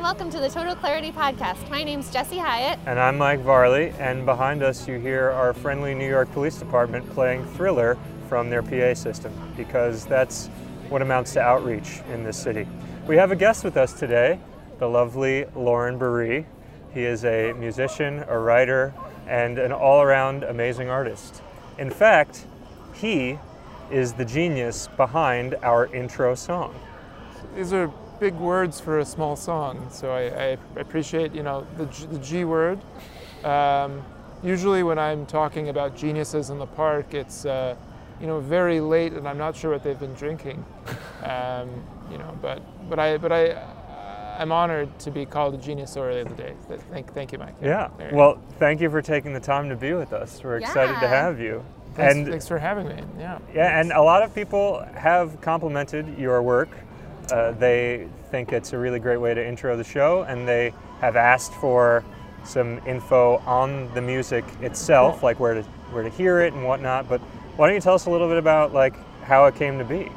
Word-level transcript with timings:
and 0.00 0.06
welcome 0.06 0.30
to 0.30 0.40
the 0.40 0.48
Total 0.48 0.74
Clarity 0.74 1.12
Podcast. 1.12 1.68
My 1.68 1.84
name's 1.84 2.10
Jesse 2.10 2.38
Hyatt. 2.38 2.78
And 2.86 2.98
I'm 2.98 3.18
Mike 3.18 3.40
Varley, 3.40 3.90
and 3.98 4.24
behind 4.24 4.62
us 4.62 4.88
you 4.88 4.98
hear 4.98 5.28
our 5.28 5.52
friendly 5.52 5.94
New 5.94 6.08
York 6.08 6.32
Police 6.32 6.56
Department 6.56 7.06
playing 7.10 7.44
Thriller 7.48 7.98
from 8.26 8.48
their 8.48 8.62
PA 8.62 8.94
system, 8.94 9.30
because 9.58 10.06
that's 10.06 10.46
what 10.88 11.02
amounts 11.02 11.34
to 11.34 11.42
outreach 11.42 12.00
in 12.14 12.24
this 12.24 12.38
city. 12.38 12.66
We 13.06 13.16
have 13.16 13.30
a 13.30 13.36
guest 13.36 13.62
with 13.62 13.76
us 13.76 13.92
today, 13.92 14.40
the 14.78 14.88
lovely 14.88 15.44
Loren 15.54 15.98
Beri. 15.98 16.46
He 16.94 17.04
is 17.04 17.26
a 17.26 17.52
musician, 17.52 18.24
a 18.26 18.38
writer, 18.38 18.94
and 19.28 19.58
an 19.58 19.70
all 19.70 20.00
around 20.00 20.44
amazing 20.44 20.88
artist. 20.88 21.42
In 21.76 21.90
fact, 21.90 22.46
he 22.94 23.38
is 23.90 24.14
the 24.14 24.24
genius 24.24 24.88
behind 24.96 25.56
our 25.56 25.94
intro 25.94 26.34
song. 26.34 26.74
These 27.54 27.74
are 27.74 27.92
big 28.20 28.34
words 28.34 28.78
for 28.78 28.98
a 28.98 29.04
small 29.04 29.34
song, 29.34 29.88
so 29.90 30.12
I, 30.12 30.52
I 30.52 30.58
appreciate 30.76 31.34
you 31.34 31.42
know 31.42 31.66
the, 31.78 31.86
G, 31.86 32.06
the 32.06 32.18
G 32.18 32.44
word. 32.44 32.78
Um, 33.42 34.02
usually, 34.44 34.82
when 34.82 34.98
I'm 34.98 35.26
talking 35.26 35.70
about 35.70 35.96
geniuses 35.96 36.50
in 36.50 36.58
the 36.58 36.66
park, 36.66 37.14
it's 37.14 37.46
uh, 37.46 37.74
you 38.20 38.26
know 38.26 38.38
very 38.38 38.80
late, 38.80 39.14
and 39.14 39.26
I'm 39.26 39.38
not 39.38 39.56
sure 39.56 39.72
what 39.72 39.82
they've 39.82 39.98
been 39.98 40.14
drinking. 40.14 40.64
Um, 41.24 41.70
you 42.10 42.18
know, 42.18 42.38
but 42.40 42.62
but 42.88 42.98
I 43.00 43.16
but 43.16 43.32
I. 43.32 43.60
I'm 44.38 44.52
honored 44.52 44.98
to 45.00 45.10
be 45.10 45.26
called 45.26 45.52
a 45.52 45.58
genius 45.58 45.98
earlier 45.98 46.24
the 46.24 46.34
day. 46.34 46.54
Thank, 46.90 47.12
thank 47.12 47.30
you, 47.30 47.36
Mike. 47.36 47.56
Yeah. 47.60 47.90
Well, 48.10 48.40
thank 48.58 48.80
you 48.80 48.88
for 48.88 49.02
taking 49.02 49.34
the 49.34 49.40
time 49.40 49.68
to 49.68 49.76
be 49.76 49.92
with 49.92 50.14
us. 50.14 50.40
We're 50.42 50.56
excited 50.56 50.94
Yeah. 50.94 51.00
to 51.00 51.08
have 51.08 51.38
you. 51.38 51.62
Thanks, 51.94 52.14
and 52.14 52.26
thanks 52.26 52.48
for 52.48 52.58
having 52.58 52.88
me. 52.88 53.02
Yeah. 53.18 53.38
Yeah, 53.54 53.78
and 53.78 53.92
a 53.92 54.00
lot 54.00 54.22
of 54.22 54.34
people 54.34 54.82
have 54.94 55.38
complimented 55.42 56.16
your 56.16 56.40
work. 56.40 56.70
Uh, 57.32 57.52
they 57.52 58.08
think 58.30 58.52
it's 58.52 58.72
a 58.72 58.78
really 58.78 58.98
great 58.98 59.18
way 59.18 59.34
to 59.34 59.46
intro 59.46 59.76
the 59.76 59.84
show, 59.84 60.22
and 60.22 60.46
they 60.46 60.72
have 61.00 61.16
asked 61.16 61.52
for 61.54 62.04
some 62.44 62.80
info 62.86 63.36
on 63.46 63.92
the 63.94 64.00
music 64.00 64.44
itself, 64.62 65.22
like 65.22 65.38
where 65.40 65.54
to 65.54 65.62
where 65.92 66.02
to 66.02 66.08
hear 66.10 66.40
it 66.40 66.52
and 66.54 66.64
whatnot. 66.64 67.08
But 67.08 67.20
why 67.56 67.66
don't 67.66 67.74
you 67.74 67.80
tell 67.80 67.94
us 67.94 68.06
a 68.06 68.10
little 68.10 68.28
bit 68.28 68.38
about 68.38 68.72
like 68.72 68.94
how 69.22 69.44
it 69.46 69.54
came 69.54 69.78
to 69.78 69.84
be? 69.84 70.10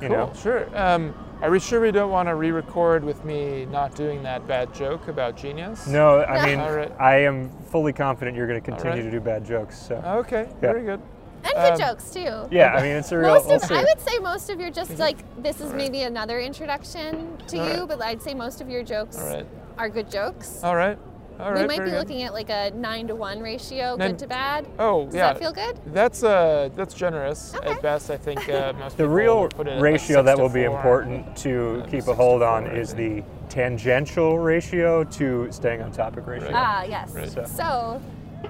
You 0.00 0.08
Cool, 0.08 0.16
know, 0.16 0.32
sure. 0.40 0.68
Um, 0.76 1.14
are 1.40 1.50
we 1.50 1.58
sure 1.60 1.80
we 1.80 1.90
don't 1.90 2.10
want 2.10 2.28
to 2.28 2.34
re-record 2.34 3.04
with 3.04 3.24
me 3.24 3.66
not 3.66 3.94
doing 3.94 4.22
that 4.22 4.46
bad 4.46 4.74
joke 4.74 5.08
about 5.08 5.36
genius? 5.36 5.86
no, 5.86 6.24
I 6.24 6.46
mean, 6.46 6.58
right. 6.58 6.92
I 6.98 7.16
am 7.16 7.50
fully 7.70 7.92
confident 7.92 8.36
you're 8.36 8.46
going 8.46 8.60
to 8.60 8.64
continue 8.64 9.02
right. 9.02 9.02
to 9.02 9.10
do 9.10 9.20
bad 9.20 9.44
jokes. 9.44 9.78
So 9.78 9.96
Okay, 9.96 10.48
Yeah. 10.48 10.60
very 10.60 10.84
good. 10.84 11.00
And 11.44 11.54
good 11.54 11.72
Um, 11.72 11.78
jokes, 11.78 12.10
too. 12.10 12.48
yeah, 12.50 12.74
I 12.74 12.82
mean, 12.82 12.96
it's 12.96 13.12
a 13.12 13.18
real. 13.18 13.28
Most 13.34 13.46
we'll 13.46 13.56
of. 13.56 13.70
I 13.70 13.82
would 13.84 14.00
say 14.00 14.18
most 14.18 14.50
of 14.50 14.60
your 14.60 14.70
just 14.70 14.98
like 14.98 15.18
this 15.42 15.56
is 15.56 15.62
All 15.62 15.68
right. 15.68 15.76
maybe 15.76 16.02
another 16.02 16.40
introduction 16.40 17.36
to 17.48 17.58
All 17.58 17.68
you, 17.68 17.78
right. 17.80 17.88
but 17.88 18.02
I'd 18.02 18.22
say 18.22 18.34
most 18.34 18.60
of 18.60 18.68
your 18.70 18.82
jokes 18.82 19.18
All 19.18 19.26
right. 19.26 19.46
are 19.78 19.88
good 19.88 20.10
jokes. 20.10 20.60
All 20.64 20.74
right. 20.76 20.98
All 21.40 21.50
right. 21.52 21.62
we 21.62 21.66
might 21.66 21.84
be 21.84 21.90
good. 21.90 21.98
looking 21.98 22.22
at 22.22 22.32
like 22.32 22.48
a 22.48 22.70
nine 22.76 23.08
to 23.08 23.16
one 23.16 23.40
ratio, 23.40 23.96
Nine- 23.96 24.10
good 24.12 24.18
to 24.20 24.26
bad. 24.28 24.66
Oh, 24.78 25.06
Does 25.06 25.14
yeah. 25.16 25.32
that 25.32 25.38
feel 25.40 25.52
good? 25.52 25.80
That's 25.86 26.22
uh, 26.22 26.68
that's 26.76 26.94
generous 26.94 27.54
Okay. 27.56 27.70
at 27.72 27.82
best. 27.82 28.08
I 28.10 28.16
think 28.16 28.48
uh, 28.48 28.72
most 28.78 28.96
The 28.96 29.02
people 29.02 29.14
real 29.14 29.40
would 29.40 29.54
put 29.54 29.66
it 29.66 29.70
at, 29.70 29.76
like, 29.76 29.82
ratio 29.82 30.22
that 30.22 30.38
will 30.38 30.48
be 30.48 30.62
important 30.62 31.36
to 31.38 31.82
keep 31.86 31.94
a 31.94 32.02
six 32.02 32.06
to 32.06 32.14
hold 32.14 32.42
on 32.42 32.66
four, 32.66 32.74
is 32.76 32.94
the 32.94 33.22
tangential 33.48 34.38
ratio 34.38 35.02
to 35.04 35.48
staying 35.50 35.82
on 35.82 35.90
topic 35.90 36.24
ratio. 36.26 36.46
Right. 36.46 36.54
Ah, 36.56 36.82
yes. 36.84 37.12
Right. 37.12 37.28
So- 37.30 37.44
So, 37.46 38.02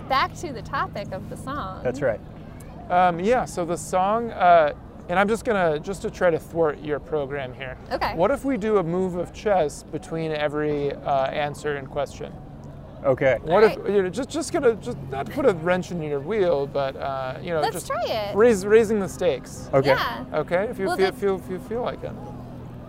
back 0.08 0.34
to 0.36 0.52
the 0.52 0.62
topic 0.62 1.10
of 1.12 1.30
the 1.30 1.36
song. 1.38 1.80
That's 1.82 2.02
right. 2.02 2.20
Um, 2.90 3.20
yeah. 3.20 3.44
So 3.44 3.64
the 3.64 3.76
song, 3.76 4.30
uh, 4.30 4.74
and 5.08 5.18
I'm 5.18 5.28
just 5.28 5.44
gonna 5.44 5.78
just 5.78 6.02
to 6.02 6.10
try 6.10 6.30
to 6.30 6.38
thwart 6.38 6.80
your 6.82 6.98
program 7.00 7.52
here. 7.54 7.76
Okay. 7.92 8.14
What 8.14 8.30
if 8.30 8.44
we 8.44 8.56
do 8.56 8.78
a 8.78 8.82
move 8.82 9.16
of 9.16 9.32
chess 9.32 9.82
between 9.82 10.32
every 10.32 10.92
uh, 10.92 11.26
answer 11.26 11.76
and 11.76 11.88
question? 11.88 12.32
Okay. 13.04 13.38
What 13.42 13.64
if 13.64 13.76
Alright. 13.76 13.92
you 13.92 14.02
know, 14.02 14.08
just 14.08 14.30
just 14.30 14.52
gonna 14.52 14.74
just 14.76 14.96
not 15.10 15.28
put 15.30 15.44
a 15.44 15.52
wrench 15.52 15.90
in 15.90 16.00
your 16.02 16.20
wheel, 16.20 16.66
but 16.66 16.96
uh, 16.96 17.38
you 17.42 17.50
know 17.50 17.60
Let's 17.60 17.74
just 17.74 17.86
try 17.86 18.02
it. 18.04 18.34
raise 18.36 18.64
raising 18.64 18.98
the 18.98 19.08
stakes. 19.08 19.68
Okay. 19.74 19.90
Yeah. 19.90 20.24
Okay, 20.32 20.64
if 20.70 20.78
you 20.78 20.86
Well, 20.86 20.96
feel, 20.96 21.06
then- 21.10 21.14
feel 21.20 21.36
if 21.36 21.50
you 21.50 21.58
feel 21.60 21.82
like 21.82 22.02
it. 22.02 22.12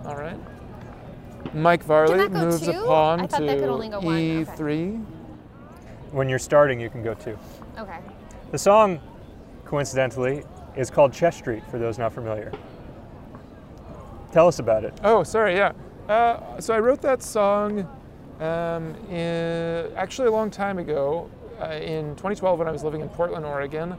All 0.05 0.15
right. 0.15 0.37
Mike 1.53 1.83
Varley 1.83 2.17
that 2.17 2.33
go 2.33 2.45
moves 2.45 2.67
a 2.67 2.73
pawn 2.73 3.21
I 3.21 3.27
to 3.27 3.43
that 3.43 3.59
could 3.59 3.69
only 3.69 3.87
go 3.89 3.99
one. 3.99 4.15
Okay. 4.15 4.43
E3. 4.45 5.05
When 6.11 6.27
you're 6.29 6.39
starting, 6.39 6.79
you 6.79 6.89
can 6.89 7.01
go 7.03 7.13
two. 7.13 7.37
Okay. 7.77 7.97
The 8.51 8.57
song, 8.57 8.99
coincidentally, 9.65 10.43
is 10.75 10.89
called 10.89 11.13
Chess 11.13 11.37
Street 11.37 11.63
for 11.69 11.77
those 11.79 11.97
not 11.97 12.13
familiar. 12.13 12.51
Tell 14.31 14.47
us 14.47 14.59
about 14.59 14.83
it. 14.83 14.93
Oh, 15.03 15.23
sorry, 15.23 15.55
yeah. 15.55 15.71
Uh, 16.09 16.59
so 16.59 16.73
I 16.73 16.79
wrote 16.79 17.01
that 17.01 17.23
song 17.23 17.87
um, 18.39 18.95
in, 19.09 19.91
actually 19.95 20.27
a 20.27 20.31
long 20.31 20.51
time 20.51 20.77
ago, 20.77 21.29
uh, 21.61 21.67
in 21.67 22.15
2012 22.15 22.59
when 22.59 22.67
I 22.67 22.71
was 22.71 22.83
living 22.83 23.01
in 23.01 23.09
Portland, 23.09 23.45
Oregon. 23.45 23.95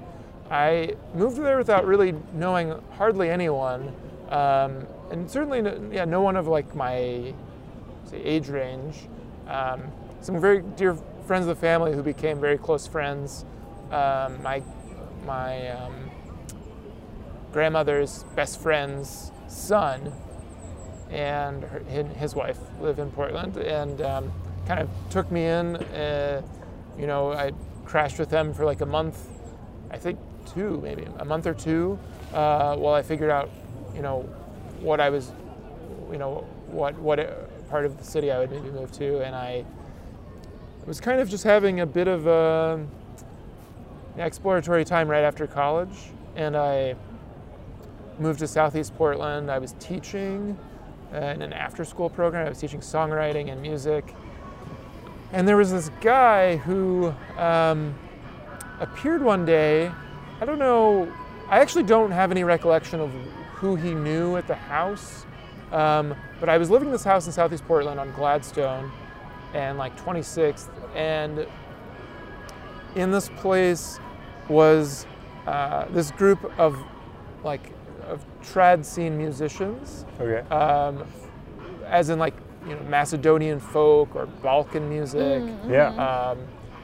I 0.51 0.95
moved 1.15 1.39
there 1.39 1.59
without 1.59 1.87
really 1.87 2.15
knowing 2.35 2.75
hardly 2.93 3.31
anyone, 3.31 3.93
um, 4.29 4.87
and 5.11 5.29
certainly, 5.31 5.63
no, 5.63 5.91
yeah, 5.91 6.05
no 6.05 6.21
one 6.21 6.37
of 6.37 6.47
like 6.47 6.75
my 6.75 7.33
say, 8.05 8.23
age 8.23 8.49
range. 8.49 9.09
Um, 9.49 9.83
some 10.21 10.41
very 10.41 10.63
dear 10.77 10.97
friends 11.27 11.47
of 11.47 11.49
the 11.49 11.61
family 11.61 11.95
who 11.95 12.03
became 12.03 12.41
very 12.41 12.59
close 12.59 12.87
friends. 12.87 13.45
Um, 13.91 14.43
my 14.43 14.63
my 15.27 15.69
um, 15.69 16.11
grandmother's 17.53 18.25
best 18.35 18.61
friend's 18.61 19.33
son 19.49 20.13
and 21.11 21.63
her, 21.65 21.81
his 22.17 22.35
wife 22.35 22.59
live 22.81 22.99
in 22.99 23.11
Portland, 23.11 23.57
and 23.57 24.01
um, 24.03 24.33
kind 24.67 24.81
of 24.81 24.89
took 25.11 25.31
me 25.31 25.45
in. 25.45 25.77
Uh, 25.77 26.43
you 26.99 27.07
know, 27.07 27.33
I 27.33 27.53
crashed 27.85 28.19
with 28.19 28.31
them 28.31 28.55
for 28.55 28.65
like 28.65 28.81
a 28.81 28.87
month, 28.87 29.29
I 29.91 29.99
think 29.99 30.19
two, 30.47 30.81
maybe 30.83 31.07
a 31.19 31.25
month 31.25 31.47
or 31.47 31.55
two, 31.55 31.99
uh, 32.33 32.77
while 32.77 32.95
I 32.95 33.03
figured 33.03 33.31
out, 33.31 33.51
you 33.95 34.03
know, 34.03 34.23
what 34.81 35.01
I 35.01 35.11
was, 35.11 35.33
you 36.11 36.19
know, 36.19 36.47
what 36.69 36.99
what 36.99 37.69
part 37.69 37.85
of 37.85 37.99
the 37.99 38.05
city 38.05 38.31
I 38.31 38.39
would 38.39 38.51
maybe 38.51 38.71
move 38.71 38.93
to, 38.93 39.21
and 39.25 39.35
I 39.35 39.65
was 40.87 41.01
kind 41.01 41.21
of 41.21 41.29
just 41.29 41.45
having 41.45 41.81
a 41.81 41.87
bit 41.87 42.09
of 42.09 42.27
a 42.27 42.87
exploratory 44.19 44.85
time 44.85 45.09
right 45.09 45.25
after 45.25 45.47
college, 45.47 46.11
and 46.35 46.57
I 46.57 46.95
moved 48.19 48.39
to 48.41 48.49
Southeast 48.49 48.97
Portland. 48.97 49.51
I 49.51 49.59
was 49.59 49.75
teaching 49.79 50.59
uh, 51.13 51.19
in 51.19 51.43
an 51.43 51.53
after-school 51.53 52.11
program. 52.11 52.47
I 52.47 52.49
was 52.49 52.59
teaching 52.59 52.81
songwriting 52.81 53.51
and 53.51 53.61
music, 53.61 54.15
and 55.33 55.47
there 55.47 55.57
was 55.57 55.71
this 55.71 55.91
guy 56.01 56.57
who 56.57 57.15
um, 57.37 57.95
appeared 58.81 59.23
one 59.23 59.45
day. 59.45 59.91
I 60.41 60.45
don't 60.45 60.59
know. 60.59 61.13
I 61.49 61.61
actually 61.61 61.85
don't 61.85 62.11
have 62.11 62.31
any 62.31 62.45
recollection 62.45 63.01
of 63.01 63.11
who 63.55 63.77
he 63.77 63.95
knew 63.95 64.37
at 64.37 64.47
the 64.47 64.55
house, 64.55 65.27
um, 65.73 66.15
but 66.41 66.49
I 66.49 66.59
was 66.59 66.71
living 66.71 66.89
in 66.89 66.93
this 66.93 67.05
house 67.05 67.27
in 67.27 67.33
Southeast 67.33 67.67
Portland 67.67 68.01
on 68.01 68.13
Gladstone, 68.13 68.91
and 69.55 69.79
like 69.79 69.99
26th, 69.99 70.69
and 70.95 71.47
in 72.95 73.11
this 73.11 73.29
place 73.37 74.01
was 74.49 75.07
uh, 75.47 75.87
this 75.91 76.11
group 76.11 76.53
of 76.59 76.77
like 77.45 77.73
of 78.09 78.25
trad 78.43 78.85
scene 78.85 79.17
musicians, 79.19 80.05
Okay. 80.21 80.47
um, 80.55 81.05
as 81.87 82.09
in 82.11 82.19
like 82.19 82.35
you 82.67 82.75
know 82.75 82.81
Macedonian 82.89 83.61
folk 83.61 84.15
or 84.15 84.27
Balkan 84.27 84.89
music, 84.89 85.43
yeah. 85.69 85.89
um, 86.31 86.39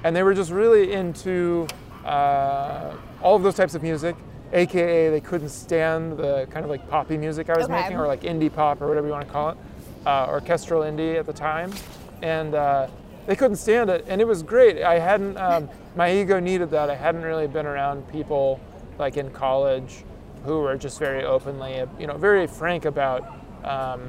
and 0.05 0.15
they 0.15 0.23
were 0.23 0.35
just 0.35 0.51
really 0.51 0.93
into 0.93 1.67
uh, 2.05 2.95
all 3.21 3.37
of 3.37 3.43
those 3.43 3.55
types 3.55 3.75
of 3.75 3.83
music. 3.83 4.17
AKA, 4.55 5.09
they 5.09 5.21
couldn't 5.21 5.49
stand 5.49 6.19
the 6.19 6.47
kind 6.51 6.63
of 6.65 6.69
like 6.71 6.87
poppy 6.91 7.17
music 7.17 7.49
I 7.49 7.57
was 7.57 7.65
Okay. 7.65 7.73
making, 7.81 7.97
or 7.97 8.07
like 8.07 8.21
indie 8.23 8.53
pop, 8.53 8.83
or 8.83 8.87
whatever 8.89 9.07
you 9.07 9.13
want 9.13 9.27
to 9.27 9.33
call 9.33 9.49
it, 9.51 9.57
uh, 10.05 10.27
orchestral 10.29 10.83
indie 10.83 11.19
at 11.19 11.25
the 11.25 11.33
time, 11.33 11.73
and 12.21 12.55
uh, 12.55 12.87
they 13.27 13.35
couldn't 13.35 13.57
stand 13.57 13.89
it. 13.89 14.05
And 14.09 14.21
it 14.21 14.27
was 14.27 14.43
great. 14.43 14.83
I 14.83 14.99
hadn't, 14.99 15.39
um, 15.39 15.71
my 15.97 16.13
ego 16.13 16.41
needed 16.41 16.71
that. 16.71 16.91
I 16.91 16.95
hadn't 16.95 17.23
really 17.23 17.47
been 17.47 17.67
around 17.67 18.09
people 18.11 18.61
like 18.99 19.17
in 19.17 19.31
college 19.31 20.05
who 20.45 20.61
were 20.61 20.77
just 20.77 20.99
very 20.99 21.25
openly, 21.25 21.83
you 21.99 22.07
know, 22.07 22.17
very 22.17 22.47
frank 22.47 22.85
about, 22.85 23.39
um, 23.65 24.09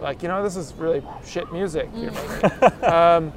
like, 0.00 0.22
you 0.22 0.28
know, 0.28 0.42
this 0.42 0.56
is 0.56 0.74
really 0.74 1.02
shit 1.24 1.50
music 1.52 1.88
you're 1.94 2.12
making. 2.42 2.84
um, 2.84 3.32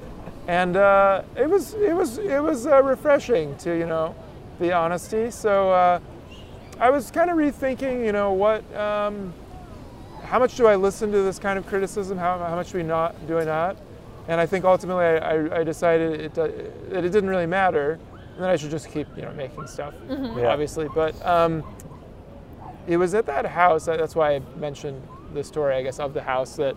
and 0.48 0.76
uh, 0.76 1.22
it 1.36 1.50
was, 1.50 1.76
it 1.76 1.96
was, 1.96 2.18
it 2.18 2.42
was 2.42 2.66
uh, 2.66 2.82
refreshing 2.84 3.56
to, 3.58 3.78
you 3.78 3.86
know, 3.86 4.16
the 4.60 4.74
honesty. 4.74 5.32
So 5.32 5.72
uh, 5.72 6.00
I 6.80 6.90
was 6.90 7.12
kind 7.12 7.30
of 7.30 7.38
rethinking, 7.38 8.06
you 8.06 8.12
know, 8.12 8.34
what, 8.34 8.64
um, 8.76 9.34
how 10.24 10.40
much 10.40 10.56
do 10.56 10.68
I 10.68 10.76
listen 10.76 11.12
to 11.12 11.22
this 11.22 11.40
kind 11.40 11.58
of 11.58 11.66
criticism? 11.68 12.18
How, 12.18 12.38
how 12.40 12.56
much 12.56 12.72
do 12.72 12.78
we 12.78 12.84
not 12.84 13.28
do 13.28 13.40
I 13.40 13.46
not? 13.46 13.78
And 14.30 14.40
I 14.40 14.46
think 14.46 14.64
ultimately 14.64 15.04
I, 15.06 15.18
I, 15.18 15.60
I 15.60 15.64
decided 15.64 16.22
it, 16.22 16.38
uh, 16.38 16.48
that 16.90 17.04
it 17.04 17.10
didn't 17.10 17.30
really 17.32 17.48
matter, 17.48 18.00
and 18.36 18.44
that 18.44 18.52
I 18.52 18.56
should 18.58 18.70
just 18.70 18.92
keep, 18.92 19.08
you 19.16 19.24
know, 19.24 19.34
making 19.34 19.66
stuff, 19.66 19.96
Yeah. 20.08 20.50
obviously. 20.52 20.88
But 20.94 21.14
um, 21.26 21.64
it 22.88 22.98
was 22.98 23.16
at 23.16 23.26
that 23.26 23.48
house. 23.48 23.86
That's 23.86 24.16
why 24.16 24.36
I 24.36 24.42
mentioned 24.58 25.02
the 25.34 25.44
story, 25.44 25.76
I 25.76 25.82
guess, 25.82 26.00
of 26.00 26.14
the 26.14 26.22
house 26.22 26.56
that 26.58 26.76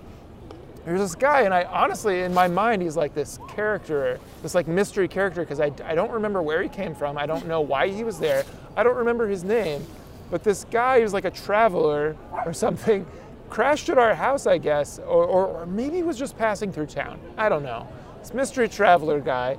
there's 0.87 1.01
this 1.01 1.15
guy, 1.15 1.43
and 1.43 1.53
I 1.53 1.65
honestly, 1.65 2.23
in 2.23 2.33
my 2.33 2.49
mind, 2.49 2.81
he's 2.81 2.97
like 2.97 3.15
this 3.15 3.39
character, 3.51 4.19
this 4.43 4.55
like 4.55 4.67
mystery 4.67 5.07
character, 5.07 5.43
because 5.43 5.61
I, 5.61 5.71
I 5.85 5.95
don't 5.95 6.11
remember 6.11 6.41
where 6.43 6.63
he 6.63 6.71
came 6.71 6.95
from. 6.95 7.19
I 7.19 7.27
don't 7.27 7.47
know 7.47 7.61
why 7.61 7.87
he 7.89 8.03
was 8.03 8.19
there. 8.19 8.45
I 8.77 8.83
don't 8.83 8.97
remember 8.97 9.29
his 9.29 9.45
name. 9.45 9.87
But 10.31 10.43
this 10.43 10.65
guy 10.71 11.01
who's 11.03 11.13
like 11.13 11.27
a 11.27 11.31
traveler 11.31 12.17
or 12.47 12.55
something 12.55 13.07
crashed 13.53 13.91
at 13.91 13.99
our 13.99 14.15
house, 14.15 14.47
I 14.47 14.57
guess, 14.57 14.99
or, 14.99 15.27
or, 15.27 15.47
or 15.47 15.67
maybe 15.67 16.03
was 16.03 16.19
just 16.19 16.39
passing 16.39 16.73
through 16.73 16.87
town. 16.87 17.21
I 17.37 17.51
don't 17.51 17.63
know. 17.63 17.87
This 18.21 18.33
mystery 18.33 18.67
traveler 18.67 19.21
guy 19.21 19.59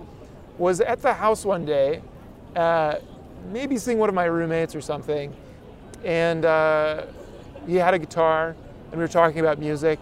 was 0.57 0.81
at 0.81 1.03
the 1.03 1.13
house 1.13 1.45
one 1.45 1.63
day, 1.63 2.01
uh, 2.55 2.95
maybe 3.51 3.77
seeing 3.77 3.99
one 3.99 4.09
of 4.09 4.15
my 4.15 4.25
roommates 4.25 4.73
or 4.73 4.81
something, 4.81 5.31
and 6.03 6.43
uh, 6.43 7.05
he 7.67 7.75
had 7.75 7.93
a 7.93 7.99
guitar, 7.99 8.55
and 8.89 8.93
we 8.93 8.97
were 8.97 9.07
talking 9.07 9.41
about 9.41 9.59
music, 9.59 9.99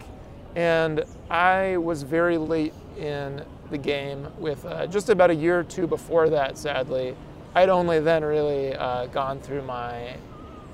and 0.55 1.03
I 1.29 1.75
was 1.75 2.03
very 2.03 2.37
late 2.37 2.73
in 2.97 3.43
the 3.71 3.77
game 3.77 4.25
with 4.39 4.63
uh, 4.63 4.87
just 4.87 5.09
about 5.09 5.31
a 5.31 5.35
year 5.35 5.59
or 5.59 5.63
two 5.65 5.85
before 5.85 6.29
that, 6.29 6.57
sadly. 6.57 7.13
I'd 7.55 7.67
only 7.67 7.99
then 7.99 8.23
really 8.23 8.73
uh, 8.73 9.07
gone 9.07 9.41
through 9.41 9.63
my 9.63 10.15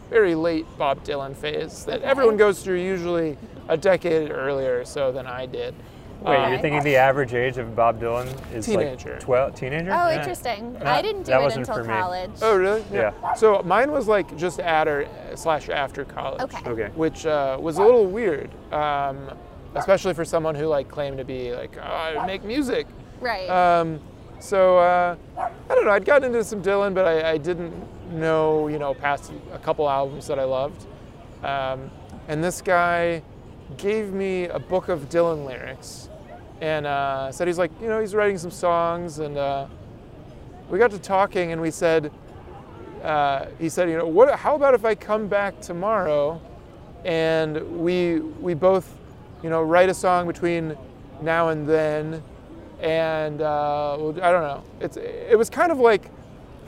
very 0.10 0.36
late 0.36 0.66
Bob 0.78 1.04
Dylan 1.04 1.36
phase 1.36 1.86
that 1.86 2.02
everyone 2.02 2.38
goes 2.38 2.64
through 2.64 2.80
usually 2.80 3.38
a 3.68 3.78
decade 3.78 4.32
earlier 4.32 4.80
or 4.80 4.86
so 4.86 5.12
than 5.12 5.28
I 5.28 5.46
did. 5.46 5.74
Wait, 6.22 6.36
Uh, 6.36 6.50
you're 6.50 6.60
thinking 6.60 6.82
the 6.84 6.96
average 6.96 7.34
age 7.36 7.58
of 7.60 7.76
Bob 7.76 8.02
Dylan 8.02 8.28
is 8.54 8.66
Teenager. 8.66 9.12
like 9.12 9.20
12, 9.20 9.56
teenager? 9.56 9.92
Oh, 9.92 10.10
Yeah. 10.10 10.18
interesting. 10.18 10.76
Yeah, 10.82 10.96
I 10.96 11.02
didn't 11.04 11.24
do 11.24 11.32
that 11.32 11.42
it 11.42 11.44
wasn't 11.44 11.68
until 11.68 11.84
for 11.84 11.90
me. 11.90 11.94
college. 12.00 12.32
Oh, 12.42 12.56
really? 12.58 12.84
Yeah. 12.92 13.12
So 13.36 13.62
mine 13.64 13.92
was 13.92 14.08
like 14.08 14.36
just 14.36 14.60
at 14.60 14.88
or 14.88 15.06
slash 15.36 15.70
after 15.70 16.06
college. 16.06 16.42
Okay. 16.42 16.70
Okay. 16.70 16.90
Which 16.96 17.26
uh, 17.28 17.58
was 17.60 17.78
a 17.78 17.84
little 17.84 18.08
weird, 18.08 18.50
um, 18.74 19.30
especially 19.76 20.16
for 20.16 20.26
someone 20.26 20.56
who 20.56 20.66
like 20.66 20.88
claimed 20.90 21.18
to 21.20 21.24
be 21.26 21.54
like, 21.54 21.78
oh, 21.78 21.82
I 22.20 22.26
make 22.26 22.44
music. 22.44 22.88
Right. 23.22 23.48
Um, 23.50 24.00
so 24.40 24.80
uh, 24.80 25.16
I 25.38 25.76
don't 25.76 25.86
know. 25.86 25.92
I'd 25.92 26.06
gotten 26.06 26.32
into 26.32 26.44
some 26.44 26.64
Dylan, 26.64 26.96
but 26.96 27.06
I, 27.06 27.34
I 27.34 27.38
didn't 27.38 27.74
know, 28.12 28.68
you 28.68 28.80
know, 28.80 28.94
past 28.94 29.32
a 29.54 29.60
couple 29.60 29.90
albums 29.90 30.28
that 30.28 30.40
I 30.40 30.44
loved. 30.44 30.86
Um, 31.44 31.92
and 32.28 32.44
this 32.44 32.62
guy 32.62 33.22
gave 33.78 34.12
me 34.14 34.46
a 34.46 34.60
book 34.60 34.90
of 34.90 35.10
Dylan 35.10 35.46
lyrics, 35.46 36.10
and 36.62 36.86
uh, 36.86 37.32
said 37.32 37.48
he's 37.48 37.58
like, 37.58 37.72
you 37.82 37.88
know, 37.88 38.00
he's 38.00 38.16
writing 38.16 38.38
some 38.38 38.52
songs, 38.52 39.20
and 39.20 39.38
uh, 39.38 39.68
we 40.70 40.80
got 40.80 40.92
to 40.92 41.00
talking, 41.00 41.52
and 41.52 41.62
we 41.62 41.72
said, 41.72 42.12
uh, 43.04 43.46
he 43.60 43.70
said, 43.70 43.90
you 43.90 43.98
know, 43.98 44.08
what? 44.08 44.34
How 44.40 44.56
about 44.56 44.74
if 44.74 44.84
I 44.84 44.96
come 44.96 45.28
back 45.28 45.62
tomorrow, 45.62 46.42
and 47.06 47.80
we 47.80 48.20
we 48.20 48.54
both, 48.54 48.98
you 49.44 49.50
know, 49.50 49.62
write 49.62 49.90
a 49.90 49.94
song 49.94 50.28
between 50.28 50.76
now 51.22 51.50
and 51.50 51.68
then, 51.68 52.24
and 52.82 53.42
uh, 53.42 53.94
I 53.94 54.32
don't 54.32 54.44
know. 54.44 54.64
It's 54.82 54.98
it 54.98 55.38
was 55.38 55.50
kind 55.50 55.72
of 55.72 55.80
like 55.80 56.10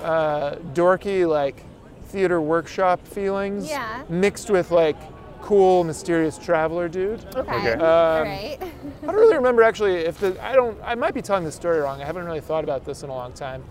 uh, 0.01 0.55
dorky, 0.73 1.27
like 1.27 1.63
theater 2.07 2.41
workshop 2.41 3.05
feelings, 3.07 3.69
Yeah. 3.69 4.03
mixed 4.09 4.49
with 4.49 4.71
like 4.71 4.97
cool, 5.41 5.83
mysterious 5.83 6.37
traveler 6.37 6.87
dude. 6.87 7.23
okay. 7.35 7.39
okay. 7.57 7.73
Um, 7.73 7.79
right. 8.27 8.57
I 8.61 9.05
don't 9.05 9.15
really 9.15 9.35
remember 9.37 9.63
actually 9.63 9.95
if 9.97 10.19
the 10.19 10.41
I 10.43 10.53
don't 10.53 10.77
I 10.83 10.95
might 10.95 11.13
be 11.13 11.21
telling 11.21 11.43
the 11.43 11.51
story 11.51 11.79
wrong. 11.79 12.01
I 12.01 12.05
haven't 12.05 12.25
really 12.25 12.41
thought 12.41 12.63
about 12.63 12.85
this 12.85 13.03
in 13.03 13.09
a 13.09 13.13
long 13.13 13.33
time. 13.33 13.63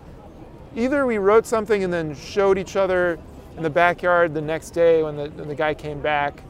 Either 0.77 1.07
we 1.07 1.19
wrote 1.19 1.47
something 1.47 1.83
and 1.85 1.93
then 1.93 2.15
showed 2.15 2.59
each 2.59 2.77
other 2.77 3.19
in 3.57 3.63
the 3.63 3.71
backyard 3.71 4.35
the 4.35 4.41
next 4.41 4.71
day 4.71 5.03
when 5.03 5.17
the 5.17 5.29
when 5.31 5.49
the 5.49 5.55
guy 5.55 5.75
came 5.75 6.01
back, 6.01 6.43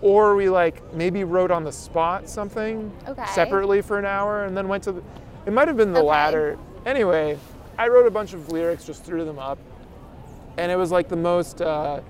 or 0.00 0.34
we 0.34 0.48
like 0.48 0.82
maybe 0.94 1.24
wrote 1.24 1.50
on 1.50 1.64
the 1.64 1.72
spot 1.72 2.28
something 2.28 2.90
Okay. 3.06 3.26
separately 3.26 3.82
for 3.82 3.98
an 3.98 4.04
hour 4.06 4.44
and 4.44 4.56
then 4.56 4.66
went 4.68 4.82
to 4.84 4.92
the. 4.92 5.02
It 5.46 5.52
might 5.52 5.68
have 5.68 5.76
been 5.76 5.92
the 5.92 6.00
Okay. 6.00 6.08
latter. 6.08 6.58
Anyway, 6.86 7.38
I 7.78 7.86
wrote 7.86 8.06
a 8.06 8.10
bunch 8.10 8.34
of 8.34 8.50
lyrics, 8.50 8.84
just 8.84 9.04
threw 9.04 9.24
them 9.24 9.38
up, 9.38 9.58
and 10.56 10.70
it 10.70 10.76
was 10.76 10.90
like 10.90 11.08
the 11.08 11.16
most. 11.16 11.62
Uh, 11.62 12.00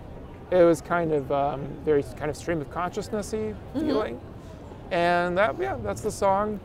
it 0.51 0.63
was 0.65 0.81
kind 0.81 1.13
of 1.13 1.31
um, 1.31 1.61
very 1.85 2.03
kind 2.03 2.31
of 2.31 2.37
stream 2.37 2.63
of 2.63 2.71
consciousnessy 2.71 3.55
feeling, 3.75 4.19
and 4.91 5.37
that 5.37 5.59
yeah, 5.61 5.77
that's 5.83 6.01
the 6.01 6.11
song, 6.11 6.59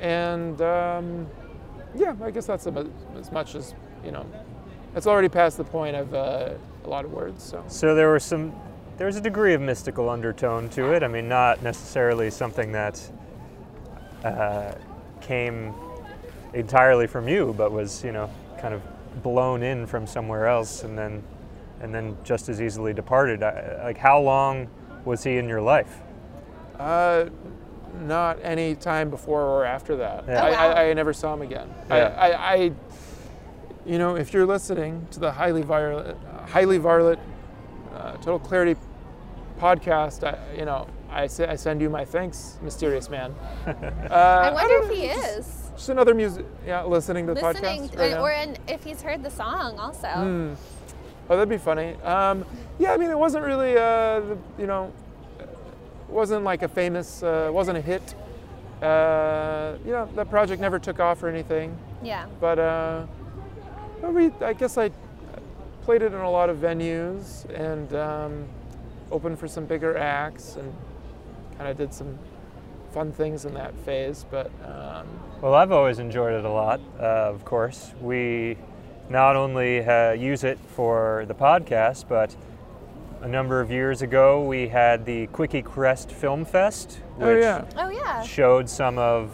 and 0.00 0.60
um, 0.62 1.28
yeah, 1.94 2.16
I 2.22 2.32
guess 2.32 2.46
that's 2.46 2.66
about 2.66 2.90
as 3.16 3.30
much 3.30 3.54
as 3.54 3.74
you 4.04 4.10
know. 4.10 4.26
It's 4.96 5.06
already 5.06 5.28
past 5.28 5.56
the 5.56 5.64
point 5.64 5.94
of 5.94 6.12
uh, 6.12 6.50
a 6.84 6.88
lot 6.88 7.04
of 7.04 7.12
words, 7.12 7.44
so. 7.44 7.62
So 7.68 7.94
there 7.94 8.10
was 8.10 8.24
some, 8.24 8.52
there's 8.96 9.14
a 9.14 9.20
degree 9.20 9.54
of 9.54 9.60
mystical 9.60 10.10
undertone 10.10 10.68
to 10.70 10.92
it. 10.92 11.04
I 11.04 11.08
mean, 11.08 11.28
not 11.28 11.62
necessarily 11.62 12.28
something 12.30 12.72
that 12.72 13.00
uh, 14.24 14.72
came 15.20 15.72
entirely 16.54 17.06
from 17.06 17.28
you, 17.28 17.54
but 17.56 17.70
was 17.70 18.02
you 18.02 18.10
know 18.10 18.28
kind 18.60 18.74
of 18.74 18.82
blown 19.22 19.62
in 19.62 19.86
from 19.86 20.06
somewhere 20.06 20.46
else, 20.46 20.84
and 20.84 20.96
then 20.96 21.22
and 21.80 21.94
then 21.94 22.16
just 22.22 22.48
as 22.48 22.60
easily 22.60 22.92
departed. 22.92 23.42
I, 23.42 23.82
like, 23.84 23.98
how 23.98 24.20
long 24.20 24.68
was 25.04 25.24
he 25.24 25.38
in 25.38 25.48
your 25.48 25.62
life? 25.62 26.00
Uh, 26.78 27.26
not 28.02 28.38
any 28.42 28.74
time 28.74 29.10
before 29.10 29.42
or 29.42 29.64
after 29.64 29.96
that. 29.96 30.24
Yeah. 30.26 30.42
Oh, 30.42 30.46
I, 30.46 30.50
wow. 30.50 30.72
I, 30.72 30.90
I 30.90 30.92
never 30.92 31.12
saw 31.12 31.34
him 31.34 31.42
again. 31.42 31.68
Yeah. 31.88 32.14
I, 32.18 32.54
I, 32.54 32.72
you 33.86 33.98
know, 33.98 34.16
if 34.16 34.32
you're 34.32 34.46
listening 34.46 35.06
to 35.12 35.20
the 35.20 35.32
highly 35.32 35.62
varlet, 35.62 36.16
highly 36.48 36.78
varlet, 36.78 37.18
uh, 37.94 38.12
Total 38.16 38.38
Clarity 38.38 38.78
podcast, 39.58 40.22
I, 40.22 40.38
you 40.56 40.64
know, 40.64 40.86
I, 41.10 41.26
say, 41.26 41.46
I 41.46 41.56
send 41.56 41.80
you 41.80 41.90
my 41.90 42.04
thanks, 42.04 42.58
mysterious 42.62 43.08
man. 43.08 43.34
Uh, 44.10 44.50
I 44.50 44.52
wonder 44.52 44.80
don't 44.80 44.90
if 44.90 44.98
he 44.98 45.04
is 45.06 45.59
Just 45.80 45.88
another 45.88 46.12
music, 46.12 46.44
yeah, 46.66 46.84
listening 46.84 47.26
to 47.26 47.32
the 47.32 47.40
listening, 47.40 47.88
podcast 47.88 47.98
right 47.98 48.12
or, 48.12 48.16
now. 48.16 48.22
or 48.22 48.30
in, 48.32 48.58
if 48.68 48.84
he's 48.84 49.00
heard 49.00 49.22
the 49.22 49.30
song 49.30 49.78
also. 49.78 50.08
Hmm. 50.08 50.52
Oh, 51.30 51.36
that'd 51.36 51.48
be 51.48 51.56
funny. 51.56 51.94
Um, 52.02 52.44
yeah, 52.78 52.92
I 52.92 52.98
mean, 52.98 53.08
it 53.08 53.18
wasn't 53.18 53.46
really, 53.46 53.78
uh, 53.78 54.20
the, 54.20 54.38
you 54.58 54.66
know, 54.66 54.92
wasn't 56.06 56.44
like 56.44 56.60
a 56.60 56.68
famous, 56.68 57.22
uh, 57.22 57.48
wasn't 57.50 57.78
a 57.78 57.80
hit. 57.80 58.14
Uh, 58.82 59.78
you 59.82 59.92
know, 59.92 60.06
that 60.16 60.28
project 60.28 60.60
never 60.60 60.78
took 60.78 61.00
off 61.00 61.22
or 61.22 61.30
anything. 61.30 61.74
Yeah. 62.02 62.26
But, 62.40 62.58
uh, 62.58 63.06
but 64.02 64.12
we, 64.12 64.32
I 64.42 64.52
guess 64.52 64.76
I 64.76 64.90
played 65.80 66.02
it 66.02 66.12
in 66.12 66.20
a 66.20 66.30
lot 66.30 66.50
of 66.50 66.58
venues 66.58 67.48
and 67.58 67.94
um, 67.94 68.46
opened 69.10 69.38
for 69.38 69.48
some 69.48 69.64
bigger 69.64 69.96
acts 69.96 70.56
and 70.56 70.74
kind 71.56 71.70
of 71.70 71.78
did 71.78 71.94
some 71.94 72.18
fun 72.92 73.12
things 73.12 73.44
in 73.44 73.54
that 73.54 73.74
phase. 73.84 74.24
But 74.30 74.50
um, 74.64 75.06
Well, 75.40 75.54
I've 75.54 75.72
always 75.72 75.98
enjoyed 75.98 76.34
it 76.34 76.44
a 76.44 76.50
lot, 76.50 76.80
uh, 76.98 77.02
of 77.02 77.44
course. 77.44 77.92
We 78.00 78.56
not 79.08 79.36
only 79.36 79.84
uh, 79.84 80.12
use 80.12 80.44
it 80.44 80.58
for 80.76 81.24
the 81.28 81.34
podcast, 81.34 82.06
but 82.08 82.34
a 83.22 83.28
number 83.28 83.60
of 83.60 83.70
years 83.70 84.00
ago 84.02 84.42
we 84.42 84.68
had 84.68 85.04
the 85.04 85.26
Quickie 85.28 85.62
Crest 85.62 86.10
Film 86.10 86.44
Fest, 86.44 87.00
which 87.16 87.26
oh 87.28 87.38
yeah, 87.38 87.64
Oh 87.76 87.88
yeah. 87.90 88.22
showed 88.22 88.68
some 88.68 88.98
of 88.98 89.30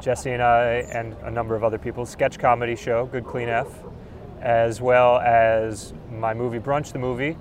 Jesse 0.00 0.30
and 0.30 0.42
I 0.42 0.64
and 0.92 1.14
a 1.24 1.30
number 1.30 1.54
of 1.54 1.62
other 1.64 1.78
people's 1.78 2.08
sketch 2.10 2.38
comedy 2.38 2.76
show, 2.76 3.06
Good 3.06 3.26
Clean 3.26 3.48
F, 3.48 3.66
as 4.40 4.80
well 4.80 5.18
as 5.18 5.92
my 6.10 6.32
movie 6.32 6.58
Brunch 6.60 6.92
the 6.92 6.98
Movie. 6.98 7.36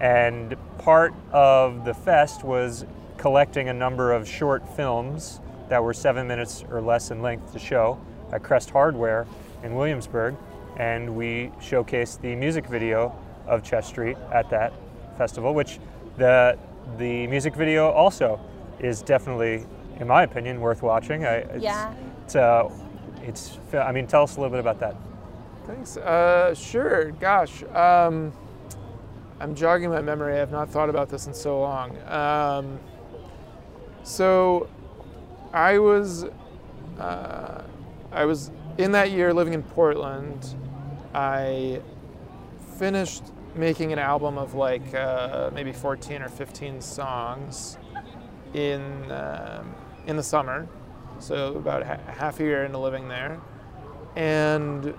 And 0.00 0.56
part 0.78 1.14
of 1.32 1.84
the 1.84 1.94
fest 1.94 2.42
was 2.42 2.84
collecting 3.20 3.68
a 3.68 3.72
number 3.72 4.12
of 4.12 4.26
short 4.26 4.66
films 4.76 5.40
that 5.68 5.84
were 5.84 5.92
seven 5.92 6.26
minutes 6.26 6.64
or 6.70 6.80
less 6.80 7.10
in 7.10 7.20
length 7.20 7.52
to 7.52 7.58
show 7.58 8.00
at 8.32 8.42
Crest 8.42 8.70
Hardware 8.70 9.26
in 9.62 9.74
Williamsburg. 9.74 10.34
And 10.78 11.14
we 11.14 11.52
showcased 11.60 12.22
the 12.22 12.34
music 12.34 12.64
video 12.66 13.14
of 13.46 13.62
Chess 13.62 13.86
Street 13.86 14.16
at 14.32 14.48
that 14.48 14.72
festival, 15.18 15.52
which 15.52 15.78
the 16.16 16.58
the 16.96 17.26
music 17.26 17.54
video 17.54 17.90
also 17.90 18.40
is 18.78 19.02
definitely, 19.02 19.66
in 19.98 20.08
my 20.08 20.22
opinion, 20.22 20.58
worth 20.58 20.82
watching. 20.82 21.26
I, 21.26 21.34
it's, 21.34 21.62
Yeah. 21.62 21.92
It's, 22.24 22.36
uh, 22.36 22.70
it's. 23.22 23.58
I 23.74 23.92
mean, 23.92 24.06
tell 24.06 24.22
us 24.22 24.38
a 24.38 24.40
little 24.40 24.50
bit 24.50 24.60
about 24.60 24.80
that. 24.80 24.96
Thanks. 25.66 25.98
Uh, 25.98 26.54
sure. 26.54 27.10
Gosh, 27.12 27.64
um, 27.74 28.32
I'm 29.40 29.54
jogging 29.54 29.90
my 29.90 30.00
memory. 30.00 30.40
I've 30.40 30.50
not 30.50 30.70
thought 30.70 30.88
about 30.88 31.10
this 31.10 31.26
in 31.26 31.34
so 31.34 31.60
long. 31.60 31.98
Um, 32.08 32.80
so, 34.10 34.68
I 35.52 35.78
was, 35.78 36.26
uh, 36.98 37.62
I 38.12 38.24
was 38.24 38.50
in 38.78 38.92
that 38.92 39.10
year 39.10 39.32
living 39.32 39.54
in 39.54 39.62
Portland. 39.62 40.54
I 41.14 41.80
finished 42.78 43.22
making 43.54 43.92
an 43.92 43.98
album 43.98 44.38
of 44.38 44.54
like 44.54 44.94
uh, 44.94 45.50
maybe 45.52 45.72
14 45.72 46.22
or 46.22 46.28
15 46.28 46.80
songs 46.80 47.78
in 48.54 49.10
um, 49.10 49.74
in 50.06 50.16
the 50.16 50.22
summer. 50.22 50.68
So 51.18 51.56
about 51.56 51.84
ha- 51.84 52.00
half 52.06 52.40
a 52.40 52.42
year 52.42 52.64
into 52.64 52.78
living 52.78 53.08
there, 53.08 53.40
and 54.16 54.94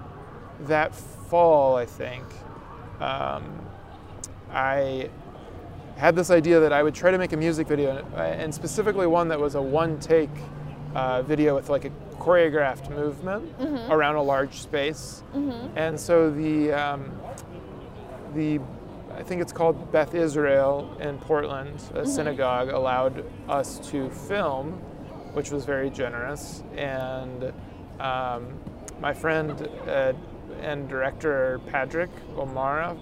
that 0.62 0.94
fall, 0.94 1.75
I 1.75 1.86
think, 1.86 2.24
um, 3.00 3.44
I 4.51 5.10
had 5.98 6.15
this 6.15 6.31
idea 6.31 6.60
that 6.60 6.74
I 6.74 6.83
would 6.83 6.95
try 6.95 7.12
to 7.12 7.17
make 7.17 7.33
a 7.33 7.38
music 7.38 7.67
video, 7.67 8.05
uh, 8.15 8.21
and 8.21 8.53
specifically 8.53 9.07
one 9.07 9.27
that 9.29 9.39
was 9.39 9.55
a 9.55 9.62
one 9.62 10.00
take 10.00 10.29
uh, 10.95 11.21
video 11.21 11.55
with 11.55 11.69
like 11.69 11.86
a 11.86 11.91
choreographed 12.17 12.89
movement 12.89 13.51
around 13.89 14.15
a 14.15 14.21
large 14.21 14.62
space. 14.62 15.24
And 15.75 16.00
so 16.00 16.29
the 16.29 16.71
um, 16.74 17.12
the 18.36 18.60
I 19.17 19.24
think 19.24 19.41
it's 19.41 19.51
called 19.51 19.91
Beth 19.91 20.15
Israel 20.15 20.95
in 21.00 21.17
Portland, 21.17 21.81
a 21.93 22.05
synagogue, 22.05 22.69
allowed 22.69 23.25
us 23.50 23.79
to 23.91 24.10
film, 24.10 24.71
which 25.33 25.51
was 25.51 25.65
very 25.65 25.89
generous. 25.89 26.63
And 26.75 27.51
um, 28.00 28.57
my 29.01 29.13
friend 29.13 29.67
uh, 29.88 30.13
and 30.62 30.88
director 30.88 31.60
Patrick 31.67 32.10
O'Mara 32.38 32.98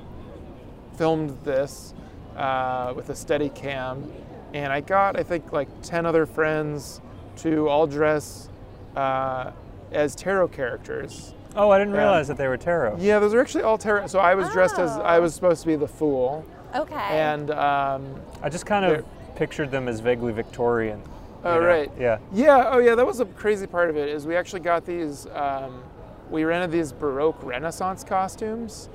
filmed 0.98 1.38
this 1.44 1.94
uh, 2.40 2.94
with 2.96 3.10
a 3.10 3.16
steady 3.16 3.50
cam. 3.50 4.12
And 4.54 4.74
I 4.74 4.82
got, 4.82 5.20
I 5.20 5.24
think, 5.24 5.52
like 5.52 5.68
10 5.84 6.06
other 6.06 6.26
friends 6.26 7.02
to 7.38 7.68
all 7.70 7.86
dress 7.86 8.50
uh, 8.96 9.52
as 9.92 10.16
tarot 10.16 10.48
characters. 10.50 11.34
Oh, 11.56 11.70
I 11.70 11.78
didn't 11.80 11.94
Yeah. 11.94 12.02
realize 12.02 12.28
that 12.30 12.38
they 12.38 12.48
were 12.48 12.58
tarot. 12.58 12.98
Yeah, 13.00 13.20
those 13.20 13.34
are 13.34 13.42
actually 13.42 13.64
all 13.64 13.78
tarot. 13.78 14.08
So 14.08 14.20
I 14.20 14.36
was 14.36 14.50
dressed 14.50 14.80
as, 14.80 14.92
I 14.92 15.18
Oh. 15.18 15.22
was 15.22 15.36
supposed 15.36 15.62
to 15.62 15.68
be 15.68 15.76
the 15.76 15.88
fool. 15.88 16.46
Okay. 16.76 16.96
And 16.96 17.52
um, 17.52 18.16
I 18.42 18.50
just 18.50 18.66
kind 18.66 18.86
of 18.86 19.06
pictured 19.36 19.72
them 19.72 19.88
as 19.88 20.00
vaguely 20.00 20.32
Victorian. 20.32 21.02
Oh, 21.44 21.56
you 21.56 21.62
know? 21.62 21.68
right. 21.68 21.92
Yeah. 22.00 22.18
Yeah. 22.34 22.70
Oh, 22.72 22.80
yeah. 22.80 22.96
That 22.96 23.06
was 23.08 23.20
a 23.20 23.26
crazy 23.26 23.66
part 23.68 23.90
of 23.90 23.98
it. 23.98 24.10
Is 24.10 24.26
we 24.28 24.36
actually 24.36 24.60
got 24.60 24.86
these. 24.86 25.26
Um, 25.34 25.82
we 26.30 26.44
rented 26.44 26.72
these 26.72 26.92
Baroque 26.92 27.42
Renaissance 27.42 28.04
costumes 28.04 28.90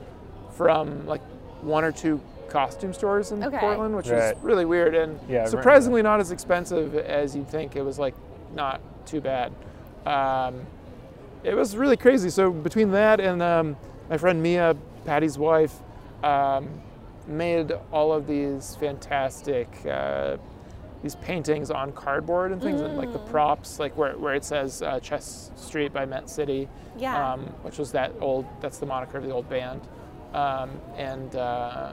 from 0.53 1.05
like 1.07 1.23
one 1.63 1.83
or 1.83 1.91
two 1.91 2.21
costume 2.49 2.93
stores 2.93 3.33
in 3.33 3.43
Okay. 3.45 3.59
Portland, 3.59 3.97
which 3.97 4.09
Right. 4.09 4.35
was 4.35 4.45
really 4.45 4.65
weird 4.65 4.95
and 4.95 5.19
Yeah, 5.29 5.47
surprisingly 5.47 6.03
not 6.03 6.21
as 6.21 6.31
expensive 6.31 6.95
as 6.97 7.35
you'd 7.37 7.49
think. 7.49 7.77
It 7.77 7.83
was 7.83 7.99
like 7.99 8.15
not 8.55 8.81
too 9.07 9.21
bad. 9.21 9.53
Um, 10.07 10.67
it 11.43 11.55
was 11.55 11.77
really 11.77 11.97
crazy. 11.97 12.31
So 12.31 12.51
between 12.51 12.91
that 12.93 13.21
and 13.21 13.43
um, 13.43 13.77
my 14.09 14.17
friend 14.19 14.43
Mia, 14.43 14.77
Patty's 15.05 15.39
wife, 15.39 15.75
um, 16.23 16.69
made 17.27 17.73
all 17.93 18.13
of 18.13 18.27
these 18.27 18.77
fantastic 18.77 19.69
uh, 19.87 20.37
these 21.03 21.17
paintings 21.17 21.71
on 21.71 21.93
cardboard 21.93 22.51
and 22.51 22.63
things, 22.63 22.81
and 22.81 22.97
like 22.97 23.13
the 23.13 23.19
props, 23.19 23.79
like 23.79 23.95
where, 23.95 24.17
where 24.17 24.35
it 24.35 24.43
says 24.43 24.81
uh, 24.81 24.99
Chess 25.01 25.51
Street 25.55 25.93
by 25.93 26.07
Met 26.07 26.31
City, 26.31 26.67
Yeah. 26.97 27.33
um, 27.33 27.41
which 27.61 27.77
was 27.77 27.93
that 27.93 28.13
old. 28.23 28.47
That's 28.63 28.79
the 28.79 28.87
moniker 28.87 29.19
of 29.19 29.25
the 29.25 29.31
old 29.31 29.47
band. 29.51 29.83
Um, 30.33 30.71
and 30.97 31.37
uh, 31.37 31.93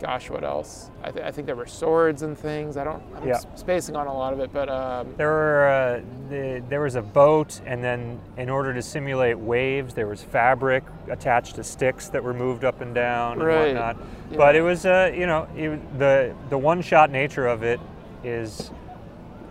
gosh, 0.00 0.30
what 0.30 0.42
else? 0.42 0.90
I, 1.04 1.10
th- 1.10 1.24
I 1.24 1.30
think 1.30 1.46
there 1.46 1.54
were 1.56 1.66
swords 1.66 2.22
and 2.22 2.36
things. 2.36 2.76
I 2.76 2.84
don't. 2.84 3.02
I'm 3.14 3.28
Yeah. 3.28 3.38
spacing 3.54 3.96
on 3.96 4.06
a 4.06 4.12
lot 4.14 4.32
of 4.32 4.40
it, 4.40 4.52
but 4.52 4.68
um, 4.68 5.14
There 5.16 5.28
were 5.28 5.68
uh, 5.68 6.00
the, 6.30 6.62
there 6.68 6.80
was 6.80 6.94
a 6.96 7.02
boat, 7.02 7.60
and 7.66 7.84
then 7.84 8.18
in 8.36 8.48
order 8.48 8.72
to 8.74 8.82
simulate 8.82 9.38
waves, 9.38 9.94
there 9.94 10.06
was 10.06 10.22
fabric 10.22 10.82
attached 11.08 11.56
to 11.56 11.64
sticks 11.64 12.08
that 12.08 12.24
were 12.24 12.34
moved 12.34 12.64
up 12.64 12.80
and 12.80 12.94
down 12.94 13.34
and 13.34 13.42
Right. 13.44 13.74
whatnot. 13.74 13.96
But 14.36 14.56
it 14.56 14.62
was 14.62 14.86
uh, 14.86 15.12
you 15.14 15.26
know 15.26 15.46
it, 15.56 15.98
the 15.98 16.34
the 16.48 16.58
one 16.58 16.80
shot 16.82 17.10
nature 17.10 17.46
of 17.46 17.62
it 17.62 17.80
is 18.24 18.70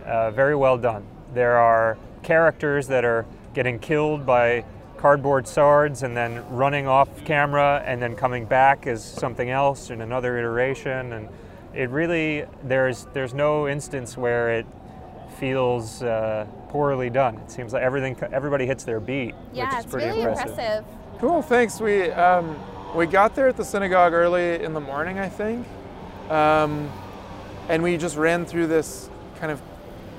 uh, 0.06 0.30
very 0.32 0.56
well 0.56 0.76
done. 0.78 1.04
There 1.34 1.56
are 1.58 1.96
characters 2.22 2.88
that 2.88 3.04
are 3.04 3.24
getting 3.54 3.78
killed 3.78 4.24
by 4.26 4.64
cardboard 5.00 5.48
swords 5.48 6.02
and 6.02 6.16
then 6.16 6.44
running 6.50 6.86
off 6.86 7.08
camera 7.24 7.82
and 7.86 8.02
then 8.02 8.14
coming 8.14 8.44
back 8.44 8.86
as 8.86 9.02
something 9.02 9.48
else 9.50 9.90
in 9.90 10.02
another 10.02 10.38
iteration 10.38 11.14
and 11.14 11.28
it 11.74 11.88
really 11.88 12.44
there's 12.64 13.06
there's 13.14 13.32
no 13.32 13.66
instance 13.66 14.16
where 14.16 14.58
it 14.58 14.66
feels 15.38 16.02
uh, 16.02 16.46
poorly 16.68 17.08
done 17.08 17.34
it 17.36 17.50
seems 17.50 17.72
like 17.72 17.82
everything 17.82 18.14
everybody 18.32 18.66
hits 18.66 18.84
their 18.84 19.00
beat 19.00 19.34
yeah, 19.52 19.64
which 19.64 19.78
is 19.78 19.84
it's 19.84 19.90
pretty 19.90 20.06
really 20.06 20.20
impressive. 20.20 20.48
impressive. 20.50 20.84
Cool, 21.20 21.42
thanks. 21.42 21.82
We 21.82 22.10
um, 22.12 22.58
we 22.94 23.04
got 23.04 23.34
there 23.34 23.46
at 23.46 23.58
the 23.58 23.64
synagogue 23.64 24.14
early 24.14 24.64
in 24.64 24.72
the 24.72 24.80
morning, 24.80 25.18
I 25.18 25.28
think, 25.28 25.66
um, 26.30 26.90
and 27.68 27.82
we 27.82 27.98
just 27.98 28.16
ran 28.16 28.46
through 28.46 28.68
this 28.68 29.10
kind 29.38 29.52
of 29.52 29.60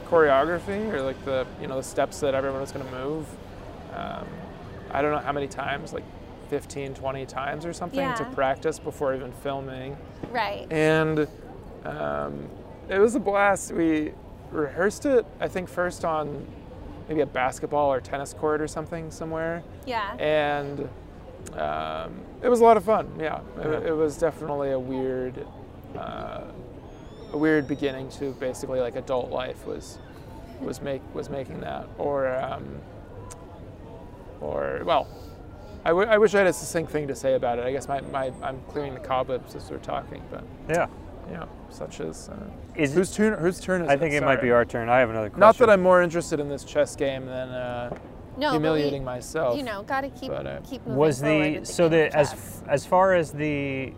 choreography 0.05 0.93
or 0.93 1.01
like 1.01 1.25
the 1.25 1.47
you 1.59 1.65
know 1.65 1.77
the 1.77 1.83
steps 1.83 2.19
that 2.19 2.35
everyone 2.35 2.61
was 2.61 2.71
going 2.71 2.85
to 2.85 2.91
move. 2.91 3.25
Um, 3.95 4.27
I 4.93 5.01
don't 5.01 5.11
know 5.11 5.19
how 5.19 5.31
many 5.31 5.47
times, 5.47 5.93
like 5.93 6.03
15, 6.49 6.93
20 6.95 7.25
times 7.25 7.65
or 7.65 7.73
something 7.73 8.13
to 8.15 8.25
practice 8.25 8.77
before 8.79 9.15
even 9.15 9.31
filming, 9.31 9.95
Right. 10.31 10.71
and 10.71 11.27
um, 11.85 12.47
it 12.89 12.99
was 12.99 13.15
a 13.15 13.19
blast. 13.19 13.71
We 13.71 14.11
rehearsed 14.51 15.05
it, 15.05 15.25
I 15.39 15.47
think, 15.47 15.69
first 15.69 16.03
on 16.03 16.45
maybe 17.07 17.21
a 17.21 17.25
basketball 17.25 17.91
or 17.91 17.99
tennis 18.01 18.33
court 18.33 18.61
or 18.61 18.67
something 18.67 19.11
somewhere 19.11 19.63
Yeah. 19.85 20.15
and 20.17 20.87
um, 21.53 22.21
it 22.41 22.49
was 22.49 22.59
a 22.59 22.63
lot 22.63 22.77
of 22.77 22.83
fun. 22.83 23.09
Yeah, 23.19 23.39
it, 23.59 23.87
it 23.87 23.95
was 23.95 24.17
definitely 24.17 24.71
a 24.71 24.79
weird, 24.79 25.45
uh, 25.97 26.41
a 27.33 27.37
weird 27.37 27.67
beginning 27.67 28.09
to 28.11 28.31
basically 28.33 28.79
like 28.79 28.95
adult 28.95 29.31
life 29.31 29.65
was 29.65 29.97
was 30.61 30.81
make 30.81 31.01
was 31.15 31.29
making 31.29 31.59
that 31.61 31.87
or 31.97 32.27
um, 32.37 32.79
or 34.41 34.81
well. 34.85 35.07
I, 35.83 35.89
w- 35.89 36.07
I 36.07 36.19
wish 36.19 36.35
I 36.35 36.39
had 36.39 36.47
a 36.47 36.53
succinct 36.53 36.91
thing 36.91 37.07
to 37.07 37.15
say 37.15 37.33
about 37.33 37.57
it. 37.57 37.65
I 37.65 37.71
guess 37.71 37.87
my, 37.87 38.01
my 38.01 38.31
I'm 38.43 38.61
clearing 38.67 38.93
the 38.93 38.99
cobwebs 38.99 39.55
as 39.55 39.69
we're 39.71 39.77
talking, 39.79 40.21
but 40.29 40.43
yeah 40.69 40.87
yeah, 41.29 41.45
such 41.69 42.01
as 42.01 42.29
uh, 42.29 42.35
is 42.75 42.93
whose 42.93 43.13
turn 43.15 43.37
whose 43.39 43.59
turn 43.59 43.83
is 43.83 43.89
I 43.89 43.93
it? 43.93 43.99
think 43.99 44.13
it 44.13 44.23
might 44.23 44.41
be 44.41 44.51
our 44.51 44.65
turn 44.65 44.89
I 44.89 44.99
have 44.99 45.09
another 45.09 45.29
question 45.29 45.39
Not 45.39 45.57
that 45.59 45.69
I'm 45.69 45.81
more 45.81 46.01
interested 46.01 46.39
in 46.39 46.49
this 46.49 46.63
chess 46.63 46.95
game 46.95 47.25
than 47.25 47.49
uh, 47.49 47.95
no, 48.37 48.51
humiliating 48.51 49.03
but 49.05 49.11
myself. 49.11 49.57
you 49.57 49.63
know, 49.63 49.83
got 49.83 50.01
to 50.01 50.09
keep 50.09 50.29
But, 50.29 50.45
uh, 50.45 50.59
keep 50.69 50.81
moving 50.81 50.95
was 50.97 51.21
forward 51.21 51.61
the 51.61 51.65
so 51.65 51.87
the 51.89 52.15
as 52.15 52.31
chess. 52.31 52.63
as 52.67 52.85
far 52.85 53.13
as 53.15 53.31
the 53.31 53.93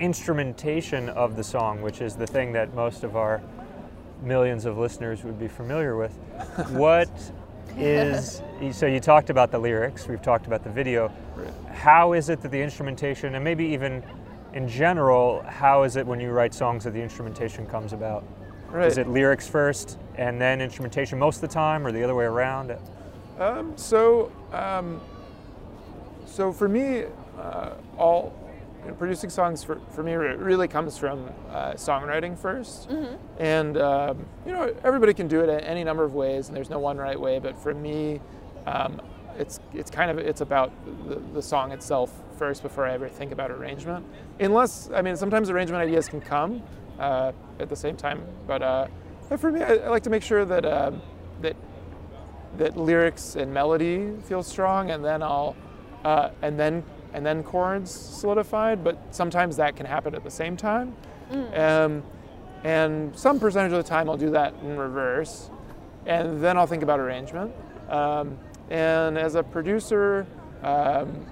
instrumentation 0.00 1.08
of 1.10 1.36
the 1.36 1.44
song, 1.44 1.82
which 1.82 2.00
is 2.00 2.16
the 2.16 2.26
thing 2.26 2.52
that 2.52 2.74
most 2.74 3.04
of 3.04 3.16
our 3.16 3.42
millions 4.22 4.64
of 4.64 4.76
listeners 4.78 5.24
would 5.24 5.38
be 5.38 5.48
familiar 5.48 5.96
with, 5.96 6.12
what 6.70 7.08
is 7.76 8.42
so 8.72 8.86
you 8.86 9.00
talked 9.00 9.30
about 9.30 9.50
the 9.50 9.58
lyrics, 9.58 10.06
we've 10.06 10.22
talked 10.22 10.46
about 10.46 10.62
the 10.64 10.70
video. 10.70 11.12
Right. 11.34 11.52
How 11.72 12.12
is 12.12 12.28
it 12.28 12.40
that 12.42 12.50
the 12.50 12.60
instrumentation, 12.60 13.34
and 13.34 13.44
maybe 13.44 13.64
even 13.64 14.02
in 14.52 14.68
general, 14.68 15.42
how 15.46 15.84
is 15.84 15.96
it 15.96 16.06
when 16.06 16.20
you 16.20 16.30
write 16.30 16.52
songs 16.52 16.84
that 16.84 16.92
the 16.92 17.00
instrumentation 17.00 17.66
comes 17.66 17.92
about? 17.92 18.24
Right. 18.68 18.86
Is 18.86 18.98
it 18.98 19.08
lyrics 19.08 19.48
first 19.48 19.98
and 20.16 20.40
then 20.40 20.60
instrumentation 20.60 21.18
most 21.18 21.36
of 21.36 21.42
the 21.42 21.54
time, 21.54 21.86
or 21.86 21.92
the 21.92 22.02
other 22.02 22.14
way 22.14 22.24
around? 22.24 22.76
Um, 23.38 23.72
so, 23.76 24.30
um, 24.52 25.00
so 26.26 26.52
for 26.52 26.68
me, 26.68 27.04
uh, 27.38 27.70
all 27.96 28.34
you 28.82 28.88
know, 28.88 28.94
producing 28.94 29.30
songs 29.30 29.62
for, 29.62 29.80
for 29.90 30.02
me 30.02 30.14
re- 30.14 30.36
really 30.36 30.68
comes 30.68 30.96
from 30.96 31.30
uh, 31.50 31.72
songwriting 31.72 32.38
1st 32.38 33.18
and 33.38 33.76
um, 33.78 34.26
you 34.46 34.52
know 34.52 34.74
everybody 34.84 35.12
can 35.14 35.28
do 35.28 35.40
it 35.40 35.48
in 35.48 35.60
any 35.60 35.84
number 35.84 36.04
of 36.04 36.14
ways, 36.14 36.48
and 36.48 36.56
there's 36.56 36.70
no 36.70 36.78
one 36.78 36.96
right 36.96 37.18
way. 37.20 37.38
But 37.38 37.58
for 37.58 37.74
me, 37.74 38.20
um, 38.66 39.00
it's 39.38 39.60
it's 39.72 39.90
kind 39.90 40.10
of 40.10 40.18
it's 40.18 40.40
about 40.40 40.72
the, 41.08 41.16
the 41.34 41.42
song 41.42 41.72
itself 41.72 42.12
first 42.38 42.62
before 42.62 42.86
I 42.86 42.92
ever 42.92 43.08
think 43.08 43.32
about 43.32 43.50
arrangement. 43.50 44.04
Unless 44.38 44.90
I 44.94 45.02
mean 45.02 45.16
sometimes 45.16 45.50
arrangement 45.50 45.82
ideas 45.82 46.08
can 46.08 46.20
come 46.20 46.62
uh, 46.98 47.32
at 47.58 47.68
the 47.68 47.76
same 47.76 47.96
time, 47.96 48.22
but 48.46 48.62
uh, 48.62 48.86
for 49.36 49.52
me, 49.52 49.62
I, 49.62 49.74
I 49.76 49.88
like 49.88 50.02
to 50.04 50.10
make 50.10 50.22
sure 50.22 50.44
that 50.44 50.64
um, 50.64 51.02
that 51.42 51.56
that 52.58 52.76
lyrics 52.76 53.36
and 53.36 53.52
melody 53.52 54.12
feel 54.24 54.42
strong, 54.42 54.90
and 54.90 55.04
then 55.04 55.22
I'll, 55.22 55.56
uh, 56.04 56.30
and 56.42 56.58
then 56.58 56.82
and 57.12 57.24
then 57.24 57.42
chords 57.42 57.90
solidified. 57.90 58.82
But 58.84 58.98
sometimes 59.14 59.56
that 59.56 59.76
can 59.76 59.86
happen 59.86 60.14
at 60.14 60.24
the 60.24 60.30
same 60.30 60.56
time, 60.56 60.94
um, 61.54 62.02
and 62.64 63.16
some 63.18 63.40
percentage 63.40 63.72
of 63.72 63.78
the 63.82 63.88
time 63.88 64.08
I'll 64.08 64.16
do 64.16 64.30
that 64.30 64.54
in 64.62 64.76
reverse, 64.76 65.50
and 66.06 66.42
then 66.42 66.56
I'll 66.56 66.66
think 66.66 66.82
about 66.82 67.00
arrangement. 67.00 67.52
Um, 67.88 68.38
and 68.70 69.18
as 69.18 69.34
a 69.34 69.42
producer, 69.42 70.26
um, 70.62 71.26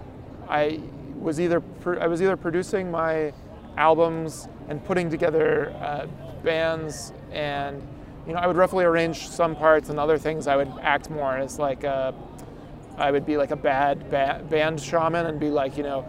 I 0.49 0.81
was 1.19 1.41
either 1.41 1.63
I 2.01 2.07
was 2.07 2.23
either 2.23 2.37
producing 2.37 2.91
my 2.91 3.33
albums 3.77 4.49
and 4.69 4.85
putting 4.85 5.11
together 5.11 5.75
uh, 5.81 6.07
bands 6.43 7.13
and 7.33 7.83
you 8.27 8.33
know 8.33 8.39
I 8.39 8.47
would 8.47 8.57
roughly 8.57 8.85
arrange 8.85 9.29
some 9.29 9.55
parts 9.55 9.89
and 9.89 9.99
other 9.99 10.19
things 10.19 10.47
I 10.47 10.57
would 10.57 10.73
act 10.81 11.11
more 11.11 11.37
as 11.37 11.59
like 11.59 11.85
a 11.85 12.15
I 12.99 13.11
would 13.11 13.25
be 13.25 13.37
like 13.37 13.50
a 13.50 13.57
bad 13.57 14.11
ba- 14.11 14.43
band 14.49 14.81
shaman 14.81 15.26
and 15.26 15.38
be 15.40 15.49
like 15.50 15.76
you 15.76 15.85
know 15.85 16.05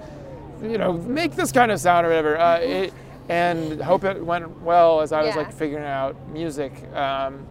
you 0.61 0.77
know 0.77 0.93
make 0.93 1.35
this 1.35 1.51
kind 1.51 1.71
of 1.71 1.79
sound 1.79 2.05
or 2.05 2.09
whatever 2.09 2.37
uh, 2.37 2.57
it, 2.59 2.93
and 3.29 3.81
hope 3.81 4.03
it 4.03 4.23
went 4.25 4.61
well 4.61 5.01
as 5.01 5.11
I 5.11 5.21
was 5.21 5.35
Yeah. 5.35 5.43
like 5.43 5.53
figuring 5.53 5.85
out 5.85 6.15
music 6.29 6.73
um, 6.95 7.45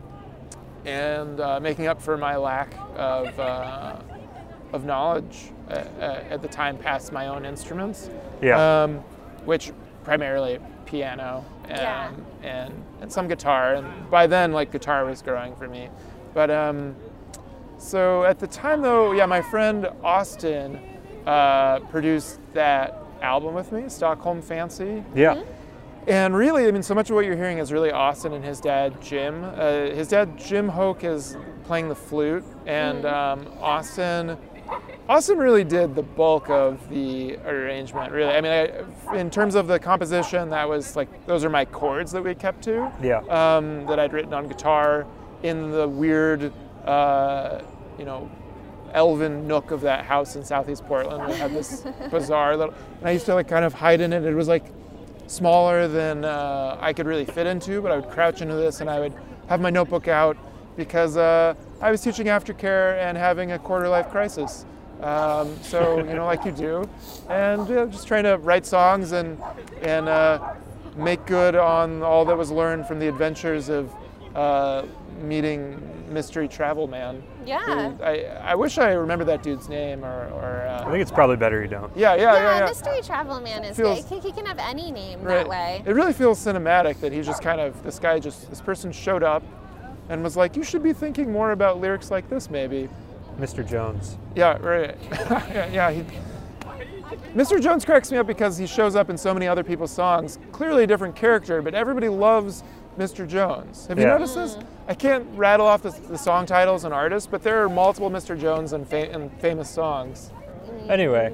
and 0.85 1.41
uh, 1.41 1.61
making 1.61 1.87
up 1.87 2.01
for 2.03 2.17
my 2.17 2.37
lack 2.37 2.75
of 2.97 3.39
uh, 3.39 3.97
of 4.73 4.85
knowledge 4.85 5.51
uh, 5.71 5.73
uh, 6.01 6.25
at 6.31 6.43
the 6.43 6.49
time 6.49 6.77
past 6.77 7.13
my 7.13 7.29
own 7.29 7.45
instruments 7.47 8.11
Yeah. 8.43 8.83
um, 8.85 8.97
which 9.45 9.73
primarily 10.05 10.59
piano 10.85 11.45
and, 11.69 11.79
Yeah. 11.79 12.11
and 12.43 12.85
and 13.01 13.13
some 13.13 13.29
guitar. 13.29 13.75
And 13.75 14.11
by 14.11 14.27
then, 14.27 14.53
like 14.53 14.73
guitar 14.73 15.05
was 15.05 15.23
growing 15.23 15.55
for 15.55 15.69
me, 15.69 15.89
But 16.35 16.51
um, 16.51 16.97
so 17.79 18.25
at 18.25 18.39
the 18.39 18.47
time, 18.47 18.83
though, 18.83 19.13
yeah, 19.13 19.27
my 19.27 19.41
friend 19.41 19.89
Austin 20.03 20.79
uh, 21.27 21.81
produced 21.91 22.41
that 22.55 23.03
album 23.23 23.55
with 23.55 23.73
me, 23.73 23.89
Stockholm 23.89 24.43
Fancy. 24.43 25.03
Yeah. 25.15 25.43
And 26.07 26.35
really, 26.35 26.67
I 26.67 26.71
mean, 26.71 26.83
so 26.83 26.95
much 26.95 27.11
of 27.11 27.17
what 27.17 27.27
you're 27.27 27.37
hearing 27.37 27.59
is 27.59 27.71
really 27.71 27.91
Austin 27.91 28.33
and 28.33 28.43
his 28.43 28.61
dad, 28.61 29.01
Jim. 29.03 29.45
Uh, 29.45 29.91
his 29.91 30.09
dad, 30.09 30.39
Jim 30.39 30.69
Hoke, 30.69 31.05
is 31.05 31.37
playing 31.65 31.89
the 31.89 31.95
flute, 31.95 32.45
and 32.67 33.05
um, 33.05 33.47
Austin. 33.61 34.39
Austin 35.07 35.39
really 35.39 35.65
did 35.65 35.95
the 35.95 36.03
bulk 36.03 36.49
of 36.49 36.89
the 36.89 37.37
arrangement. 37.39 38.11
Really, 38.11 38.33
I 38.33 38.41
mean, 38.41 38.53
I, 38.53 39.17
in 39.17 39.29
terms 39.31 39.55
of 39.55 39.67
the 39.67 39.79
composition, 39.79 40.49
that 40.49 40.67
was 40.67 40.97
like 40.97 41.27
those 41.27 41.45
are 41.45 41.51
my 41.51 41.67
chords 41.67 42.11
that 42.13 42.25
we 42.25 42.35
kept 42.35 42.63
to. 42.65 42.91
Yeah. 43.03 43.19
Um, 43.29 43.85
that 43.87 43.99
I'd 43.99 44.15
written 44.15 44.33
on 44.33 44.49
guitar 44.49 45.07
in 45.43 45.71
the 45.71 45.87
weird, 45.87 46.53
uh, 46.85 47.63
you 47.99 48.05
know, 48.05 48.31
elven 48.93 49.47
nook 49.47 49.71
of 49.71 49.81
that 49.83 50.05
house 50.05 50.37
in 50.37 50.45
Southeast 50.45 50.85
Portland. 50.87 51.27
We 51.27 51.35
had 51.35 51.53
this 51.53 51.85
bizarre 52.11 52.57
little, 52.57 52.75
and 53.01 53.09
I 53.09 53.13
used 53.13 53.27
to 53.27 53.35
like 53.35 53.49
kind 53.49 53.65
of 53.65 53.75
hide 53.75 54.01
in 54.01 54.13
it. 54.13 54.25
It 54.25 54.35
was 54.35 54.49
like 54.49 54.65
smaller 55.27 55.89
than 55.89 56.25
uh, 56.25 56.79
I 56.81 56.93
could 56.93 57.07
really 57.07 57.25
fit 57.25 57.47
into, 57.47 57.81
but 57.83 57.93
I 57.93 57.97
would 57.97 58.11
crouch 58.11 58.41
into 58.41 58.55
this 58.55 58.81
and 58.81 58.89
I 58.89 58.99
would 58.99 59.15
have 59.49 59.61
my 59.61 59.71
notebook 59.71 60.09
out 60.09 60.37
because 60.77 61.17
uh, 61.17 61.55
I 61.81 61.91
was 61.91 62.01
teaching 62.01 62.27
aftercare 62.27 62.99
and 62.99 63.17
having 63.17 63.53
a 63.53 63.59
quarter 63.59 63.89
life 63.89 64.09
crisis. 64.11 64.65
Um, 65.01 65.57
so 65.63 65.99
you 65.99 66.15
know, 66.15 66.25
like 66.25 66.45
you 66.45 66.51
do, 66.51 66.89
and 67.29 67.69
yeah, 67.69 67.85
just 67.87 68.09
trying 68.09 68.25
to 68.25 68.37
write 68.39 68.67
songs 68.67 69.13
and 69.13 69.41
and 69.83 70.09
uh, 70.09 70.55
make 70.97 71.25
good 71.25 71.55
on 71.55 72.03
all 72.03 72.25
that 72.25 72.37
was 72.37 72.51
learned 72.51 72.87
from 72.87 72.99
the 72.99 73.09
adventures 73.09 73.69
of 73.69 73.93
uh, 74.39 74.87
meeting 75.23 75.83
mystery 76.09 76.47
travel 76.49 76.87
man. 76.87 77.23
Yeah. 77.45 77.91
who- 77.91 78.03
I, 78.03 78.25
I 78.43 78.55
wish 78.55 78.79
I 78.79 78.93
remember 78.93 79.25
that 79.27 79.43
dude's 79.43 79.69
name 79.69 80.05
or, 80.05 80.29
or 80.33 80.67
I 80.69 80.75
uh, 80.77 80.91
think 80.91 81.03
it's 81.03 81.11
probably 81.11 81.37
better 81.37 81.61
you 81.61 81.69
don't. 81.69 81.95
yeah, 81.97 82.15
yeah, 82.15 82.23
Yeah, 82.23 82.33
yeah, 82.35 82.59
yeah. 82.61 82.67
Mystery 82.67 83.03
Travel 83.03 83.41
Man 83.41 83.65
is 83.65 83.77
Feels- 83.77 84.05
good. 84.05 84.23
He, 84.23 84.29
he 84.29 84.33
can 84.33 84.47
have 84.47 84.59
any 84.59 84.91
name 84.93 85.21
Right. 85.21 85.39
that 85.39 85.49
way. 85.49 85.83
It 85.85 85.93
really 85.93 86.13
feels 86.13 86.39
cinematic 86.43 87.01
that 87.01 87.13
he 87.13 87.21
just 87.21 87.43
kind 87.43 87.61
of 87.61 87.83
this 87.83 87.99
guy 87.99 88.19
just 88.21 88.49
this 88.49 88.61
person 88.61 88.93
showed 88.93 89.23
up 89.23 89.43
and 90.09 90.23
was 90.23 90.37
like, 90.37 90.57
you 90.57 90.63
should 90.63 90.83
be 90.83 90.93
thinking 90.95 91.31
more 91.33 91.51
about 91.53 91.81
lyrics 91.81 92.11
like 92.11 92.29
this 92.31 92.49
maybe. 92.49 92.89
Mr. 93.39 93.67
Jones. 93.69 94.17
Yeah, 94.35 94.57
right. 94.59 94.97
yeah, 95.13 95.67
yeah. 95.73 95.91
He, 95.91 96.05
Mr. 97.35 97.61
Jones 97.63 97.85
cracks 97.85 98.11
me 98.11 98.19
up 98.19 98.27
because 98.27 98.57
he 98.57 98.67
shows 98.67 98.97
up 98.97 99.11
in 99.11 99.19
so 99.19 99.33
many 99.35 99.47
other 99.47 99.63
people's 99.65 99.91
songs. 99.91 100.39
Clearly 100.53 100.85
a 100.85 100.87
different 100.87 101.15
character, 101.15 101.61
but 101.63 101.75
everybody 101.75 102.09
loves 102.09 102.63
Mr. 102.99 103.27
Jones. 103.27 103.87
Have 103.87 103.99
you 103.99 104.05
Yeah. 104.05 104.13
noticed 104.15 104.35
this? 104.35 104.59
I 104.89 104.95
can't 104.95 105.27
rattle 105.37 105.67
off 105.67 105.83
the, 105.83 105.91
the 106.09 106.19
song 106.19 106.45
titles 106.47 106.85
and 106.85 106.93
artists, 106.93 107.29
but 107.31 107.43
there 107.43 107.63
are 107.63 107.69
multiple 107.69 108.11
Mr. 108.11 108.39
Jones 108.39 108.73
and, 108.73 108.87
fa- 108.87 109.11
and 109.13 109.31
famous 109.41 109.71
songs. 109.71 110.31
Anyway, 110.89 111.33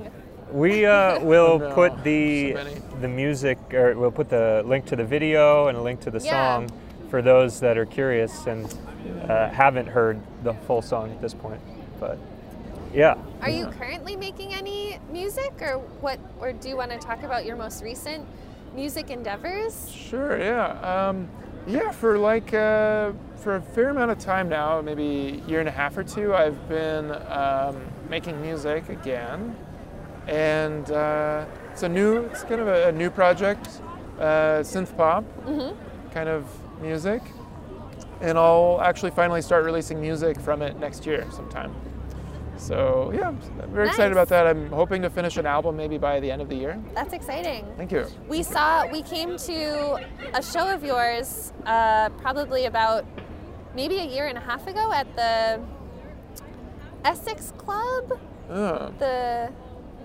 we 0.53 0.85
uh, 0.85 1.19
will 1.25 1.59
No, 1.59 1.73
put 1.75 2.05
the 2.05 2.53
so 2.55 2.65
the 3.01 3.09
music, 3.09 3.59
or 3.73 3.95
we'll 3.97 4.11
put 4.11 4.29
the 4.29 4.63
link 4.67 4.85
to 4.87 4.97
the 4.97 5.05
video 5.05 5.69
and 5.69 5.79
a 5.79 5.81
link 5.83 6.01
to 6.01 6.11
the 6.11 6.21
Yeah. 6.21 6.31
song 6.31 6.71
for 7.09 7.23
those 7.23 7.61
that 7.61 7.79
are 7.79 7.87
curious 7.87 8.47
and 8.47 8.73
uh, 9.29 9.49
haven't 9.49 9.87
heard 9.87 10.21
the 10.43 10.53
full 10.67 10.83
song 10.83 11.11
at 11.11 11.21
this 11.23 11.33
point. 11.35 11.61
But 11.99 12.19
yeah, 12.93 13.15
Are 13.41 13.51
you 13.51 13.67
currently 13.79 14.17
making 14.17 14.53
any 14.53 14.99
music, 15.11 15.53
or 15.63 15.79
what? 16.01 16.19
Or 16.41 16.53
do 16.53 16.69
you 16.69 16.77
want 16.77 16.91
to 16.93 16.99
talk 16.99 17.23
about 17.23 17.45
your 17.47 17.57
most 17.57 17.83
recent 17.83 18.27
music 18.75 19.11
endeavors? 19.11 19.91
Sure, 19.91 20.39
yeah. 20.39 21.09
Um, 21.09 21.29
yeah, 21.67 21.91
for 21.91 22.19
like 22.19 22.53
uh, 22.53 23.13
for 23.37 23.57
a 23.57 23.61
fair 23.61 23.91
amount 23.91 24.11
of 24.11 24.19
time 24.19 24.49
now, 24.49 24.81
maybe 24.81 25.43
a 25.45 25.49
year 25.49 25.61
and 25.61 25.69
a 25.69 25.73
half 25.73 25.97
or 25.97 26.05
two, 26.05 26.35
I've 26.35 26.69
been 26.69 27.11
um, 27.29 27.81
making 28.09 28.41
music 28.43 28.89
again, 28.89 29.57
and 30.27 30.91
uh, 30.91 31.45
it's 31.73 31.83
a 31.83 31.89
new, 31.89 32.19
it's 32.25 32.43
kind 32.43 32.61
of 32.61 32.69
a, 32.69 32.89
a 32.89 32.93
new 32.93 33.11
project, 33.11 33.69
uh, 34.19 34.63
synth 34.63 34.97
pop 34.97 35.25
kind 36.13 36.29
of 36.29 36.47
music, 36.81 37.23
and 38.21 38.39
I'll 38.39 38.81
actually 38.83 39.11
finally 39.11 39.43
start 39.43 39.65
releasing 39.65 40.01
music 40.01 40.41
from 40.41 40.63
it 40.63 40.79
next 40.79 41.07
year 41.07 41.27
sometime. 41.33 41.75
So 42.65 43.13
yeah, 43.15 43.29
I'm 43.29 43.39
very 43.73 43.89
excited 43.89 44.13
about 44.13 44.29
that. 44.31 44.47
I'm 44.47 44.71
hoping 44.71 45.03
to 45.03 45.11
finish 45.11 45.37
an 45.37 45.45
album 45.45 45.77
maybe 45.77 45.99
by 45.99 46.19
the 46.19 46.31
end 46.31 46.41
of 46.41 46.49
the 46.49 46.57
year. 46.57 46.81
That's 46.95 47.13
exciting. 47.13 47.67
Thank 47.77 47.93
you. 47.93 48.07
We 48.27 48.43
saw, 48.43 48.87
we 48.91 49.03
came 49.03 49.37
to 49.37 50.01
a 50.33 50.43
show 50.43 50.73
of 50.73 50.83
yours 50.83 51.53
uh, 51.67 52.09
probably 52.25 52.65
about 52.65 53.05
maybe 53.75 53.99
a 53.99 54.05
year 54.07 54.29
and 54.29 54.39
a 54.39 54.41
half 54.41 54.67
ago 54.67 54.91
at 54.93 55.15
the 55.15 55.61
Essex 57.05 57.53
Club, 57.59 58.19
Oh. 58.51 58.93
the 58.99 59.53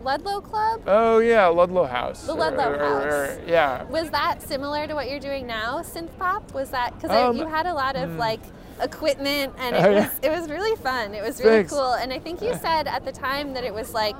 Ludlow 0.04 0.42
Club. 0.42 0.82
Oh 0.86 1.20
yeah, 1.20 1.48
Ludlow 1.48 1.86
House. 1.86 2.26
The 2.26 2.34
Ludlow 2.34 2.78
House. 2.78 3.38
yeah. 3.48 3.84
Was 3.86 4.10
that 4.12 4.42
similar 4.42 4.86
to 4.86 4.96
what 4.96 5.10
you're 5.10 5.20
doing 5.22 5.48
now, 5.48 5.80
synth 5.82 6.10
pop? 6.18 6.54
Was 6.54 6.72
that 6.72 6.94
because 6.96 7.12
Um, 7.12 7.38
you 7.38 7.46
had 7.48 7.66
a 7.68 7.74
lot 7.74 7.96
of 7.96 8.18
like 8.18 8.42
equipment 8.82 9.54
and 9.58 9.76
it 9.76 9.84
Oh, 9.86 9.90
yeah. 9.92 10.00
was 10.10 10.20
it 10.22 10.30
was 10.30 10.50
really 10.50 10.76
fun. 10.78 11.14
It 11.14 11.22
was 11.24 11.40
really 11.40 11.58
Thanks. 11.58 11.72
cool, 11.74 11.94
and 11.94 12.12
I 12.14 12.20
think 12.20 12.42
you 12.42 12.54
said 12.56 12.88
at 12.88 13.06
the 13.06 13.12
time 13.12 13.54
that 13.54 13.64
it 13.64 13.74
was 13.74 13.94
like 13.94 14.16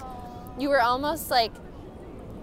you 0.58 0.70
were 0.70 0.82
almost 0.82 1.30
like 1.32 1.52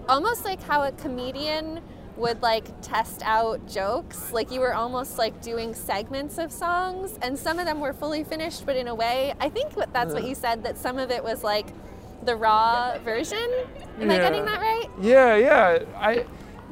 almost 0.09 0.45
like 0.45 0.61
how 0.63 0.83
a 0.83 0.91
comedian 0.93 1.81
would 2.15 2.41
like 2.41 2.65
test 2.81 3.21
out 3.23 3.67
jokes 3.67 4.31
like 4.31 4.49
you 4.51 4.59
were 4.59 4.73
almost 4.73 5.17
like 5.19 5.39
doing 5.41 5.75
segments 5.75 6.39
of 6.39 6.51
songs 6.51 7.19
and 7.21 7.37
some 7.37 7.59
of 7.59 7.65
them 7.65 7.79
were 7.79 7.93
fully 7.93 8.23
finished 8.23 8.65
but 8.65 8.75
in 8.75 8.87
a 8.87 8.95
way 8.95 9.33
i 9.39 9.47
think 9.49 9.71
that's 9.93 10.13
what 10.15 10.23
you 10.23 10.33
said 10.33 10.63
that 10.63 10.77
some 10.79 10.97
of 10.97 11.11
it 11.11 11.23
was 11.23 11.43
like 11.43 11.67
the 12.23 12.35
raw 12.35 12.97
version 13.03 13.37
am 13.99 14.09
i 14.09 14.17
getting 14.17 14.45
that 14.45 14.59
right 14.59 14.87
Yeah, 14.99 15.35
yeah. 15.35 15.79
I, 15.95 16.25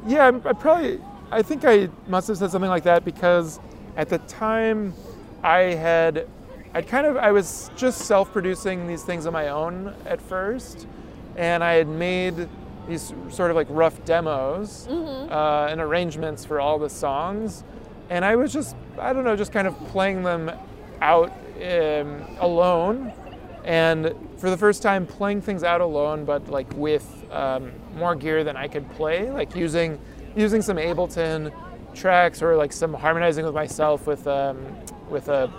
yeah. 0.06 0.26
I 0.44 0.52
probably. 0.52 1.00
I 1.30 1.42
think 1.42 1.64
I 1.64 1.88
must 2.08 2.26
have 2.28 2.36
said 2.38 2.50
something 2.50 2.70
like 2.70 2.84
that 2.84 3.04
because 3.04 3.58
at 3.96 4.08
the 4.08 4.18
time, 4.18 4.94
I 5.42 5.58
had, 5.74 6.26
I'd 6.74 6.88
kind 6.88 7.06
of, 7.06 7.16
I 7.16 7.32
was 7.32 7.70
just 7.76 8.02
self-producing 8.02 8.86
these 8.86 9.02
things 9.02 9.26
on 9.26 9.32
my 9.32 9.48
own 9.48 9.94
at 10.04 10.20
first, 10.20 10.86
and 11.36 11.62
I 11.62 11.74
had 11.74 11.88
made 11.88 12.48
these 12.88 13.12
sort 13.30 13.50
of 13.50 13.56
like 13.56 13.66
rough 13.70 14.04
demos 14.04 14.86
uh, 15.30 15.68
and 15.70 15.80
arrangements 15.80 16.44
for 16.44 16.60
all 16.60 16.78
the 16.78 16.90
songs, 16.90 17.64
and 18.10 18.24
I 18.24 18.36
was 18.36 18.52
just, 18.52 18.76
I 18.98 19.12
don't 19.12 19.24
know, 19.24 19.36
just 19.36 19.52
kind 19.52 19.66
of 19.66 19.76
playing 19.88 20.22
them 20.22 20.50
out 21.00 21.32
um, 21.56 22.24
alone 22.40 23.12
and 23.64 24.14
for 24.38 24.48
the 24.48 24.56
first 24.56 24.80
time 24.82 25.06
playing 25.06 25.40
things 25.42 25.64
out 25.64 25.80
alone 25.80 26.24
but 26.24 26.48
like 26.48 26.70
with 26.74 27.24
um, 27.32 27.72
more 27.96 28.14
gear 28.14 28.44
than 28.44 28.56
i 28.56 28.68
could 28.68 28.88
play 28.92 29.30
like 29.30 29.54
using 29.56 29.98
using 30.36 30.62
some 30.62 30.76
ableton 30.76 31.52
tracks 31.96 32.42
or 32.42 32.56
like 32.56 32.72
some 32.72 32.92
harmonizing 32.92 33.44
with 33.44 33.54
myself 33.54 34.06
with 34.06 34.26
um, 34.26 34.56
with 35.10 35.28
a, 35.28 35.50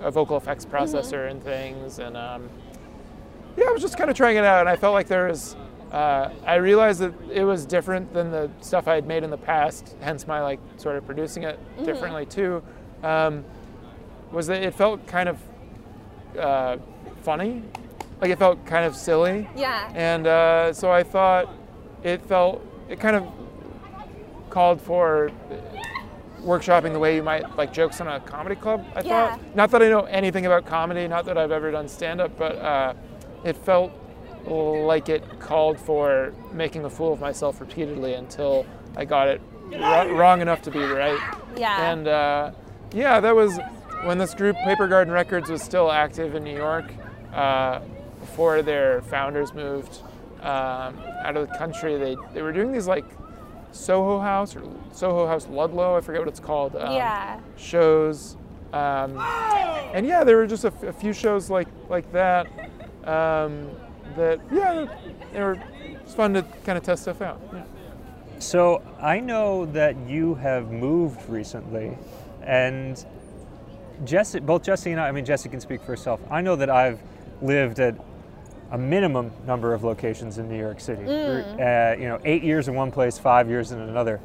a 0.00 0.10
vocal 0.10 0.36
effects 0.36 0.64
processor 0.64 1.30
and 1.30 1.42
things 1.42 1.98
and 1.98 2.16
um, 2.16 2.48
yeah 3.56 3.66
i 3.66 3.70
was 3.70 3.82
just 3.82 3.96
kind 3.96 4.10
of 4.10 4.16
trying 4.16 4.36
it 4.36 4.44
out 4.44 4.60
and 4.60 4.68
i 4.68 4.76
felt 4.76 4.94
like 4.94 5.08
there 5.08 5.28
was 5.28 5.56
uh, 5.92 6.30
i 6.44 6.56
realized 6.56 7.00
that 7.00 7.12
it 7.32 7.44
was 7.44 7.64
different 7.64 8.12
than 8.12 8.30
the 8.30 8.50
stuff 8.60 8.86
i 8.86 8.94
had 8.94 9.06
made 9.06 9.24
in 9.24 9.30
the 9.30 9.38
past 9.38 9.96
hence 10.00 10.26
my 10.26 10.40
like 10.40 10.60
sort 10.76 10.96
of 10.96 11.04
producing 11.06 11.42
it 11.42 11.58
differently 11.84 12.26
too 12.26 12.62
um, 13.02 13.44
was 14.30 14.46
that 14.48 14.62
it 14.62 14.74
felt 14.74 15.06
kind 15.06 15.28
of 15.28 15.38
uh, 16.38 16.76
funny. 17.22 17.62
Like 18.20 18.30
it 18.30 18.38
felt 18.38 18.64
kind 18.66 18.84
of 18.84 18.96
silly. 18.96 19.48
yeah 19.56 19.90
And 19.94 20.26
uh, 20.26 20.72
so 20.72 20.90
I 20.90 21.02
thought 21.02 21.48
it 22.02 22.20
felt, 22.22 22.64
it 22.88 22.98
kind 22.98 23.16
of 23.16 23.24
called 24.50 24.80
for 24.80 25.30
workshopping 26.42 26.92
the 26.92 26.98
way 26.98 27.16
you 27.16 27.22
might 27.22 27.56
like 27.56 27.72
jokes 27.72 28.00
in 28.00 28.06
a 28.06 28.20
comedy 28.20 28.54
club, 28.54 28.84
I 28.94 29.00
Yeah. 29.02 29.36
thought. 29.36 29.54
Not 29.56 29.70
that 29.72 29.82
I 29.82 29.88
know 29.88 30.02
anything 30.02 30.46
about 30.46 30.66
comedy, 30.66 31.06
not 31.08 31.24
that 31.26 31.36
I've 31.36 31.50
ever 31.52 31.70
done 31.70 31.88
stand 31.88 32.20
up, 32.20 32.36
but 32.38 32.56
uh, 32.56 32.94
it 33.44 33.56
felt 33.56 33.92
like 34.46 35.08
it 35.08 35.24
called 35.40 35.78
for 35.78 36.32
making 36.52 36.84
a 36.84 36.90
fool 36.90 37.12
of 37.12 37.20
myself 37.20 37.60
repeatedly 37.60 38.14
until 38.14 38.64
I 38.96 39.04
got 39.04 39.28
it 39.28 39.40
ro- 39.72 40.12
wrong 40.14 40.40
enough 40.40 40.62
to 40.62 40.70
be 40.70 40.78
right. 40.84 41.18
yeah 41.56 41.90
And 41.92 42.08
uh, 42.08 42.50
yeah, 42.92 43.20
that 43.20 43.34
was 43.34 43.58
when 44.04 44.16
this 44.16 44.32
group, 44.34 44.56
Paper 44.64 44.86
Garden 44.86 45.12
Records, 45.12 45.50
was 45.50 45.60
still 45.60 45.90
active 45.90 46.34
in 46.36 46.44
New 46.44 46.56
York 46.56 46.86
uh, 47.34 47.80
before 48.20 48.62
their 48.62 49.02
founders 49.02 49.52
moved 49.52 50.00
um, 50.40 50.96
out 51.24 51.36
of 51.36 51.48
the 51.48 51.58
country. 51.58 51.96
They, 51.98 52.16
they 52.32 52.42
were 52.42 52.52
doing 52.52 52.70
these 52.72 52.86
like 52.86 53.04
Soho 53.72 54.18
House 54.18 54.56
or 54.56 54.62
Soho 54.92 55.26
House 55.26 55.46
Ludlow, 55.48 55.96
I 55.96 56.00
forget 56.00 56.20
what 56.20 56.28
it's 56.28 56.40
called, 56.40 56.76
um, 56.76 56.94
yeah 56.94 57.40
shows. 57.56 58.36
Um, 58.72 59.18
and 59.94 60.06
yeah, 60.06 60.24
there 60.24 60.36
were 60.36 60.46
just 60.46 60.64
a, 60.64 60.68
f- 60.68 60.82
a 60.82 60.92
few 60.92 61.12
shows 61.12 61.48
like, 61.48 61.68
like 61.88 62.10
that. 62.12 62.46
Um, 63.04 63.70
that, 64.16 64.40
yeah, 64.52 64.86
they 65.32 65.40
were 65.40 65.58
it's 66.02 66.14
fun 66.14 66.34
to 66.34 66.42
kind 66.64 66.76
of 66.76 66.84
test 66.84 67.02
stuff 67.02 67.22
out. 67.22 67.40
Yeah. 67.52 67.64
So 68.38 68.82
I 69.00 69.20
know 69.20 69.66
that 69.66 69.96
you 70.06 70.34
have 70.36 70.70
moved 70.70 71.28
recently, 71.28 71.96
and 72.42 73.04
Jesse, 74.04 74.40
both 74.40 74.62
Jesse 74.62 74.92
and 74.92 75.00
I, 75.00 75.08
I 75.08 75.12
mean, 75.12 75.24
Jesse 75.24 75.48
can 75.48 75.60
speak 75.60 75.80
for 75.80 75.88
herself. 75.88 76.20
I 76.30 76.40
know 76.40 76.56
that 76.56 76.70
I've 76.70 77.00
lived 77.42 77.80
at 77.80 77.94
a 78.70 78.78
minimum 78.78 79.30
number 79.46 79.72
of 79.72 79.84
locations 79.84 80.38
in 80.38 80.48
New 80.48 80.58
York 80.58 80.80
City. 80.80 81.02
Uh, 81.04 81.92
you 81.94 82.08
know, 82.08 82.20
eight 82.24 82.42
years 82.42 82.68
in 82.68 82.74
one 82.74 82.90
place, 82.90 83.18
five 83.18 83.48
years 83.48 83.72
in 83.72 83.80
another. 83.80 84.20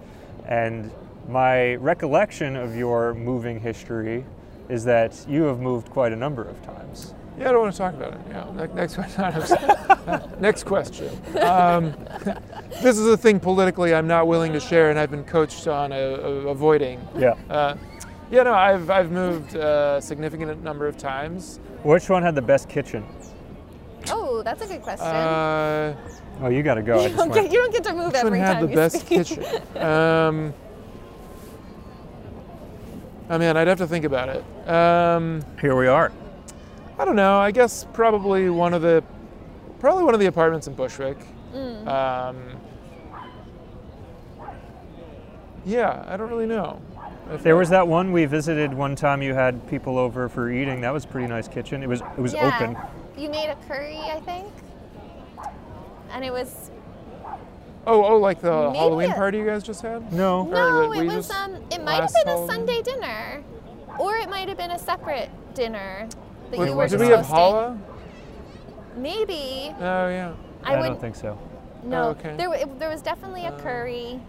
And 0.46 0.92
my 1.30 1.76
recollection 1.76 2.56
of 2.56 2.76
your 2.76 3.14
moving 3.14 3.60
history 3.60 4.26
is 4.70 4.84
that 4.86 5.26
you 5.28 5.44
have 5.44 5.60
moved 5.60 5.90
quite 5.90 6.12
a 6.12 6.16
number 6.16 6.44
of 6.44 6.62
times. 6.64 7.14
Yeah, 7.38 7.50
I 7.50 7.52
don't 7.54 7.62
want 7.62 7.74
to 7.74 7.78
talk 7.78 7.94
about 7.96 8.14
it. 8.14 8.20
Yeah, 8.30 8.52
ne- 8.54 8.74
next 8.74 8.96
question. 8.96 10.42
next 10.42 10.64
question. 10.64 11.10
Um, 11.42 11.94
this 12.82 13.00
is 13.00 13.08
a 13.08 13.18
thing 13.18 13.40
politically 13.40 13.96
I'm 13.96 14.08
not 14.08 14.28
willing 14.28 14.54
to 14.54 14.60
share, 14.60 14.90
and 14.90 15.00
I've 15.00 15.10
been 15.12 15.24
coached 15.24 15.68
on 15.68 15.92
uh, 15.92 15.96
uh, 15.96 16.28
avoiding. 16.50 17.06
Yeah. 17.18 17.36
Uh, 17.50 17.76
yeah, 18.30 18.44
no, 18.44 18.54
I've 18.54 18.90
I've 18.90 19.12
moved 19.12 19.56
a 19.56 20.00
significant 20.02 20.64
number 20.64 20.88
of 20.88 20.98
times. 20.98 21.60
Which 21.84 22.10
one 22.10 22.24
had 22.24 22.36
the 22.36 22.42
best 22.42 22.70
kitchen? 22.70 23.06
Oh, 24.10 24.44
that's 24.44 24.62
a 24.62 24.68
good 24.68 24.82
question. 24.82 25.08
Uh, 25.08 25.96
Oh, 26.42 26.50
you 26.50 26.63
got 26.63 26.76
to 26.76 26.82
go. 26.82 27.00
I 27.00 27.04
you, 27.04 27.10
just 27.10 27.18
don't 27.18 27.34
get, 27.34 27.52
you 27.52 27.58
don't 27.58 27.72
get 27.72 27.84
to 27.86 27.94
move 27.94 28.08
which 28.08 28.16
one 28.16 28.26
every 28.28 28.39
had 28.39 28.54
time 28.54 28.63
the 28.63 28.70
you 28.70 28.76
best 28.76 29.00
speak. 29.00 29.26
kitchen? 29.26 29.44
Um, 29.76 30.54
oh 33.30 33.38
man, 33.38 33.58
I'd 33.58 33.68
have 33.68 33.78
to 33.80 33.88
think 33.88 34.06
about 34.06 34.30
it. 34.30 34.70
Um, 34.70 35.44
Here 35.62 35.76
we 35.76 35.88
are. 35.88 36.12
I 36.98 37.06
don't 37.06 37.16
know. 37.16 37.39
I 37.39 37.52
guess 37.52 37.86
probably 37.94 38.50
one 38.50 38.74
of 38.74 38.82
the 38.82 39.04
probably 39.80 40.04
one 40.04 40.13
of 40.13 40.20
the 40.20 40.28
apartments 40.28 40.68
in 40.68 40.74
Bushwick. 40.74 41.18
Mm. 41.54 41.88
Um, 41.88 42.38
yeah, 45.66 46.04
I 46.08 46.18
don't 46.18 46.30
really 46.30 46.46
know. 46.46 46.82
If 47.32 47.42
There 47.44 47.56
was 47.56 47.70
that 47.70 47.88
one 47.88 48.12
we 48.12 48.26
visited 48.26 48.74
one 48.74 48.96
time. 48.96 49.22
You 49.22 49.34
had 49.34 49.68
people 49.70 49.98
over 49.98 50.30
for 50.30 50.52
eating. 50.52 50.82
That 50.82 50.94
was 50.94 51.06
a 51.06 51.08
pretty 51.08 51.28
nice 51.28 51.48
kitchen. 51.48 51.84
It 51.84 51.88
was 51.88 52.02
it 52.02 52.20
was 52.20 52.34
yeah. 52.34 52.56
open. 52.56 52.78
You 53.17 53.30
made 53.30 53.49
a 53.49 53.56
curry, 53.67 53.97
I 53.99 54.19
think. 54.21 54.47
And 56.12 56.23
it 56.26 56.32
was 56.32 56.69
Oh, 57.86 58.02
oh, 58.06 58.17
like 58.17 58.39
the 58.39 58.67
Maybe 58.67 58.78
Halloween 58.78 59.10
it- 59.10 59.15
party 59.15 59.38
you 59.39 59.45
guys 59.45 59.62
just 59.62 59.82
had? 59.82 60.12
No. 60.13 60.43
no, 60.43 60.82
that 60.84 60.89
we 60.89 60.99
it 60.99 61.06
was 61.06 61.28
just- 61.28 61.32
um 61.32 61.56
it 61.69 61.84
might 61.84 61.95
have 61.95 62.02
last 62.04 62.13
been 62.15 62.28
a 62.28 62.32
Halloween? 62.32 62.49
Sunday 62.49 62.82
dinner. 62.82 63.43
Or 63.99 64.15
it 64.15 64.30
might 64.30 64.47
have 64.47 64.58
been 64.58 64.71
a 64.71 64.80
separate 64.80 65.30
dinner 65.54 66.08
that 66.52 66.60
Wait, 66.60 66.69
you 66.69 66.76
were 66.76 66.88
did 66.88 66.99
we 67.02 67.08
have 67.08 67.26
hosting. 67.26 67.36
challah? 67.38 67.78
Maybe. 68.95 69.76
Oh 69.80 70.08
yeah. 70.08 70.32
I, 70.63 70.76
I 70.76 70.80
would 70.80 70.88
don't 70.88 71.02
think 71.02 71.15
so. 71.17 71.38
no. 71.84 72.04
Oh, 72.04 72.10
okay. 72.12 72.36
There 72.38 72.47
w- 72.49 72.76
there 72.80 72.89
was 72.89 73.02
definitely 73.02 73.45
a 73.45 73.52
Uh, 73.52 73.60
curry. 73.60 74.21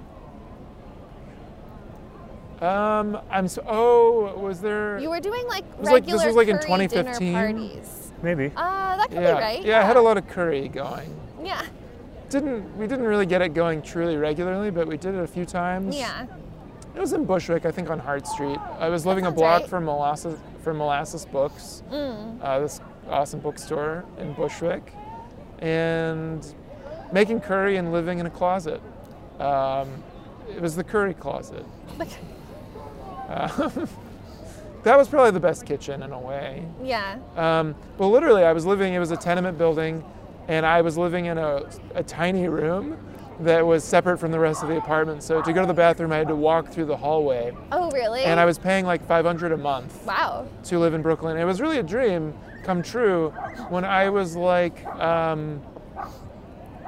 Um, 2.61 3.19
I'm 3.31 3.47
so. 3.49 3.63
Oh, 3.69 4.35
was 4.39 4.61
there? 4.61 4.99
You 4.99 5.11
were 5.11 5.21
doing 5.21 5.47
like 5.47 5.65
was 5.79 5.91
like- 5.91 6.05
this 6.07 6.13
regular 6.15 6.27
was 6.27 6.37
like 6.37 6.49
in 6.49 6.57
curry 6.59 6.89
2015? 6.89 7.33
dinner 7.33 7.53
parties. 7.53 8.13
Maybe. 8.25 8.51
Uh, 8.57 8.97
that 8.97 9.11
could 9.11 9.21
yeah, 9.21 9.35
be 9.35 9.41
right. 9.41 9.65
yeah. 9.65 9.81
I 9.81 9.85
had 9.85 9.97
a 9.97 10.01
lot 10.01 10.17
of 10.17 10.27
curry 10.29 10.69
going. 10.69 11.15
Yeah. 11.43 11.63
Didn't 12.31 12.77
we 12.79 12.87
didn't 12.87 13.05
really 13.05 13.27
get 13.27 13.43
it 13.43 13.53
going 13.53 13.83
truly 13.83 14.17
regularly, 14.17 14.71
but 14.71 14.89
we 14.89 14.97
did 14.97 15.15
it 15.15 15.21
a 15.21 15.27
few 15.27 15.45
times. 15.45 15.95
Yeah. 15.95 16.27
It 16.95 17.01
was 17.01 17.13
in 17.13 17.27
Bushwick, 17.27 17.67
I 17.67 17.71
think, 17.71 17.91
on 17.91 17.99
Hart 17.99 18.27
Street. 18.27 18.59
I 18.79 18.89
was 18.89 19.05
living 19.05 19.27
a 19.27 19.31
block 19.31 19.61
right. 19.63 19.71
from 19.71 19.85
Molasses 19.85 20.39
from 20.63 20.79
Molasses 20.79 21.27
Books, 21.27 21.83
Mm. 21.91 22.39
uh, 22.43 22.61
this 22.61 22.81
awesome 23.11 23.41
bookstore 23.41 24.05
in 24.19 24.33
Bushwick, 24.33 24.95
and 25.59 26.55
making 27.13 27.41
curry 27.41 27.77
and 27.77 27.93
living 27.93 28.19
in 28.21 28.27
a 28.27 28.31
closet. 28.31 28.81
Um, 29.39 30.03
it 30.49 30.63
was 30.63 30.75
the 30.77 30.85
curry 30.85 31.13
closet. 31.13 31.67
Uh, 33.29 33.87
that 34.85 34.97
was 34.97 35.09
probably 35.09 35.31
the 35.33 35.41
best 35.41 35.67
kitchen 35.67 36.03
in 36.03 36.13
a 36.13 36.19
way. 36.19 36.65
Yeah. 36.83 37.19
Um, 37.37 37.75
but 37.99 38.09
literally, 38.09 38.45
I 38.45 38.53
was 38.53 38.65
living, 38.67 38.95
it 38.95 38.99
was 38.99 39.11
a 39.11 39.17
tenement 39.17 39.59
building, 39.59 40.05
and 40.49 40.65
I 40.65 40.83
was 40.83 40.97
living 40.97 41.27
in 41.27 41.39
a, 41.39 41.63
a 41.95 42.03
tiny 42.03 42.49
room 42.49 42.97
that 43.41 43.67
was 43.67 43.83
separate 43.83 44.19
from 44.19 44.31
the 44.31 44.39
rest 44.39 44.63
of 44.63 44.69
the 44.69 44.77
apartment. 44.77 45.23
So 45.23 45.43
to 45.43 45.53
go 45.53 45.61
to 45.63 45.67
the 45.67 45.75
bathroom, 45.75 46.13
I 46.13 46.19
had 46.19 46.29
to 46.29 46.37
walk 46.37 46.69
through 46.69 46.85
the 46.85 46.97
hallway. 46.97 47.53
Oh, 47.73 47.91
really? 47.91 48.23
And 48.23 48.39
I 48.39 48.45
was 48.45 48.59
paying 48.59 48.85
like 48.87 49.05
500 49.07 49.51
a 49.53 49.57
month 49.57 50.05
Wow. 50.07 50.47
to 50.65 50.79
live 50.79 50.95
in 50.95 51.03
Brooklyn. 51.03 51.37
It 51.37 51.45
was 51.45 51.61
really 51.61 51.79
a 51.79 51.83
dream 51.83 52.33
come 52.63 52.83
true 52.83 53.31
when 53.71 53.85
I 53.85 54.09
was 54.09 54.37
like, 54.37 54.87
um, 54.87 55.61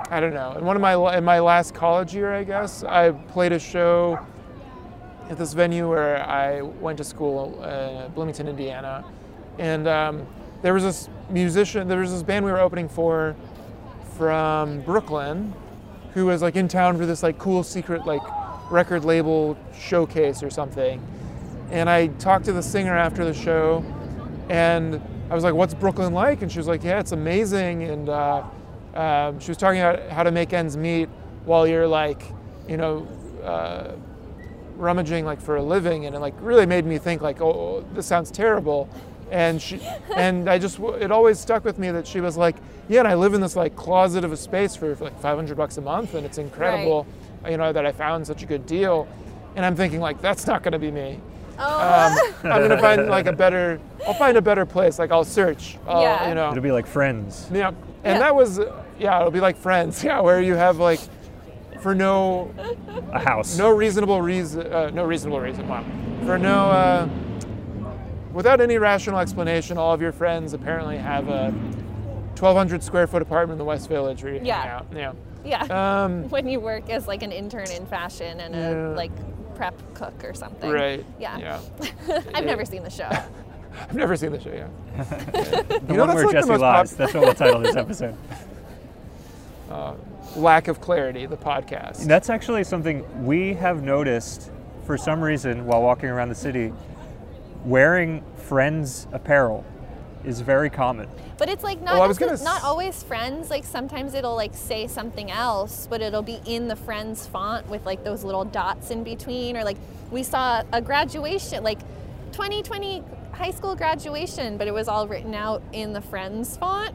I 0.08 0.20
don't 0.20 0.34
know, 0.34 0.52
in 0.52 0.64
one 0.64 0.76
of 0.76 0.82
my 0.82 1.16
in 1.18 1.24
my 1.24 1.40
last 1.40 1.74
college 1.74 2.14
year, 2.14 2.32
I 2.32 2.44
guess, 2.44 2.84
I 2.84 3.10
played 3.10 3.52
a 3.52 3.58
show 3.58 4.18
at 5.28 5.38
this 5.38 5.52
venue 5.52 5.88
where 5.88 6.22
I 6.28 6.62
went 6.62 6.98
to 6.98 7.04
school, 7.04 7.58
uh, 7.62 8.08
Bloomington, 8.08 8.48
Indiana, 8.48 9.04
and 9.58 9.88
um, 9.88 10.26
there 10.62 10.74
was 10.74 10.82
this 10.82 11.08
musician, 11.30 11.88
there 11.88 12.00
was 12.00 12.12
this 12.12 12.22
band 12.22 12.44
we 12.44 12.52
were 12.52 12.60
opening 12.60 12.88
for 12.88 13.36
from 14.16 14.80
Brooklyn, 14.82 15.52
who 16.14 16.26
was 16.26 16.42
like 16.42 16.56
in 16.56 16.68
town 16.68 16.96
for 16.96 17.06
this 17.06 17.22
like 17.22 17.38
cool 17.38 17.62
secret 17.62 18.06
like 18.06 18.22
record 18.70 19.04
label 19.04 19.56
showcase 19.78 20.42
or 20.42 20.50
something. 20.50 21.04
And 21.70 21.90
I 21.90 22.08
talked 22.08 22.44
to 22.46 22.52
the 22.52 22.62
singer 22.62 22.96
after 22.96 23.24
the 23.24 23.34
show, 23.34 23.84
and 24.48 25.00
I 25.30 25.34
was 25.34 25.44
like, 25.44 25.54
"What's 25.54 25.74
Brooklyn 25.74 26.14
like?" 26.14 26.42
And 26.42 26.50
she 26.50 26.58
was 26.58 26.68
like, 26.68 26.84
"Yeah, 26.84 27.00
it's 27.00 27.12
amazing." 27.12 27.82
And 27.82 28.08
uh, 28.08 28.44
um, 28.94 29.40
she 29.40 29.50
was 29.50 29.58
talking 29.58 29.80
about 29.80 30.08
how 30.10 30.22
to 30.22 30.30
make 30.30 30.52
ends 30.52 30.76
meet 30.76 31.08
while 31.44 31.66
you're 31.66 31.86
like, 31.86 32.22
you 32.68 32.76
know, 32.76 33.06
uh, 33.44 33.92
rummaging 34.76 35.24
like 35.24 35.40
for 35.40 35.56
a 35.56 35.62
living, 35.62 36.06
and 36.06 36.14
it 36.14 36.18
like 36.20 36.34
really 36.40 36.66
made 36.66 36.84
me 36.86 36.98
think 36.98 37.22
like, 37.22 37.40
"Oh, 37.40 37.84
this 37.94 38.06
sounds 38.06 38.30
terrible." 38.30 38.88
And 39.30 39.60
she, 39.60 39.80
and 40.16 40.48
I 40.48 40.58
just, 40.58 40.78
it 40.78 41.10
always 41.10 41.38
stuck 41.38 41.64
with 41.64 41.78
me 41.78 41.90
that 41.90 42.06
she 42.06 42.20
was 42.20 42.36
like, 42.36 42.56
"Yeah, 42.88 43.00
and 43.00 43.08
I 43.08 43.14
live 43.14 43.34
in 43.34 43.40
this 43.40 43.56
like 43.56 43.74
closet 43.76 44.24
of 44.24 44.32
a 44.32 44.36
space 44.36 44.76
for, 44.76 44.94
for 44.96 45.04
like 45.04 45.20
500 45.20 45.56
bucks 45.56 45.76
a 45.78 45.80
month, 45.80 46.14
and 46.14 46.24
it's 46.24 46.38
incredible, 46.38 47.06
you 47.48 47.56
know, 47.56 47.72
that 47.72 47.84
I 47.86 47.92
found 47.92 48.26
such 48.26 48.42
a 48.42 48.46
good 48.46 48.66
deal." 48.66 49.08
And 49.56 49.64
I'm 49.64 49.74
thinking 49.74 50.00
like, 50.00 50.20
that's 50.20 50.46
not 50.46 50.62
going 50.62 50.72
to 50.72 50.78
be 50.78 50.90
me. 50.90 51.18
Oh. 51.58 52.34
Um, 52.44 52.52
I'm 52.52 52.60
gonna 52.68 52.78
find 52.78 53.06
like 53.08 53.24
a 53.26 53.32
better. 53.32 53.80
I'll 54.06 54.12
find 54.12 54.36
a 54.36 54.42
better 54.42 54.66
place. 54.66 54.98
Like 54.98 55.10
I'll 55.10 55.24
search. 55.24 55.78
I'll, 55.88 56.02
Yeah. 56.02 56.28
You 56.28 56.34
know. 56.34 56.50
It'll 56.50 56.62
be 56.62 56.72
like 56.72 56.86
friends. 56.86 57.48
Yeah. 57.50 57.68
And 57.68 57.76
Yeah. 58.04 58.18
that 58.18 58.34
was, 58.36 58.60
yeah, 58.98 59.18
it'll 59.18 59.30
be 59.30 59.40
like 59.40 59.56
Friends. 59.56 60.04
Yeah, 60.04 60.20
where 60.20 60.40
you 60.42 60.54
have 60.54 60.76
like, 60.78 61.00
for 61.80 61.94
no 61.94 62.52
A 63.12 63.18
house. 63.18 63.56
no 63.58 63.70
reasonable 63.70 64.20
reason, 64.22 64.72
uh, 64.72 64.90
no 64.90 65.04
reasonable 65.04 65.40
reason, 65.40 65.66
wow, 65.68 65.84
for 66.24 66.38
no, 66.38 66.66
uh, 66.70 67.08
without 68.32 68.60
any 68.60 68.78
rational 68.78 69.18
explanation, 69.18 69.78
all 69.78 69.92
of 69.94 70.00
your 70.00 70.12
friends 70.12 70.52
apparently 70.52 70.96
have 70.98 71.28
a 71.28 71.50
1,200 72.36 72.82
square 72.82 73.06
foot 73.06 73.22
apartment 73.22 73.52
in 73.54 73.58
the 73.58 73.64
West 73.64 73.88
Village 73.88 74.22
where 74.22 74.32
you 74.34 74.38
hang 74.40 74.46
Yeah. 74.46 74.76
out. 74.76 74.86
Yeah. 74.94 75.12
yeah. 75.44 76.02
Um, 76.04 76.28
when 76.30 76.48
you 76.48 76.60
work 76.60 76.90
as 76.90 77.06
like 77.08 77.22
an 77.22 77.32
intern 77.32 77.70
in 77.70 77.86
fashion 77.86 78.40
and 78.40 78.54
Yeah. 78.54 78.88
a 78.88 78.94
like 78.94 79.10
prep 79.54 79.74
cook 79.94 80.22
or 80.22 80.34
something. 80.34 80.70
right. 80.70 81.02
Yeah. 81.18 81.38
Yeah. 81.38 82.20
I've 82.34 82.44
never 82.44 82.64
seen 82.66 82.82
the 82.82 82.90
show. 82.90 83.08
I've 83.80 83.94
never 83.94 84.16
seen 84.16 84.32
the 84.32 84.40
show. 84.40 84.52
Yeah. 84.52 84.68
the 85.04 85.80
you 85.88 85.96
know, 85.96 86.04
one 86.06 86.14
where 86.14 86.24
like 86.26 86.32
Jesse 86.34 86.48
most 86.48 86.60
lies. 86.60 86.90
pop- 86.90 86.98
That's 86.98 87.14
what 87.14 87.22
we'll 87.24 87.34
title 87.34 87.60
this 87.60 87.76
episode. 87.76 88.14
Lack 90.36 90.68
of 90.68 90.80
clarity. 90.80 91.26
The 91.26 91.36
podcast. 91.36 92.06
That's 92.06 92.30
actually 92.30 92.64
something 92.64 93.24
we 93.24 93.54
have 93.54 93.82
noticed 93.82 94.50
for 94.84 94.96
some 94.98 95.20
reason 95.20 95.66
while 95.66 95.82
walking 95.82 96.08
around 96.08 96.28
the 96.28 96.34
city. 96.34 96.72
Wearing 97.64 98.22
friends 98.36 99.06
apparel 99.12 99.64
is 100.24 100.40
very 100.40 100.70
common. 100.70 101.08
But 101.38 101.48
it's 101.48 101.64
like 101.64 101.80
not 101.80 101.94
Well, 101.98 102.10
I 102.10 102.12
gonna 102.14 102.32
s- 102.32 102.44
not 102.44 102.62
always 102.62 103.02
friends. 103.02 103.50
Like 103.50 103.64
sometimes 103.64 104.14
it'll 104.14 104.34
like 104.34 104.54
say 104.54 104.86
something 104.86 105.30
else, 105.30 105.86
but 105.88 106.00
it'll 106.00 106.22
be 106.22 106.40
in 106.44 106.68
the 106.68 106.76
friends 106.76 107.26
font 107.26 107.68
with 107.68 107.84
like 107.86 108.04
those 108.04 108.24
little 108.24 108.44
dots 108.44 108.90
in 108.90 109.04
between. 109.04 109.56
Or 109.56 109.64
like 109.64 109.78
we 110.10 110.22
saw 110.22 110.62
a 110.72 110.80
graduation, 110.80 111.62
like 111.64 111.80
2020 112.32 113.02
high 113.32 113.50
school 113.50 113.74
graduation, 113.74 114.56
but 114.56 114.66
it 114.66 114.74
was 114.74 114.88
all 114.88 115.06
written 115.06 115.34
out 115.34 115.62
in 115.72 115.92
the 115.92 116.00
friends 116.00 116.56
font. 116.56 116.94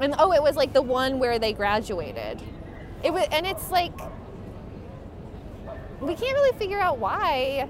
And 0.00 0.14
oh, 0.18 0.32
it 0.32 0.42
was 0.42 0.56
like 0.56 0.72
the 0.72 0.82
one 0.82 1.18
where 1.18 1.38
they 1.38 1.52
graduated. 1.52 2.40
It 3.04 3.12
was, 3.12 3.26
and 3.32 3.46
it's 3.46 3.70
like 3.70 3.92
we 6.00 6.14
can't 6.14 6.34
really 6.34 6.56
figure 6.58 6.80
out 6.80 6.98
why 6.98 7.68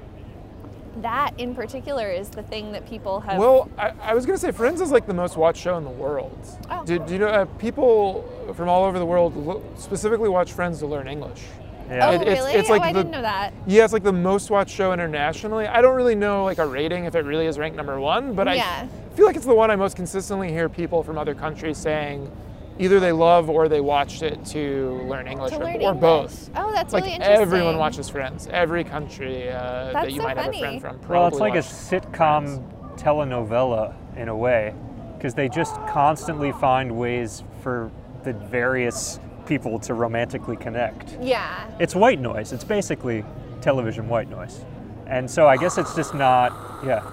that 1.00 1.32
in 1.38 1.54
particular 1.54 2.10
is 2.10 2.28
the 2.28 2.42
thing 2.42 2.72
that 2.72 2.86
people 2.88 3.20
have. 3.20 3.38
Well, 3.38 3.70
I, 3.78 3.92
I 4.02 4.14
was 4.14 4.26
gonna 4.26 4.38
say 4.38 4.50
Friends 4.52 4.80
is 4.80 4.90
like 4.90 5.06
the 5.06 5.14
most 5.14 5.36
watched 5.36 5.60
show 5.62 5.76
in 5.78 5.84
the 5.84 5.90
world. 5.90 6.38
Oh. 6.70 6.84
Do, 6.84 6.98
do 6.98 7.12
you 7.14 7.18
know 7.18 7.28
uh, 7.28 7.44
people 7.58 8.28
from 8.54 8.68
all 8.68 8.84
over 8.84 8.98
the 8.98 9.06
world 9.06 9.34
lo- 9.36 9.62
specifically 9.76 10.28
watch 10.28 10.52
Friends 10.52 10.78
to 10.80 10.86
learn 10.86 11.08
English? 11.08 11.40
Yeah. 11.88 12.08
oh, 12.08 12.12
it- 12.12 12.22
it's- 12.22 12.36
really? 12.38 12.52
it's 12.52 12.68
like 12.68 12.82
oh, 12.82 12.84
I 12.84 12.92
the- 12.92 13.00
didn't 13.00 13.12
know 13.12 13.22
that. 13.22 13.52
Yeah, 13.66 13.84
it's 13.84 13.92
like 13.94 14.02
the 14.02 14.12
most 14.12 14.50
watched 14.50 14.74
show 14.74 14.92
internationally. 14.92 15.66
I 15.66 15.80
don't 15.80 15.96
really 15.96 16.14
know 16.14 16.44
like 16.44 16.58
a 16.58 16.66
rating 16.66 17.06
if 17.06 17.14
it 17.14 17.24
really 17.24 17.46
is 17.46 17.58
ranked 17.58 17.76
number 17.76 17.98
one, 17.98 18.34
but 18.34 18.46
Yeah. 18.54 18.86
I 18.86 19.14
feel 19.16 19.26
like 19.26 19.36
it's 19.36 19.46
the 19.46 19.54
one 19.54 19.70
I 19.70 19.76
most 19.76 19.96
consistently 19.96 20.50
hear 20.50 20.68
people 20.68 21.02
from 21.02 21.16
other 21.18 21.34
countries 21.34 21.78
saying 21.78 22.30
either 22.78 23.00
they 23.00 23.12
love 23.12 23.48
or 23.50 23.68
they 23.68 23.80
watched 23.80 24.22
it 24.22 24.44
to 24.46 25.02
learn 25.08 25.26
English 25.26 25.50
To 25.52 25.56
or, 25.58 25.64
learn 25.64 25.76
or 25.76 25.92
English. 25.92 26.00
both. 26.00 26.50
Oh, 26.56 26.72
that's 26.72 26.92
like 26.92 27.04
really 27.04 27.14
interesting. 27.16 27.42
everyone 27.42 27.78
watches 27.78 28.08
Friends. 28.08 28.48
Every 28.50 28.84
country 28.84 29.48
uh, 29.50 29.92
that 29.92 30.10
you 30.10 30.18
so 30.18 30.22
might 30.24 30.36
have 30.36 30.48
a 30.48 30.52
funny. 30.52 30.80
friend 30.80 30.80
from. 30.80 31.08
Well, 31.08 31.26
it's 31.28 31.38
like 31.38 31.52
a 31.54 31.56
watched 31.56 31.70
sitcom 31.72 32.96
telenovela 32.96 33.94
in 34.16 34.28
a 34.28 34.36
way 34.36 34.74
because 35.16 35.34
they 35.34 35.48
just 35.48 35.74
constantly 35.86 36.52
find 36.52 36.96
ways 36.98 37.42
for 37.62 37.90
the 38.24 38.32
various 38.32 39.18
people 39.46 39.78
to 39.80 39.94
romantically 39.94 40.56
connect. 40.56 41.16
Yeah. 41.20 41.68
It's 41.78 41.94
white 41.94 42.20
noise. 42.20 42.52
It's 42.52 42.64
basically 42.64 43.24
television 43.60 44.08
white 44.08 44.28
noise. 44.30 44.64
And 45.06 45.30
so 45.30 45.46
I 45.46 45.56
guess 45.56 45.78
it's 45.78 45.94
just 45.94 46.14
not, 46.14 46.52
yeah, 46.84 47.08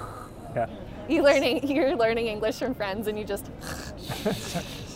yeah. 0.56 0.68
You 1.08 1.24
learning 1.24 1.68
you're 1.68 1.96
learning 1.96 2.28
English 2.28 2.60
from 2.60 2.74
friends 2.76 3.08
and 3.08 3.18
you 3.18 3.26
just 3.26 3.50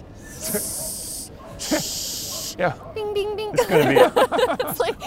Yeah. 2.58 2.73
bing 2.93 3.13
bing 3.13 3.36
bing. 3.36 3.49
It's 3.53 3.65
gonna 3.65 3.89
be, 3.89 3.95
it's 3.97 4.15
it's 4.69 4.79
like 4.79 4.99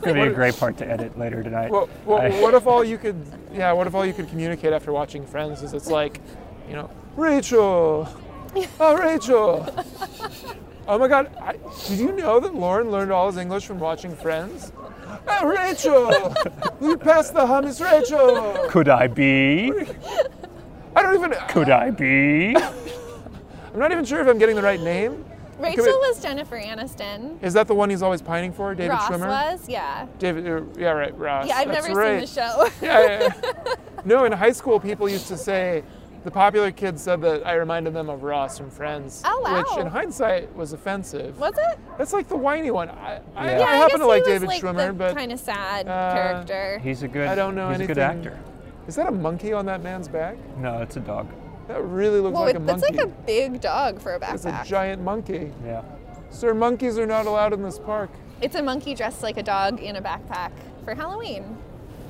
gonna 0.00 0.14
be 0.14 0.28
a 0.28 0.32
great 0.32 0.56
part 0.56 0.76
to 0.78 0.86
edit 0.86 1.18
later 1.18 1.42
tonight. 1.42 1.70
Well, 1.70 1.88
well 2.04 2.20
I- 2.20 2.40
what 2.40 2.54
if 2.54 2.66
all 2.66 2.82
you 2.82 2.98
could, 2.98 3.16
yeah, 3.52 3.72
what 3.72 3.86
if 3.86 3.94
all 3.94 4.04
you 4.04 4.12
could 4.12 4.28
communicate 4.28 4.72
after 4.72 4.92
watching 4.92 5.24
Friends 5.26 5.62
is 5.62 5.74
it's 5.74 5.88
like, 5.88 6.20
you 6.68 6.74
know, 6.74 6.90
Rachel, 7.16 8.08
oh 8.80 8.96
Rachel, 8.96 9.66
oh 10.88 10.98
my 10.98 11.08
God, 11.08 11.30
I, 11.40 11.56
did 11.88 11.98
you 11.98 12.12
know 12.12 12.40
that 12.40 12.54
Loren 12.54 12.90
learned 12.90 13.12
all 13.12 13.28
his 13.28 13.36
English 13.36 13.66
from 13.66 13.78
watching 13.78 14.16
Friends? 14.16 14.72
Oh, 15.28 15.46
Rachel, 15.46 16.34
we 16.80 16.96
passed 16.96 17.34
the 17.34 17.40
hummus, 17.40 17.80
Rachel. 17.80 18.68
Could 18.68 18.88
I 18.88 19.06
be? 19.06 19.72
I 20.96 21.02
don't 21.02 21.14
even. 21.14 21.32
Could 21.48 21.70
I 21.70 21.90
be? 21.90 22.56
I'm 23.72 23.78
not 23.78 23.92
even 23.92 24.04
sure 24.04 24.20
if 24.20 24.26
I'm 24.26 24.38
getting 24.38 24.56
the 24.56 24.62
right 24.62 24.80
name. 24.80 25.24
Rachel 25.58 25.84
we- 25.84 25.90
was 25.92 26.20
Jennifer 26.20 26.58
Aniston. 26.58 27.42
Is 27.42 27.52
that 27.54 27.68
the 27.68 27.74
one 27.74 27.88
he's 27.90 28.02
always 28.02 28.20
pining 28.20 28.52
for, 28.52 28.74
David 28.74 28.90
Ross 28.92 29.08
Schwimmer? 29.08 29.28
was, 29.28 29.68
yeah. 29.68 30.06
David, 30.18 30.46
uh, 30.48 30.62
yeah, 30.76 30.90
right, 30.90 31.16
Ross. 31.16 31.46
Yeah, 31.46 31.56
I've 31.58 31.68
That's 31.68 31.86
never 31.88 31.98
right. 32.00 32.28
seen 32.28 32.42
the 32.42 32.50
show. 32.52 32.68
Yeah, 32.86 33.00
yeah, 33.20 33.28
yeah. 33.66 33.74
no, 34.04 34.24
in 34.24 34.32
high 34.32 34.52
school, 34.52 34.80
people 34.80 35.08
used 35.08 35.28
to 35.28 35.36
say, 35.36 35.84
the 36.24 36.30
popular 36.30 36.70
kids 36.70 37.02
said 37.02 37.20
that 37.22 37.46
I 37.46 37.54
reminded 37.54 37.94
them 37.94 38.08
of 38.08 38.22
Ross 38.22 38.56
from 38.58 38.70
Friends. 38.70 39.22
Oh, 39.24 39.40
wow. 39.44 39.58
Which 39.58 39.78
in 39.80 39.86
hindsight 39.86 40.54
was 40.54 40.72
offensive. 40.72 41.38
Was 41.38 41.54
it? 41.56 41.78
That's 41.98 42.12
like 42.12 42.28
the 42.28 42.36
whiny 42.36 42.70
one. 42.70 42.90
I, 42.90 42.94
I, 42.94 43.10
Yeah. 43.14 43.20
I 43.36 43.58
Yeah, 43.58 43.66
happen 43.66 43.88
guess 43.90 44.00
to 44.00 44.06
like 44.06 44.24
David 44.24 44.48
like 44.48 44.62
Schwimmer, 44.62 44.86
the 44.88 44.92
but 44.94 45.16
kind 45.16 45.32
of 45.32 45.40
sad 45.40 45.88
uh, 45.88 46.12
character. 46.14 46.78
He's 46.82 47.02
a 47.02 47.08
good. 47.08 47.26
I 47.28 47.34
don't 47.34 47.54
know 47.54 47.68
He's 47.70 47.76
anything. 47.80 47.90
a 47.92 47.94
good 47.94 48.02
actor. 48.02 48.38
is 48.86 48.94
that 48.96 49.06
a 49.08 49.10
monkey 49.12 49.52
on 49.52 49.66
that 49.66 49.82
man's 49.82 50.08
back? 50.08 50.36
No, 50.58 50.80
it's 50.82 50.96
a 50.96 51.00
dog. 51.00 51.28
That 51.68 51.82
really 51.84 52.20
looks 52.20 52.34
well, 52.34 52.42
like 52.44 52.54
it, 52.54 52.62
a 52.62 52.64
that's 52.64 52.82
monkey. 52.82 52.96
like 52.98 53.06
a 53.06 53.10
big 53.10 53.60
dog 53.60 54.00
for 54.00 54.14
a 54.14 54.20
backpack. 54.20 54.34
it's 54.34 54.44
a 54.46 54.62
giant 54.66 55.02
monkey. 55.02 55.52
Yeah. 55.64 55.82
Sir, 56.30 56.54
monkeys 56.54 56.98
are 56.98 57.06
not 57.06 57.26
allowed 57.26 57.52
in 57.52 57.62
this 57.62 57.78
park. 57.78 58.10
It's 58.40 58.54
a 58.56 58.62
monkey 58.62 58.94
dressed 58.94 59.22
like 59.22 59.36
a 59.36 59.42
dog 59.42 59.80
in 59.80 59.96
a 59.96 60.02
backpack 60.02 60.50
for 60.84 60.94
Halloween. 60.94 61.56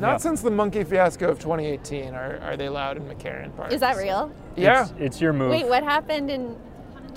Not 0.00 0.12
Yeah. 0.12 0.16
since 0.18 0.40
the 0.40 0.50
monkey 0.50 0.84
fiasco 0.84 1.28
of 1.28 1.38
2018 1.38 2.14
are, 2.14 2.38
are 2.42 2.56
they 2.56 2.66
allowed 2.66 2.96
in 2.96 3.02
McCarren 3.04 3.54
Park. 3.56 3.72
Is 3.72 3.80
that 3.80 3.96
real? 3.96 4.32
Yeah. 4.56 4.82
It's, 4.82 4.92
it's 4.98 5.20
your 5.20 5.32
move. 5.32 5.50
Wait, 5.50 5.66
what 5.68 5.82
happened 5.82 6.30
in 6.30 6.56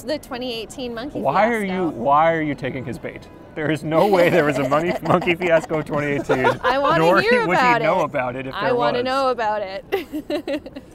the 0.04 0.17
2018 0.17 0.93
monkey 0.93 1.19
Why 1.19 1.54
are 1.54 1.63
you? 1.63 1.88
Why 1.89 2.34
are 2.34 2.41
you 2.41 2.54
taking 2.54 2.84
his 2.86 3.00
bait? 3.00 3.28
There 3.56 3.71
is 3.71 3.86
no 3.86 4.08
way 4.08 4.30
there 4.30 4.43
was 4.43 4.58
a 4.58 4.67
money, 4.67 4.93
monkey 5.02 5.34
fiasco 5.36 5.82
2018. 5.82 6.60
I 6.62 6.78
want 6.78 7.02
to 7.02 7.21
hear 7.21 7.48
would 7.48 7.56
about 7.56 7.82
he 7.82 7.88
know 7.88 8.02
it. 8.02 8.06
about 8.06 8.36
it 8.36 8.48
if 8.48 8.54
I 8.54 8.65
there 8.65 8.76
want 8.76 8.98
to 8.98 9.04
know 9.04 9.30
about 9.30 9.62
it. 9.62 10.74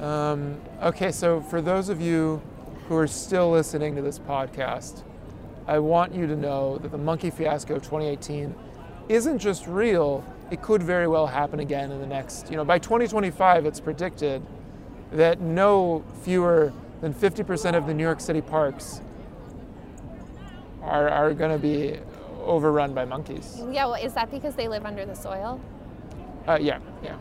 Um, 0.00 0.60
okay, 0.82 1.10
so 1.10 1.40
for 1.40 1.60
those 1.60 1.88
of 1.88 2.00
you 2.00 2.42
who 2.88 2.96
are 2.96 3.06
still 3.06 3.50
listening 3.50 3.96
to 3.96 4.02
this 4.02 4.18
podcast, 4.18 5.02
I 5.66 5.78
want 5.78 6.14
you 6.14 6.26
to 6.26 6.36
know 6.36 6.78
that 6.78 6.90
the 6.92 6.98
monkey 6.98 7.30
fiasco 7.30 7.76
of 7.76 7.82
2018 7.82 8.54
isn't 9.08 9.38
just 9.38 9.66
real, 9.66 10.24
it 10.50 10.62
could 10.62 10.82
very 10.82 11.08
well 11.08 11.26
happen 11.26 11.60
again 11.60 11.90
in 11.90 12.00
the 12.00 12.06
next, 12.06 12.50
you 12.50 12.56
know, 12.56 12.64
by 12.64 12.78
2025, 12.78 13.66
it's 13.66 13.80
predicted 13.80 14.42
that 15.12 15.40
no 15.40 16.04
fewer 16.22 16.72
than 17.00 17.14
50% 17.14 17.74
of 17.74 17.86
the 17.86 17.94
New 17.94 18.02
York 18.02 18.20
City 18.20 18.40
parks 18.40 19.00
are, 20.82 21.08
are 21.08 21.34
going 21.34 21.50
to 21.50 21.58
be 21.58 21.98
overrun 22.44 22.94
by 22.94 23.04
monkeys. 23.04 23.60
yeah, 23.70 23.86
well, 23.86 23.94
is 23.94 24.12
that 24.14 24.30
because 24.30 24.54
they 24.54 24.68
live 24.68 24.84
under 24.84 25.04
the 25.04 25.14
soil? 25.14 25.60
Uh, 26.46 26.58
yeah, 26.60 26.78
yeah, 27.02 27.16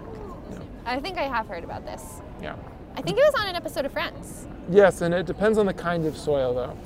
I 0.86 1.00
think 1.00 1.18
I 1.18 1.24
have 1.24 1.48
heard 1.48 1.64
about 1.64 1.84
this. 1.84 2.22
Yeah. 2.46 2.56
I 2.96 3.02
think 3.02 3.18
it 3.18 3.24
was 3.26 3.34
on 3.42 3.48
an 3.48 3.56
episode 3.56 3.86
of 3.86 3.92
Friends. 3.92 4.48
Yes, 4.70 5.02
and 5.02 5.14
it 5.14 5.26
depends 5.26 5.58
on 5.58 5.66
the 5.66 5.74
kind 5.74 6.06
of 6.06 6.16
soil, 6.16 6.54
though. 6.54 6.78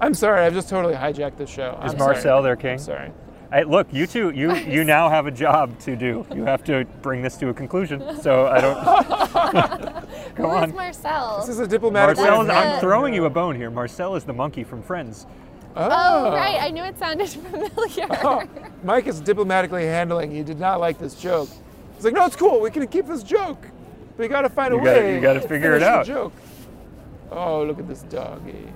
I'm 0.00 0.14
sorry, 0.14 0.40
I've 0.40 0.52
just 0.52 0.68
totally 0.68 0.94
hijacked 0.94 1.36
the 1.36 1.46
show. 1.46 1.80
Is 1.84 1.92
I'm 1.92 1.98
Marcel 1.98 2.22
sorry. 2.22 2.42
their 2.42 2.56
king? 2.56 2.72
I'm 2.72 2.78
sorry. 2.78 3.12
Hey, 3.52 3.62
look, 3.62 3.86
you 3.92 4.08
two, 4.08 4.30
you 4.30 4.54
you 4.74 4.82
now 4.82 5.08
have 5.08 5.26
a 5.26 5.30
job 5.30 5.78
to 5.80 5.94
do. 5.94 6.26
You 6.34 6.44
have 6.44 6.64
to 6.64 6.84
bring 7.02 7.22
this 7.22 7.36
to 7.36 7.48
a 7.48 7.54
conclusion. 7.54 8.20
So 8.20 8.46
I 8.46 8.60
don't. 8.60 8.76
Come 10.34 10.50
Who 10.50 10.56
is 10.56 10.62
on. 10.64 10.74
Marcel? 10.74 11.40
This 11.40 11.48
is 11.50 11.60
a 11.60 11.68
diplomatic 11.68 12.16
Marcel, 12.16 12.42
is, 12.42 12.50
I'm 12.50 12.80
throwing 12.80 13.14
you 13.14 13.26
a 13.26 13.30
bone 13.30 13.54
here. 13.54 13.70
Marcel 13.70 14.16
is 14.16 14.24
the 14.24 14.32
monkey 14.32 14.64
from 14.64 14.82
Friends. 14.82 15.26
oh, 15.76 15.88
oh. 15.88 16.32
right. 16.34 16.58
I 16.60 16.70
knew 16.70 16.82
it 16.82 16.98
sounded 16.98 17.28
familiar. 17.28 18.08
Oh, 18.24 18.42
Mike 18.82 19.06
is 19.06 19.20
diplomatically 19.20 19.84
handling. 19.84 20.32
He 20.32 20.42
did 20.42 20.58
not 20.58 20.80
like 20.80 20.98
this 20.98 21.14
joke. 21.14 21.48
He's 21.94 22.04
like, 22.04 22.14
no, 22.14 22.26
it's 22.26 22.36
cool. 22.36 22.60
We 22.60 22.70
can 22.70 22.86
keep 22.88 23.06
this 23.06 23.22
joke. 23.22 23.68
But 24.16 24.22
you 24.22 24.28
got 24.28 24.42
to 24.42 24.48
find 24.48 24.72
You 24.72 24.80
a 24.80 24.84
gotta- 24.84 25.00
way. 25.00 25.14
you 25.14 25.20
gotta 25.20 25.40
figure 25.40 25.74
it 25.74 25.80
finish 25.80 25.88
the 25.88 25.90
out. 25.92 26.06
Joke. 26.06 26.32
Oh, 27.30 27.62
look 27.64 27.78
at 27.78 27.86
this 27.88 28.02
doggy. 28.02 28.72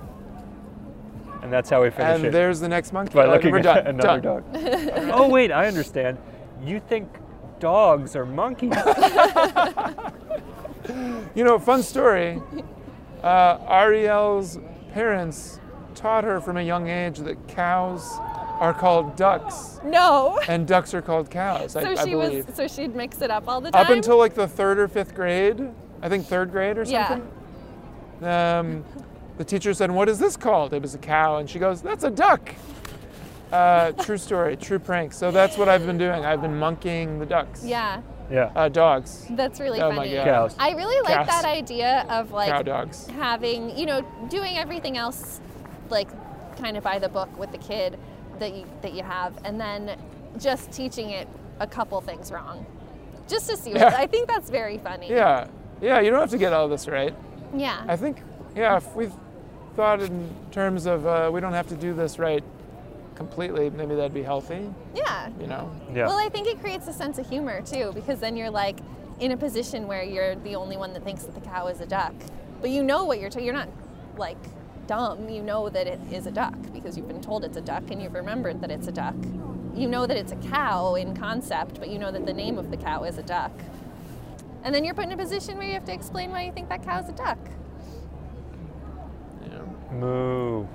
And 1.41 1.51
that's 1.51 1.69
how 1.69 1.81
we 1.81 1.89
finish 1.89 2.15
And 2.15 2.23
it. 2.23 2.27
And 2.27 2.35
there's 2.35 2.59
the 2.59 2.69
next 2.69 2.93
monkey. 2.93 3.15
by 3.15 3.25
looking 3.25 3.51
we're 3.51 3.59
at 3.59 3.63
done. 3.63 3.87
another 3.87 4.19
done. 4.21 4.43
dog. 4.53 5.11
oh 5.13 5.27
wait, 5.29 5.51
I 5.51 5.67
understand. 5.67 6.17
You 6.63 6.79
think 6.79 7.09
dogs 7.59 8.15
are 8.15 8.25
monkeys? 8.25 8.73
You 11.35 11.43
know, 11.43 11.59
fun 11.59 11.83
story. 11.83 12.41
Uh, 13.23 13.57
Ariel's 13.69 14.57
parents 14.93 15.59
taught 15.95 16.23
her 16.23 16.41
from 16.41 16.57
a 16.57 16.61
young 16.61 16.89
age 16.89 17.19
that 17.19 17.47
cows 17.47 18.09
are 18.61 18.73
called 18.75 19.15
ducks 19.15 19.79
no. 19.83 20.39
and 20.47 20.67
ducks 20.67 20.93
are 20.93 21.01
called 21.01 21.31
cows. 21.31 21.75
I, 21.75 21.81
So 21.81 21.89
I 21.99 22.05
she 22.05 22.11
believe. 22.11 22.45
was. 22.45 22.55
So 22.55 22.67
she'd 22.67 22.95
mix 22.95 23.19
it 23.21 23.31
up 23.31 23.47
all 23.47 23.59
the 23.59 23.71
time. 23.71 23.81
Up 23.85 23.89
until 23.91 24.17
like 24.19 24.35
the 24.35 24.47
third 24.47 24.77
or 24.79 24.87
fifth 24.87 25.15
grade, 25.15 25.67
I 26.03 26.07
think 26.07 26.27
third 26.27 26.51
grade 26.51 26.77
or 26.77 26.85
something. 26.85 27.27
Yeah. 28.21 28.67
something. 28.69 28.83
Um, 28.83 28.85
the 29.37 29.43
teacher 29.43 29.73
said, 29.73 29.89
"What 29.89 30.07
is 30.07 30.19
this 30.19 30.37
called?" 30.37 30.73
It 30.75 30.81
was 30.83 30.93
a 30.93 30.99
cow, 30.99 31.37
and 31.37 31.49
she 31.49 31.57
goes, 31.57 31.81
"That's 31.81 32.03
a 32.03 32.11
duck." 32.11 32.53
Uh, 33.51 33.91
true 33.93 34.17
story, 34.17 34.55
true 34.55 34.77
prank. 34.79 35.11
So 35.11 35.31
that's 35.31 35.57
what 35.57 35.67
I've 35.67 35.85
been 35.87 35.97
doing. 35.97 36.23
I've 36.23 36.41
been 36.41 36.57
monkeying 36.57 37.17
the 37.17 37.25
ducks. 37.25 37.65
Yeah, 37.65 38.01
yeah. 38.31 38.51
Uh, 38.55 38.69
dogs. 38.69 39.25
that's 39.31 39.59
really 39.59 39.81
Oh 39.81 39.89
my 39.89 39.95
funny. 39.95 40.13
God. 40.13 40.25
Cows. 40.25 40.55
I 40.59 40.71
really 40.73 41.01
like 41.01 41.15
Cows. 41.15 41.27
that 41.27 41.45
idea 41.45 42.05
of 42.09 42.31
like 42.31 42.49
cow 42.51 42.61
dogs. 42.61 43.07
having, 43.07 43.75
you 43.75 43.87
know, 43.87 44.01
doing 44.29 44.55
everything 44.57 44.97
else 44.97 45.41
like 45.89 46.07
kind 46.57 46.77
of 46.77 46.83
by 46.83 46.99
the 46.99 47.09
book 47.09 47.35
with 47.39 47.51
the 47.51 47.57
kid 47.57 47.97
that 48.41 48.53
you 48.53 48.65
that 48.81 48.93
you 48.93 49.03
have 49.03 49.33
and 49.45 49.59
then 49.59 49.97
just 50.37 50.71
teaching 50.71 51.11
it 51.11 51.27
a 51.59 51.67
couple 51.67 51.99
things 52.01 52.31
wrong. 52.31 52.65
Just 53.27 53.49
to 53.49 53.55
see 53.55 53.71
what 53.71 53.79
Yeah. 53.79 53.95
I 53.97 54.07
think 54.07 54.27
that's 54.27 54.49
very 54.49 54.77
funny. 54.77 55.09
Yeah, 55.09 55.47
yeah. 55.81 56.01
You 56.01 56.09
don't 56.11 56.19
have 56.19 56.31
to 56.31 56.37
get 56.37 56.51
all 56.53 56.67
this 56.67 56.87
right. 56.87 57.13
Yeah. 57.55 57.83
I 57.87 57.95
think, 57.95 58.21
yeah. 58.55 58.77
If 58.77 58.93
we 58.95 59.09
thought 59.75 60.01
in 60.01 60.29
terms 60.51 60.85
of 60.85 61.05
uh, 61.05 61.29
we 61.31 61.39
don't 61.39 61.53
have 61.53 61.67
to 61.67 61.75
do 61.75 61.93
this 61.93 62.19
right 62.19 62.43
completely, 63.15 63.69
maybe 63.69 63.95
that'd 63.95 64.13
be 64.13 64.23
healthy. 64.23 64.73
yeah. 64.95 65.29
You 65.39 65.47
know. 65.47 65.71
Yeah. 65.93 66.07
Well, 66.07 66.17
I 66.17 66.29
think 66.29 66.47
it 66.47 66.59
creates 66.59 66.87
a 66.87 66.93
sense 66.93 67.17
of 67.19 67.29
humor 67.29 67.61
too, 67.61 67.91
because 67.93 68.19
then 68.19 68.35
you're 68.35 68.49
like 68.49 68.79
in 69.19 69.31
a 69.31 69.37
position 69.37 69.87
where 69.87 70.03
you're 70.03 70.35
the 70.35 70.55
only 70.55 70.77
one 70.77 70.93
that 70.93 71.03
thinks 71.03 71.23
that 71.23 71.35
the 71.35 71.41
cow 71.41 71.67
is 71.67 71.79
a 71.81 71.85
duck, 71.85 72.13
but 72.59 72.69
you 72.69 72.81
know 72.83 73.05
what 73.05 73.19
you're. 73.19 73.29
T- 73.29 73.43
you're 73.43 73.53
not 73.53 73.69
like 74.17 74.37
dumb. 74.91 75.29
You 75.29 75.41
know 75.41 75.69
that 75.69 75.87
it 75.87 76.01
is 76.11 76.27
a 76.27 76.31
duck 76.31 76.57
because 76.73 76.97
you've 76.97 77.07
been 77.07 77.21
told 77.21 77.45
it's 77.45 77.55
a 77.55 77.61
duck 77.61 77.83
and 77.91 78.01
you've 78.01 78.13
remembered 78.13 78.59
that 78.59 78.69
it's 78.69 78.89
a 78.89 78.91
duck. 78.91 79.15
You 79.73 79.87
know 79.87 80.05
that 80.05 80.17
it's 80.17 80.33
a 80.33 80.35
cow 80.35 80.95
in 80.95 81.15
concept, 81.15 81.79
but 81.79 81.87
you 81.87 81.97
know 81.97 82.11
that 82.11 82.25
the 82.25 82.33
name 82.33 82.57
of 82.57 82.71
the 82.71 82.75
cow 82.75 83.05
is 83.05 83.17
a 83.17 83.23
duck. 83.23 83.53
And 84.65 84.75
then 84.75 84.83
you're 84.83 84.93
put 84.93 85.05
in 85.05 85.13
a 85.13 85.17
position 85.17 85.57
where 85.57 85.65
you 85.65 85.73
have 85.75 85.85
to 85.85 85.93
explain 85.93 86.29
why 86.29 86.43
you 86.43 86.51
think 86.51 86.67
that 86.67 86.83
cow's 86.83 87.07
a 87.07 87.13
duck. 87.13 87.39
Yeah. 89.49 89.93
Moo. 89.93 90.67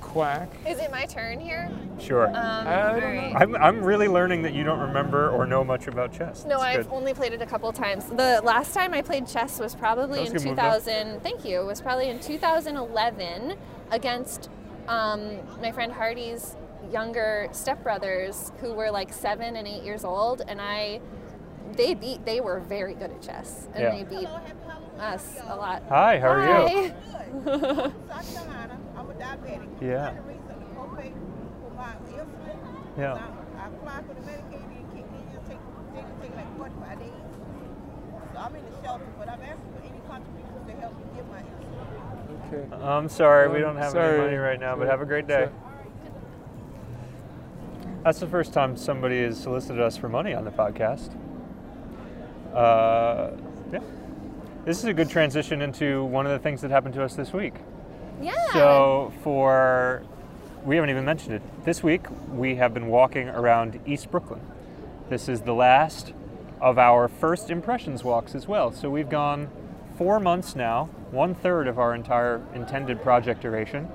Quack. 0.00 0.48
Is 0.66 0.78
it 0.78 0.90
my 0.90 1.06
turn 1.06 1.40
here? 1.40 1.70
Sure. 2.00 2.28
Um, 2.28 2.34
I 2.36 2.92
don't 2.92 3.02
alright. 3.02 3.32
know. 3.32 3.38
I'm, 3.38 3.56
I'm 3.56 3.82
really 3.84 4.08
learning 4.08 4.42
that 4.42 4.54
you 4.54 4.64
don't 4.64 4.78
remember 4.80 5.30
or 5.30 5.46
know 5.46 5.64
much 5.64 5.86
about 5.86 6.12
chess. 6.12 6.44
No, 6.44 6.58
That's 6.60 6.62
I've 6.78 6.88
good. 6.88 6.94
only 6.96 7.14
played 7.14 7.32
it 7.32 7.42
a 7.42 7.46
couple 7.46 7.70
times. 7.72 8.06
The 8.06 8.40
last 8.44 8.74
time 8.74 8.94
I 8.94 9.02
played 9.02 9.26
chess 9.26 9.58
was 9.60 9.74
probably 9.74 10.20
was 10.20 10.30
in 10.30 10.36
a 10.36 10.38
good 10.38 10.46
move, 10.48 10.56
though. 10.56 10.62
2000. 10.62 11.20
Thank 11.22 11.44
you. 11.44 11.60
It 11.60 11.64
was 11.66 11.80
probably 11.80 12.08
in 12.08 12.18
2011 12.20 13.56
against 13.90 14.48
um, 14.88 15.38
my 15.60 15.72
friend 15.72 15.92
Hardy's 15.92 16.56
younger 16.92 17.48
stepbrothers, 17.52 18.52
who 18.60 18.72
were 18.74 18.90
like 18.90 19.12
seven 19.12 19.56
and 19.56 19.66
eight 19.66 19.82
years 19.82 20.04
old, 20.04 20.42
and 20.46 20.60
I. 20.60 21.00
They 21.76 21.94
beat. 21.94 22.24
They 22.26 22.40
were 22.40 22.60
very 22.60 22.92
good 22.94 23.10
at 23.10 23.22
chess, 23.22 23.68
and 23.74 23.82
Yeah. 23.82 23.90
they 23.96 24.04
beat 24.04 24.28
us 25.00 25.38
a 25.48 25.56
lot. 25.56 25.82
Hi, 25.88 26.20
how 26.20 26.28
are 26.28 26.42
you? 26.42 26.92
Hi. 27.10 27.34
South 27.44 28.34
Carolina, 28.34 28.70
I'm 28.70 28.80
a 28.80 28.83
diabetic. 29.24 29.68
Yeah. 29.80 30.08
I'm 30.08 30.16
trying 30.16 30.38
to 30.38 30.54
the 30.60 30.68
copay 30.76 31.12
for 31.60 31.70
my 31.76 31.92
insulin. 32.12 32.58
Yeah. 32.98 33.14
Now, 33.14 33.32
I 33.58 33.66
applied 33.68 34.06
for 34.06 34.14
the 34.14 34.20
Medicaid 34.20 34.62
and 34.62 34.92
kicked 34.94 35.12
in, 35.14 35.32
just 35.32 35.46
take, 35.48 35.58
take, 35.94 36.22
take 36.22 36.36
like 36.36 36.56
45 36.58 36.98
days. 36.98 37.10
So 38.32 38.38
I'm 38.40 38.56
in 38.56 38.64
the 38.64 38.82
shelter, 38.82 39.06
but 39.18 39.28
I'm 39.28 39.40
asking 39.42 39.72
for 39.74 39.82
any 39.82 40.00
contributions 40.08 40.66
to 40.66 40.72
help 40.80 40.94
me 40.98 41.04
get 41.14 41.30
my 41.30 41.40
insulin. 41.40 42.52
Okay. 42.52 42.84
I'm 42.84 43.08
sorry, 43.08 43.48
we 43.48 43.56
Um, 43.56 43.62
don't 43.62 43.76
have 43.76 43.92
sorry. 43.92 44.14
any 44.18 44.24
money 44.24 44.36
right 44.36 44.60
now, 44.60 44.76
but 44.76 44.88
have 44.88 45.00
a 45.00 45.06
great 45.06 45.26
day. 45.26 45.48
That's 48.02 48.20
the 48.20 48.26
first 48.26 48.52
time 48.52 48.76
somebody 48.76 49.22
has 49.22 49.40
solicited 49.40 49.80
us 49.80 49.96
for 49.96 50.10
money 50.10 50.34
on 50.34 50.44
the 50.44 50.50
podcast. 50.50 51.10
Uh, 52.54 53.30
yeah. 53.72 53.78
This 54.66 54.78
is 54.78 54.84
a 54.84 54.92
good 54.94 55.08
transition 55.08 55.62
into 55.62 56.04
one 56.04 56.26
of 56.26 56.32
the 56.32 56.38
things 56.38 56.60
that 56.60 56.70
happened 56.70 56.94
to 56.94 57.02
us 57.02 57.14
this 57.14 57.32
week. 57.32 57.54
Yeah. 58.20 58.52
So, 58.52 59.12
for 59.22 60.02
we 60.64 60.76
haven't 60.76 60.90
even 60.90 61.04
mentioned 61.04 61.34
it. 61.34 61.64
This 61.64 61.82
week 61.82 62.06
we 62.30 62.56
have 62.56 62.72
been 62.72 62.86
walking 62.86 63.28
around 63.28 63.78
East 63.84 64.10
Brooklyn. 64.10 64.40
This 65.10 65.28
is 65.28 65.42
the 65.42 65.52
last 65.52 66.14
of 66.60 66.78
our 66.78 67.08
first 67.08 67.50
impressions 67.50 68.02
walks 68.02 68.34
as 68.34 68.48
well. 68.48 68.72
So 68.72 68.88
we've 68.88 69.10
gone 69.10 69.50
four 69.98 70.18
months 70.18 70.56
now, 70.56 70.88
one 71.10 71.34
third 71.34 71.68
of 71.68 71.78
our 71.78 71.94
entire 71.94 72.40
intended 72.54 73.02
project 73.02 73.42
duration, 73.42 73.88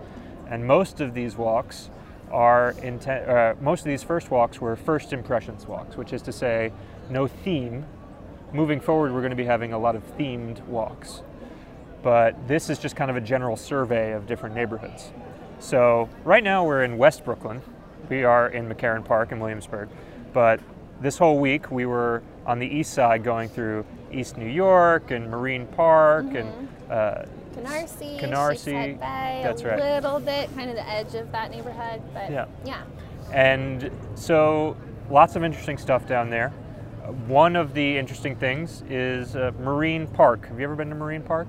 and 0.47 0.65
most 0.65 1.01
of 1.01 1.15
these 1.15 1.35
walks 1.35 1.89
are 2.31 2.73
inten- 2.73 3.27
uh, 3.27 3.55
most 3.59 3.79
of 3.79 3.85
these 3.85 4.03
first 4.03 4.29
walks 4.29 4.61
were 4.61 4.75
first 4.75 5.11
impressions 5.11 5.65
walks, 5.65 5.97
which 5.97 6.13
is 6.13 6.21
to 6.21 6.31
say, 6.31 6.71
no 7.09 7.25
theme. 7.25 7.85
Moving 8.53 8.79
forward, 8.79 9.11
we're 9.11 9.21
going 9.21 9.31
to 9.31 9.35
be 9.35 9.45
having 9.45 9.73
a 9.73 9.79
lot 9.79 9.95
of 9.95 10.03
themed 10.17 10.63
walks 10.67 11.23
but 12.01 12.47
this 12.47 12.69
is 12.69 12.79
just 12.79 12.95
kind 12.95 13.11
of 13.11 13.17
a 13.17 13.21
general 13.21 13.55
survey 13.55 14.13
of 14.13 14.27
different 14.27 14.55
neighborhoods. 14.55 15.11
So 15.59 16.09
right 16.23 16.43
now 16.43 16.65
we're 16.65 16.83
in 16.83 16.97
West 16.97 17.25
Brooklyn. 17.25 17.61
We 18.09 18.23
are 18.23 18.49
in 18.49 18.67
McCarren 18.69 19.03
Park 19.03 19.31
in 19.31 19.39
Williamsburg, 19.39 19.89
but 20.33 20.59
this 21.01 21.17
whole 21.17 21.39
week 21.39 21.69
we 21.71 21.85
were 21.85 22.23
on 22.45 22.59
the 22.59 22.67
east 22.67 22.93
side 22.93 23.23
going 23.23 23.49
through 23.49 23.85
East 24.11 24.37
New 24.37 24.47
York 24.49 25.11
and 25.11 25.29
Marine 25.29 25.67
Park 25.67 26.25
and 26.33 26.67
uh, 26.89 27.25
Canarsie, 27.55 28.19
Canarsie, 28.19 28.99
Bay, 28.99 29.41
that's 29.43 29.63
right. 29.63 29.79
a 29.79 29.95
little 29.95 30.19
bit, 30.19 30.53
kind 30.55 30.69
of 30.69 30.75
the 30.75 30.87
edge 30.87 31.13
of 31.15 31.31
that 31.31 31.51
neighborhood, 31.51 32.01
but 32.13 32.31
Yeah. 32.31 32.45
yeah. 32.65 32.83
And 33.31 33.91
so 34.15 34.75
lots 35.09 35.35
of 35.35 35.43
interesting 35.43 35.77
stuff 35.77 36.07
down 36.07 36.29
there. 36.29 36.49
One 37.27 37.55
of 37.55 37.73
the 37.73 37.97
interesting 37.97 38.35
things 38.35 38.83
is 38.89 39.35
uh, 39.35 39.51
Marine 39.59 40.07
Park. 40.07 40.47
Have 40.47 40.59
you 40.59 40.63
ever 40.63 40.75
been 40.75 40.89
to 40.89 40.95
Marine 40.95 41.23
Park? 41.23 41.47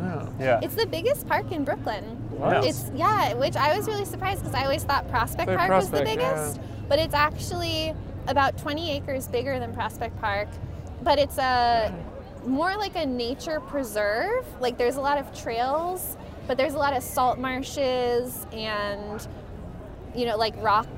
No. 0.00 0.32
Yeah. 0.40 0.60
It's 0.62 0.74
the 0.74 0.86
biggest 0.86 1.28
park 1.28 1.52
in 1.52 1.64
Brooklyn. 1.64 2.04
Wow. 2.38 2.62
It's 2.62 2.90
yeah, 2.94 3.34
which 3.34 3.56
I 3.56 3.76
was 3.76 3.86
really 3.86 4.04
surprised 4.04 4.40
because 4.40 4.54
I 4.54 4.62
always 4.64 4.82
thought 4.84 5.08
Prospect 5.10 5.48
Say 5.50 5.56
Park 5.56 5.70
was 5.70 5.90
the 5.90 5.98
Prospect, 5.98 6.20
yeah. 6.20 6.32
biggest, 6.34 6.60
but 6.88 6.98
it's 6.98 7.14
actually 7.14 7.94
about 8.28 8.56
20 8.58 8.90
acres 8.92 9.28
bigger 9.28 9.58
than 9.58 9.72
Prospect 9.74 10.18
Park. 10.20 10.48
But 11.02 11.18
it's 11.18 11.38
a 11.38 11.94
more 12.46 12.76
like 12.76 12.96
a 12.96 13.04
nature 13.06 13.60
preserve. 13.60 14.46
Like 14.60 14.78
there's 14.78 14.96
a 14.96 15.00
lot 15.00 15.18
of 15.18 15.38
trails, 15.38 16.16
but 16.46 16.56
there's 16.56 16.74
a 16.74 16.78
lot 16.78 16.94
of 16.96 17.02
salt 17.02 17.38
marshes 17.38 18.46
and 18.52 19.26
you 20.14 20.24
know 20.26 20.36
like 20.36 20.54
rock 20.62 20.88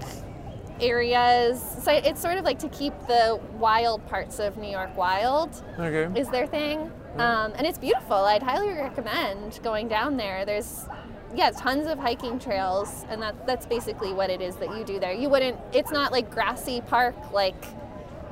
areas. 0.80 1.62
So 1.82 1.92
it's 1.92 2.20
sort 2.20 2.38
of 2.38 2.44
like 2.44 2.58
to 2.60 2.68
keep 2.68 2.92
the 3.06 3.38
wild 3.58 4.06
parts 4.08 4.38
of 4.38 4.56
New 4.56 4.70
York 4.70 4.96
wild 4.96 5.62
Okay. 5.78 6.18
is 6.20 6.28
their 6.28 6.46
thing. 6.46 6.90
Um, 7.18 7.52
and 7.56 7.66
it's 7.66 7.78
beautiful. 7.78 8.16
I'd 8.16 8.42
highly 8.42 8.72
recommend 8.72 9.60
going 9.62 9.88
down 9.88 10.16
there. 10.16 10.44
There's 10.44 10.86
yeah, 11.34 11.50
tons 11.50 11.86
of 11.86 11.98
hiking 11.98 12.38
trails, 12.38 13.04
and 13.08 13.20
that 13.22 13.46
that's 13.46 13.66
basically 13.66 14.12
what 14.12 14.30
it 14.30 14.40
is 14.40 14.56
that 14.56 14.76
you 14.76 14.84
do 14.84 14.98
there. 15.00 15.12
You 15.12 15.28
wouldn't. 15.28 15.58
It's 15.72 15.90
not 15.90 16.12
like 16.12 16.30
grassy 16.30 16.80
park, 16.82 17.14
like 17.32 17.64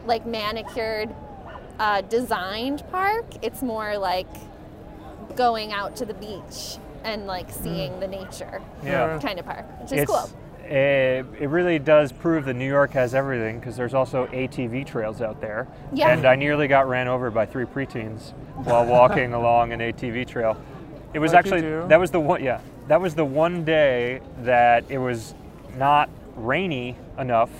like 0.06 0.26
manicured, 0.26 1.14
uh, 1.78 2.02
designed 2.02 2.82
park. 2.90 3.26
It's 3.42 3.62
more 3.62 3.96
like 3.98 4.28
going 5.36 5.72
out 5.72 5.96
to 5.96 6.04
the 6.04 6.14
beach 6.14 6.78
and 7.04 7.26
like 7.26 7.50
seeing 7.50 7.98
the 8.00 8.08
nature 8.08 8.60
Yeah. 8.82 9.18
kind 9.20 9.38
of 9.38 9.46
park, 9.46 9.64
which 9.80 9.92
is 9.92 10.00
it's, 10.00 10.10
cool. 10.10 10.30
Eh, 10.70 11.22
it 11.38 11.48
really 11.48 11.78
does 11.78 12.12
prove 12.12 12.44
that 12.44 12.54
New 12.54 12.66
York 12.68 12.92
has 12.92 13.14
everything 13.14 13.58
because 13.58 13.76
there's 13.76 13.92
also 13.94 14.26
ATV 14.28 14.86
trails 14.86 15.20
out 15.20 15.40
there. 15.40 15.66
Yeah. 15.92 16.10
And 16.12 16.24
I 16.24 16.36
nearly 16.36 16.68
got 16.68 16.88
ran 16.88 17.08
over 17.08 17.30
by 17.30 17.44
three 17.44 17.64
preteens 17.64 18.32
while 18.64 18.86
walking 18.98 19.32
along 19.34 19.72
an 19.72 19.80
ATV 19.80 20.26
trail. 20.26 20.56
It 21.12 21.18
was 21.18 21.32
Like 21.32 21.44
actually 21.46 21.62
that 21.88 21.98
was 21.98 22.12
the 22.12 22.20
one 22.20 22.42
yeah 22.42 22.60
that 22.86 23.00
was 23.00 23.14
the 23.16 23.24
one 23.24 23.64
day 23.64 24.20
that 24.42 24.84
it 24.88 24.98
was 24.98 25.34
not 25.76 26.08
rainy 26.36 26.96
enough 27.18 27.50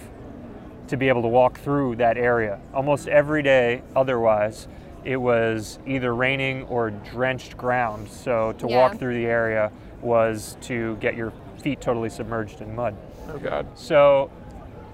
to 0.87 0.96
be 0.96 1.09
able 1.09 1.23
to 1.23 1.29
walk 1.29 1.59
through 1.59 1.96
that 1.96 2.16
area. 2.16 2.61
Almost 2.73 3.09
every 3.09 3.42
day 3.42 3.83
otherwise 3.96 4.68
it 5.05 5.16
was 5.16 5.79
either 5.87 6.14
raining 6.14 6.62
or 6.64 6.90
drenched 6.90 7.57
ground. 7.57 8.09
So 8.09 8.53
to 8.59 8.68
Yeah. 8.68 8.77
walk 8.77 8.99
through 8.99 9.14
the 9.14 9.27
area 9.27 9.73
was 10.01 10.57
to 10.62 10.96
get 11.01 11.16
your 11.16 11.33
feet 11.61 11.81
totally 11.81 12.09
submerged 12.09 12.61
in 12.61 12.75
mud. 12.75 12.96
Oh 13.29 13.38
God. 13.38 13.66
So, 13.75 14.31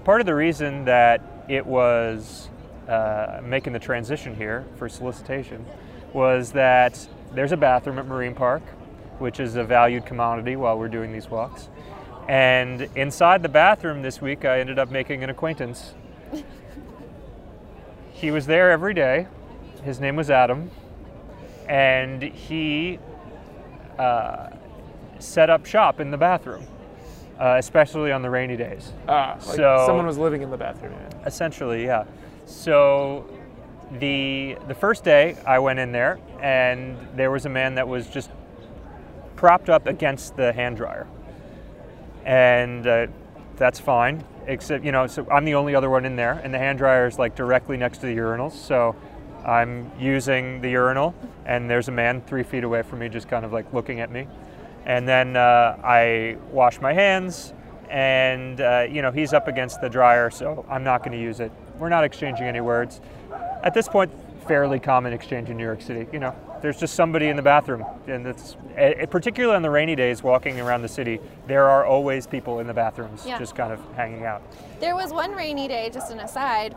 part 0.03 0.21
of 0.21 0.27
the 0.27 0.35
reason 0.35 0.85
that 0.85 1.21
it 1.47 1.65
was 1.65 2.49
uh, 2.87 3.41
making 3.43 3.73
the 3.73 3.79
transition 3.79 4.35
here 4.35 4.65
for 4.77 4.87
solicitation 4.89 5.65
was 6.13 6.51
that 6.53 7.07
there's 7.33 7.51
a 7.51 7.57
bathroom 7.57 7.99
at 7.99 8.05
Marine 8.05 8.33
Park, 8.33 8.63
which 9.19 9.39
is 9.39 9.55
a 9.55 9.63
valued 9.63 10.05
commodity 10.05 10.55
while 10.55 10.77
we're 10.77 10.87
doing 10.87 11.11
these 11.11 11.29
walks. 11.29 11.69
And 12.27 12.81
inside 12.95 13.41
the 13.43 13.49
bathroom 13.49 14.01
this 14.01 14.21
week, 14.21 14.45
I 14.45 14.59
ended 14.59 14.79
up 14.79 14.91
making 14.91 15.23
an 15.23 15.29
acquaintance. 15.29 15.93
he 18.11 18.31
was 18.31 18.45
there 18.45 18.71
every 18.71 18.93
day. 18.93 19.27
His 19.83 19.99
name 19.99 20.15
was 20.15 20.29
Adam. 20.29 20.69
And 21.69 22.21
he 22.21 22.99
uh, 23.97 24.49
set 25.19 25.49
up 25.49 25.65
shop 25.65 25.99
in 25.99 26.11
the 26.11 26.17
bathroom, 26.17 26.65
uh, 27.39 27.55
especially 27.57 28.11
on 28.11 28.21
the 28.21 28.29
rainy 28.29 28.55
days. 28.57 28.93
Ah, 29.07 29.33
like 29.47 29.55
So- 29.55 29.83
someone 29.85 30.05
was 30.05 30.17
living 30.17 30.41
in 30.41 30.49
the 30.51 30.57
bathroom. 30.57 30.93
yeah. 30.93 31.17
Essentially, 31.27 31.85
yeah. 31.85 32.03
So 32.45 33.25
the 33.99 34.57
the 34.67 34.73
first 34.75 35.03
day 35.03 35.35
I 35.45 35.59
went 35.59 35.79
in 35.79 35.91
there 35.91 36.19
and 36.41 36.97
there 37.15 37.31
was 37.31 37.45
a 37.45 37.49
man 37.49 37.75
that 37.75 37.87
was 37.87 38.07
just 38.07 38.29
propped 39.35 39.69
up 39.69 39.87
against 39.87 40.35
the 40.35 40.51
hand 40.53 40.77
dryer. 40.77 41.07
And 42.25 42.85
uh, 42.85 43.07
that's 43.55 43.79
fine, 43.79 44.23
except 44.47 44.83
you 44.83 44.91
know, 44.91 45.07
so 45.07 45.25
I'm 45.31 45.45
the 45.45 45.55
only 45.55 45.75
other 45.75 45.89
one 45.89 46.05
in 46.05 46.15
there 46.15 46.39
and 46.43 46.53
the 46.53 46.57
hand 46.59 46.77
dryer 46.77 47.07
is 47.07 47.17
like 47.17 47.35
directly 47.35 47.77
next 47.77 47.99
to 47.99 48.05
the 48.07 48.15
urinals. 48.17 48.51
So 48.53 48.95
I'm 49.45 49.91
using 49.99 50.61
the 50.61 50.69
urinal 50.69 51.15
and 51.45 51.69
there's 51.69 51.87
a 51.87 51.91
man 51.91 52.21
3 52.21 52.43
feet 52.43 52.63
away 52.65 52.81
from 52.81 52.99
me 52.99 53.07
just 53.09 53.29
kind 53.29 53.45
of 53.45 53.53
like 53.53 53.71
looking 53.73 53.99
at 54.01 54.11
me. 54.11 54.27
And 54.87 55.07
then 55.07 55.35
uh, 55.35 55.77
I 55.83 56.37
wash 56.51 56.81
my 56.81 56.93
hands 56.93 57.53
and 57.89 58.59
uh, 58.59 58.85
you 58.89 59.01
know 59.01 59.11
he's 59.11 59.33
up 59.33 59.47
against 59.47 59.79
the 59.79 59.87
dryer 59.87 60.29
so 60.29 60.65
i'm 60.69 60.83
not 60.83 60.99
going 61.03 61.17
to 61.17 61.23
use 61.23 61.39
it 61.39 61.49
we're 61.79 61.87
not 61.87 62.03
exchanging 62.03 62.45
any 62.45 62.59
words 62.59 62.99
at 63.63 63.73
this 63.73 63.87
point 63.87 64.11
fairly 64.45 64.77
common 64.77 65.13
exchange 65.13 65.49
in 65.49 65.55
new 65.55 65.63
york 65.63 65.81
city 65.81 66.05
you 66.11 66.19
know 66.19 66.35
there's 66.61 66.77
just 66.77 66.95
somebody 66.95 67.27
in 67.27 67.35
the 67.37 67.41
bathroom 67.41 67.85
and 68.07 68.27
it's 68.27 68.57
eh, 68.75 69.05
particularly 69.05 69.55
on 69.55 69.61
the 69.61 69.69
rainy 69.69 69.95
days 69.95 70.21
walking 70.21 70.59
around 70.59 70.81
the 70.81 70.87
city 70.87 71.19
there 71.47 71.69
are 71.69 71.85
always 71.85 72.27
people 72.27 72.59
in 72.59 72.67
the 72.67 72.73
bathrooms 72.73 73.25
Yeah. 73.25 73.39
just 73.39 73.55
kind 73.55 73.71
of 73.71 73.79
hanging 73.95 74.25
out 74.25 74.41
There 74.79 74.95
was 74.95 75.11
one 75.13 75.31
rainy 75.31 75.67
day, 75.67 75.89
just 75.91 76.11
an 76.11 76.19
aside, 76.19 76.75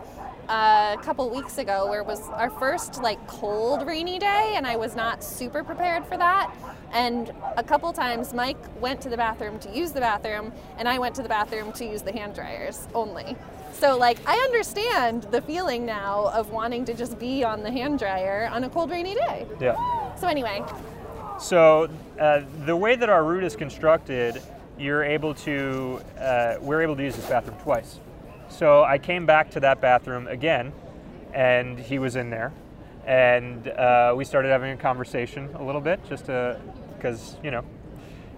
uh, 0.49 0.97
a 0.99 1.03
couple 1.03 1.29
weeks 1.29 1.59
ago 1.59 1.87
where 1.89 2.01
it 2.01 2.07
was 2.07 2.29
our 2.31 2.51
first 2.51 3.03
like 3.03 3.25
cold 3.27 3.87
rainy 3.87 4.19
day, 4.19 4.55
and 4.57 4.67
I 4.67 4.77
was 4.77 4.97
not 4.97 5.23
super 5.23 5.63
prepared 5.63 6.07
for 6.07 6.17
that. 6.17 6.51
And 6.93 7.33
a 7.57 7.63
couple 7.63 7.93
times, 7.93 8.35
Mike 8.35 8.59
went 8.81 9.01
to 9.03 9.09
the 9.09 9.17
bathroom 9.17 9.59
to 9.61 9.71
use 9.71 9.93
the 9.93 10.01
bathroom, 10.01 10.53
and 10.77 10.89
I 10.89 10.99
went 10.99 11.15
to 11.17 11.23
the 11.23 11.29
bathroom 11.29 11.73
to 11.75 11.85
use 11.85 12.03
the 12.03 12.13
hand 12.13 12.35
dryers 12.35 12.89
only. 12.95 13.37
So 13.73 13.97
like 13.97 14.19
I 14.27 14.37
understand 14.39 15.23
the 15.31 15.41
feeling 15.41 15.87
now 15.87 16.27
of 16.35 16.51
wanting 16.51 16.85
to 16.87 16.95
just 16.95 17.19
be 17.19 17.45
on 17.45 17.63
the 17.63 17.71
hand 17.71 17.99
dryer 17.99 18.51
on 18.53 18.65
a 18.65 18.69
cold 18.69 18.91
rainy 18.91 19.15
day. 19.15 19.47
yeah 19.61 19.77
So 20.17 20.27
anyway, 20.27 20.63
So 21.39 21.89
uh, 22.19 22.43
the 22.67 22.77
way 22.77 22.97
that 22.97 23.09
our 23.09 23.25
route 23.25 23.45
is 23.45 23.57
constructed, 23.57 24.43
you're 24.79 25.05
able 25.05 25.35
to, 25.35 26.01
uh, 26.19 26.57
we're 26.61 26.83
able 26.83 26.97
to 26.97 27.03
use 27.03 27.17
this 27.17 27.27
bathroom 27.27 27.57
twice. 27.63 27.99
So 28.49 28.83
I 28.83 28.99
came 28.99 29.25
back 29.25 29.51
to 29.53 29.61
that 29.61 29.81
bathroom 29.81 30.27
again, 30.27 30.73
and 31.33 31.79
he 31.79 31.99
was 31.99 32.17
in 32.17 32.29
there, 32.31 32.53
and 33.07 33.69
uh, 33.69 34.13
we 34.17 34.25
started 34.25 34.49
having 34.49 34.73
a 34.73 34.77
conversation 34.77 35.49
a 35.55 35.63
little 35.63 35.81
bit, 35.81 36.01
just 36.09 36.27
to, 36.27 36.61
because 37.01 37.37
you 37.43 37.51
know, 37.51 37.65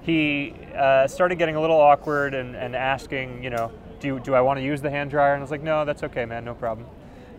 he 0.03 0.55
uh, 0.75 1.07
started 1.07 1.37
getting 1.39 1.57
a 1.57 1.61
little 1.61 1.81
awkward 1.81 2.35
and, 2.35 2.55
and 2.57 2.75
asking, 2.77 3.43
you 3.43 3.51
know, 3.51 3.73
do, 4.01 4.19
do 4.21 4.35
I 4.35 4.41
want 4.41 4.59
to 4.59 4.65
use 4.65 4.81
the 4.81 4.91
hand 4.91 5.11
dryer? 5.11 5.35
And 5.35 5.41
I 5.41 5.43
was 5.43 5.51
like, 5.51 5.63
no, 5.63 5.85
that's 5.85 6.03
okay, 6.03 6.25
man, 6.25 6.45
no 6.45 6.55
problem. 6.55 6.87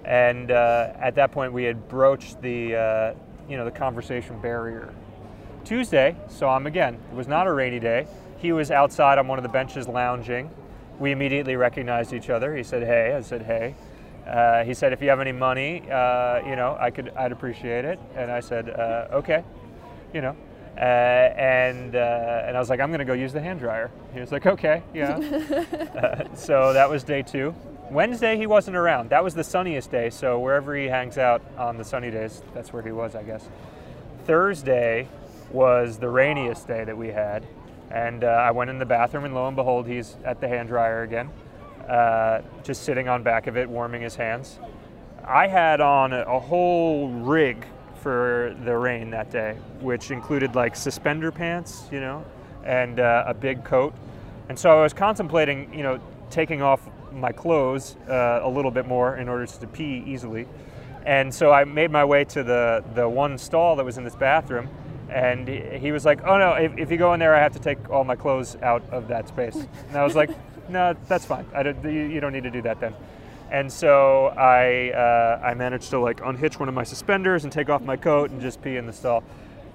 And 0.05 0.51
uh, 0.51 0.93
at 0.97 1.15
that 1.15 1.31
point, 1.31 1.53
we 1.53 1.63
had 1.63 1.87
broached 1.87 2.41
the, 2.41 2.75
uh, 2.75 3.13
you 3.49 3.57
know, 3.57 3.65
the 3.65 3.71
conversation 3.71 4.39
barrier. 4.41 4.93
Tuesday, 5.65 6.15
saw 6.27 6.57
him 6.57 6.67
again. 6.67 6.95
It 7.11 7.15
was 7.15 7.27
not 7.27 7.47
a 7.47 7.53
rainy 7.53 7.79
day. 7.79 8.07
He 8.37 8.51
was 8.51 8.71
outside 8.71 9.17
on 9.17 9.27
one 9.27 9.39
of 9.39 9.43
the 9.43 9.49
benches 9.49 9.87
lounging. 9.87 10.49
We 10.99 11.11
immediately 11.11 11.55
recognized 11.55 12.13
each 12.13 12.29
other. 12.29 12.55
He 12.55 12.63
said, 12.63 12.83
hey. 12.83 13.13
I 13.15 13.21
said, 13.21 13.43
hey. 13.43 13.75
Uh, 14.27 14.63
he 14.63 14.73
said, 14.73 14.93
if 14.93 15.01
you 15.01 15.09
have 15.09 15.19
any 15.19 15.31
money, 15.31 15.83
uh, 15.89 16.45
you 16.45 16.55
know, 16.55 16.77
I 16.79 16.91
could, 16.91 17.09
I'd 17.15 17.31
appreciate 17.31 17.85
it. 17.85 17.99
And 18.15 18.31
I 18.31 18.39
said, 18.41 18.69
uh, 18.69 19.07
okay, 19.11 19.43
you 20.13 20.21
know. 20.21 20.35
Uh, 20.75 20.79
and 20.79 21.95
uh, 21.95 22.43
and 22.47 22.57
I 22.57 22.59
was 22.59 22.69
like, 22.69 22.79
I'm 22.79 22.89
gonna 22.89 23.05
go 23.05 23.13
use 23.13 23.31
the 23.31 23.41
hand 23.41 23.59
dryer. 23.59 23.91
He 24.13 24.19
was 24.19 24.31
like, 24.31 24.45
okay, 24.45 24.83
yeah. 24.93 25.17
Uh, 25.93 26.35
so 26.35 26.73
that 26.73 26.89
was 26.89 27.03
day 27.03 27.21
two. 27.21 27.53
Wednesday 27.91 28.35
he 28.35 28.47
wasn't 28.47 28.75
around. 28.75 29.11
That 29.11 29.23
was 29.23 29.35
the 29.35 29.43
sunniest 29.43 29.91
day. 29.91 30.09
So 30.09 30.39
wherever 30.39 30.75
he 30.75 30.87
hangs 30.87 31.17
out 31.17 31.41
on 31.57 31.77
the 31.77 31.83
sunny 31.83 32.09
days, 32.09 32.41
that's 32.53 32.73
where 32.73 32.81
he 32.81 32.91
was, 32.91 33.15
I 33.15 33.23
guess. 33.23 33.47
Thursday 34.25 35.07
was 35.51 35.99
the 35.99 36.09
rainiest 36.09 36.67
day 36.67 36.83
that 36.83 36.97
we 36.97 37.09
had, 37.09 37.45
and 37.91 38.23
uh, 38.23 38.27
I 38.27 38.51
went 38.51 38.71
in 38.71 38.79
the 38.79 38.85
bathroom, 38.85 39.25
and 39.25 39.35
lo 39.35 39.47
and 39.47 39.55
behold, 39.55 39.85
he's 39.87 40.17
at 40.25 40.41
the 40.41 40.47
hand 40.47 40.69
dryer 40.69 41.03
again, 41.03 41.29
uh, 41.87 42.41
just 42.63 42.83
sitting 42.83 43.07
on 43.07 43.21
back 43.21 43.45
of 43.45 43.55
it, 43.55 43.69
warming 43.69 44.01
his 44.01 44.15
hands. 44.15 44.57
I 45.25 45.47
had 45.47 45.79
on 45.79 46.11
a, 46.13 46.21
a 46.23 46.39
whole 46.39 47.09
rig 47.09 47.63
for 48.03 48.53
the 48.65 48.75
rain 48.75 49.09
that 49.11 49.31
day, 49.31 49.57
which 49.79 50.11
included 50.11 50.55
like 50.55 50.75
suspender 50.75 51.31
pants, 51.31 51.87
you 51.89 52.01
know, 52.01 52.25
and 52.65 52.99
uh, 52.99 53.23
a 53.25 53.33
big 53.33 53.63
coat. 53.63 53.93
And 54.49 54.59
so 54.59 54.77
I 54.77 54.83
was 54.83 54.91
contemplating, 54.91 55.73
you 55.73 55.83
know, 55.83 56.01
taking 56.29 56.61
off 56.61 56.81
my 57.13 57.31
clothes 57.31 57.95
uh, 58.09 58.41
a 58.43 58.49
little 58.49 58.71
bit 58.71 58.87
more 58.87 59.15
in 59.15 59.29
order 59.29 59.45
to 59.45 59.67
pee 59.67 60.03
easily. 60.05 60.47
And 61.05 61.33
so 61.33 61.51
I 61.51 61.63
made 61.63 61.91
my 61.91 62.03
way 62.03 62.25
to 62.25 62.43
the, 62.43 62.83
the 62.93 63.07
one 63.07 63.37
stall 63.37 63.77
that 63.77 63.85
was 63.85 63.97
in 63.97 64.03
this 64.03 64.15
bathroom. 64.15 64.67
And 65.09 65.47
he, 65.47 65.91
was 65.91 66.03
like, 66.05 66.25
oh 66.25 66.37
no, 66.37 66.53
if, 66.53 66.77
if 66.77 66.91
you 66.91 66.97
go 66.97 67.13
in 67.13 67.19
there, 67.19 67.35
I 67.35 67.39
have 67.39 67.53
to 67.53 67.59
take 67.59 67.89
all 67.89 68.03
my 68.03 68.15
clothes 68.15 68.57
out 68.61 68.83
of 68.91 69.07
that 69.07 69.29
space. 69.29 69.55
And 69.55 69.97
I 69.97 70.03
was 70.03 70.15
like, 70.15 70.29
no, 70.69 70.93
that's 71.07 71.25
fine. 71.25 71.45
I 71.53 71.63
don't, 71.63 71.81
you, 71.85 71.91
you 71.91 72.19
don't 72.19 72.33
need 72.33 72.43
to 72.43 72.51
do 72.51 72.61
that 72.63 72.81
then. 72.81 72.93
And 73.53 73.71
so 73.71 74.33
I, 74.35 74.89
uh, 74.89 75.39
I 75.45 75.53
managed 75.53 75.91
to 75.91 75.99
like 75.99 76.21
unhitch 76.21 76.59
one 76.59 76.67
of 76.67 76.73
my 76.73 76.83
suspenders 76.83 77.43
and 77.43 77.53
take 77.53 77.69
off 77.69 77.83
my 77.83 77.95
coat 77.95 78.31
and 78.31 78.41
just 78.41 78.59
pee 78.63 78.77
in 78.77 78.87
the 78.87 78.93
stall, 78.93 79.23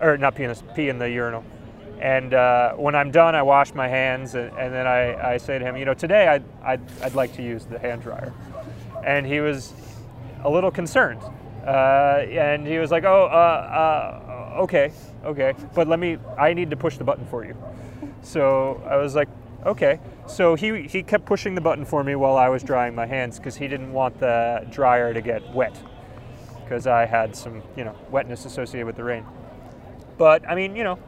or 0.00 0.18
not 0.18 0.34
pee 0.34 0.42
in 0.42 0.50
the, 0.50 0.62
pee 0.74 0.88
in 0.88 0.98
the 0.98 1.08
urinal. 1.08 1.44
And 2.00 2.34
uh, 2.34 2.72
when 2.72 2.96
I'm 2.96 3.12
done, 3.12 3.36
I 3.36 3.42
wash 3.42 3.74
my 3.74 3.86
hands 3.86 4.34
and, 4.34 4.50
and 4.58 4.74
then 4.74 4.88
I, 4.88 5.34
I 5.34 5.36
say 5.36 5.60
to 5.60 5.64
him, 5.64 5.76
you 5.76 5.84
know, 5.84 5.94
today 5.94 6.26
I'd, 6.26 6.42
I'd, 6.60 6.80
I'd 7.02 7.14
like 7.14 7.32
to 7.36 7.42
use 7.42 7.66
the 7.66 7.78
hand 7.78 8.02
dryer. 8.02 8.34
And 9.04 9.24
he 9.24 9.38
was 9.38 9.72
a 10.42 10.50
little 10.50 10.72
concerned. 10.72 11.20
Uh, 11.64 12.24
and 12.30 12.66
he 12.66 12.78
was 12.78 12.90
like, 12.90 13.04
oh, 13.04 13.26
uh, 13.26 14.56
uh, 14.56 14.62
okay, 14.62 14.90
okay, 15.24 15.54
but 15.76 15.86
let 15.86 16.00
me, 16.00 16.18
I 16.36 16.52
need 16.52 16.70
to 16.70 16.76
push 16.76 16.96
the 16.96 17.04
button 17.04 17.26
for 17.26 17.44
you. 17.44 17.56
So 18.22 18.82
I 18.90 18.96
was 18.96 19.14
like, 19.14 19.28
okay. 19.64 20.00
So 20.26 20.54
he, 20.54 20.82
he 20.82 21.02
kept 21.02 21.24
pushing 21.24 21.54
the 21.54 21.60
button 21.60 21.84
for 21.84 22.04
me 22.04 22.14
while 22.14 22.36
I 22.36 22.48
was 22.48 22.62
drying 22.62 22.94
my 22.94 23.06
hands 23.06 23.38
because 23.38 23.56
he 23.56 23.68
didn't 23.68 23.92
want 23.92 24.18
the 24.20 24.66
dryer 24.70 25.14
to 25.14 25.20
get 25.20 25.54
wet 25.54 25.80
because 26.62 26.86
I 26.86 27.06
had 27.06 27.34
some, 27.34 27.62
you 27.76 27.84
know, 27.84 27.96
wetness 28.10 28.44
associated 28.44 28.86
with 28.86 28.96
the 28.96 29.04
rain. 29.04 29.24
But 30.18 30.46
I 30.48 30.54
mean, 30.54 30.76
you 30.76 30.84
know, 30.84 30.98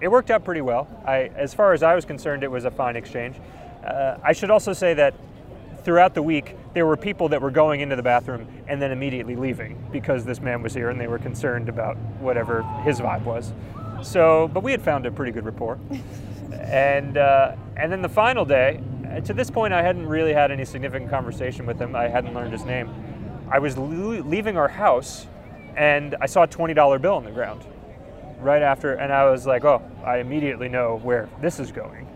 it 0.00 0.08
worked 0.08 0.30
out 0.30 0.44
pretty 0.44 0.62
well. 0.62 0.88
I, 1.06 1.30
as 1.36 1.52
far 1.52 1.72
as 1.74 1.82
I 1.82 1.94
was 1.94 2.04
concerned, 2.04 2.42
it 2.42 2.50
was 2.50 2.64
a 2.64 2.70
fine 2.70 2.96
exchange. 2.96 3.36
Uh, 3.84 4.16
I 4.22 4.32
should 4.32 4.50
also 4.50 4.72
say 4.72 4.94
that 4.94 5.14
throughout 5.84 6.14
the 6.14 6.22
week, 6.22 6.56
there 6.74 6.86
were 6.86 6.96
people 6.96 7.28
that 7.28 7.42
were 7.42 7.50
going 7.50 7.80
into 7.80 7.96
the 7.96 8.02
bathroom 8.02 8.46
and 8.66 8.80
then 8.80 8.92
immediately 8.92 9.36
leaving 9.36 9.82
because 9.92 10.24
this 10.24 10.40
man 10.40 10.62
was 10.62 10.72
here 10.72 10.88
and 10.90 11.00
they 11.00 11.08
were 11.08 11.18
concerned 11.18 11.68
about 11.68 11.96
whatever 12.20 12.62
his 12.84 13.00
vibe 13.00 13.24
was. 13.24 13.52
So, 14.02 14.48
but 14.54 14.62
we 14.62 14.70
had 14.70 14.80
found 14.80 15.04
a 15.04 15.10
pretty 15.10 15.32
good 15.32 15.44
rapport. 15.44 15.78
and 16.52 17.16
uh, 17.16 17.56
and 17.76 17.90
then 17.90 18.02
the 18.02 18.08
final 18.08 18.44
day, 18.44 18.80
to 19.24 19.32
this 19.34 19.50
point, 19.50 19.72
I 19.72 19.82
hadn't 19.82 20.06
really 20.06 20.32
had 20.32 20.50
any 20.50 20.64
significant 20.64 21.10
conversation 21.10 21.66
with 21.66 21.80
him. 21.80 21.96
I 21.96 22.08
hadn't 22.08 22.34
learned 22.34 22.52
his 22.52 22.64
name. 22.64 22.90
I 23.50 23.58
was 23.58 23.76
le- 23.76 24.22
leaving 24.22 24.56
our 24.56 24.68
house, 24.68 25.26
and 25.76 26.14
I 26.20 26.26
saw 26.26 26.44
a 26.44 26.46
twenty 26.46 26.74
dollar 26.74 26.98
bill 26.98 27.14
on 27.14 27.24
the 27.24 27.30
ground, 27.30 27.64
right 28.40 28.62
after, 28.62 28.94
and 28.94 29.12
I 29.12 29.28
was 29.30 29.46
like, 29.46 29.64
oh, 29.64 29.82
I 30.04 30.18
immediately 30.18 30.68
know 30.68 31.00
where 31.02 31.28
this 31.40 31.58
is 31.58 31.72
going. 31.72 32.06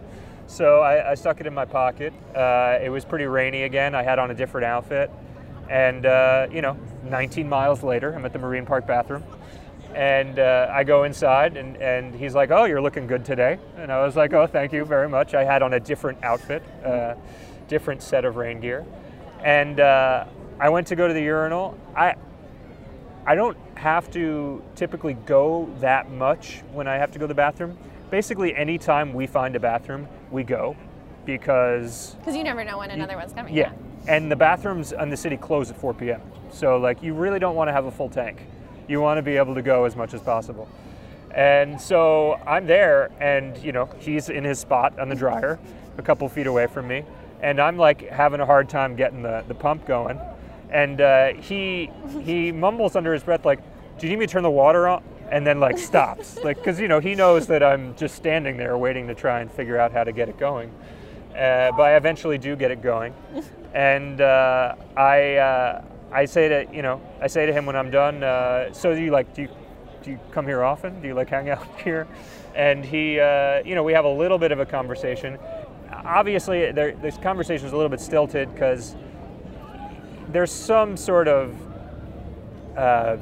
So 0.47 0.81
I, 0.81 1.13
I 1.13 1.15
stuck 1.15 1.41
it 1.41 1.47
in 1.47 1.55
my 1.55 1.65
pocket. 1.65 2.13
Uh, 2.35 2.79
it 2.81 2.91
was 2.91 3.05
pretty 3.05 3.25
rainy 3.25 3.63
again. 3.63 3.95
I 3.95 4.03
had 4.03 4.19
on 4.19 4.31
a 4.31 4.35
different 4.35 4.67
outfit, 4.67 5.11
and 5.69 6.07
uh, 6.07 6.47
you 6.53 6.63
know, 6.63 6.77
19 7.05 7.49
miles 7.49 7.83
later, 7.83 8.15
I'm 8.15 8.25
at 8.25 8.33
the 8.33 8.39
Marine 8.39 8.67
Park 8.67 8.87
bathroom. 8.87 9.25
And 9.95 10.39
uh, 10.41 10.69
I 10.73 10.83
go 10.85 11.05
inside, 11.05 11.57
and, 11.57 11.77
and 11.77 12.15
he's 12.15 12.35
like, 12.35 12.51
"Oh, 12.51 12.65
you're 12.65 12.83
looking 12.83 13.07
good 13.07 13.25
today." 13.25 13.59
And 13.77 13.93
I 13.93 14.05
was 14.05 14.17
like, 14.17 14.33
"Oh, 14.33 14.47
thank 14.47 14.73
you 14.73 14.85
very 14.85 15.09
much." 15.09 15.35
I 15.35 15.45
had 15.45 15.63
on 15.63 15.75
a 15.75 15.81
different 15.81 16.23
outfit, 16.25 16.63
uh, 16.85 17.15
different 17.69 18.03
set 18.03 18.25
of 18.25 18.35
rain 18.37 18.61
gear, 18.61 18.85
and 19.45 19.79
uh, 19.79 20.25
I 20.59 20.69
went 20.69 20.89
to 20.89 20.97
go 20.97 21.07
to 21.07 21.15
the 21.15 21.23
urinal. 21.23 21.79
I 21.97 22.15
I 23.25 23.35
don't 23.37 23.57
have 23.77 24.11
to 24.13 24.63
typically 24.75 25.15
go 25.15 25.69
that 25.81 26.11
much 26.11 26.63
when 26.73 26.89
I 26.89 26.97
have 26.97 27.11
to 27.13 27.19
go 27.19 27.25
to 27.25 27.29
the 27.29 27.35
bathroom. 27.35 27.79
Basically, 28.11 28.55
anytime 28.55 29.15
we 29.15 29.27
find 29.29 29.55
a 29.57 29.61
bathroom, 29.61 30.09
we 30.31 30.43
go 30.43 30.77
because 31.25 32.17
Because 32.19 32.37
you 32.37 32.45
never 32.45 32.65
know 32.65 32.79
when 32.79 32.91
another 32.91 33.17
one's 33.17 33.33
coming. 33.33 33.55
yeah, 33.55 33.73
and 34.09 34.31
the 34.31 34.37
bathrooms 34.37 34.93
in 34.93 35.09
the 35.09 35.17
city 35.17 35.37
close 35.37 35.71
at 35.71 35.77
4 35.77 35.95
p.m. 35.95 36.21
So 36.51 36.79
like 36.79 37.03
you 37.03 37.15
really 37.15 37.39
don't 37.39 37.55
want 37.55 37.69
to 37.69 37.73
have 37.73 37.87
a 37.87 37.91
full 37.91 38.09
tank. 38.11 38.47
You 38.89 39.01
want 39.01 39.19
to 39.19 39.23
be 39.23 39.37
able 39.37 39.55
to 39.55 39.63
go 39.63 39.85
as 39.85 39.97
much 39.97 40.15
as 40.15 40.21
possible. 40.21 40.69
And 41.35 41.81
so 41.81 42.35
I'm 42.47 42.67
there, 42.67 43.11
and 43.19 43.59
you 43.59 43.73
know 43.73 43.89
he's 43.99 44.29
in 44.29 44.45
his 44.45 44.61
spot 44.61 44.99
on 45.01 45.09
the 45.09 45.17
dryer, 45.17 45.59
a 45.99 46.03
couple 46.03 46.29
feet 46.29 46.47
away 46.47 46.69
from 46.69 46.87
me, 46.87 47.05
and 47.43 47.61
I'm 47.61 47.77
like 47.77 48.09
having 48.09 48.41
a 48.41 48.47
hard 48.47 48.69
time 48.69 48.95
getting 48.95 49.23
the, 49.23 49.45
the 49.49 49.55
pump 49.55 49.85
going. 49.85 50.21
And 50.71 51.01
uh, 51.01 51.35
he 51.35 51.91
he 52.23 52.53
mumbles 52.67 52.95
under 52.95 53.13
his 53.13 53.25
breath 53.25 53.45
like, 53.45 53.61
"Do 53.99 54.07
you 54.07 54.13
need 54.13 54.21
me 54.21 54.27
to 54.27 54.33
turn 54.33 54.45
the 54.45 54.51
water 54.51 54.87
on?" 54.87 55.03
And 55.29 55.45
then 55.45 55.59
like 55.59 55.77
stops, 55.77 56.37
like 56.45 56.57
because 56.59 56.79
you 56.79 56.87
know 56.87 57.01
he 57.01 57.17
knows 57.17 57.49
that 57.49 57.65
I'm 57.65 57.97
just 57.97 58.15
standing 58.15 58.57
there 58.57 58.79
waiting 58.79 59.09
to 59.09 59.15
try 59.15 59.41
and 59.41 59.51
figure 59.51 59.77
out 59.77 59.91
how 59.91 60.05
to 60.05 60.13
get 60.13 60.29
it 60.29 60.39
going. 60.39 60.71
Uh, 61.31 61.73
but 61.73 61.83
I 61.83 61.97
eventually 61.97 62.39
do 62.39 62.55
get 62.55 62.71
it 62.71 62.81
going, 62.81 63.13
and 63.75 64.21
uh, 64.21 64.77
I 64.97 65.35
uh, 65.35 65.83
I 66.15 66.27
say 66.27 66.49
to 66.49 66.67
you 66.73 66.83
know 66.83 67.03
I 67.21 67.27
say 67.27 67.45
to 67.45 67.53
him 67.53 67.67
when 67.67 67.75
I'm 67.75 67.91
done. 67.91 68.23
Uh, 68.23 68.73
so 68.73 68.95
do 68.95 69.03
you 69.03 69.11
like 69.11 69.35
do 69.35 69.43
you 69.43 69.49
do 70.03 70.13
you 70.13 70.21
come 70.31 70.47
here 70.47 70.63
often? 70.63 71.01
Do 71.03 71.09
you 71.09 71.15
like 71.15 71.29
hang 71.29 71.51
out 71.51 71.81
here? 71.81 72.07
And 72.55 72.85
he 72.85 73.19
uh, 73.19 73.65
you 73.65 73.75
know 73.75 73.83
we 73.83 73.93
have 73.93 74.05
a 74.05 74.13
little 74.13 74.39
bit 74.39 74.53
of 74.53 74.61
a 74.61 74.67
conversation. 74.67 75.39
Obviously, 75.93 76.71
there, 76.71 76.93
this 76.93 77.17
conversation 77.19 77.67
is 77.67 77.73
a 77.73 77.77
little 77.77 77.91
bit 77.91 78.01
stilted 78.01 78.53
because 78.55 78.95
there's 80.29 80.53
some 80.53 80.97
sort 80.97 81.27
of 81.27 81.57
uh, 82.77 83.17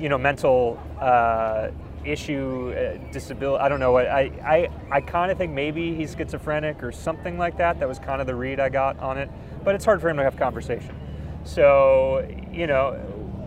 you 0.00 0.08
know 0.08 0.16
mental 0.16 0.80
uh, 1.00 1.68
issue, 2.02 2.72
uh, 2.72 3.12
disability. 3.12 3.62
I 3.62 3.68
don't 3.68 3.80
know. 3.80 3.98
I 3.98 4.22
I, 4.22 4.68
I 4.90 5.00
kind 5.02 5.30
of 5.30 5.36
think 5.36 5.52
maybe 5.52 5.94
he's 5.94 6.14
schizophrenic 6.16 6.82
or 6.82 6.92
something 6.92 7.36
like 7.36 7.58
that. 7.58 7.78
That 7.78 7.88
was 7.88 7.98
kind 7.98 8.22
of 8.22 8.26
the 8.26 8.34
read 8.34 8.58
I 8.58 8.70
got 8.70 8.98
on 9.00 9.18
it. 9.18 9.28
But 9.64 9.74
it's 9.74 9.84
hard 9.84 10.00
for 10.00 10.08
him 10.08 10.16
to 10.16 10.22
have 10.22 10.38
conversation. 10.38 10.94
So 11.44 12.26
you 12.52 12.66
know, 12.66 12.98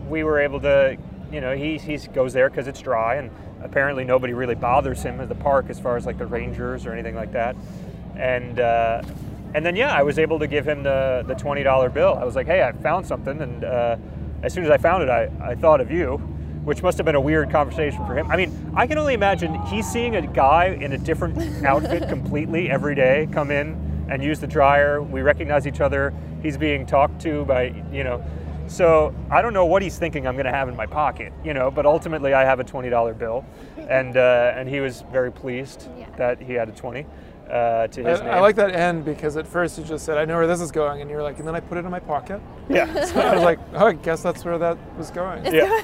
we 0.08 0.24
were 0.24 0.40
able 0.40 0.60
to. 0.60 0.96
You 1.30 1.42
know, 1.42 1.54
he 1.54 1.76
he 1.76 1.98
goes 1.98 2.32
there 2.32 2.48
because 2.48 2.66
it's 2.68 2.80
dry, 2.80 3.16
and 3.16 3.30
apparently 3.62 4.04
nobody 4.04 4.32
really 4.32 4.54
bothers 4.54 5.02
him 5.02 5.20
at 5.20 5.28
the 5.28 5.34
park 5.34 5.66
as 5.68 5.78
far 5.78 5.96
as 5.96 6.06
like 6.06 6.16
the 6.16 6.26
rangers 6.26 6.86
or 6.86 6.92
anything 6.92 7.14
like 7.14 7.32
that. 7.32 7.54
And 8.16 8.58
uh, 8.60 9.02
and 9.54 9.64
then 9.64 9.76
yeah, 9.76 9.92
I 9.92 10.02
was 10.02 10.18
able 10.18 10.38
to 10.38 10.46
give 10.46 10.66
him 10.66 10.82
the 10.82 11.24
the 11.26 11.34
twenty 11.34 11.62
dollar 11.62 11.90
bill. 11.90 12.14
I 12.14 12.24
was 12.24 12.34
like, 12.34 12.46
hey, 12.46 12.62
I 12.62 12.72
found 12.72 13.06
something, 13.06 13.40
and 13.42 13.64
uh, 13.64 13.96
as 14.42 14.54
soon 14.54 14.64
as 14.64 14.70
I 14.70 14.78
found 14.78 15.02
it, 15.02 15.10
I, 15.10 15.30
I 15.40 15.54
thought 15.54 15.80
of 15.80 15.90
you, 15.90 16.16
which 16.64 16.82
must 16.82 16.96
have 16.96 17.04
been 17.04 17.14
a 17.14 17.20
weird 17.20 17.50
conversation 17.50 18.06
for 18.06 18.16
him. 18.16 18.30
I 18.30 18.36
mean, 18.36 18.72
I 18.74 18.86
can 18.86 18.96
only 18.96 19.14
imagine 19.14 19.60
he's 19.66 19.86
seeing 19.90 20.16
a 20.16 20.26
guy 20.26 20.78
in 20.80 20.92
a 20.92 20.98
different 20.98 21.64
outfit 21.64 22.08
completely 22.08 22.70
every 22.70 22.94
day 22.94 23.28
come 23.32 23.50
in 23.50 23.87
and 24.08 24.22
use 24.22 24.38
the 24.40 24.46
dryer. 24.46 25.02
We 25.02 25.22
recognize 25.22 25.66
each 25.66 25.80
other. 25.80 26.12
He's 26.42 26.56
being 26.56 26.86
talked 26.86 27.20
to 27.22 27.44
by 27.44 27.74
you 27.92 28.04
know. 28.04 28.24
So 28.66 29.14
I 29.30 29.40
don't 29.40 29.54
know 29.54 29.64
what 29.64 29.80
he's 29.80 29.98
thinking 29.98 30.26
I'm 30.26 30.34
going 30.34 30.44
to 30.44 30.52
have 30.52 30.68
in 30.68 30.76
my 30.76 30.84
pocket, 30.84 31.32
you 31.42 31.54
know. 31.54 31.70
But 31.70 31.86
ultimately, 31.86 32.34
I 32.34 32.44
have 32.44 32.60
a 32.60 32.64
twenty 32.64 32.90
dollar 32.90 33.14
bill, 33.14 33.44
and 33.88 34.16
uh, 34.16 34.52
and 34.54 34.68
he 34.68 34.80
was 34.80 35.04
very 35.10 35.32
pleased 35.32 35.88
Yeah. 35.98 36.06
that 36.16 36.40
he 36.40 36.52
had 36.52 36.68
a 36.68 36.72
twenty 36.72 37.06
uh, 37.50 37.86
to 37.88 38.02
his 38.02 38.20
I, 38.20 38.24
name. 38.24 38.34
I 38.34 38.40
like 38.40 38.56
that 38.56 38.74
end 38.74 39.04
because 39.04 39.36
at 39.36 39.46
first 39.46 39.78
you 39.78 39.84
just 39.84 40.04
said, 40.04 40.18
I 40.18 40.24
know 40.24 40.36
where 40.36 40.46
this 40.46 40.60
is 40.60 40.70
going. 40.70 41.00
And 41.00 41.10
you 41.10 41.16
were 41.16 41.22
like, 41.22 41.38
and 41.38 41.48
then 41.48 41.54
I 41.54 41.60
put 41.60 41.78
it 41.78 41.84
in 41.84 41.90
my 41.90 42.00
pocket. 42.00 42.40
Yeah. 42.68 42.86
So 43.08 43.20
I 43.20 43.34
was 43.34 43.44
like, 43.44 43.58
oh, 43.74 43.86
I 43.86 43.92
guess 43.94 44.22
that's 44.22 44.44
where 44.44 44.58
that 44.58 44.76
was 44.96 45.10
going. 45.10 45.44
yeah. 45.54 45.82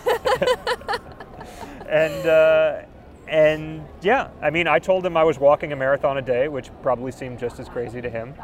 and 1.88 2.26
uh, 2.26 2.82
and 3.28 3.84
yeah, 4.02 4.28
I 4.42 4.50
mean, 4.50 4.66
I 4.68 4.78
told 4.78 5.04
him 5.06 5.16
I 5.16 5.24
was 5.24 5.38
walking 5.38 5.72
a 5.72 5.76
marathon 5.76 6.18
a 6.18 6.22
day, 6.22 6.48
which 6.48 6.70
probably 6.82 7.12
seemed 7.12 7.38
just 7.38 7.58
as 7.58 7.68
crazy 7.68 8.00
to 8.00 8.10
him. 8.10 8.34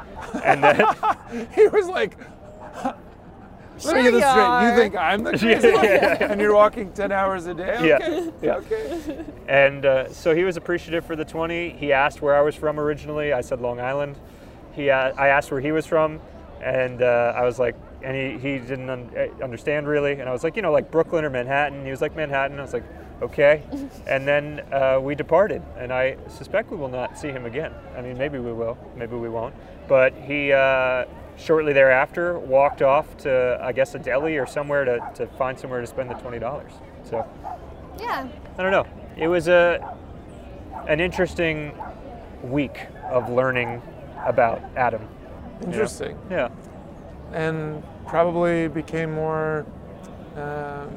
And 0.45 0.63
then 0.63 0.77
he 1.55 1.67
was 1.69 1.87
like, 1.89 2.17
let 3.85 3.95
me 3.97 4.03
get 4.03 4.11
this 4.13 4.23
you 4.23 4.31
straight. 4.31 4.43
are. 4.45 4.71
You 4.71 4.77
think 4.77 4.97
I'm 4.97 5.23
the 5.23 5.33
Yeah, 5.33 5.39
crazy 5.39 5.69
yeah, 5.69 5.75
one? 5.77 5.85
yeah, 5.85 6.17
yeah. 6.21 6.33
And 6.33 6.41
you're 6.41 6.55
walking 6.55 6.93
10 6.93 7.13
hours 7.13 7.47
a 7.47 7.55
day? 7.55 7.79
Yeah, 7.89 7.97
Okay. 7.97 8.31
yeah. 8.43 8.57
Okay. 8.57 9.25
and 9.49 9.87
uh, 9.87 10.13
so 10.13 10.35
he 10.35 10.45
was 10.45 10.57
appreciative 10.59 11.05
for 11.05 11.17
the 11.17 11.25
20. 11.25 11.71
He 11.71 11.93
asked 11.93 12.21
where 12.21 12.37
I 12.37 12.43
was 12.43 12.55
from 12.55 12.79
originally. 12.79 13.33
I 13.33 13.41
said 13.41 13.61
Long 13.61 13.81
Island. 13.81 14.17
He 14.73 14.91
I 14.91 15.29
asked 15.29 15.51
where 15.51 15.61
he 15.61 15.73
was 15.73 15.87
from. 15.87 16.21
And 16.63 17.01
uh, 17.01 17.33
I 17.35 17.45
was 17.45 17.59
like, 17.59 17.75
and 18.03 18.15
he, 18.15 18.33
he 18.39 18.59
didn't 18.59 18.91
un- 18.91 19.11
eh, 19.17 19.29
understand 19.43 19.89
really. 19.89 20.13
And 20.13 20.29
I 20.29 20.33
was 20.33 20.45
like, 20.45 20.57
you 20.57 20.63
know, 20.63 20.73
like 20.73 20.91
Brooklyn 20.91 21.25
or 21.25 21.31
Manhattan. 21.31 21.83
He 21.87 21.91
was 21.91 22.03
like, 22.03 22.15
Manhattan. 22.15 22.59
I 22.59 22.63
was 22.63 22.75
like, 22.75 22.85
okay. 23.23 23.63
and 24.07 24.27
then 24.27 24.61
uh, 24.73 24.99
we 25.01 25.15
departed. 25.15 25.63
And 25.77 25.93
I 25.93 26.17
suspect 26.29 26.71
we 26.71 26.77
will 26.77 26.89
not 26.89 27.19
see 27.19 27.29
him 27.29 27.47
again. 27.47 27.73
I 27.97 28.01
mean, 28.03 28.17
maybe 28.19 28.39
we 28.39 28.53
will, 28.53 28.77
maybe 28.97 29.17
we 29.17 29.29
won't. 29.29 29.55
But 29.89 30.15
he, 30.15 30.53
uh, 30.53 31.05
shortly 31.37 31.73
thereafter, 31.73 32.39
walked 32.39 32.83
off 32.83 33.17
to, 33.19 33.59
I 33.63 33.73
guess, 33.73 33.95
a 33.95 33.99
deli 33.99 34.37
or 34.37 34.47
somewhere 34.47 34.85
to, 34.85 35.11
to 35.15 35.27
find 35.27 35.59
somewhere 35.59 35.81
to 35.81 35.87
spend 35.87 36.11
the 36.11 36.15
$20. 36.15 36.71
So 37.09 37.27
Yeah. 37.99 38.29
I 38.59 38.63
don't 38.63 38.73
know. 38.73 38.87
It 39.17 39.29
was 39.29 39.49
a 39.49 39.97
an 40.87 41.01
interesting 41.01 41.73
week 42.43 42.87
of 43.11 43.29
learning 43.29 43.83
about 44.25 44.63
Adam. 44.77 45.03
you 45.61 45.67
know? 45.67 45.73
Interesting. 45.73 46.19
Yeah. 46.31 46.49
and 47.33 47.83
probably 48.07 48.67
became 48.69 49.13
more 49.13 49.65
um, 50.37 50.91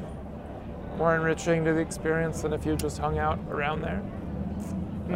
more 0.96 1.14
enriching 1.16 1.64
to 1.64 1.72
the 1.72 1.80
experience 1.80 2.42
than 2.42 2.52
if 2.52 2.64
you 2.64 2.76
just 2.76 2.98
hung 2.98 3.18
out 3.18 3.38
around 3.50 3.82
there. 3.82 4.02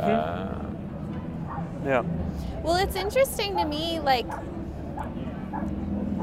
Uh, 0.01 0.65
Yeah. 1.85 2.03
Well, 2.63 2.77
it's 2.77 2.97
interesting 2.97 3.57
to 3.57 3.65
me, 3.65 4.01
like, 4.01 4.27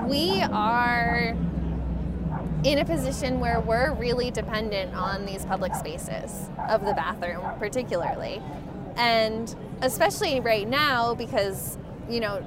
we 0.05 0.41
are 0.41 1.35
in 2.63 2.79
a 2.79 2.85
position 2.85 3.39
where 3.39 3.59
we're 3.61 3.93
really 3.93 4.31
dependent 4.31 4.93
on 4.95 5.25
these 5.25 5.45
public 5.45 5.73
spaces 5.75 6.49
of 6.67 6.83
the 6.85 6.93
bathroom, 6.93 7.41
particularly. 7.57 8.41
And 8.97 9.53
especially 9.81 10.39
right 10.39 10.67
now, 10.67 11.15
because, 11.15 11.77
you 12.09 12.19
know, 12.19 12.45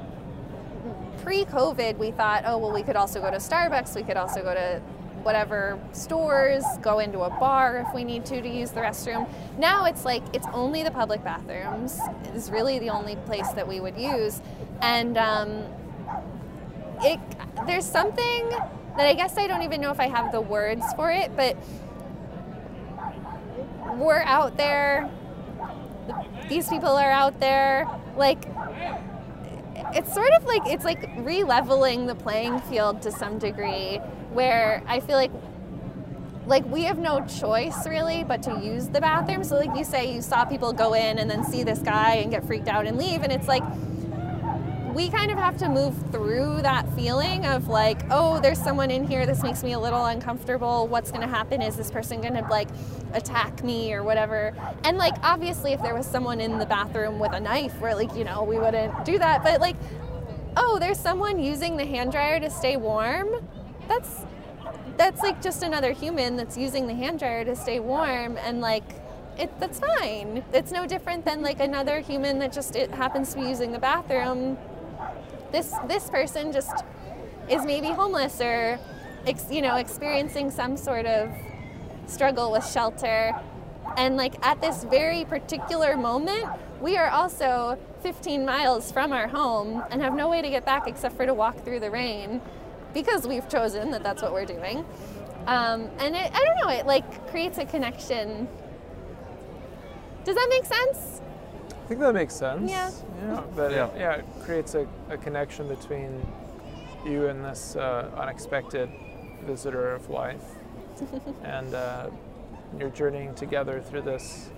pre 1.22 1.44
COVID, 1.44 1.96
we 1.98 2.10
thought, 2.10 2.44
oh, 2.46 2.58
well, 2.58 2.72
we 2.72 2.82
could 2.82 2.96
also 2.96 3.20
go 3.20 3.30
to 3.30 3.38
Starbucks, 3.38 3.96
we 3.96 4.02
could 4.02 4.16
also 4.16 4.42
go 4.42 4.54
to 4.54 4.80
whatever 5.22 5.78
stores, 5.92 6.64
go 6.82 6.98
into 6.98 7.20
a 7.20 7.30
bar 7.30 7.84
if 7.86 7.94
we 7.94 8.04
need 8.04 8.24
to 8.26 8.40
to 8.40 8.48
use 8.48 8.70
the 8.70 8.80
restroom. 8.80 9.28
Now 9.58 9.84
it's 9.84 10.04
like 10.04 10.22
it's 10.32 10.46
only 10.52 10.82
the 10.82 10.90
public 10.90 11.22
bathrooms 11.24 11.98
is 12.34 12.50
really 12.50 12.78
the 12.78 12.90
only 12.90 13.16
place 13.16 13.48
that 13.52 13.66
we 13.66 13.80
would 13.80 13.96
use, 13.96 14.40
and 14.80 15.16
um, 15.18 15.64
it 17.02 17.20
there's 17.66 17.86
something 17.86 18.48
that 18.48 19.06
I 19.06 19.14
guess 19.14 19.36
I 19.36 19.46
don't 19.46 19.62
even 19.62 19.80
know 19.80 19.90
if 19.90 20.00
I 20.00 20.08
have 20.08 20.32
the 20.32 20.40
words 20.40 20.84
for 20.94 21.10
it, 21.10 21.34
but 21.36 21.56
we're 23.94 24.22
out 24.22 24.56
there. 24.56 25.10
These 26.48 26.68
people 26.68 26.96
are 26.96 27.10
out 27.10 27.38
there, 27.40 27.86
like 28.16 28.44
it's 29.94 30.12
sort 30.12 30.32
of 30.32 30.44
like 30.44 30.62
it's 30.66 30.84
like 30.84 31.08
re-leveling 31.18 32.06
the 32.06 32.14
playing 32.14 32.60
field 32.62 33.02
to 33.02 33.12
some 33.12 33.38
degree 33.38 34.00
where 34.32 34.82
i 34.86 35.00
feel 35.00 35.16
like 35.16 35.30
like 36.48 36.64
we 36.66 36.84
have 36.84 36.98
no 36.98 37.24
choice 37.26 37.86
really 37.86 38.24
but 38.24 38.42
to 38.42 38.58
use 38.58 38.88
the 38.88 39.00
bathroom. 39.00 39.44
So 39.44 39.56
like 39.56 39.76
you 39.76 39.84
say 39.84 40.12
you 40.12 40.22
saw 40.22 40.44
people 40.44 40.72
go 40.72 40.94
in 40.94 41.18
and 41.18 41.30
then 41.30 41.44
see 41.44 41.62
this 41.62 41.78
guy 41.78 42.14
and 42.14 42.30
get 42.30 42.44
freaked 42.46 42.68
out 42.68 42.86
and 42.86 42.96
leave. 42.96 43.22
And 43.22 43.30
it's 43.30 43.46
like 43.46 43.62
we 44.94 45.10
kind 45.10 45.30
of 45.30 45.38
have 45.38 45.56
to 45.58 45.68
move 45.68 45.94
through 46.10 46.62
that 46.62 46.90
feeling 46.94 47.44
of 47.46 47.68
like 47.68 48.00
oh 48.10 48.40
there's 48.40 48.58
someone 48.58 48.90
in 48.90 49.06
here. 49.06 49.26
This 49.26 49.42
makes 49.42 49.62
me 49.62 49.72
a 49.72 49.78
little 49.78 50.06
uncomfortable. 50.06 50.88
What's 50.88 51.10
going 51.10 51.20
to 51.20 51.28
happen? 51.28 51.60
Is 51.60 51.76
this 51.76 51.90
person 51.90 52.20
going 52.20 52.34
to 52.34 52.46
like 52.48 52.68
attack 53.12 53.62
me 53.62 53.92
or 53.92 54.02
whatever? 54.02 54.54
And 54.84 54.96
like 54.96 55.14
obviously 55.22 55.74
if 55.74 55.82
there 55.82 55.94
was 55.94 56.06
someone 56.06 56.40
in 56.40 56.58
the 56.58 56.66
bathroom 56.66 57.18
with 57.18 57.32
a 57.32 57.40
knife 57.40 57.78
we're 57.80 57.94
like 57.94 58.14
you 58.16 58.24
know 58.24 58.42
we 58.42 58.58
wouldn't 58.58 59.04
do 59.04 59.18
that. 59.18 59.42
But 59.42 59.60
like 59.60 59.76
oh 60.56 60.78
there's 60.78 60.98
someone 60.98 61.38
using 61.38 61.76
the 61.76 61.84
hand 61.84 62.10
dryer 62.10 62.40
to 62.40 62.48
stay 62.48 62.78
warm 62.78 63.46
that's 63.88 64.24
that's 64.96 65.22
like 65.22 65.40
just 65.40 65.62
another 65.62 65.92
human 65.92 66.36
that's 66.36 66.56
using 66.56 66.86
the 66.86 66.94
hand 66.94 67.20
dryer 67.20 67.44
to 67.44 67.54
stay 67.56 67.80
warm 67.80 68.36
and 68.38 68.60
like 68.60 68.84
it, 69.38 69.50
that's 69.60 69.78
fine. 69.78 70.42
It's 70.52 70.72
no 70.72 70.84
different 70.84 71.24
than 71.24 71.42
like 71.42 71.60
another 71.60 72.00
human 72.00 72.40
that 72.40 72.52
just 72.52 72.74
it 72.74 72.90
happens 72.90 73.32
to 73.32 73.40
be 73.40 73.46
using 73.46 73.70
the 73.70 73.78
bathroom. 73.78 74.58
This 75.52 75.72
this 75.86 76.10
person 76.10 76.52
just 76.52 76.84
is 77.48 77.64
maybe 77.64 77.88
homeless 77.88 78.40
or 78.40 78.80
ex, 79.26 79.46
you 79.50 79.62
know 79.62 79.76
experiencing 79.76 80.50
some 80.50 80.76
sort 80.76 81.06
of 81.06 81.30
struggle 82.06 82.50
with 82.50 82.68
shelter. 82.68 83.40
And 83.96 84.16
like 84.16 84.44
at 84.44 84.60
this 84.60 84.84
very 84.84 85.24
particular 85.24 85.96
moment 85.96 86.46
we 86.80 86.96
are 86.96 87.08
also 87.08 87.78
15 88.02 88.44
miles 88.44 88.92
from 88.92 89.12
our 89.12 89.28
home 89.28 89.82
and 89.90 90.02
have 90.02 90.14
no 90.14 90.28
way 90.28 90.42
to 90.42 90.50
get 90.50 90.64
back 90.64 90.86
except 90.86 91.16
for 91.16 91.26
to 91.26 91.34
walk 91.34 91.64
through 91.64 91.80
the 91.80 91.90
rain 91.90 92.40
because 93.02 93.26
we've 93.28 93.48
chosen 93.48 93.90
that 93.92 94.02
that's 94.02 94.22
what 94.22 94.32
we're 94.32 94.44
doing 94.44 94.78
um, 95.46 95.88
and 95.98 96.16
it, 96.16 96.30
i 96.34 96.44
don't 96.44 96.56
know 96.66 96.68
it 96.72 96.84
like 96.86 97.30
creates 97.30 97.58
a 97.58 97.64
connection 97.64 98.48
does 100.24 100.34
that 100.34 100.48
make 100.50 100.64
sense 100.64 101.20
I 101.72 101.88
think 101.88 102.00
that 102.02 102.12
makes 102.12 102.34
sense. 102.34 102.70
Yeah. 102.70 102.90
Yeah, 103.22 103.42
but 103.56 103.70
Yeah. 103.72 103.86
It, 103.86 103.98
yeah, 103.98 104.12
it 104.16 104.24
creates 104.42 104.74
a, 104.74 104.86
a 105.08 105.16
connection 105.16 105.66
between 105.68 106.20
you 107.06 107.28
and 107.28 107.42
this 107.42 107.76
uh, 107.76 108.10
unexpected 108.14 108.90
visitor 109.46 109.94
of 109.94 110.10
life, 110.10 110.44
and 111.44 111.72
uh, 111.74 112.10
you're 112.78 112.90
journeying 112.90 113.34
together 113.36 113.80
through 113.80 114.02
this 114.02 114.50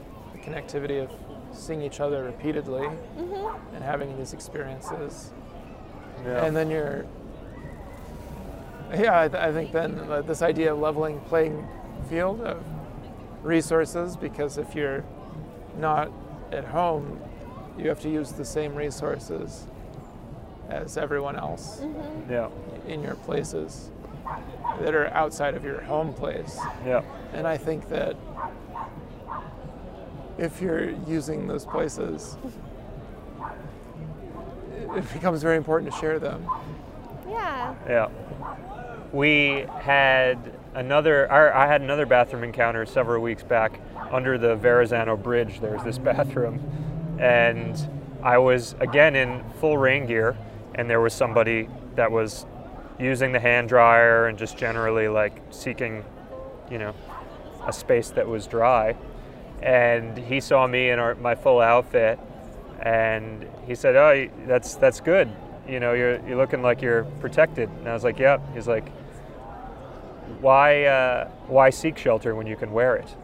connectivity 0.42 1.00
of 1.04 1.08
seeing 1.56 1.82
each 1.82 2.00
other 2.00 2.24
repeatedly 2.24 2.88
and 3.16 3.84
having 3.84 4.18
these 4.18 4.32
experiences, 4.32 5.30
Yeah. 6.24 6.44
and 6.44 6.56
then 6.56 6.68
you're. 6.68 7.06
Yeah, 8.92 9.20
I, 9.20 9.28
th- 9.28 9.42
I 9.42 9.52
think 9.52 9.72
then 9.72 9.98
uh, 10.10 10.22
this 10.22 10.42
idea 10.42 10.72
of 10.72 10.78
leveling 10.80 11.20
playing 11.20 11.66
field 12.08 12.40
of 12.40 12.62
resources, 13.42 14.16
because 14.16 14.58
if 14.58 14.74
you're 14.74 15.04
not 15.78 16.10
at 16.52 16.64
home, 16.64 17.20
you 17.78 17.88
have 17.88 18.00
to 18.00 18.10
use 18.10 18.32
the 18.32 18.44
same 18.44 18.74
resources 18.74 19.66
as 20.68 20.96
everyone 20.96 21.36
else 21.36 21.82
yeah. 22.28 22.48
in 22.86 23.02
your 23.02 23.14
places 23.14 23.90
that 24.80 24.94
are 24.94 25.08
outside 25.08 25.54
of 25.54 25.64
your 25.64 25.80
home 25.82 26.12
place. 26.12 26.58
Yeah. 26.84 27.02
And 27.32 27.46
I 27.46 27.56
think 27.56 27.88
that 27.88 28.16
if 30.38 30.60
you're 30.60 30.90
using 31.06 31.46
those 31.46 31.64
places, 31.64 32.36
it- 34.74 34.96
it 34.98 35.12
becomes 35.12 35.42
very 35.42 35.56
important 35.56 35.92
to 35.92 35.98
share 35.98 36.18
them. 36.18 36.46
yeah 37.28 37.74
Yeah. 37.88 38.08
We 39.12 39.66
had 39.80 40.52
another, 40.74 41.30
our, 41.30 41.52
I 41.52 41.66
had 41.66 41.82
another 41.82 42.06
bathroom 42.06 42.44
encounter 42.44 42.86
several 42.86 43.22
weeks 43.22 43.42
back 43.42 43.80
under 44.10 44.38
the 44.38 44.54
Verrazano 44.54 45.16
Bridge. 45.16 45.60
There's 45.60 45.82
this 45.82 45.98
bathroom. 46.10 46.60
And 47.18 47.76
I 48.22 48.38
was, 48.38 48.74
again, 48.78 49.16
in 49.16 49.44
full 49.60 49.78
rain 49.78 50.06
gear, 50.06 50.36
and 50.74 50.88
there 50.88 51.00
was 51.00 51.12
somebody 51.12 51.68
that 51.96 52.12
was 52.12 52.46
using 52.98 53.32
the 53.32 53.40
hand 53.40 53.68
dryer 53.68 54.26
and 54.26 54.38
just 54.38 54.56
generally 54.56 55.08
like 55.08 55.40
seeking, 55.50 56.04
you 56.70 56.78
know, 56.78 56.94
a 57.66 57.72
space 57.72 58.10
that 58.10 58.28
was 58.28 58.46
dry. 58.46 58.96
And 59.62 60.16
he 60.16 60.40
saw 60.40 60.66
me 60.66 60.90
in 60.90 60.98
our, 60.98 61.14
my 61.16 61.34
full 61.34 61.60
outfit, 61.60 62.18
and 62.80 63.46
he 63.66 63.74
said, 63.74 63.96
"Oh, 63.96 64.30
that's 64.46 64.76
that's 64.76 65.00
good. 65.00 65.28
You 65.68 65.80
know, 65.80 65.92
you're 65.92 66.26
you're 66.26 66.38
looking 66.38 66.62
like 66.62 66.80
you're 66.80 67.04
protected." 67.20 67.68
And 67.68 67.88
I 67.88 67.92
was 67.92 68.02
like, 68.02 68.18
"Yep." 68.18 68.54
He's 68.54 68.66
like, 68.66 68.90
"Why 70.40 70.84
uh, 70.84 71.28
why 71.46 71.70
seek 71.70 71.98
shelter 71.98 72.34
when 72.34 72.46
you 72.46 72.56
can 72.56 72.72
wear 72.72 72.96
it?" 72.96 73.14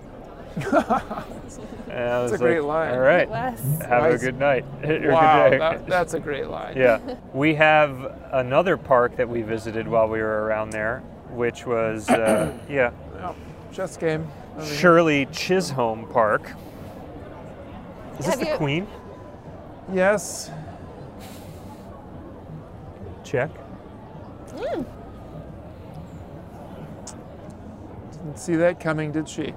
and 0.57 0.75
I 0.75 2.23
was 2.23 2.33
a 2.33 2.39
great 2.39 2.61
like, 2.63 2.89
line. 2.89 2.95
All 2.95 3.01
right, 3.01 3.29
Wes. 3.29 3.61
have 3.87 4.11
a 4.11 4.17
good 4.19 4.39
night. 4.39 4.65
wow, 4.83 5.51
good 5.51 5.51
day. 5.51 5.59
that, 5.59 5.87
that's 5.87 6.15
a 6.15 6.21
great 6.21 6.49
line. 6.49 6.77
Yeah. 6.77 6.99
We 7.35 7.55
have 7.57 8.15
another 8.33 8.79
park 8.79 9.17
that 9.17 9.29
we 9.29 9.43
visited 9.43 9.87
while 9.87 10.09
we 10.09 10.21
were 10.21 10.45
around 10.45 10.71
there, 10.71 11.01
which 11.31 11.67
was, 11.67 12.09
uh, 12.09 12.57
yeah, 12.71 12.91
Yeah, 13.15 13.35
chess 13.71 13.99
game. 13.99 14.27
Shirley 14.65 15.27
Chisholm 15.27 16.07
Park. 16.11 16.53
Is 18.19 18.25
this 18.25 18.29
Have 18.29 18.41
the 18.41 18.47
you- 18.47 18.57
Queen? 18.57 18.87
Yes. 19.93 20.51
Check. 23.23 23.51
Didn't 28.37 28.45
see 28.45 28.57
that 28.57 28.81
coming, 28.81 29.13
did 29.13 29.27
she? 29.27 29.55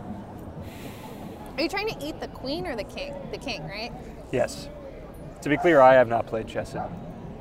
are 1.58 1.64
you 1.64 1.68
trying 1.68 1.90
to 1.90 2.06
eat 2.06 2.18
the 2.22 2.30
queen 2.30 2.66
or 2.66 2.78
the 2.78 2.86
king 2.86 3.14
the 3.32 3.38
king 3.38 3.68
right 3.68 3.92
Yes. 4.32 4.70
To 5.42 5.50
be 5.50 5.58
clear, 5.58 5.82
I 5.82 5.96
have 5.96 6.08
not 6.08 6.28
played 6.28 6.48
chess 6.48 6.76
in 6.76 6.84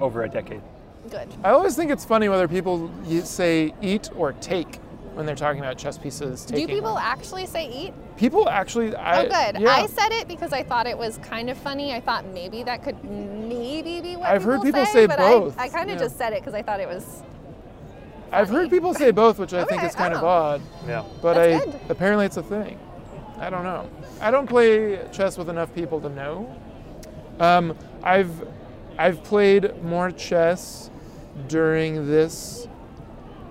over 0.01 0.25
a 0.25 0.29
decade. 0.29 0.63
good 1.09 1.29
I 1.45 1.51
always 1.51 1.77
think 1.77 1.93
it's 1.93 2.05
funny 2.05 2.29
whether 2.29 2.49
people 2.49 2.91
say 3.23 3.73
eat 3.81 4.11
or 4.17 4.33
take 4.33 4.81
when 5.15 5.27
they're 5.27 5.37
talking 5.37 5.61
about 5.61 5.79
chess 5.79 5.97
pieces. 5.97 6.45
Do 6.45 6.67
people 6.67 6.95
them. 6.95 7.03
actually 7.05 7.47
say 7.47 7.71
eat? 7.71 7.95
People 8.17 8.49
actually. 8.49 8.97
I, 8.97 9.21
oh, 9.21 9.23
good. 9.23 9.63
Yeah. 9.63 9.69
I 9.69 9.87
said 9.87 10.11
it 10.11 10.27
because 10.27 10.53
I 10.53 10.65
thought 10.65 10.89
it 10.89 10.99
was 10.99 11.19
kind 11.19 11.51
of 11.51 11.57
funny. 11.57 11.93
I 11.93 12.01
thought 12.01 12.27
maybe 12.27 12.65
that 12.65 12.83
could 12.83 13.05
maybe 13.05 14.01
be 14.01 14.17
what 14.17 14.29
I've 14.29 14.43
heard 14.43 14.63
people 14.63 14.85
say, 14.87 14.93
say 14.93 15.07
but 15.07 15.19
both, 15.19 15.57
I, 15.57 15.67
I 15.67 15.69
kind 15.69 15.89
of 15.89 15.99
yeah. 15.99 16.03
just 16.03 16.19
said 16.19 16.33
it 16.33 16.41
because 16.41 16.55
I 16.55 16.63
thought 16.63 16.81
it 16.81 16.89
was. 16.89 17.23
I've 18.33 18.49
heard 18.49 18.71
people 18.71 18.95
say 18.95 19.11
both, 19.11 19.39
which 19.39 19.55
I 19.55 19.65
think 19.65 19.83
is 19.83 19.95
kind 19.95 20.13
of 20.15 20.23
odd. 20.23 20.61
Yeah. 20.87 21.05
But 21.23 21.35
That's 21.35 21.63
I 21.63 21.71
good. 21.71 21.81
apparently 21.91 22.27
it's 22.27 22.37
a 22.37 22.43
thing. 22.43 22.79
I 23.39 23.51
don't 23.51 23.63
know. 23.65 23.89
I 24.21 24.31
don't 24.31 24.49
play 24.49 25.01
chess 25.13 25.39
with 25.39 25.49
enough 25.49 25.75
people 25.75 26.01
to 26.01 26.09
know. 26.09 26.55
Um, 27.41 27.77
I've 28.03 28.31
I've 28.99 29.23
played 29.23 29.83
more 29.83 30.11
chess 30.11 30.91
during 31.47 32.09
this 32.09 32.67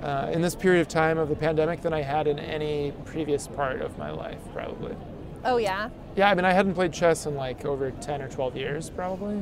uh, 0.01 0.29
in 0.33 0.41
this 0.41 0.55
period 0.55 0.81
of 0.81 0.87
time 0.89 1.17
of 1.17 1.29
the 1.29 1.35
pandemic 1.35 1.81
than 1.81 1.93
I 1.93 2.01
had 2.01 2.27
in 2.27 2.37
any 2.37 2.91
previous 3.05 3.47
part 3.47 3.81
of 3.81 3.97
my 3.97 4.11
life, 4.11 4.39
probably. 4.53 4.95
Oh 5.45 5.57
yeah. 5.57 5.89
Yeah, 6.17 6.29
I 6.29 6.35
mean 6.35 6.45
I 6.45 6.51
hadn't 6.51 6.73
played 6.73 6.91
chess 6.91 7.25
in 7.25 7.35
like 7.35 7.63
over 7.65 7.91
ten 7.91 8.21
or 8.21 8.27
twelve 8.27 8.57
years, 8.57 8.89
probably, 8.89 9.41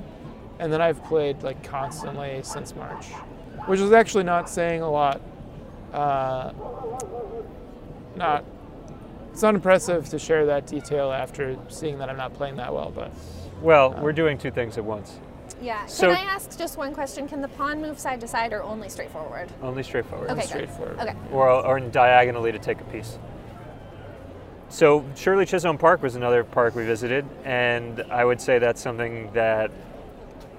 and 0.59 0.71
then 0.71 0.81
I've 0.81 1.03
played 1.05 1.41
like 1.41 1.63
constantly 1.63 2.39
since 2.43 2.75
March, 2.75 3.07
which 3.67 3.79
is 3.79 3.91
actually 3.91 4.23
not 4.23 4.49
saying 4.49 4.81
a 4.81 4.89
lot. 4.89 5.21
Uh, 5.93 6.51
not 8.15 8.43
it's 9.35 9.41
not 9.41 9.53
impressive 9.53 10.07
to 10.07 10.17
share 10.17 10.45
that 10.45 10.65
detail 10.65 11.11
after 11.11 11.57
seeing 11.67 11.97
that 11.97 12.09
I'm 12.09 12.15
not 12.15 12.33
playing 12.33 12.55
that 12.55 12.73
well, 12.73 12.89
but 12.89 13.11
Well, 13.61 13.93
we're 14.01 14.13
doing 14.13 14.37
two 14.37 14.49
things 14.49 14.77
at 14.77 14.85
once. 14.85 15.19
Yeah. 15.61 15.85
So- 15.87 16.07
Can 16.07 16.25
I 16.25 16.31
ask 16.31 16.57
just 16.57 16.77
one 16.77 16.93
question? 16.93 17.27
Can 17.27 17.41
the 17.41 17.49
pawn 17.49 17.81
move 17.81 17.99
side 17.99 18.21
to 18.21 18.29
side 18.29 18.53
or 18.53 18.63
only 18.63 18.87
straightforward? 18.87 19.49
Only 19.61 19.83
straightforward. 19.83 20.29
Okay. 20.29 20.39
good. 20.39 20.47
straightforward. 20.47 20.99
Okay. 20.99 21.15
Or, 21.33 21.49
or 21.49 21.79
diagonally 21.81 22.53
to 22.53 22.59
take 22.59 22.79
a 22.79 22.85
piece. 22.85 23.19
So 24.69 25.03
Shirley 25.15 25.45
Chisholm 25.45 25.77
Park 25.77 26.01
was 26.01 26.15
another 26.15 26.45
park 26.45 26.73
we 26.73 26.85
visited, 26.85 27.25
and 27.43 28.03
I 28.09 28.23
would 28.23 28.39
say 28.39 28.57
that's 28.57 28.81
something 28.81 29.33
that 29.33 29.69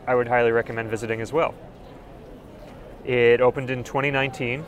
I 0.06 0.14
would 0.14 0.28
highly 0.28 0.52
recommend 0.52 0.90
visiting 0.90 1.22
as 1.22 1.32
well. 1.32 1.54
It 3.06 3.40
opened 3.40 3.70
in 3.70 3.84
2019, 3.84 4.66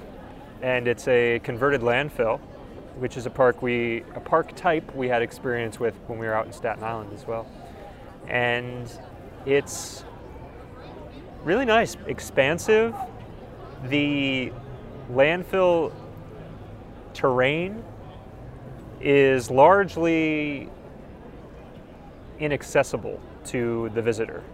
and 0.63 0.87
it's 0.87 1.09
a 1.09 1.41
converted 1.41 1.81
landfill, 1.81 2.39
which 2.97 3.17
is 3.17 3.27
a 3.27 3.31
park 3.31 3.63
we 3.63 4.05
a 4.15 4.21
park 4.21 4.55
type 4.55 4.95
we 4.95 5.09
had 5.09 5.23
experience 5.23 5.81
with 5.81 5.97
when 6.07 6.21
we 6.21 6.27
were 6.27 6.35
out 6.35 6.47
in 6.47 6.53
Staten 6.53 6.85
Island 6.85 7.11
as 7.13 7.27
well. 7.27 7.47
And 8.29 8.89
it's 9.45 10.05
really 11.43 11.65
nice, 11.65 11.97
expansive. 12.07 12.95
The 13.87 14.53
landfill 15.11 15.93
terrain 17.15 17.83
is 19.01 19.51
largely 19.51 20.69
inaccessible 22.39 23.21
to 23.47 23.91
the 23.95 24.03
visitor. 24.03 24.45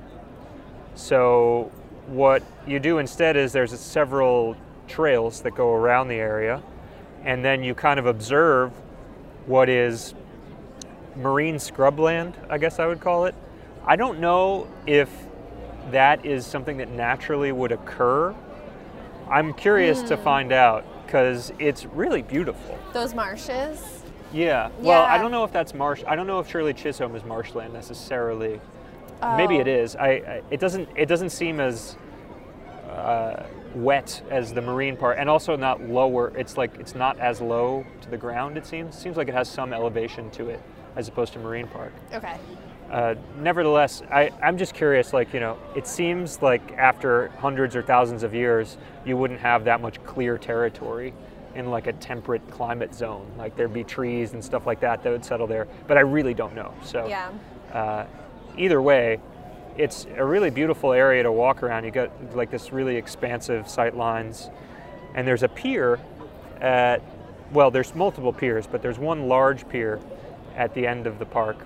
So 0.95 1.70
what 2.07 2.42
you 2.66 2.78
do 2.78 2.98
instead 2.98 3.36
is 3.36 3.52
there's 3.52 3.78
several 3.78 4.57
trails 4.86 5.40
that 5.42 5.55
go 5.55 5.72
around 5.72 6.09
the 6.09 6.16
area 6.16 6.62
and 7.24 7.44
then 7.44 7.62
you 7.62 7.74
kind 7.74 7.98
of 7.98 8.07
observe 8.07 8.72
what 9.46 9.68
is 9.68 10.14
marine 11.16 11.57
scrubland, 11.57 12.34
I 12.50 12.59
guess 12.59 12.78
I 12.78 12.86
would 12.86 13.00
call 13.00 13.26
it. 13.26 13.34
I 13.86 13.96
don't 13.96 14.20
know 14.20 14.68
if 14.86 15.11
that 15.90 16.24
is 16.24 16.46
something 16.46 16.78
that 16.78 16.90
naturally 16.90 17.52
would 17.52 17.72
occur. 17.72 18.34
I'm 19.30 19.55
curious 19.55 20.02
to 20.02 20.16
hmm. 20.16 20.24
find 20.24 20.52
out 20.52 20.84
because 21.07 21.52
it's 21.59 21.84
really 21.86 22.22
beautiful. 22.22 22.78
Those 22.92 23.14
marshes. 23.14 24.02
Yeah. 24.32 24.70
Well, 24.80 25.02
I 25.02 25.16
don't 25.18 25.30
know 25.30 25.44
if 25.44 25.52
that's 25.52 25.74
marsh. 25.74 26.02
I 26.07 26.16
don't 26.16 26.26
know 26.26 26.40
if 26.40 26.50
Shirley 26.50 26.74
Chisholm 26.74 27.14
is 27.14 27.24
marshland 27.24 27.72
necessarily. 27.72 28.61
Maybe 29.37 29.57
Oh. 29.57 29.61
it 29.61 29.68
is. 29.68 29.97
I, 29.97 30.09
I. 30.09 30.43
It 30.51 30.61
doesn't. 30.61 30.89
It 30.97 31.07
doesn't 31.07 31.31
seem 31.31 31.61
as 31.61 31.97
uh, 32.91 33.45
wet 33.75 34.22
as 34.31 34.53
the 34.53 34.61
marine 34.62 34.97
part, 34.97 35.18
and 35.18 35.29
also 35.29 35.57
not 35.57 35.81
lower. 35.83 36.33
It's 36.37 36.57
like 36.57 36.77
it's 36.79 36.95
not 36.95 37.18
as 37.18 37.41
low 37.41 37.85
to 38.03 38.11
the 38.11 38.16
ground. 38.18 38.57
It 38.57 38.66
seems. 38.66 38.97
Seems 38.97 39.16
like 39.16 39.29
it 39.29 39.35
has 39.35 39.49
some 39.49 39.72
elevation 39.72 40.31
to 40.33 40.49
it, 40.51 40.61
as 40.97 41.09
opposed 41.09 41.33
to 41.35 41.39
marine 41.39 41.66
park. 41.68 41.93
Okay. 42.12 42.37
Uh, 42.91 43.14
nevertheless, 43.41 44.03
I, 44.11 44.31
I'm 44.43 44.57
just 44.59 44.75
curious. 44.75 45.12
Like 45.12 45.33
you 45.35 45.41
know, 45.41 45.59
it 45.75 45.87
seems 45.87 46.43
like 46.43 46.72
after 46.72 47.29
hundreds 47.39 47.75
or 47.75 47.83
thousands 47.83 48.22
of 48.22 48.35
years, 48.35 48.77
you 49.05 49.16
wouldn't 49.16 49.41
have 49.41 49.64
that 49.64 49.81
much 49.81 50.03
clear 50.05 50.39
territory 50.39 51.12
in 51.55 51.70
like 51.70 51.87
a 51.87 51.93
temperate 51.95 52.49
climate 52.51 52.95
zone. 52.95 53.27
Like 53.39 53.57
there'd 53.57 53.72
be 53.72 53.85
trees 53.85 54.33
and 54.33 54.45
stuff 54.45 54.66
like 54.66 54.81
that 54.81 55.03
that 55.03 55.11
would 55.11 55.25
settle 55.25 55.47
there. 55.47 55.66
But 55.87 55.97
I 55.97 56.01
really 56.01 56.35
don't 56.35 56.55
know. 56.55 56.75
So 56.83 57.07
Yeah. 57.07 57.31
uh, 57.72 58.07
either 58.57 58.80
way, 58.80 59.20
it's 59.76 60.07
a 60.16 60.24
really 60.24 60.50
beautiful 60.50 60.92
area 60.92 61.22
to 61.22 61.32
walk 61.32 61.62
around. 61.62 61.84
You 61.84 61.90
got 61.90 62.34
like 62.34 62.50
this 62.50 62.72
really 62.72 62.96
expansive 62.96 63.68
sight 63.68 63.96
lines, 63.96 64.50
and 65.14 65.26
there's 65.26 65.42
a 65.42 65.48
pier 65.48 65.98
at 66.61 67.02
well, 67.52 67.70
there's 67.70 67.94
multiple 67.94 68.32
piers, 68.32 68.66
but 68.66 68.82
there's 68.82 68.98
one 68.98 69.28
large 69.28 69.68
pier 69.68 70.00
at 70.57 70.74
the 70.74 70.86
end 70.86 71.07
of 71.07 71.18
the 71.18 71.26
park, 71.26 71.57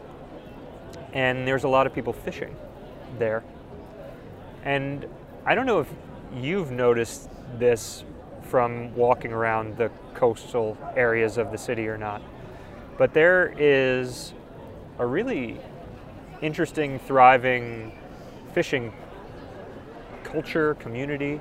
and 1.12 1.46
there's 1.46 1.64
a 1.64 1.68
lot 1.68 1.86
of 1.86 1.94
people 1.94 2.12
fishing 2.12 2.54
there. 3.18 3.42
And 4.64 5.06
I 5.46 5.54
don't 5.54 5.66
know 5.66 5.80
if 5.80 5.88
you've 6.34 6.70
noticed 6.70 7.30
this 7.58 8.04
from 8.42 8.94
walking 8.94 9.32
around 9.32 9.76
the 9.76 9.90
coastal 10.14 10.76
areas 10.96 11.38
of 11.38 11.52
the 11.52 11.58
city 11.58 11.86
or 11.86 11.96
not, 11.96 12.20
but 12.98 13.14
there 13.14 13.54
is 13.56 14.34
a 14.98 15.06
really 15.06 15.58
interesting, 16.42 16.98
thriving 17.00 17.92
fishing 18.52 18.92
culture, 20.24 20.74
community. 20.74 21.40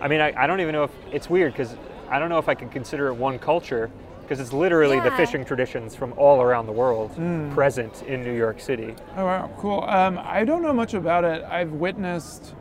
I 0.00 0.08
mean, 0.08 0.20
I, 0.20 0.32
I 0.36 0.46
don't 0.46 0.60
even 0.60 0.72
know 0.72 0.84
if 0.84 0.90
it's 1.12 1.28
weird 1.28 1.52
because 1.52 1.74
I 2.08 2.18
don't 2.18 2.28
know 2.28 2.38
if 2.38 2.48
I 2.48 2.54
can 2.54 2.68
consider 2.68 3.08
it 3.08 3.14
one 3.14 3.38
culture 3.38 3.90
because 4.22 4.40
it's 4.40 4.52
literally 4.52 5.00
the 5.00 5.10
fishing 5.12 5.42
traditions 5.42 5.96
from 5.96 6.12
all 6.18 6.42
around 6.42 6.66
the 6.66 6.72
world 6.72 7.14
present 7.54 8.02
in 8.02 8.22
New 8.22 8.34
York 8.34 8.60
City. 8.60 8.94
Oh 9.16 9.24
wow, 9.24 9.50
cool. 9.58 9.84
Um, 9.84 10.20
I 10.22 10.44
don't 10.44 10.62
know 10.62 10.72
much 10.72 10.94
about 10.94 11.24
it. 11.24 11.42
I've 11.44 11.72
witnessed. 11.72 12.54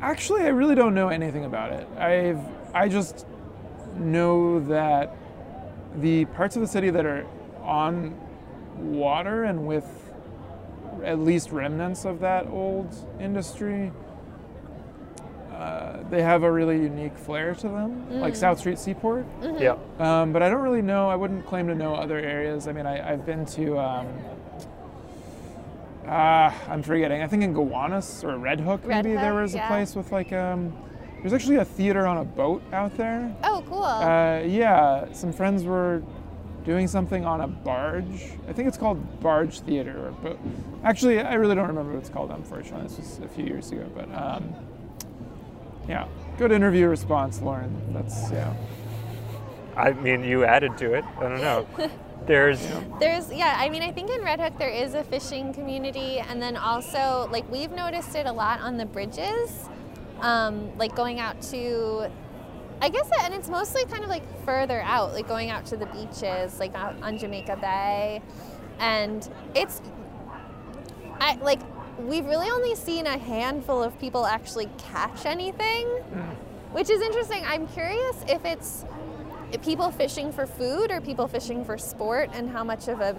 Actually, 0.00 0.42
I 0.42 0.48
really 0.48 0.74
don't 0.74 0.94
know 0.94 1.08
anything 1.08 1.44
about 1.44 1.72
it. 1.72 1.86
I've 1.98 2.40
I 2.74 2.88
just 2.88 3.26
know 3.94 4.60
that 4.60 5.14
the 5.96 6.24
parts 6.26 6.56
of 6.56 6.62
the 6.62 6.68
city 6.68 6.90
that 6.90 7.04
are 7.06 7.26
on 7.62 8.18
water 8.78 9.44
and 9.44 9.66
with 9.66 9.84
at 11.04 11.18
least 11.18 11.50
remnants 11.50 12.04
of 12.04 12.20
that 12.20 12.46
old 12.46 12.94
industry, 13.20 13.92
uh, 15.52 16.02
they 16.10 16.22
have 16.22 16.42
a 16.42 16.50
really 16.52 16.76
unique 16.76 17.16
flair 17.16 17.54
to 17.54 17.68
them, 17.68 18.20
like 18.20 18.36
South 18.36 18.58
Street 18.58 18.78
Seaport. 18.78 19.24
Yeah. 19.58 19.76
Um, 19.98 20.32
but 20.32 20.42
I 20.42 20.50
don't 20.50 20.62
really 20.62 20.82
know. 20.82 21.08
I 21.08 21.16
wouldn't 21.16 21.46
claim 21.46 21.66
to 21.68 21.74
know 21.74 21.94
other 21.94 22.18
areas. 22.18 22.68
I 22.68 22.72
mean, 22.72 22.86
I, 22.86 23.12
I've 23.12 23.24
been 23.24 23.46
to. 23.46 23.78
Um, 23.78 24.06
uh, 26.06 26.52
I'm 26.68 26.82
forgetting. 26.82 27.22
I 27.22 27.26
think 27.26 27.42
in 27.42 27.52
Gowanus 27.52 28.22
or 28.22 28.36
Red 28.36 28.60
Hook, 28.60 28.82
Red 28.84 29.04
maybe 29.04 29.16
there 29.16 29.32
Hook, 29.32 29.42
was 29.42 29.54
a 29.54 29.58
yeah. 29.58 29.68
place 29.68 29.94
with 29.94 30.12
like 30.12 30.32
um. 30.32 30.76
There's 31.22 31.32
actually 31.32 31.56
a 31.56 31.64
theater 31.64 32.06
on 32.06 32.18
a 32.18 32.24
boat 32.24 32.62
out 32.72 32.96
there. 32.96 33.34
Oh, 33.42 33.64
cool. 33.66 33.82
Uh, 33.82 34.40
yeah, 34.40 35.10
some 35.12 35.32
friends 35.32 35.64
were 35.64 36.02
doing 36.66 36.88
something 36.88 37.24
on 37.24 37.40
a 37.40 37.46
barge. 37.46 38.32
I 38.48 38.52
think 38.52 38.68
it's 38.68 38.76
called 38.76 39.20
Barge 39.20 39.60
Theater. 39.60 40.08
Or 40.08 40.10
boat. 40.10 40.38
Actually, 40.84 41.20
I 41.20 41.34
really 41.34 41.54
don't 41.54 41.68
remember 41.68 41.92
what 41.92 42.00
it's 42.00 42.10
called. 42.10 42.30
Unfortunately, 42.32 42.88
this 42.88 42.98
was 42.98 43.20
a 43.24 43.28
few 43.28 43.46
years 43.46 43.70
ago. 43.70 43.88
But 43.94 44.12
um, 44.14 44.52
yeah, 45.88 46.06
good 46.36 46.52
interview 46.52 46.88
response, 46.88 47.40
Loren. 47.40 47.94
That's 47.94 48.30
yeah. 48.32 48.52
I 49.76 49.92
mean, 49.92 50.24
you 50.24 50.44
added 50.44 50.76
to 50.78 50.94
it. 50.94 51.04
I 51.18 51.22
don't 51.22 51.40
know. 51.40 51.66
There's 52.26 52.60
There's, 52.98 53.32
yeah, 53.32 53.56
I 53.56 53.68
mean, 53.68 53.82
I 53.82 53.92
think 53.92 54.10
in 54.10 54.20
Red 54.20 54.40
Hook 54.40 54.58
there 54.58 54.70
is 54.70 54.94
a 54.94 55.04
fishing 55.04 55.52
community, 55.52 56.18
and 56.18 56.42
then 56.42 56.56
also, 56.56 57.28
like, 57.30 57.48
we've 57.52 57.70
noticed 57.70 58.16
it 58.16 58.26
a 58.26 58.32
lot 58.32 58.60
on 58.60 58.76
the 58.76 58.84
bridges, 58.84 59.68
um, 60.22 60.76
like 60.76 60.96
going 60.96 61.20
out 61.20 61.40
to, 61.42 62.10
I 62.80 62.88
guess, 62.88 63.08
and 63.22 63.32
it's 63.34 63.48
mostly 63.48 63.84
kind 63.86 64.04
of 64.04 64.10
like 64.10 64.22
further 64.44 64.82
out, 64.82 65.14
like 65.14 65.26
going 65.26 65.50
out 65.50 65.64
to 65.66 65.76
the 65.76 65.86
beaches, 65.86 66.58
like 66.58 66.74
out 66.74 66.94
on 67.02 67.18
Jamaica 67.18 67.56
Bay, 67.60 68.22
and 68.78 69.28
it's, 69.54 69.80
I 71.20 71.36
like, 71.36 71.60
we've 71.98 72.26
really 72.26 72.50
only 72.50 72.74
seen 72.74 73.06
a 73.06 73.16
handful 73.16 73.82
of 73.82 73.98
people 73.98 74.26
actually 74.26 74.68
catch 74.76 75.24
anything, 75.24 75.86
which 76.72 76.90
is 76.90 77.00
interesting. 77.00 77.42
I'm 77.46 77.66
curious 77.68 78.22
if 78.28 78.44
it's 78.44 78.84
people 79.62 79.90
fishing 79.90 80.30
for 80.30 80.46
food 80.46 80.90
or 80.90 81.00
people 81.00 81.26
fishing 81.26 81.64
for 81.64 81.78
sport 81.78 82.28
and 82.34 82.50
how 82.50 82.62
much 82.62 82.88
of 82.88 83.00
a 83.00 83.16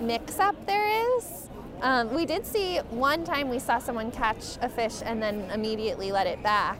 mix 0.00 0.38
up 0.38 0.54
there 0.66 1.16
is. 1.16 1.48
Um, 1.82 2.14
we 2.14 2.26
did 2.26 2.46
see 2.46 2.76
one 2.90 3.24
time 3.24 3.48
we 3.48 3.58
saw 3.58 3.78
someone 3.78 4.12
catch 4.12 4.58
a 4.60 4.68
fish 4.68 5.00
and 5.02 5.20
then 5.20 5.50
immediately 5.50 6.12
let 6.12 6.28
it 6.28 6.40
back. 6.42 6.78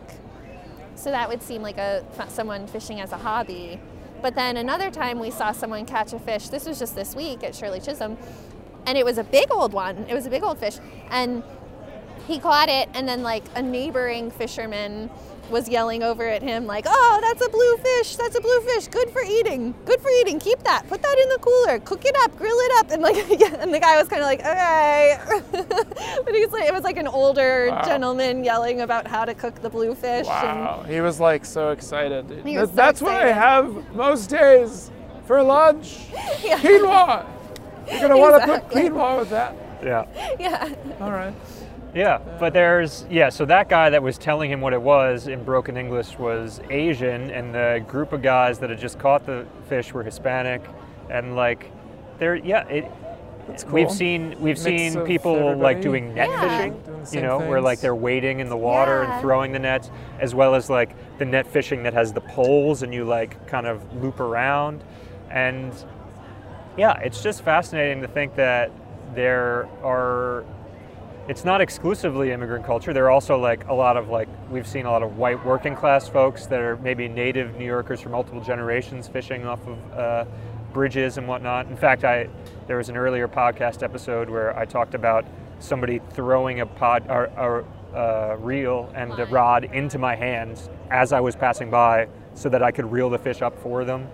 So 1.01 1.11
that 1.11 1.31
would 1.31 1.43
seem 1.43 1.63
like 1.63 1.79
a 1.79 2.05
someone 2.29 2.67
fishing 2.67 3.01
as 3.01 3.13
a 3.13 3.17
hobby. 3.17 3.81
But 4.21 4.35
then 4.35 4.59
another 4.59 4.91
time 4.91 5.19
we 5.19 5.31
saw 5.31 5.51
someone 5.51 5.87
catch 5.87 6.13
a 6.13 6.19
fish. 6.19 6.49
This 6.49 6.67
was 6.67 6.79
just 6.79 6.95
this 6.95 7.17
week 7.17 7.43
at 7.43 7.55
Shirley 7.55 7.81
Chisholm, 7.81 8.19
and 8.85 8.99
it 8.99 9.05
was 9.07 9.17
a 9.17 9.25
big 9.25 9.51
old 9.51 9.73
one. 9.73 10.05
It 10.11 10.15
was 10.15 10.27
a 10.27 10.31
big 10.31 10.43
old 10.43 10.59
fish, 10.59 10.77
and 11.09 11.43
he 12.29 12.39
caught 12.39 12.69
it, 12.69 12.91
and 12.93 13.09
then 13.09 13.23
like 13.23 13.45
a 13.55 13.63
neighboring 13.63 14.31
fisherman 14.31 15.09
was 15.51 15.69
yelling 15.69 16.03
over 16.03 16.27
at 16.27 16.43
him 16.43 16.67
like, 16.67 16.85
"Oh, 16.89 17.19
that's 17.23 17.45
a 17.45 17.49
blue 17.51 17.77
fish. 17.79 18.17
That's 18.17 18.37
a 18.37 18.41
blue 18.41 18.61
fish. 18.63 18.87
Good 18.89 19.11
for 19.11 19.23
eating. 19.23 19.75
Good 19.85 20.01
for 20.01 20.11
eating. 20.21 20.39
Keep 20.39 20.61
that. 20.65 20.89
Put 20.89 21.03
that 21.03 21.19
in 21.23 21.29
the 21.29 21.39
cooler. 21.39 21.79
Cook 21.81 22.05
it 22.05 22.17
up. 22.25 22.37
Grill 22.37 22.57
it 22.59 22.73
up." 22.79 22.91
And 22.91 23.03
like, 23.03 23.17
and 23.61 23.73
the 23.75 23.81
guy 23.81 23.99
was 23.99 24.09
kind 24.09 24.23
of 24.23 24.27
like, 24.27 24.41
"Okay," 24.41 25.19
but 26.25 26.35
he's 26.35 26.51
like, 26.51 26.65
it 26.65 26.73
was 26.73 26.85
like 26.85 26.97
an 26.97 27.09
older 27.09 27.69
Wow. 27.71 27.83
gentleman 27.85 28.45
yelling 28.45 28.81
about 28.81 29.07
how 29.07 29.25
to 29.25 29.35
cook 29.35 29.57
the 29.63 29.71
blue 29.71 29.95
fish. 29.95 30.27
Wow, 30.27 30.85
he 30.89 31.01
was 31.01 31.21
like 31.21 31.45
so 31.45 31.71
excited. 31.71 32.25
He 32.45 32.57
was 32.59 32.71
That- 32.71 32.77
so 32.77 32.77
That's 32.77 33.03
what 33.03 33.15
I 33.15 33.33
have 33.33 33.95
most 33.95 34.31
days 34.31 34.91
for 35.27 35.43
lunch. 35.43 35.99
Yeah. 36.43 36.59
Quinoa. 36.59 37.27
You're 37.91 38.01
gonna 38.01 38.17
want 38.19 38.41
to 38.43 38.47
put 38.47 38.69
quinoa 38.71 39.19
with 39.21 39.31
that. 39.31 39.55
Yeah. 39.83 40.07
Yeah, 40.39 40.69
All 41.01 41.11
right. 41.11 41.35
Yeah, 41.95 42.19
but 42.39 42.47
uh, 42.47 42.51
there's 42.51 43.05
yeah. 43.11 43.29
So 43.31 43.45
that 43.47 43.69
guy 43.69 43.91
that 43.91 44.03
was 44.03 44.17
telling 44.19 44.51
him 44.51 44.61
what 44.61 44.73
it 44.73 44.81
was 44.83 45.27
in 45.27 45.43
broken 45.45 45.77
English 45.77 46.19
was 46.19 46.61
Asian, 46.71 47.31
and 47.31 47.55
the 47.55 47.85
group 47.89 48.13
of 48.13 48.23
guys 48.23 48.59
that 48.61 48.71
had 48.71 48.79
just 48.79 48.99
caught 48.99 49.27
the 49.27 49.47
fish 49.69 49.93
were 49.93 50.03
Hispanic, 50.05 50.63
and 51.09 51.35
like, 51.37 51.71
they're 52.19 52.37
yeah. 52.37 52.67
It, 52.69 52.91
That's 53.49 53.65
We've 53.65 53.87
cool. 53.89 53.95
seen 53.95 54.31
we've 54.39 54.57
Mix 54.57 54.61
seen 54.63 55.05
people 55.05 55.35
everybody. 55.35 55.61
like 55.61 55.81
doing 55.81 56.15
net 56.15 56.29
Yeah. 56.29 56.41
fishing, 56.59 56.73
Doing 56.83 56.99
you 57.01 57.07
same 57.07 57.23
know, 57.25 57.39
where 57.41 57.61
like 57.61 57.81
they're 57.81 57.97
wading 57.97 58.39
in 58.39 58.49
the 58.49 58.57
water 58.57 59.03
Yeah. 59.03 59.13
and 59.15 59.21
throwing 59.21 59.51
the 59.51 59.59
nets, 59.59 59.91
as 60.21 60.33
well 60.35 60.55
as 60.55 60.71
like 60.71 60.91
the 61.19 61.25
net 61.25 61.47
fishing 61.49 61.83
that 61.83 61.93
has 61.95 62.13
the 62.13 62.21
poles 62.21 62.83
and 62.85 62.95
you 62.95 63.05
like 63.05 63.45
kind 63.49 63.67
of 63.67 63.83
loop 64.01 64.21
around, 64.21 64.85
and 65.31 65.73
yeah, 66.77 67.01
it's 67.01 67.21
just 67.23 67.43
fascinating 67.43 68.01
to 68.03 68.07
think 68.09 68.37
that 68.37 68.71
there 69.17 69.67
are 69.83 70.45
it's 71.31 71.45
not 71.45 71.61
exclusively 71.61 72.33
immigrant 72.33 72.67
culture. 72.67 72.93
There 72.93 73.05
are 73.05 73.11
also 73.11 73.39
like 73.39 73.69
a 73.69 73.73
lot 73.73 73.97
of 73.97 74.09
like 74.09 74.29
we've 74.51 74.67
seen 74.67 74.85
a 74.85 74.91
lot 74.91 75.05
of 75.05 75.17
white 75.17 75.47
working 75.47 75.77
class 75.77 76.09
folks 76.09 76.47
that 76.47 76.59
are 76.59 76.77
maybe 76.79 77.07
native 77.07 77.55
New 77.55 77.65
Yorkers 77.65 78.01
for 78.01 78.09
multiple 78.09 78.41
generations 78.41 79.07
fishing 79.07 79.47
off 79.47 79.65
of 79.65 79.93
uh, 79.93 80.25
bridges 80.73 81.19
and 81.19 81.29
whatnot. 81.29 81.69
In 81.69 81.77
fact, 81.77 82.03
I 82.03 82.29
there 82.67 82.79
was 82.79 82.89
an 82.89 82.97
earlier 82.97 83.29
podcast 83.29 83.85
episode 83.85 84.29
where 84.29 84.59
I 84.59 84.65
talked 84.65 84.97
about 84.97 85.25
somebody 85.61 86.01
throwing 86.11 86.63
a 86.63 86.67
pod 86.67 87.07
or, 87.09 87.31
or 87.39 87.65
uh, 87.97 88.35
reel 88.39 88.91
and 88.97 89.13
the 89.13 89.27
rod 89.27 89.73
into 89.73 89.99
my 89.99 90.17
hands 90.17 90.69
as 90.91 91.13
I 91.13 91.21
was 91.21 91.37
passing 91.37 91.71
by, 91.71 92.09
so 92.35 92.49
that 92.49 92.61
I 92.61 92.73
could 92.73 92.91
reel 92.91 93.09
the 93.09 93.19
fish 93.19 93.41
up 93.41 93.57
for 93.63 93.85
them. 93.85 94.09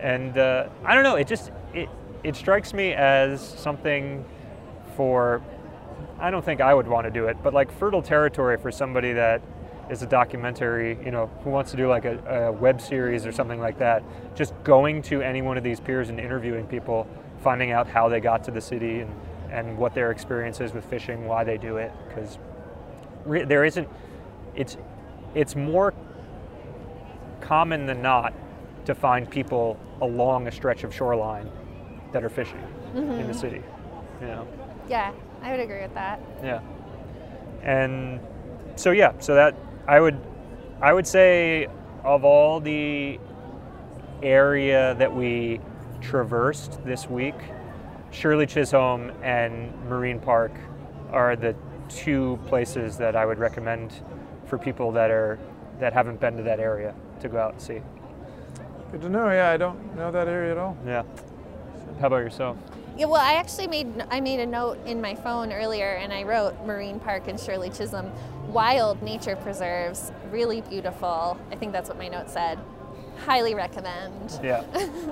And 0.00 0.38
uh, 0.38 0.70
I 0.86 0.94
don't 0.94 1.04
know. 1.04 1.16
It 1.16 1.26
just 1.26 1.50
it 1.74 1.90
it 2.24 2.34
strikes 2.34 2.72
me 2.72 2.94
as 2.94 3.46
something 3.46 4.24
for 4.96 5.42
I 6.18 6.30
don't 6.30 6.44
think 6.44 6.60
I 6.60 6.72
would 6.72 6.88
want 6.88 7.06
to 7.06 7.10
do 7.10 7.26
it, 7.26 7.36
but 7.42 7.52
like 7.52 7.70
fertile 7.78 8.02
territory 8.02 8.56
for 8.56 8.70
somebody 8.70 9.12
that 9.12 9.42
is 9.90 10.02
a 10.02 10.06
documentary, 10.06 10.98
you 11.04 11.10
know, 11.10 11.30
who 11.44 11.50
wants 11.50 11.70
to 11.70 11.76
do 11.76 11.88
like 11.88 12.04
a, 12.04 12.46
a 12.48 12.52
web 12.52 12.80
series 12.80 13.26
or 13.26 13.32
something 13.32 13.60
like 13.60 13.78
that. 13.78 14.02
Just 14.34 14.52
going 14.64 15.02
to 15.02 15.22
any 15.22 15.42
one 15.42 15.56
of 15.56 15.64
these 15.64 15.78
piers 15.78 16.08
and 16.08 16.18
interviewing 16.18 16.66
people, 16.66 17.06
finding 17.42 17.70
out 17.70 17.86
how 17.86 18.08
they 18.08 18.20
got 18.20 18.42
to 18.44 18.50
the 18.50 18.60
city 18.60 19.00
and, 19.00 19.14
and 19.50 19.78
what 19.78 19.94
their 19.94 20.10
experience 20.10 20.60
is 20.60 20.72
with 20.72 20.84
fishing, 20.86 21.26
why 21.26 21.44
they 21.44 21.58
do 21.58 21.76
it, 21.76 21.92
because 22.08 22.38
re- 23.24 23.44
there 23.44 23.64
isn't. 23.64 23.88
It's 24.54 24.76
it's 25.34 25.54
more 25.54 25.92
common 27.40 27.86
than 27.86 28.02
not 28.02 28.32
to 28.86 28.94
find 28.94 29.30
people 29.30 29.78
along 30.00 30.46
a 30.46 30.52
stretch 30.52 30.82
of 30.82 30.94
shoreline 30.94 31.50
that 32.12 32.24
are 32.24 32.28
fishing 32.28 32.62
in 32.94 33.06
the 33.06 33.14
mm-hmm. 33.14 33.32
city. 33.32 33.62
You 34.20 34.26
know. 34.26 34.48
yeah, 34.88 35.12
I 35.42 35.50
would 35.50 35.60
agree 35.60 35.80
with 35.80 35.94
that. 35.94 36.20
Yeah. 36.42 36.60
And 37.62 38.20
so 38.76 38.90
yeah, 38.90 39.12
so 39.18 39.34
that 39.34 39.54
I 39.86 40.00
would 40.00 40.18
I 40.80 40.92
would 40.92 41.06
say 41.06 41.68
of 42.04 42.24
all 42.24 42.60
the 42.60 43.18
area 44.22 44.94
that 44.94 45.14
we 45.14 45.60
traversed 46.00 46.84
this 46.84 47.08
week, 47.08 47.34
Shirley 48.10 48.46
Chisholm 48.46 49.10
and 49.22 49.74
Marine 49.88 50.20
Park 50.20 50.52
are 51.10 51.36
the 51.36 51.54
two 51.88 52.38
places 52.46 52.96
that 52.98 53.16
I 53.16 53.26
would 53.26 53.38
recommend 53.38 53.92
for 54.46 54.58
people 54.58 54.92
that 54.92 55.10
are 55.10 55.38
that 55.80 55.92
haven't 55.92 56.20
been 56.20 56.36
to 56.36 56.42
that 56.44 56.60
area 56.60 56.94
to 57.20 57.28
go 57.28 57.38
out 57.38 57.52
and 57.52 57.62
see. 57.62 57.80
Good 58.92 59.02
to 59.02 59.08
know. 59.08 59.30
Yeah, 59.30 59.50
I 59.50 59.56
don't 59.56 59.96
know 59.96 60.10
that 60.10 60.28
area 60.28 60.52
at 60.52 60.58
all. 60.58 60.76
Yeah. 60.86 61.02
How 62.00 62.06
about 62.08 62.18
yourself? 62.18 62.56
Yeah, 62.96 63.06
well, 63.06 63.20
I 63.20 63.34
actually 63.34 63.66
made 63.66 64.04
I 64.10 64.20
made 64.20 64.40
a 64.40 64.46
note 64.46 64.78
in 64.86 65.00
my 65.00 65.14
phone 65.14 65.52
earlier, 65.52 65.92
and 65.92 66.12
I 66.12 66.22
wrote 66.22 66.54
Marine 66.64 66.98
Park 66.98 67.28
and 67.28 67.38
Shirley 67.38 67.68
Chisholm, 67.70 68.10
wild 68.48 69.02
nature 69.02 69.36
preserves, 69.36 70.12
really 70.30 70.62
beautiful. 70.62 71.38
I 71.52 71.56
think 71.56 71.72
that's 71.72 71.88
what 71.90 71.98
my 71.98 72.08
note 72.08 72.30
said. 72.30 72.58
Highly 73.24 73.54
recommend. 73.54 74.38
Yeah. 74.42 74.62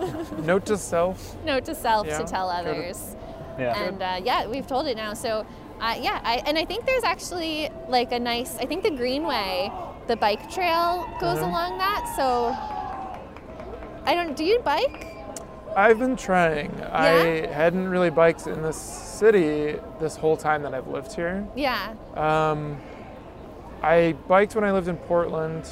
Note 0.43 0.67
to 0.67 0.77
self. 0.77 1.43
Note 1.43 1.65
to 1.65 1.75
self 1.75 2.07
Yeah, 2.07 2.19
to 2.19 2.25
tell 2.25 2.51
others. 2.51 3.17
Yeah. 3.59 3.83
And 3.83 4.03
uh, 4.03 4.21
yeah, 4.23 4.47
we've 4.47 4.67
told 4.67 4.87
it 4.87 4.97
now. 4.99 5.15
So 5.15 5.47
uh, 5.81 5.97
yeah, 5.99 6.21
I, 6.23 6.43
and 6.47 6.59
I 6.59 6.67
think 6.67 6.85
there's 6.85 7.03
actually 7.05 7.71
like 7.89 8.13
a 8.13 8.19
nice. 8.21 8.59
I 8.59 8.67
think 8.67 8.83
the 8.83 8.91
Greenway, 8.91 9.73
the 10.07 10.17
bike 10.17 10.51
trail 10.53 11.09
goes 11.19 11.39
Mhm. 11.39 11.49
along 11.49 11.79
that. 11.79 12.13
So 12.17 12.55
I 14.05 14.15
don't. 14.15 14.37
Do 14.37 14.45
you 14.45 14.59
bike? 14.61 15.14
I've 15.77 15.99
been 15.99 16.17
trying. 16.17 16.71
I 16.83 17.47
hadn't 17.47 17.89
really 17.89 18.11
biked 18.11 18.47
in 18.47 18.63
this 18.63 18.77
city 18.77 19.79
this 20.01 20.17
whole 20.17 20.37
time 20.37 20.63
that 20.63 20.75
I've 20.75 20.89
lived 20.89 21.13
here. 21.13 21.47
Yeah. 21.55 21.95
Um, 22.15 22.79
I 23.83 24.15
biked 24.29 24.55
when 24.55 24.65
I 24.65 24.73
lived 24.73 24.89
in 24.89 24.97
Portland, 24.97 25.69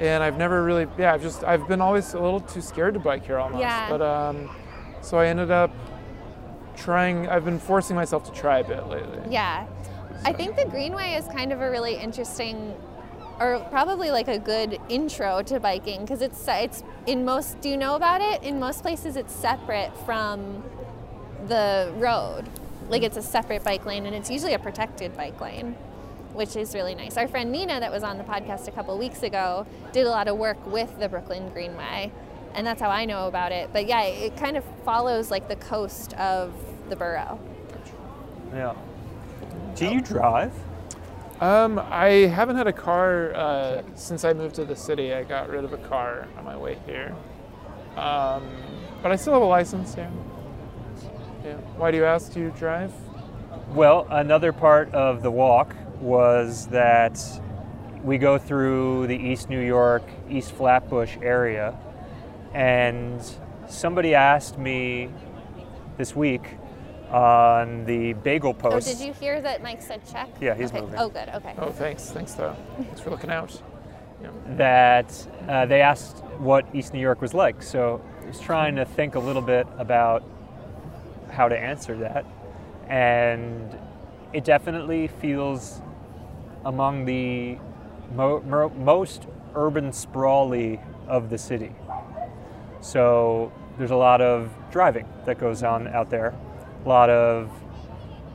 and 0.00 0.22
I've 0.22 0.38
never 0.38 0.62
really, 0.62 0.86
yeah, 0.98 1.14
I've 1.14 1.22
just, 1.22 1.44
I've 1.44 1.66
been 1.66 1.80
always 1.80 2.14
a 2.14 2.20
little 2.20 2.40
too 2.40 2.60
scared 2.60 2.94
to 2.94 3.00
bike 3.00 3.26
here 3.26 3.38
almost. 3.38 3.60
Yeah. 3.60 3.88
But 3.88 4.02
um, 4.02 4.50
so 5.00 5.18
I 5.18 5.26
ended 5.26 5.50
up 5.50 5.70
trying. 6.76 7.28
I've 7.28 7.44
been 7.44 7.58
forcing 7.58 7.96
myself 7.96 8.24
to 8.24 8.32
try 8.32 8.58
a 8.58 8.64
bit 8.64 8.86
lately. 8.86 9.20
Yeah. 9.30 9.66
I 10.24 10.32
think 10.32 10.56
the 10.56 10.64
Greenway 10.64 11.14
is 11.14 11.26
kind 11.28 11.52
of 11.52 11.60
a 11.60 11.70
really 11.70 11.94
interesting 11.94 12.74
or 13.40 13.60
probably 13.70 14.10
like 14.10 14.28
a 14.28 14.38
good 14.38 14.78
intro 14.88 15.42
to 15.42 15.60
biking 15.60 16.00
because 16.02 16.22
it's 16.22 16.46
it's 16.48 16.82
in 17.06 17.24
most 17.24 17.60
do 17.60 17.68
you 17.68 17.76
know 17.76 17.94
about 17.94 18.20
it? 18.20 18.42
In 18.42 18.58
most 18.58 18.82
places 18.82 19.16
it's 19.16 19.34
separate 19.34 19.96
from 20.04 20.62
the 21.46 21.92
road. 21.96 22.44
Like 22.88 23.02
it's 23.02 23.16
a 23.16 23.22
separate 23.22 23.64
bike 23.64 23.84
lane 23.84 24.06
and 24.06 24.14
it's 24.14 24.30
usually 24.30 24.54
a 24.54 24.58
protected 24.58 25.16
bike 25.16 25.40
lane, 25.40 25.72
which 26.32 26.56
is 26.56 26.74
really 26.74 26.94
nice. 26.94 27.16
Our 27.16 27.28
friend 27.28 27.50
Nina 27.52 27.80
that 27.80 27.92
was 27.92 28.02
on 28.02 28.18
the 28.18 28.24
podcast 28.24 28.68
a 28.68 28.70
couple 28.70 28.96
weeks 28.98 29.22
ago 29.22 29.66
did 29.92 30.06
a 30.06 30.10
lot 30.10 30.28
of 30.28 30.36
work 30.36 30.64
with 30.66 30.98
the 30.98 31.08
Brooklyn 31.08 31.50
Greenway. 31.50 32.12
And 32.54 32.66
that's 32.66 32.80
how 32.80 32.88
I 32.88 33.04
know 33.04 33.26
about 33.28 33.52
it. 33.52 33.68
But 33.72 33.86
yeah, 33.86 34.02
it 34.02 34.36
kind 34.36 34.56
of 34.56 34.64
follows 34.84 35.30
like 35.30 35.48
the 35.48 35.56
coast 35.56 36.14
of 36.14 36.54
the 36.88 36.96
borough. 36.96 37.38
Yeah. 38.54 38.74
Do 39.74 39.90
you 39.90 40.00
drive? 40.00 40.52
Um, 41.40 41.78
I 41.78 42.26
haven't 42.28 42.56
had 42.56 42.66
a 42.66 42.72
car 42.72 43.34
uh, 43.34 43.82
since 43.94 44.24
I 44.24 44.32
moved 44.32 44.54
to 44.54 44.64
the 44.64 44.76
city. 44.76 45.12
I 45.12 45.22
got 45.22 45.50
rid 45.50 45.64
of 45.64 45.72
a 45.74 45.78
car 45.78 46.28
on 46.38 46.44
my 46.44 46.56
way 46.56 46.78
here. 46.86 47.14
Um, 47.96 48.48
but 49.02 49.12
I 49.12 49.16
still 49.16 49.34
have 49.34 49.42
a 49.42 49.46
license, 49.46 49.94
yeah. 49.96 50.10
Yeah. 51.44 51.56
Why 51.76 51.90
do 51.90 51.98
you 51.98 52.04
ask? 52.04 52.32
Do 52.32 52.40
you 52.40 52.54
drive? 52.56 52.92
Well, 53.68 54.06
another 54.10 54.52
part 54.52 54.92
of 54.94 55.22
the 55.22 55.30
walk 55.30 55.74
was 56.00 56.68
that 56.68 57.22
we 58.02 58.16
go 58.16 58.38
through 58.38 59.06
the 59.06 59.16
East 59.16 59.50
New 59.50 59.60
York, 59.60 60.04
East 60.30 60.52
Flatbush 60.52 61.18
area, 61.20 61.76
and 62.54 63.20
somebody 63.68 64.14
asked 64.14 64.58
me 64.58 65.10
this 65.98 66.16
week 66.16 66.56
on 67.16 67.86
the 67.86 68.12
bagel 68.12 68.52
post. 68.52 68.66
Oh, 68.66 68.70
post. 68.76 68.98
did 68.98 69.06
you 69.06 69.14
hear 69.14 69.40
that 69.40 69.62
Mike 69.62 69.80
said 69.80 70.02
check? 70.06 70.28
Yeah, 70.38 70.54
he's 70.54 70.70
okay. 70.70 70.82
moving. 70.82 70.98
Oh, 70.98 71.08
good. 71.08 71.30
Okay. 71.30 71.54
Oh, 71.56 71.70
thanks. 71.70 72.10
Thanks, 72.10 72.34
though. 72.34 72.54
Thanks 72.76 73.00
for 73.00 73.10
looking 73.10 73.30
out. 73.30 73.60
Yeah. 74.22 74.30
that 74.56 75.28
uh, 75.46 75.66
they 75.66 75.82
asked 75.82 76.18
what 76.38 76.66
East 76.74 76.94
New 76.94 77.00
York 77.00 77.20
was 77.20 77.34
like. 77.34 77.62
So 77.62 78.02
I 78.22 78.26
was 78.26 78.40
trying 78.40 78.76
to 78.76 78.86
think 78.86 79.14
a 79.14 79.18
little 79.18 79.42
bit 79.42 79.66
about 79.76 80.22
how 81.30 81.48
to 81.48 81.58
answer 81.58 81.96
that. 81.98 82.24
And 82.88 83.78
it 84.32 84.44
definitely 84.44 85.08
feels 85.08 85.82
among 86.64 87.04
the 87.04 87.58
mo- 88.14 88.40
mo- 88.40 88.70
most 88.70 89.26
urban 89.54 89.92
sprawly 89.92 90.80
of 91.08 91.28
the 91.28 91.38
city. 91.38 91.72
So 92.80 93.52
there's 93.78 93.90
a 93.90 93.96
lot 93.96 94.20
of 94.22 94.50
driving 94.70 95.06
that 95.26 95.38
goes 95.38 95.62
on 95.62 95.88
out 95.88 96.08
there, 96.08 96.34
a 96.86 96.88
lot 96.88 97.10
of 97.10 97.50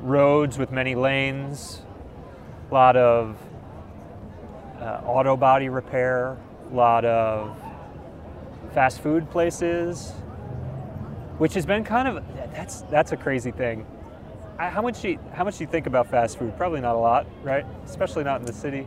roads 0.01 0.57
with 0.57 0.71
many 0.71 0.93
lanes, 0.93 1.81
a 2.69 2.73
lot 2.73 2.97
of 2.97 3.37
uh, 4.77 5.01
auto 5.05 5.37
body 5.37 5.69
repair, 5.69 6.37
a 6.69 6.75
lot 6.75 7.05
of 7.05 7.57
fast 8.73 8.99
food 8.99 9.29
places, 9.31 10.11
which 11.37 11.53
has 11.53 11.65
been 11.65 11.85
kind 11.85 12.09
of 12.09 12.23
that's 12.53 12.81
that's 12.83 13.13
a 13.13 13.17
crazy 13.17 13.51
thing. 13.51 13.85
I, 14.59 14.69
how 14.69 14.81
much 14.81 15.01
do 15.01 15.11
you, 15.11 15.19
how 15.33 15.45
much 15.45 15.61
you 15.61 15.67
think 15.67 15.87
about 15.87 16.07
fast 16.07 16.37
food? 16.37 16.55
Probably 16.57 16.81
not 16.81 16.95
a 16.95 16.99
lot, 16.99 17.27
right? 17.43 17.65
Especially 17.85 18.25
not 18.25 18.41
in 18.41 18.45
the 18.45 18.53
city. 18.53 18.85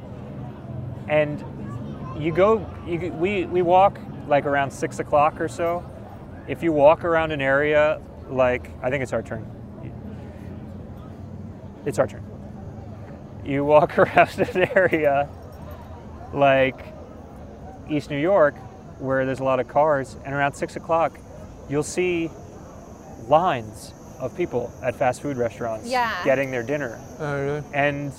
And 1.08 1.42
you 2.18 2.32
go, 2.32 2.66
you, 2.86 3.10
we 3.14 3.46
we 3.46 3.62
walk 3.62 3.98
like 4.28 4.44
around 4.44 4.70
six 4.70 4.98
o'clock 4.98 5.40
or 5.40 5.48
so. 5.48 5.82
If 6.48 6.62
you 6.62 6.70
walk 6.72 7.02
around 7.02 7.32
an 7.32 7.40
area 7.40 7.98
like 8.28 8.70
I 8.82 8.90
think 8.90 9.02
it's 9.02 9.12
our 9.12 9.22
turn. 9.22 9.44
It's 11.86 11.98
our 11.98 12.06
turn. 12.06 12.24
You 13.44 13.64
walk 13.64 13.98
around 13.98 14.38
an 14.38 14.68
area 14.74 15.28
like 16.32 16.78
East 17.88 18.10
New 18.10 18.18
York, 18.18 18.54
where 18.98 19.26
there's 19.26 19.40
a 19.40 19.44
lot 19.44 19.60
of 19.60 19.68
cars, 19.68 20.16
and 20.24 20.34
around 20.34 20.54
six 20.54 20.76
o'clock, 20.76 21.18
you'll 21.68 21.82
see 21.82 22.30
lines 23.28 23.92
of 24.18 24.34
people 24.36 24.72
at 24.82 24.94
fast 24.96 25.20
food 25.20 25.36
restaurants 25.36 25.88
Yeah. 25.88 26.24
getting 26.24 26.50
their 26.50 26.62
dinner. 26.62 26.98
Oh, 27.18 27.44
really? 27.44 27.62
And 27.74 28.12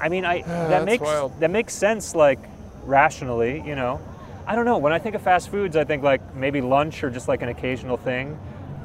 I 0.00 0.08
mean, 0.08 0.24
I 0.24 0.42
that 0.68 0.84
makes 0.84 1.02
wild. 1.02 1.38
that 1.40 1.50
makes 1.50 1.74
sense, 1.74 2.14
like 2.14 2.38
rationally, 2.84 3.62
you 3.66 3.74
know. 3.74 4.00
I 4.46 4.54
don't 4.54 4.64
know. 4.64 4.78
When 4.78 4.92
I 4.92 4.98
think 4.98 5.14
of 5.14 5.20
fast 5.22 5.50
foods, 5.50 5.76
I 5.76 5.84
think 5.84 6.02
like 6.02 6.34
maybe 6.34 6.60
lunch 6.60 7.02
or 7.04 7.10
just 7.10 7.26
like 7.28 7.42
an 7.42 7.48
occasional 7.48 7.96
thing. 7.96 8.38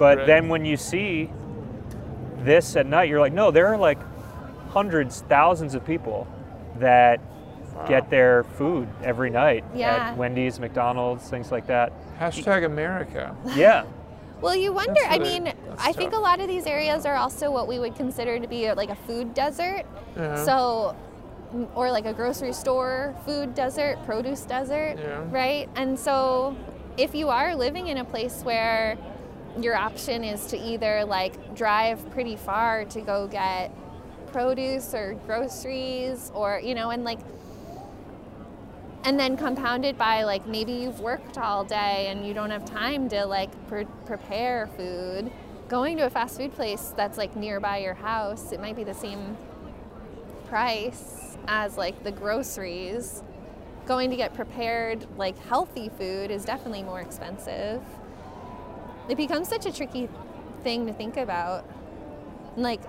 But 0.03 0.17
Right. 0.17 0.27
then 0.27 0.49
when 0.49 0.65
you 0.65 0.75
see 0.75 1.29
this 2.39 2.75
at 2.75 2.85
night, 2.85 3.07
you're 3.07 3.21
like, 3.21 3.31
no, 3.31 3.51
there 3.51 3.67
are 3.67 3.77
like 3.77 3.99
hundreds, 4.71 5.21
thousands 5.29 5.75
of 5.75 5.85
people 5.85 6.27
that 6.79 7.21
get 7.87 8.09
their 8.09 8.43
food 8.43 8.89
every 9.01 9.29
night 9.29 9.63
Yeah. 9.73 10.09
at 10.09 10.17
Wendy's, 10.17 10.59
McDonald's, 10.59 11.29
things 11.29 11.53
like 11.53 11.67
that. 11.67 11.93
Hashtag 12.19 12.65
America. 12.65 13.33
Yeah. 13.55 13.83
Well, 14.41 14.57
you 14.57 14.73
wonder. 14.73 14.99
That's 15.03 15.15
I 15.15 15.19
mean, 15.19 15.45
that's 15.45 15.55
I 15.87 15.93
think 15.93 16.11
a 16.13 16.19
lot 16.19 16.41
of 16.41 16.49
these 16.49 16.65
areas 16.65 17.05
are 17.05 17.15
also 17.15 17.49
what 17.49 17.69
we 17.69 17.79
would 17.79 17.95
consider 17.95 18.37
to 18.39 18.47
be 18.47 18.69
like 18.73 18.89
a 18.89 18.95
food 19.07 19.33
desert. 19.33 19.83
Yeah. 20.17 20.35
So, 20.43 20.97
mm, 21.55 21.65
or 21.75 21.91
like 21.91 22.05
a 22.05 22.11
grocery 22.13 22.51
store 22.51 23.15
food 23.25 23.55
desert, 23.55 23.99
produce 24.05 24.41
desert, 24.41 24.97
Yeah. 24.99 25.21
right? 25.31 25.69
And 25.77 25.97
so, 25.97 26.57
if 26.97 27.15
you 27.15 27.29
are 27.29 27.55
living 27.55 27.87
in 27.87 27.99
a 27.99 28.03
place 28.03 28.41
where 28.43 28.97
your 29.59 29.75
option 29.75 30.23
is 30.23 30.47
to 30.47 30.57
either 30.57 31.05
like 31.05 31.55
drive 31.55 32.09
pretty 32.11 32.35
far 32.35 32.85
to 32.85 33.01
go 33.01 33.27
get 33.27 33.71
produce 34.31 34.93
or 34.93 35.13
groceries 35.25 36.31
or, 36.33 36.59
you 36.59 36.73
know, 36.73 36.89
and 36.89 37.03
like, 37.03 37.19
and 39.03 39.19
then 39.19 39.37
compounded 39.37 39.97
by 39.97 40.23
like 40.23 40.47
maybe 40.47 40.71
you've 40.71 40.99
worked 40.99 41.37
all 41.37 41.63
day 41.63 42.07
and 42.07 42.25
you 42.25 42.33
don't 42.33 42.49
have 42.49 42.65
time 42.65 43.07
to 43.09 43.25
like 43.25 43.51
pre- 43.67 43.85
prepare 44.05 44.67
food. 44.75 45.31
Going 45.67 45.97
to 45.97 46.05
a 46.05 46.09
fast 46.09 46.37
food 46.37 46.53
place 46.53 46.93
that's 46.95 47.17
like 47.17 47.35
nearby 47.35 47.77
your 47.77 47.93
house 47.93 48.51
it 48.51 48.59
might 48.59 48.75
be 48.75 48.83
the 48.83 48.93
same 48.93 49.37
price 50.47 51.37
as 51.47 51.77
like 51.77 52.03
the 52.03 52.11
groceries. 52.11 53.21
Going 53.85 54.09
to 54.09 54.15
get 54.15 54.33
prepared 54.33 55.05
like 55.17 55.37
healthy 55.45 55.89
food 55.89 56.31
is 56.31 56.45
definitely 56.45 56.83
more 56.83 57.01
expensive 57.01 57.81
it 59.09 59.17
becomes 59.17 59.47
such 59.47 59.65
a 59.65 59.71
tricky 59.71 60.07
thing 60.63 60.85
to 60.87 60.93
think 60.93 61.17
about 61.17 61.65
like 62.55 62.81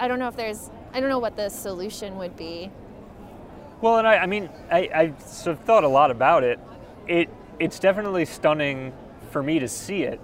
i 0.00 0.08
don't 0.08 0.18
know 0.18 0.28
if 0.28 0.36
there's 0.36 0.70
i 0.92 1.00
don't 1.00 1.08
know 1.10 1.18
what 1.18 1.36
the 1.36 1.48
solution 1.48 2.16
would 2.16 2.36
be 2.36 2.70
Well, 3.80 3.98
and 3.98 4.06
I, 4.06 4.16
I 4.18 4.26
mean, 4.26 4.48
I, 4.70 4.78
I 4.94 5.12
sort 5.20 5.58
of 5.58 5.64
thought 5.64 5.84
a 5.84 5.88
lot 5.88 6.10
about 6.10 6.42
it. 6.42 6.58
It, 7.06 7.28
it's 7.58 7.78
definitely 7.78 8.24
stunning 8.24 8.92
for 9.30 9.42
me 9.42 9.58
to 9.58 9.68
see 9.68 10.04
it. 10.04 10.20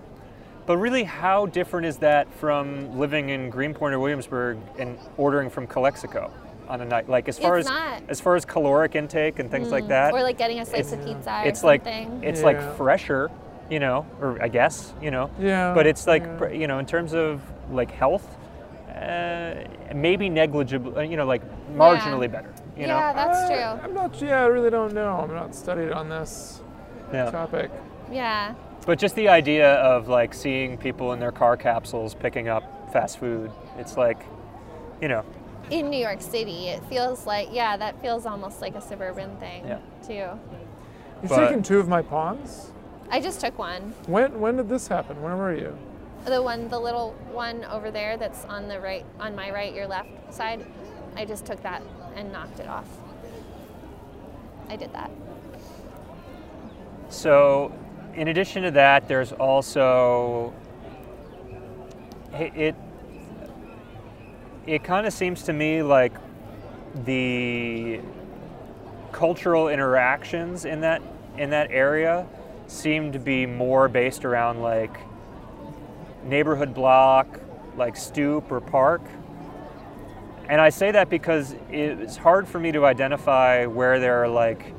But 0.65 0.79
really, 0.79 1.05
how 1.05 1.47
different 1.47 1.87
is 1.87 1.99
that 1.99 2.33
from 2.35 2.97
living 2.99 3.29
in 3.29 3.51
Greenpoint 3.51 3.93
or 3.93 3.99
Williamsburg 3.99 4.57
and 4.79 4.97
ordering 5.19 5.51
from 5.51 5.67
Calexico 5.67 6.33
on 6.69 6.81
a 6.81 6.85
night? 6.87 7.09
Like 7.09 7.29
as 7.29 7.39
far 7.39 7.59
It's 7.59 7.69
as 7.69 7.75
not. 7.75 8.03
as 8.09 8.21
far 8.21 8.35
as 8.37 8.45
caloric 8.47 8.95
intake 8.95 9.41
and 9.41 9.51
things 9.51 9.71
like 9.71 9.85
mm. 9.85 9.89
that, 9.89 10.15
or 10.15 10.23
like 10.23 10.39
getting 10.39 10.61
a 10.61 10.65
slice 10.65 10.93
of 10.93 11.05
pizza 11.05 11.43
or 11.43 11.49
it's 11.49 11.63
like 11.63 11.85
something 11.85 12.25
it's 12.25 12.41
Yeah. 12.41 12.47
like 12.47 12.77
fresher, 12.79 13.31
you 13.71 13.79
know, 13.79 14.05
or 14.21 14.37
I 14.43 14.49
guess, 14.49 14.93
you 15.01 15.11
know. 15.11 15.31
Yeah, 15.39 15.73
But 15.75 15.87
it's 15.87 16.07
like 16.07 16.25
yeah. 16.25 16.49
you 16.49 16.67
know, 16.67 16.79
in 16.79 16.87
terms 16.87 17.15
of 17.15 17.41
like 17.71 17.91
health, 17.93 18.27
uh, 18.95 19.55
maybe 19.95 20.29
negligible, 20.29 20.99
uh, 20.99 21.03
you 21.03 21.17
know, 21.17 21.25
like 21.27 21.43
marginally 21.75 22.31
better. 22.31 22.53
You 22.77 22.87
yeah 22.87 23.13
know. 23.13 23.15
that's 23.15 23.39
Uh, 23.39 23.49
true 23.49 23.85
I'm 23.85 23.95
not. 23.95 24.21
Yeah, 24.21 24.43
I 24.43 24.47
really 24.47 24.71
don't 24.71 24.93
know. 24.93 25.21
I'm 25.23 25.33
not 25.35 25.55
studied 25.55 25.93
on 25.93 26.09
this 26.09 26.63
Yeah. 27.13 27.31
topic. 27.31 27.71
yeah 28.11 28.55
But 28.87 28.99
just 28.99 29.15
the 29.15 29.29
idea 29.29 29.75
of 29.75 30.09
like 30.09 30.35
seeing 30.35 30.77
people 30.79 31.13
in 31.13 31.21
their 31.21 31.33
car 31.33 31.57
capsules 31.57 32.15
picking 32.15 32.49
up 32.49 32.65
fast 32.93 33.19
food, 33.19 33.51
it's 33.79 33.97
like, 33.97 34.25
you 35.01 35.09
know, 35.09 35.23
in 35.71 35.91
New 35.91 35.99
York 36.01 36.21
City, 36.21 36.69
it 36.69 36.83
feels 36.89 37.27
like 37.27 37.49
yeah, 37.53 37.77
that 37.77 38.01
feels 38.01 38.27
almost 38.27 38.61
like 38.61 38.75
a 38.75 38.81
suburban 38.81 39.37
thing 39.37 39.63
Yeah. 39.69 39.79
too. 40.07 40.39
You've 41.23 41.29
But- 41.31 41.47
taken 41.49 41.63
two 41.63 41.79
of 41.79 41.89
my 41.89 42.03
pawns. 42.03 42.73
I 43.11 43.21
just 43.21 43.41
took 43.41 43.59
one, 43.59 43.93
When 44.07 44.41
when 44.41 44.57
did 44.57 44.69
this 44.69 44.87
happen? 44.89 45.21
Where 45.21 45.37
were 45.37 45.55
you? 45.55 45.77
the 46.27 46.43
one, 46.43 46.69
the 46.69 46.79
little 46.79 47.13
one 47.33 47.65
over 47.65 47.91
there 47.91 48.19
that's 48.19 48.45
on 48.45 48.69
the 48.69 48.79
right, 48.79 49.07
on 49.19 49.35
my 49.35 49.51
right, 49.51 49.75
your 49.75 49.87
left 49.87 50.11
side. 50.33 50.65
I 51.17 51.25
just 51.25 51.47
took 51.47 51.63
that 51.63 51.83
and 52.15 52.31
knocked 52.31 52.61
it 52.61 52.69
off. 52.69 52.87
I 54.69 54.77
did 54.77 54.93
that. 54.93 55.11
so 57.09 57.73
in 58.15 58.29
addition 58.29 58.63
to 58.65 58.71
that, 58.73 59.09
there's 59.09 59.33
also 59.33 60.53
it 62.33 62.53
it, 62.55 62.75
it 64.67 64.85
kind 64.85 65.07
of 65.07 65.13
seems 65.13 65.43
to 65.45 65.53
me 65.53 65.83
like 65.83 66.13
the 67.05 68.01
cultural 69.11 69.69
interactions 69.69 70.65
in 70.65 70.81
that 70.83 71.03
in 71.39 71.51
that 71.51 71.71
area 71.71 72.27
seem 72.71 73.13
to 73.13 73.19
be 73.19 73.47
more 73.47 73.89
based 73.89 74.25
around 74.25 74.63
like 74.63 74.97
neighborhood 76.25 76.73
block, 76.73 77.41
like 77.77 77.97
stoop 77.97 78.51
or 78.53 78.61
park. 78.61 79.03
And 80.49 80.61
I 80.61 80.71
say 80.71 80.91
that 80.93 81.11
because 81.11 81.55
it's 81.71 82.17
hard 82.17 82.49
for 82.49 82.59
me 82.59 82.73
to 82.73 82.85
identify 82.85 83.67
where 83.67 83.99
there 83.99 84.23
are 84.23 84.29
like 84.29 84.75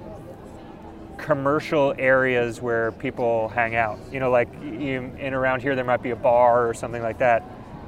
commercial 1.18 1.94
areas 1.98 2.62
where 2.62 2.92
people 2.94 3.50
hang 3.50 3.76
out. 3.76 4.00
You 4.12 4.20
know, 4.20 4.32
like 4.32 4.52
you, 4.62 5.14
in 5.20 5.34
around 5.34 5.62
here 5.62 5.76
there 5.76 5.86
might 5.86 6.02
be 6.02 6.12
a 6.12 6.16
bar 6.16 6.68
or 6.68 6.74
something 6.74 7.02
like 7.02 7.20
that, 7.20 7.42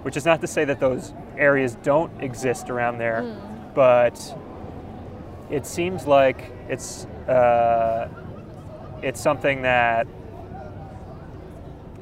which 0.03 0.17
is 0.17 0.25
not 0.25 0.41
to 0.41 0.47
say 0.47 0.65
that 0.65 0.79
those 0.79 1.13
areas 1.37 1.75
don't 1.83 2.21
exist 2.21 2.69
around 2.69 2.97
there, 2.99 3.23
but 3.73 4.37
it 5.49 5.65
seems 5.65 6.05
like 6.07 6.51
it's 6.69 7.05
uh, 7.27 8.07
it's 9.03 9.21
something 9.21 9.61
that 9.63 10.07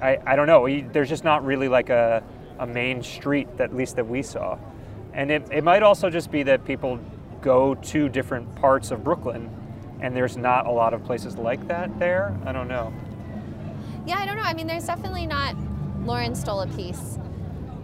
I, 0.02 0.18
I 0.26 0.36
don't 0.36 0.48
know. 0.48 0.68
There's 0.92 1.10
just 1.10 1.24
not 1.24 1.44
really 1.44 1.68
like 1.68 1.90
a, 1.90 2.24
a 2.60 2.68
main 2.68 3.04
street 3.04 3.58
that 3.58 3.72
at 3.72 3.76
least 3.76 3.96
that 3.98 4.08
we 4.08 4.22
saw, 4.22 4.58
and 5.14 5.32
it, 5.32 5.48
it 5.52 5.64
might 5.64 5.84
also 5.84 6.10
just 6.10 6.32
be 6.32 6.44
that 6.44 6.64
people 6.66 7.00
go 7.42 7.76
to 7.76 8.08
different 8.08 8.56
parts 8.56 8.92
of 8.92 9.04
Brooklyn, 9.04 9.50
and 10.00 10.16
there's 10.16 10.38
not 10.38 10.68
a 10.68 10.72
lot 10.72 10.94
of 10.94 11.04
places 11.04 11.38
like 11.38 11.68
that 11.68 12.00
there. 12.00 12.38
I 12.46 12.52
don't 12.52 12.68
know. 12.68 12.94
Yeah, 14.06 14.18
I 14.18 14.26
don't 14.26 14.38
know. 14.38 14.44
I 14.44 14.54
mean, 14.54 14.68
there's 14.68 14.86
definitely 14.86 15.28
not. 15.28 15.56
Loren 16.06 16.34
stole 16.34 16.62
a 16.62 16.68
piece. 16.68 17.18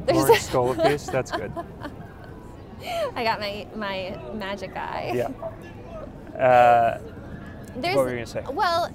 There's 0.06 0.18
Loren 0.18 0.36
stole 0.40 0.72
a 0.72 0.90
piece. 0.90 1.06
That's 1.06 1.32
good. 1.32 1.52
I 3.16 3.24
got 3.24 3.40
my 3.40 3.68
my 3.76 4.18
magic 4.34 4.76
eye. 4.76 5.12
Yeah. 5.16 5.30
Uh, 6.38 7.00
There's, 7.82 7.96
What 7.96 8.06
were 8.06 8.10
you 8.10 8.16
gonna 8.16 8.28
say? 8.28 8.44
Well, 8.52 8.90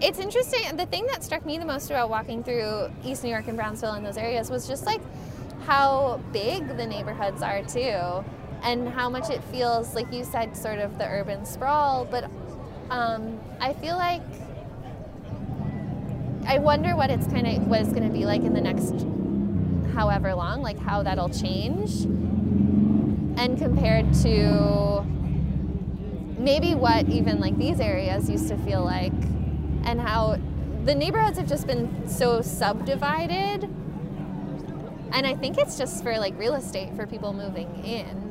it's 0.00 0.18
interesting. 0.18 0.76
The 0.76 0.86
thing 0.86 1.06
that 1.06 1.24
struck 1.24 1.46
me 1.46 1.58
the 1.58 1.64
most 1.64 1.90
about 1.90 2.10
walking 2.10 2.42
through 2.42 2.90
East 3.04 3.24
New 3.24 3.30
York 3.30 3.48
and 3.48 3.56
Brownsville 3.56 3.92
and 3.92 4.04
those 4.04 4.18
areas 4.18 4.50
was 4.50 4.66
just 4.66 4.84
like 4.84 5.00
how 5.64 6.20
big 6.32 6.76
the 6.76 6.86
neighborhoods 6.86 7.42
are 7.42 7.62
too, 7.62 8.24
and 8.62 8.88
how 8.88 9.08
much 9.08 9.30
it 9.30 9.42
feels 9.44 9.94
like 9.94 10.12
you 10.12 10.24
said, 10.24 10.56
sort 10.56 10.78
of 10.78 10.98
the 10.98 11.06
urban 11.06 11.44
sprawl. 11.44 12.04
But 12.04 12.30
um, 12.90 13.40
I 13.60 13.72
feel 13.74 13.96
like 13.96 14.22
I 16.46 16.58
wonder 16.58 16.94
what 16.94 17.10
it's 17.10 17.26
kind 17.26 17.46
of 17.46 17.66
what 17.66 17.80
it's 17.80 17.90
going 17.90 18.06
to 18.06 18.12
be 18.12 18.24
like 18.24 18.42
in 18.42 18.54
the 18.54 18.60
next 18.60 18.94
however 19.94 20.34
long, 20.34 20.62
like 20.62 20.78
how 20.78 21.02
that'll 21.02 21.30
change, 21.30 22.04
and 22.04 23.58
compared 23.58 24.12
to 24.14 25.04
maybe 26.38 26.74
what 26.74 27.08
even 27.08 27.40
like 27.40 27.56
these 27.58 27.80
areas 27.80 28.28
used 28.30 28.48
to 28.48 28.56
feel 28.58 28.84
like 28.84 29.12
and 29.84 30.00
how 30.00 30.38
the 30.84 30.94
neighborhoods 30.94 31.38
have 31.38 31.48
just 31.48 31.66
been 31.66 32.08
so 32.08 32.42
subdivided 32.42 33.64
and 35.12 35.26
i 35.26 35.34
think 35.34 35.58
it's 35.58 35.78
just 35.78 36.02
for 36.02 36.18
like 36.18 36.38
real 36.38 36.54
estate 36.54 36.94
for 36.94 37.06
people 37.06 37.32
moving 37.32 37.84
in 37.84 38.24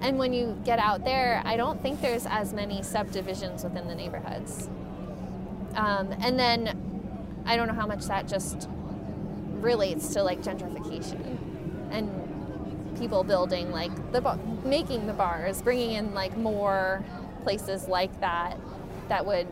And 0.00 0.18
when 0.18 0.34
you 0.34 0.60
get 0.64 0.78
out 0.78 1.04
there, 1.04 1.40
I 1.46 1.56
don't 1.56 1.80
think 1.82 2.02
there's 2.02 2.26
as 2.26 2.52
many 2.52 2.82
subdivisions 2.82 3.64
within 3.64 3.88
the 3.88 3.94
neighborhoods. 3.94 4.68
Um, 5.74 6.14
and 6.20 6.38
then 6.38 7.42
I 7.46 7.56
don't 7.56 7.68
know 7.68 7.74
how 7.74 7.86
much 7.86 8.04
that 8.06 8.28
just 8.28 8.68
relates 9.48 10.12
to 10.14 10.22
like 10.22 10.42
gentrification 10.42 11.38
and 11.90 12.10
people 12.98 13.24
building 13.24 13.70
like 13.70 13.92
the 14.12 14.38
making 14.64 15.06
the 15.06 15.14
bars, 15.14 15.62
bringing 15.62 15.92
in 15.92 16.14
like 16.14 16.36
more 16.36 17.02
places 17.44 17.86
like 17.86 18.18
that 18.20 18.58
that 19.08 19.24
would 19.24 19.46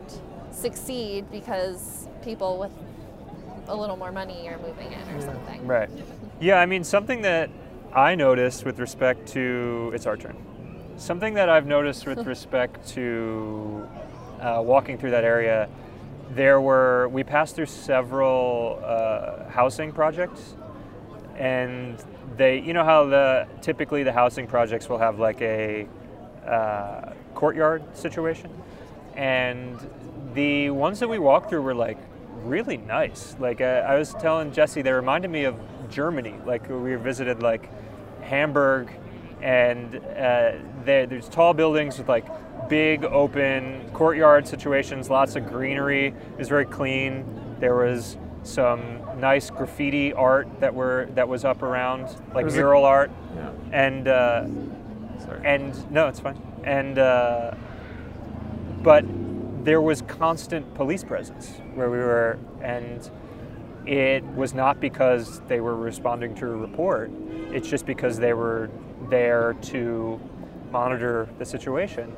succeed 0.51 1.29
because 1.31 2.07
people 2.23 2.59
with 2.59 2.71
a 3.67 3.75
little 3.75 3.95
more 3.95 4.11
money 4.11 4.49
are 4.49 4.57
moving 4.57 4.91
in 4.91 5.09
or 5.09 5.21
something. 5.21 5.65
Right. 5.65 5.89
Yeah, 6.41 6.59
I 6.59 6.65
mean, 6.65 6.83
something 6.83 7.21
that 7.21 7.49
I 7.93 8.15
noticed 8.15 8.65
with 8.65 8.79
respect 8.79 9.27
to 9.29 9.91
it's 9.93 10.05
our 10.05 10.17
turn. 10.17 10.35
Something 10.97 11.35
that 11.35 11.49
I've 11.49 11.65
noticed 11.65 12.05
with 12.05 12.25
respect 12.25 12.85
to 12.89 13.87
uh, 14.41 14.61
walking 14.63 14.97
through 14.97 15.11
that 15.11 15.23
area, 15.23 15.69
there 16.31 16.59
were 16.59 17.07
we 17.09 17.23
passed 17.23 17.55
through 17.55 17.67
several 17.67 18.81
uh, 18.83 19.49
housing 19.49 19.91
projects, 19.91 20.55
and 21.37 22.03
they, 22.35 22.59
you 22.59 22.73
know 22.73 22.83
how 22.83 23.05
the 23.05 23.47
typically 23.61 24.03
the 24.03 24.11
housing 24.11 24.47
projects 24.47 24.89
will 24.89 24.97
have 24.97 25.19
like 25.19 25.41
a 25.41 25.87
uh, 26.45 27.13
courtyard 27.35 27.83
situation, 27.95 28.49
and 29.15 29.77
the 30.33 30.69
ones 30.71 30.99
that 30.99 31.07
we 31.09 31.19
walked 31.19 31.49
through 31.49 31.61
were 31.61 31.75
like 31.75 31.97
really 32.43 32.77
nice. 32.77 33.35
Like 33.39 33.61
uh, 33.61 33.85
I 33.87 33.95
was 33.97 34.13
telling 34.15 34.51
Jesse, 34.51 34.81
they 34.81 34.91
reminded 34.91 35.31
me 35.31 35.43
of 35.45 35.55
Germany. 35.89 36.35
Like 36.45 36.69
we 36.69 36.95
visited 36.95 37.41
like 37.41 37.69
Hamburg, 38.21 38.91
and 39.41 39.95
uh, 39.95 40.53
there, 40.85 41.05
there's 41.05 41.29
tall 41.29 41.53
buildings 41.53 41.97
with 41.97 42.07
like 42.09 42.25
big 42.69 43.03
open 43.05 43.89
courtyard 43.93 44.47
situations, 44.47 45.09
lots 45.09 45.35
of 45.35 45.47
greenery. 45.47 46.07
It 46.07 46.37
was 46.37 46.49
very 46.49 46.65
clean. 46.65 47.25
There 47.59 47.75
was 47.75 48.17
some 48.43 48.99
nice 49.19 49.49
graffiti 49.49 50.11
art 50.11 50.47
that 50.59 50.73
were 50.73 51.07
that 51.15 51.27
was 51.27 51.45
up 51.45 51.61
around, 51.61 52.07
like 52.33 52.43
was 52.45 52.55
a- 52.55 52.57
mural 52.57 52.83
art, 52.85 53.11
Yeah. 53.35 53.51
and 53.71 54.07
uh, 54.07 54.45
Sorry. 55.19 55.41
and 55.45 55.91
no, 55.91 56.07
it's 56.07 56.19
fine. 56.19 56.41
And 56.63 56.97
uh, 56.97 57.55
but 58.81 59.05
there 59.63 59.81
was 59.81 60.01
constant 60.03 60.73
police 60.73 61.03
presence 61.03 61.61
where 61.73 61.89
we 61.89 61.97
were, 61.97 62.37
and 62.61 63.09
it 63.85 64.23
was 64.35 64.53
not 64.53 64.79
because 64.79 65.41
they 65.47 65.61
were 65.61 65.75
responding 65.75 66.35
to 66.35 66.45
a 66.45 66.55
report. 66.55 67.11
It's 67.51 67.69
just 67.69 67.85
because 67.85 68.17
they 68.17 68.33
were 68.33 68.69
there 69.09 69.53
to 69.61 70.19
monitor 70.71 71.29
the 71.37 71.45
situation. 71.45 72.13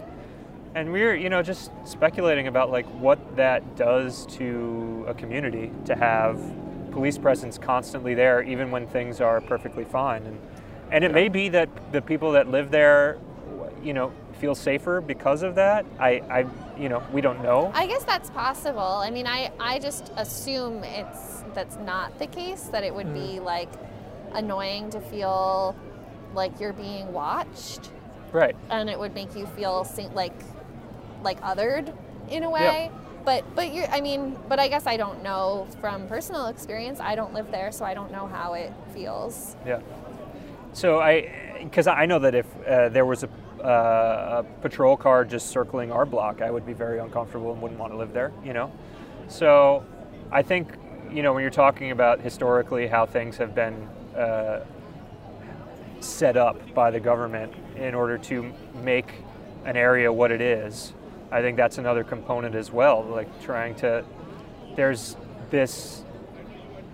And 0.75 0.91
we 0.91 1.03
are 1.03 1.13
you 1.13 1.29
know, 1.29 1.41
just 1.41 1.71
speculating 1.85 2.47
about 2.47 2.69
like 2.69 2.85
what 2.99 3.35
that 3.35 3.75
does 3.75 4.25
to 4.37 5.05
a 5.07 5.13
community 5.13 5.71
to 5.85 5.95
have 5.95 6.39
police 6.91 7.17
presence 7.17 7.57
constantly 7.57 8.13
there, 8.13 8.41
even 8.43 8.71
when 8.71 8.87
things 8.87 9.21
are 9.21 9.41
perfectly 9.41 9.83
fine. 9.85 10.23
And 10.23 10.39
and 10.91 11.03
it 11.03 11.11
may 11.11 11.29
be 11.29 11.49
that 11.49 11.69
the 11.91 12.01
people 12.01 12.31
that 12.33 12.47
live 12.49 12.71
there, 12.71 13.17
you 13.83 13.93
know, 13.93 14.13
feel 14.39 14.55
safer 14.55 15.01
because 15.01 15.43
of 15.43 15.55
that. 15.55 15.85
I, 15.99 16.21
I 16.29 16.45
you 16.77 16.89
know, 16.89 17.01
we 17.11 17.21
don't 17.21 17.41
know. 17.41 17.71
I 17.73 17.87
guess 17.87 18.03
that's 18.03 18.29
possible. 18.29 18.81
I 18.81 19.09
mean, 19.09 19.27
I, 19.27 19.51
I 19.59 19.79
just 19.79 20.11
assume 20.17 20.83
it's 20.83 21.43
that's 21.53 21.77
not 21.77 22.17
the 22.19 22.27
case. 22.27 22.63
That 22.63 22.83
it 22.83 22.93
would 22.93 23.13
be 23.13 23.39
like 23.39 23.69
annoying 24.33 24.89
to 24.91 24.99
feel 24.99 25.75
like 26.33 26.59
you're 26.59 26.73
being 26.73 27.13
watched, 27.13 27.91
Right. 28.33 28.55
and 28.69 28.89
it 28.89 28.99
would 28.99 29.13
make 29.13 29.35
you 29.35 29.45
feel 29.47 29.87
like 30.13 30.33
like 31.23 31.41
othered 31.41 31.95
in 32.29 32.43
a 32.43 32.49
way. 32.49 32.89
Yeah. 32.91 32.99
But 33.23 33.43
but 33.55 33.73
you 33.73 33.85
I 33.89 34.01
mean, 34.01 34.37
but 34.49 34.59
I 34.59 34.67
guess 34.67 34.85
I 34.85 34.97
don't 34.97 35.23
know 35.23 35.67
from 35.81 36.07
personal 36.07 36.47
experience. 36.47 36.99
I 36.99 37.15
don't 37.15 37.33
live 37.33 37.49
there, 37.51 37.71
so 37.71 37.85
I 37.85 37.93
don't 37.93 38.11
know 38.11 38.27
how 38.27 38.53
it 38.53 38.71
feels. 38.93 39.55
Yeah. 39.65 39.79
So 40.73 40.99
I, 40.99 41.57
because 41.63 41.87
I 41.87 42.05
know 42.05 42.19
that 42.19 42.35
if 42.35 42.45
uh, 42.67 42.89
there 42.89 43.05
was 43.05 43.23
a, 43.23 43.29
uh, 43.65 44.43
a 44.43 44.61
patrol 44.61 44.95
car 44.95 45.25
just 45.25 45.47
circling 45.47 45.91
our 45.91 46.05
block, 46.05 46.41
I 46.41 46.51
would 46.51 46.65
be 46.65 46.73
very 46.73 46.99
uncomfortable 46.99 47.51
and 47.51 47.61
wouldn't 47.61 47.79
want 47.79 47.91
to 47.93 47.97
live 47.97 48.13
there. 48.13 48.31
You 48.43 48.53
know. 48.53 48.71
So 49.27 49.83
I 50.31 50.41
think 50.41 50.75
you 51.11 51.23
know 51.23 51.33
when 51.33 51.41
you're 51.41 51.51
talking 51.51 51.91
about 51.91 52.21
historically 52.21 52.87
how 52.87 53.05
things 53.05 53.37
have 53.37 53.55
been 53.55 53.73
uh, 54.15 54.63
set 55.99 56.37
up 56.37 56.73
by 56.73 56.91
the 56.91 56.99
government 56.99 57.53
in 57.75 57.95
order 57.95 58.17
to 58.17 58.53
make 58.83 59.11
an 59.65 59.75
area 59.75 60.11
what 60.11 60.31
it 60.31 60.41
is. 60.41 60.93
I 61.31 61.41
think 61.41 61.57
that's 61.57 61.77
another 61.77 62.03
component 62.03 62.55
as 62.55 62.71
well. 62.71 63.03
Like 63.03 63.41
trying 63.41 63.75
to, 63.75 64.05
there's 64.75 65.17
this 65.49 66.03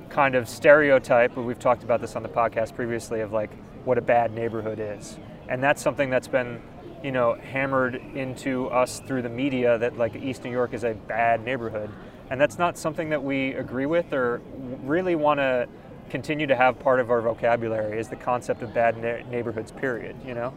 kind 0.09 0.35
of 0.35 0.47
stereotype, 0.47 1.35
but 1.35 1.43
we've 1.43 1.59
talked 1.59 1.83
about 1.83 2.01
this 2.01 2.15
on 2.15 2.23
the 2.23 2.29
podcast 2.29 2.75
previously, 2.75 3.21
of 3.21 3.31
like 3.31 3.51
what 3.85 3.97
a 3.97 4.01
bad 4.01 4.33
neighborhood 4.33 4.79
is. 4.79 5.17
And 5.51 5.61
that's 5.61 5.81
something 5.81 6.09
that's 6.09 6.29
been, 6.29 6.61
you 7.03 7.11
know, 7.11 7.33
hammered 7.33 7.95
into 8.15 8.67
us 8.67 9.01
through 9.01 9.21
the 9.21 9.29
media 9.29 9.77
that 9.79 9.97
like 9.97 10.15
East 10.15 10.45
New 10.45 10.49
York 10.49 10.73
is 10.73 10.85
a 10.85 10.93
bad 10.93 11.43
neighborhood. 11.43 11.89
And 12.29 12.39
that's 12.39 12.57
not 12.57 12.77
something 12.77 13.09
that 13.09 13.21
we 13.21 13.51
agree 13.55 13.85
with 13.85 14.13
or 14.13 14.41
really 14.83 15.15
want 15.15 15.41
to 15.41 15.67
continue 16.09 16.47
to 16.47 16.55
have 16.55 16.79
part 16.79 17.01
of 17.01 17.11
our 17.11 17.21
vocabulary 17.21 17.99
is 17.99 18.07
the 18.07 18.15
concept 18.15 18.61
of 18.61 18.73
bad 18.73 18.97
ne- 18.97 19.25
neighborhoods, 19.29 19.73
period, 19.73 20.15
you 20.25 20.33
know? 20.33 20.53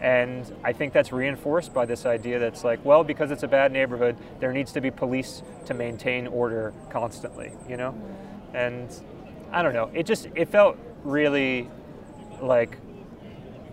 And 0.00 0.52
I 0.64 0.72
think 0.72 0.92
that's 0.92 1.12
reinforced 1.12 1.72
by 1.72 1.86
this 1.86 2.04
idea 2.04 2.40
that's 2.40 2.64
like, 2.64 2.84
well, 2.84 3.04
because 3.04 3.30
it's 3.30 3.44
a 3.44 3.48
bad 3.48 3.70
neighborhood, 3.70 4.16
there 4.40 4.52
needs 4.52 4.72
to 4.72 4.80
be 4.80 4.90
police 4.90 5.44
to 5.66 5.74
maintain 5.74 6.26
order 6.26 6.74
constantly, 6.90 7.52
you 7.68 7.76
know? 7.76 7.94
And 8.54 8.92
I 9.52 9.62
don't 9.62 9.72
know, 9.72 9.88
it 9.94 10.04
just, 10.04 10.26
it 10.34 10.48
felt 10.48 10.76
really 11.04 11.68
like 12.40 12.76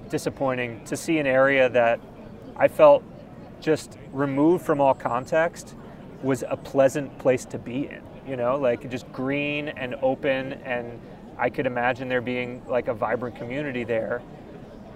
disappointing 0.10 0.84
to 0.86 0.98
see 0.98 1.20
an 1.20 1.28
area 1.28 1.70
that 1.70 2.00
I 2.58 2.68
felt 2.68 3.04
just 3.62 3.98
removed 4.12 4.66
from 4.66 4.82
all 4.82 4.94
context 4.94 5.76
was 6.24 6.44
a 6.48 6.58
pleasant 6.58 7.18
place 7.20 7.46
to 7.46 7.58
be 7.58 7.88
in, 7.88 8.02
you 8.28 8.36
know, 8.36 8.58
like 8.58 8.90
just 8.90 9.10
green 9.12 9.70
and 9.70 9.96
open 10.02 10.54
and 10.54 11.00
I 11.38 11.50
could 11.50 11.66
imagine 11.66 12.10
there 12.10 12.22
being 12.22 12.62
like 12.68 12.88
a 12.90 12.94
vibrant 12.94 13.36
community 13.38 13.84
there 13.86 14.22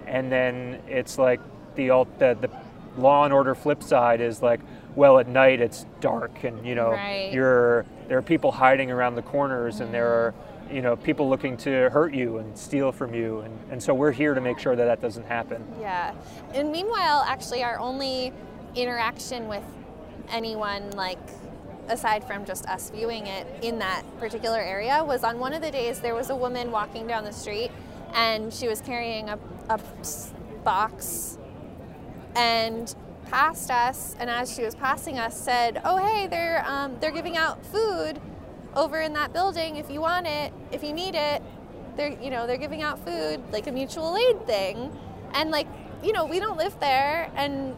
and 0.06 0.30
then 0.30 0.82
it's 0.86 1.16
like 1.18 1.40
the 1.76 1.90
alt 1.90 2.18
the, 2.18 2.36
the 2.40 2.50
law 3.00 3.24
and 3.24 3.32
order 3.32 3.54
flip 3.54 3.82
side 3.82 4.20
is 4.20 4.42
like 4.42 4.60
well 4.94 5.18
at 5.18 5.26
night 5.26 5.60
it's 5.60 5.86
dark 6.00 6.44
and 6.44 6.64
you 6.66 6.74
know 6.74 6.90
Right. 6.90 7.32
you're 7.32 7.86
there 8.08 8.18
are 8.18 8.22
people 8.22 8.52
hiding 8.52 8.90
around 8.90 9.14
the 9.14 9.22
corners 9.22 9.80
and 9.80 9.92
there 9.92 10.06
are 10.06 10.32
mm. 10.32 10.53
You 10.74 10.82
know 10.82 10.96
people 10.96 11.28
looking 11.30 11.56
to 11.56 11.88
hurt 11.90 12.12
you 12.12 12.38
and 12.38 12.58
steal 12.58 12.90
from 12.90 13.14
you. 13.14 13.40
And, 13.40 13.58
and 13.70 13.82
so 13.82 13.94
we're 13.94 14.10
here 14.10 14.34
to 14.34 14.40
make 14.40 14.58
sure 14.58 14.74
that 14.74 14.84
that 14.84 15.00
doesn't 15.00 15.26
happen. 15.26 15.64
Yeah. 15.80 16.12
And 16.52 16.72
meanwhile, 16.72 17.24
actually, 17.26 17.62
our 17.62 17.78
only 17.78 18.32
interaction 18.74 19.46
with 19.46 19.62
anyone, 20.30 20.90
like, 20.90 21.20
aside 21.88 22.26
from 22.26 22.44
just 22.44 22.66
us 22.66 22.90
viewing 22.90 23.28
it 23.28 23.46
in 23.62 23.78
that 23.78 24.02
particular 24.18 24.58
area, 24.58 25.04
was 25.04 25.22
on 25.22 25.38
one 25.38 25.52
of 25.52 25.62
the 25.62 25.70
days 25.70 26.00
there 26.00 26.14
was 26.14 26.30
a 26.30 26.36
woman 26.36 26.72
walking 26.72 27.06
down 27.06 27.24
the 27.24 27.32
street 27.32 27.70
and 28.14 28.52
she 28.52 28.66
was 28.66 28.80
carrying 28.80 29.28
a, 29.28 29.38
a 29.68 29.80
box. 30.64 31.38
And 32.34 32.92
passed 33.30 33.70
us 33.70 34.14
and 34.18 34.28
as 34.28 34.54
she 34.54 34.62
was 34.62 34.74
passing 34.74 35.18
us 35.18 35.34
said 35.34 35.80
oh 35.82 35.96
hey 35.96 36.26
they're 36.26 36.62
um, 36.66 36.94
they're 37.00 37.10
giving 37.10 37.38
out 37.38 37.64
food 37.64 38.20
over 38.76 39.00
in 39.00 39.12
that 39.14 39.32
building 39.32 39.76
if 39.76 39.90
you 39.90 40.00
want 40.00 40.26
it 40.26 40.52
if 40.72 40.82
you 40.82 40.92
need 40.92 41.14
it. 41.14 41.42
They're 41.96 42.20
you 42.20 42.30
know 42.30 42.46
they're 42.46 42.56
giving 42.56 42.82
out 42.82 43.04
food 43.04 43.40
like 43.52 43.66
a 43.66 43.72
mutual 43.72 44.16
aid 44.16 44.46
thing. 44.46 44.90
And 45.32 45.50
like 45.50 45.66
you 46.02 46.12
know 46.12 46.24
we 46.24 46.40
don't 46.40 46.56
live 46.56 46.78
there. 46.80 47.30
And 47.36 47.76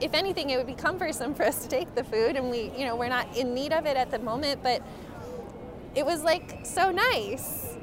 if 0.00 0.14
anything 0.14 0.50
it 0.50 0.56
would 0.56 0.66
be 0.66 0.74
cumbersome 0.74 1.34
for 1.36 1.44
us 1.44 1.62
to 1.62 1.68
take 1.68 1.94
the 1.94 2.04
food. 2.04 2.36
And 2.36 2.50
we 2.50 2.72
you 2.76 2.84
know 2.84 2.96
we're 2.96 3.08
not 3.08 3.36
in 3.36 3.54
need 3.54 3.72
of 3.72 3.86
it 3.86 3.96
at 3.96 4.10
the 4.10 4.18
moment. 4.18 4.62
But 4.62 4.82
it 5.94 6.06
was 6.06 6.22
like 6.22 6.60
so 6.64 6.90
nice 6.90 7.76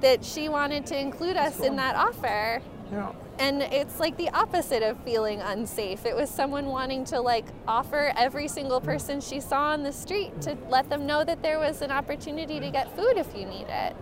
that 0.00 0.24
she 0.24 0.48
wanted 0.48 0.86
to 0.86 0.98
include 0.98 1.36
us 1.36 1.60
in 1.60 1.76
that 1.76 1.96
offer. 1.96 2.60
Yeah. 2.90 3.12
And 3.38 3.62
it's 3.62 4.00
like 4.00 4.16
the 4.16 4.28
opposite 4.30 4.82
of 4.82 4.98
feeling 5.04 5.40
unsafe. 5.40 6.06
It 6.06 6.16
was 6.16 6.30
someone 6.30 6.66
wanting 6.66 7.04
to 7.06 7.20
like 7.20 7.44
offer 7.68 8.12
every 8.16 8.48
single 8.48 8.80
person 8.80 9.20
she 9.20 9.40
saw 9.40 9.72
on 9.72 9.82
the 9.82 9.92
street 9.92 10.40
to 10.42 10.56
let 10.68 10.88
them 10.88 11.06
know 11.06 11.24
that 11.24 11.42
there 11.42 11.58
was 11.58 11.82
an 11.82 11.90
opportunity 11.90 12.60
to 12.60 12.70
get 12.70 12.94
food 12.96 13.16
if 13.16 13.34
you 13.36 13.44
need 13.46 13.66
it. 13.68 13.96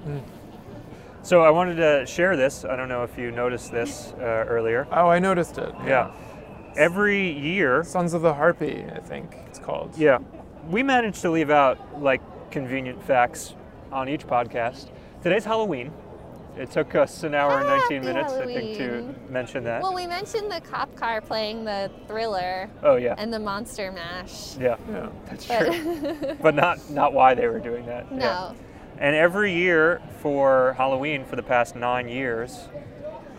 so 1.23 1.43
i 1.43 1.51
wanted 1.51 1.77
to 1.77 2.05
share 2.07 2.37
this 2.37 2.65
i 2.65 2.77
don't 2.77 2.89
know 2.89 3.03
if 3.03 3.17
you 3.19 3.31
noticed 3.31 3.73
this 3.73 4.13
uh, 4.19 4.23
earlier 4.47 4.87
Oh, 4.93 5.09
I 5.09 5.19
noticed 5.19 5.57
it. 5.59 5.73
yeah 5.87 6.11
every 6.77 7.31
year 7.39 7.83
Sons 7.85 8.15
of 8.15 8.23
the 8.23 8.35
Harpy, 8.35 8.85
I 8.93 8.99
think 8.99 9.37
it's 9.47 9.59
called. 9.61 9.97
Yeah. 9.97 10.19
We 10.69 10.83
managed 10.83 11.21
to 11.23 11.31
leave 11.31 11.49
out 11.51 12.03
like 12.03 12.21
convenient 12.51 13.01
facts 13.05 13.55
on 13.93 14.09
each 14.09 14.27
podcast. 14.27 14.89
Today's 15.23 15.45
Halloween. 15.45 15.93
It 16.57 16.71
took 16.71 16.95
us 16.95 17.25
an 17.25 17.35
hour 17.35 17.59
and 17.59 17.67
19 17.69 17.81
Happy 17.81 18.07
minutes, 18.07 18.33
I 18.33 18.45
think, 18.47 18.77
to 18.79 19.15
mention 19.31 19.65
that. 19.65 19.83
Well, 19.83 19.95
we 19.95 20.07
mentioned 20.07 20.51
the 20.53 20.61
cop 20.61 20.95
car 20.95 21.21
playing 21.21 21.65
the 21.65 21.91
thriller 22.07 22.71
oh 22.83 22.95
yeah, 22.97 23.15
and 23.19 23.33
the 23.33 23.41
monster 23.41 23.91
mash. 23.91 24.57
yeah, 24.57 24.77
Yeah. 24.89 25.09
that's 25.27 25.47
But 25.47 25.73
true. 25.73 26.37
but 26.43 26.55
not 26.55 26.79
not 26.91 27.13
why 27.13 27.35
they 27.35 27.49
were 27.49 27.59
doing 27.59 27.87
that. 27.87 28.07
yeah. 28.13 28.19
no. 28.19 28.55
And 28.99 29.17
every 29.17 29.53
year 29.53 30.01
for 30.21 30.75
Halloween 30.79 31.25
for 31.25 31.35
the 31.35 31.43
past 31.43 31.75
nine 31.75 32.09
years, 32.09 32.69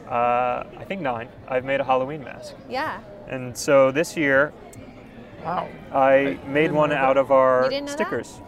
uh, 0.09 0.63
I 0.77 0.83
think 0.85 0.99
nine, 1.01 1.29
I've 1.47 1.63
made 1.63 1.79
a 1.79 1.85
Halloween 1.85 2.23
mask. 2.25 2.55
Yeah. 2.69 2.99
And 3.29 3.55
so 3.57 3.89
this 3.91 4.17
year, 4.17 4.51
Wow. 5.43 5.69
I 5.93 6.37
made 6.47 6.71
one 6.73 6.91
out 6.91 7.13
that. 7.15 7.17
of 7.21 7.31
our 7.31 7.71
stickers. 7.87 8.33
that? 8.33 8.43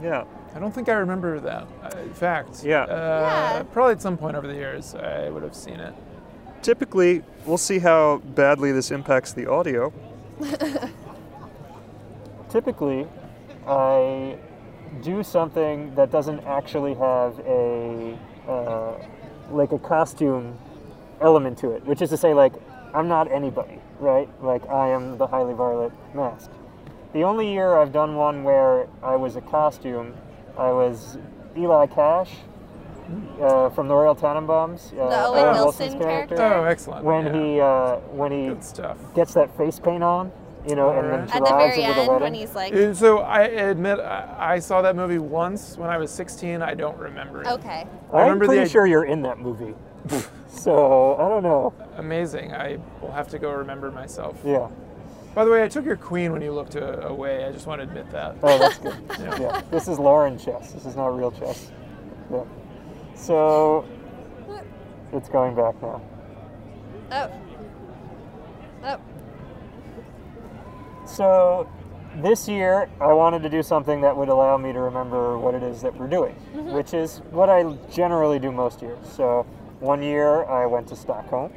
Stickers. 0.00 0.26
Yeah. 0.26 0.56
I 0.56 0.58
don't 0.58 0.74
think 0.74 0.88
I 0.88 0.94
remember 0.94 1.38
that. 1.40 1.66
Uh, 1.82 1.98
in 2.00 2.12
fact, 2.14 2.64
Yeah. 2.64 2.82
Uh, 2.82 2.86
Yeah. 2.88 3.62
Probably 3.72 3.92
at 3.92 4.02
some 4.02 4.16
point 4.16 4.36
over 4.36 4.46
the 4.46 4.54
years, 4.54 4.94
I 4.94 5.28
would 5.30 5.42
have 5.42 5.54
seen 5.54 5.80
it. 5.80 5.94
Typically, 6.62 7.22
we'll 7.46 7.58
see 7.58 7.78
how 7.78 8.18
badly 8.18 8.72
this 8.72 8.90
impacts 8.90 9.32
the 9.32 9.46
audio. 9.46 9.92
Typically, 12.50 13.06
I 13.66 14.36
do 15.02 15.22
something 15.22 15.94
that 15.94 16.10
doesn't 16.10 16.40
actually 16.40 16.94
have 16.94 17.38
a 17.46 18.18
uh, 18.48 18.94
like 19.52 19.72
a 19.72 19.78
costume 19.78 20.58
element 21.20 21.58
to 21.58 21.70
it, 21.70 21.84
which 21.86 22.02
is 22.02 22.10
to 22.10 22.16
say, 22.16 22.34
like 22.34 22.52
I'm 22.92 23.08
not 23.08 23.30
anybody, 23.30 23.78
right? 24.00 24.28
Like 24.42 24.68
I 24.68 24.88
am 24.88 25.16
the 25.16 25.26
highly 25.26 25.54
violet 25.54 25.92
mask. 26.14 26.50
The 27.12 27.22
only 27.22 27.52
year 27.52 27.76
I've 27.76 27.92
done 27.92 28.14
one 28.14 28.44
where 28.44 28.86
I 29.02 29.16
was 29.16 29.36
a 29.36 29.40
costume, 29.40 30.14
I 30.56 30.70
was 30.70 31.18
Eli 31.56 31.86
Cash 31.86 32.30
uh, 33.40 33.68
from 33.70 33.88
the 33.88 33.94
Royal 33.94 34.14
Tenenbaums. 34.14 34.92
Uh, 34.92 35.08
The 35.08 35.26
Owen 35.26 35.38
Owen 35.40 35.54
Wilson 35.56 35.64
Wilson's 35.86 36.02
character? 36.02 36.36
Oh, 36.40 36.64
excellent. 36.64 37.04
when 37.04 37.26
yeah. 37.26 37.32
he 37.42 37.60
uh, 37.60 37.96
when 38.14 38.30
he 38.30 38.48
gets 39.14 39.34
that 39.34 39.56
face 39.56 39.80
paint 39.80 40.04
on, 40.04 40.30
you 40.68 40.76
know, 40.76 40.90
and 40.90 41.04
then 41.08 41.20
Alright. 41.20 41.34
At 41.34 41.42
the 41.42 41.48
drives 41.48 41.74
very 41.76 41.82
it 41.84 41.88
with 41.88 41.96
a 41.96 42.00
end, 42.02 42.08
wedding. 42.08 42.22
when 42.22 42.34
he's 42.34 42.54
like, 42.54 42.72
Uh, 42.74 42.94
So 42.94 43.18
I 43.18 43.40
admit 43.42 43.98
I, 43.98 44.54
I 44.54 44.58
saw 44.60 44.80
that 44.82 44.94
movie 44.94 45.18
once 45.18 45.76
when 45.76 45.90
I 45.90 45.96
was 45.98 46.12
16. 46.12 46.62
I 46.62 46.74
don't 46.74 46.96
remember 46.98 47.42
it. 47.42 47.48
okay. 47.48 47.86
I 48.12 48.16
I'm 48.18 48.22
remember 48.22 48.46
pretty 48.46 48.64
the 48.64 48.68
sure 48.70 48.86
you're 48.86 49.04
in 49.04 49.22
that 49.22 49.38
movie. 49.40 49.74
so 50.48 51.16
I 51.16 51.28
don't 51.28 51.42
know. 51.42 51.72
amazing. 51.96 52.52
I 52.54 52.78
will 53.00 53.10
have 53.12 53.26
to 53.28 53.38
go 53.40 53.50
remember 53.50 53.90
myself. 53.90 54.38
Yeah. 54.44 54.68
By 55.34 55.44
the 55.44 55.50
way, 55.50 55.62
I 55.62 55.68
took 55.68 55.84
your 55.84 55.96
queen 55.96 56.32
when 56.32 56.42
you 56.42 56.52
looked 56.52 56.76
uh, 56.76 57.00
away. 57.02 57.44
I 57.44 57.52
just 57.52 57.66
want 57.66 57.80
to 57.80 57.86
admit 57.86 58.10
that. 58.10 58.36
Oh, 58.42 58.58
that's 58.58 58.78
good. 58.78 58.96
Yeah. 59.20 59.40
yeah. 59.40 59.62
This 59.70 59.86
is 59.86 59.98
Loren 59.98 60.38
chess. 60.38 60.72
This 60.72 60.86
is 60.86 60.96
not 60.96 61.16
real 61.16 61.30
chess. 61.30 61.70
Yeah. 62.32 62.44
So 63.14 63.84
it's 65.12 65.28
going 65.28 65.54
back 65.54 65.80
now. 65.82 66.02
Oh. 67.12 67.30
Oh. 68.84 69.00
So 71.06 71.68
this 72.16 72.48
year, 72.48 72.88
I 73.00 73.12
wanted 73.12 73.42
to 73.42 73.48
do 73.48 73.62
something 73.62 74.00
that 74.00 74.16
would 74.16 74.28
allow 74.28 74.56
me 74.56 74.72
to 74.72 74.80
remember 74.80 75.38
what 75.38 75.54
it 75.54 75.62
is 75.62 75.82
that 75.82 75.94
we're 75.96 76.08
doing, 76.08 76.34
which 76.72 76.94
is 76.94 77.18
what 77.30 77.48
I 77.48 77.72
generally 77.90 78.38
do 78.38 78.50
most 78.50 78.82
years. 78.82 78.98
So 79.08 79.46
one 79.80 80.02
year, 80.02 80.44
I 80.44 80.66
went 80.66 80.88
to 80.88 80.96
Stockholm, 80.96 81.52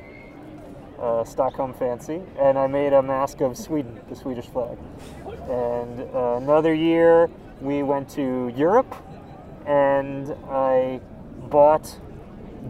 uh, 1.03 1.25
Stockholm 1.25 1.73
Fancy, 1.73 2.21
and 2.39 2.57
I 2.57 2.67
made 2.67 2.93
a 2.93 3.01
mask 3.01 3.41
of 3.41 3.57
Sweden, 3.57 3.99
the 4.09 4.15
Swedish 4.15 4.45
flag. 4.45 4.77
And 5.49 5.99
uh, 6.15 6.37
another 6.41 6.73
year, 6.73 7.29
we 7.59 7.83
went 7.83 8.09
to 8.11 8.53
Europe, 8.55 8.95
and 9.65 10.33
I 10.49 11.01
bought 11.49 11.99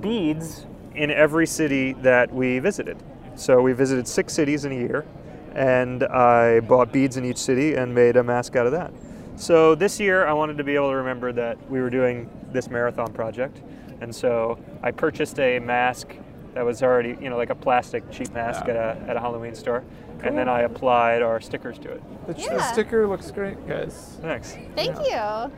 beads 0.01 0.65
in 0.95 1.11
every 1.11 1.45
city 1.45 1.93
that 1.93 2.33
we 2.33 2.57
visited. 2.59 2.97
So 3.35 3.61
we 3.61 3.73
visited 3.73 4.07
six 4.07 4.33
cities 4.33 4.65
in 4.65 4.71
a 4.71 4.75
year, 4.75 5.05
and 5.53 6.03
I 6.03 6.59
bought 6.61 6.91
beads 6.91 7.17
in 7.17 7.25
each 7.25 7.37
city 7.37 7.75
and 7.75 7.93
made 7.93 8.17
a 8.17 8.23
mask 8.23 8.55
out 8.55 8.65
of 8.65 8.71
that. 8.71 8.91
So 9.35 9.75
this 9.75 9.99
year, 9.99 10.25
I 10.25 10.33
wanted 10.33 10.57
to 10.57 10.63
be 10.63 10.75
able 10.75 10.89
to 10.89 10.95
remember 10.95 11.31
that 11.33 11.57
we 11.69 11.81
were 11.81 11.89
doing 11.89 12.29
this 12.51 12.69
marathon 12.69 13.13
project, 13.13 13.61
and 14.01 14.13
so 14.13 14.57
I 14.81 14.91
purchased 14.91 15.39
a 15.39 15.59
mask 15.59 16.15
that 16.53 16.63
was 16.65 16.83
already, 16.83 17.17
you 17.21 17.29
know, 17.29 17.37
like 17.37 17.49
a 17.49 17.55
plastic 17.55 18.09
cheap 18.11 18.31
mask 18.33 18.65
Yeah. 18.67 18.73
at 18.73 18.97
a, 18.97 19.09
at 19.09 19.15
a 19.17 19.19
Halloween 19.19 19.55
store, 19.55 19.83
and 20.23 20.37
then 20.37 20.47
I 20.47 20.61
applied 20.61 21.21
our 21.21 21.41
stickers 21.41 21.79
to 21.79 21.91
it. 21.91 22.27
The, 22.27 22.33
Yeah. 22.41 22.53
the 22.57 22.61
sticker 22.71 23.07
looks 23.07 23.31
great, 23.31 23.67
guys. 23.67 24.17
Thanks. 24.21 24.55
Thank 24.75 24.97
you. 24.99 25.15
I've 25.15 25.51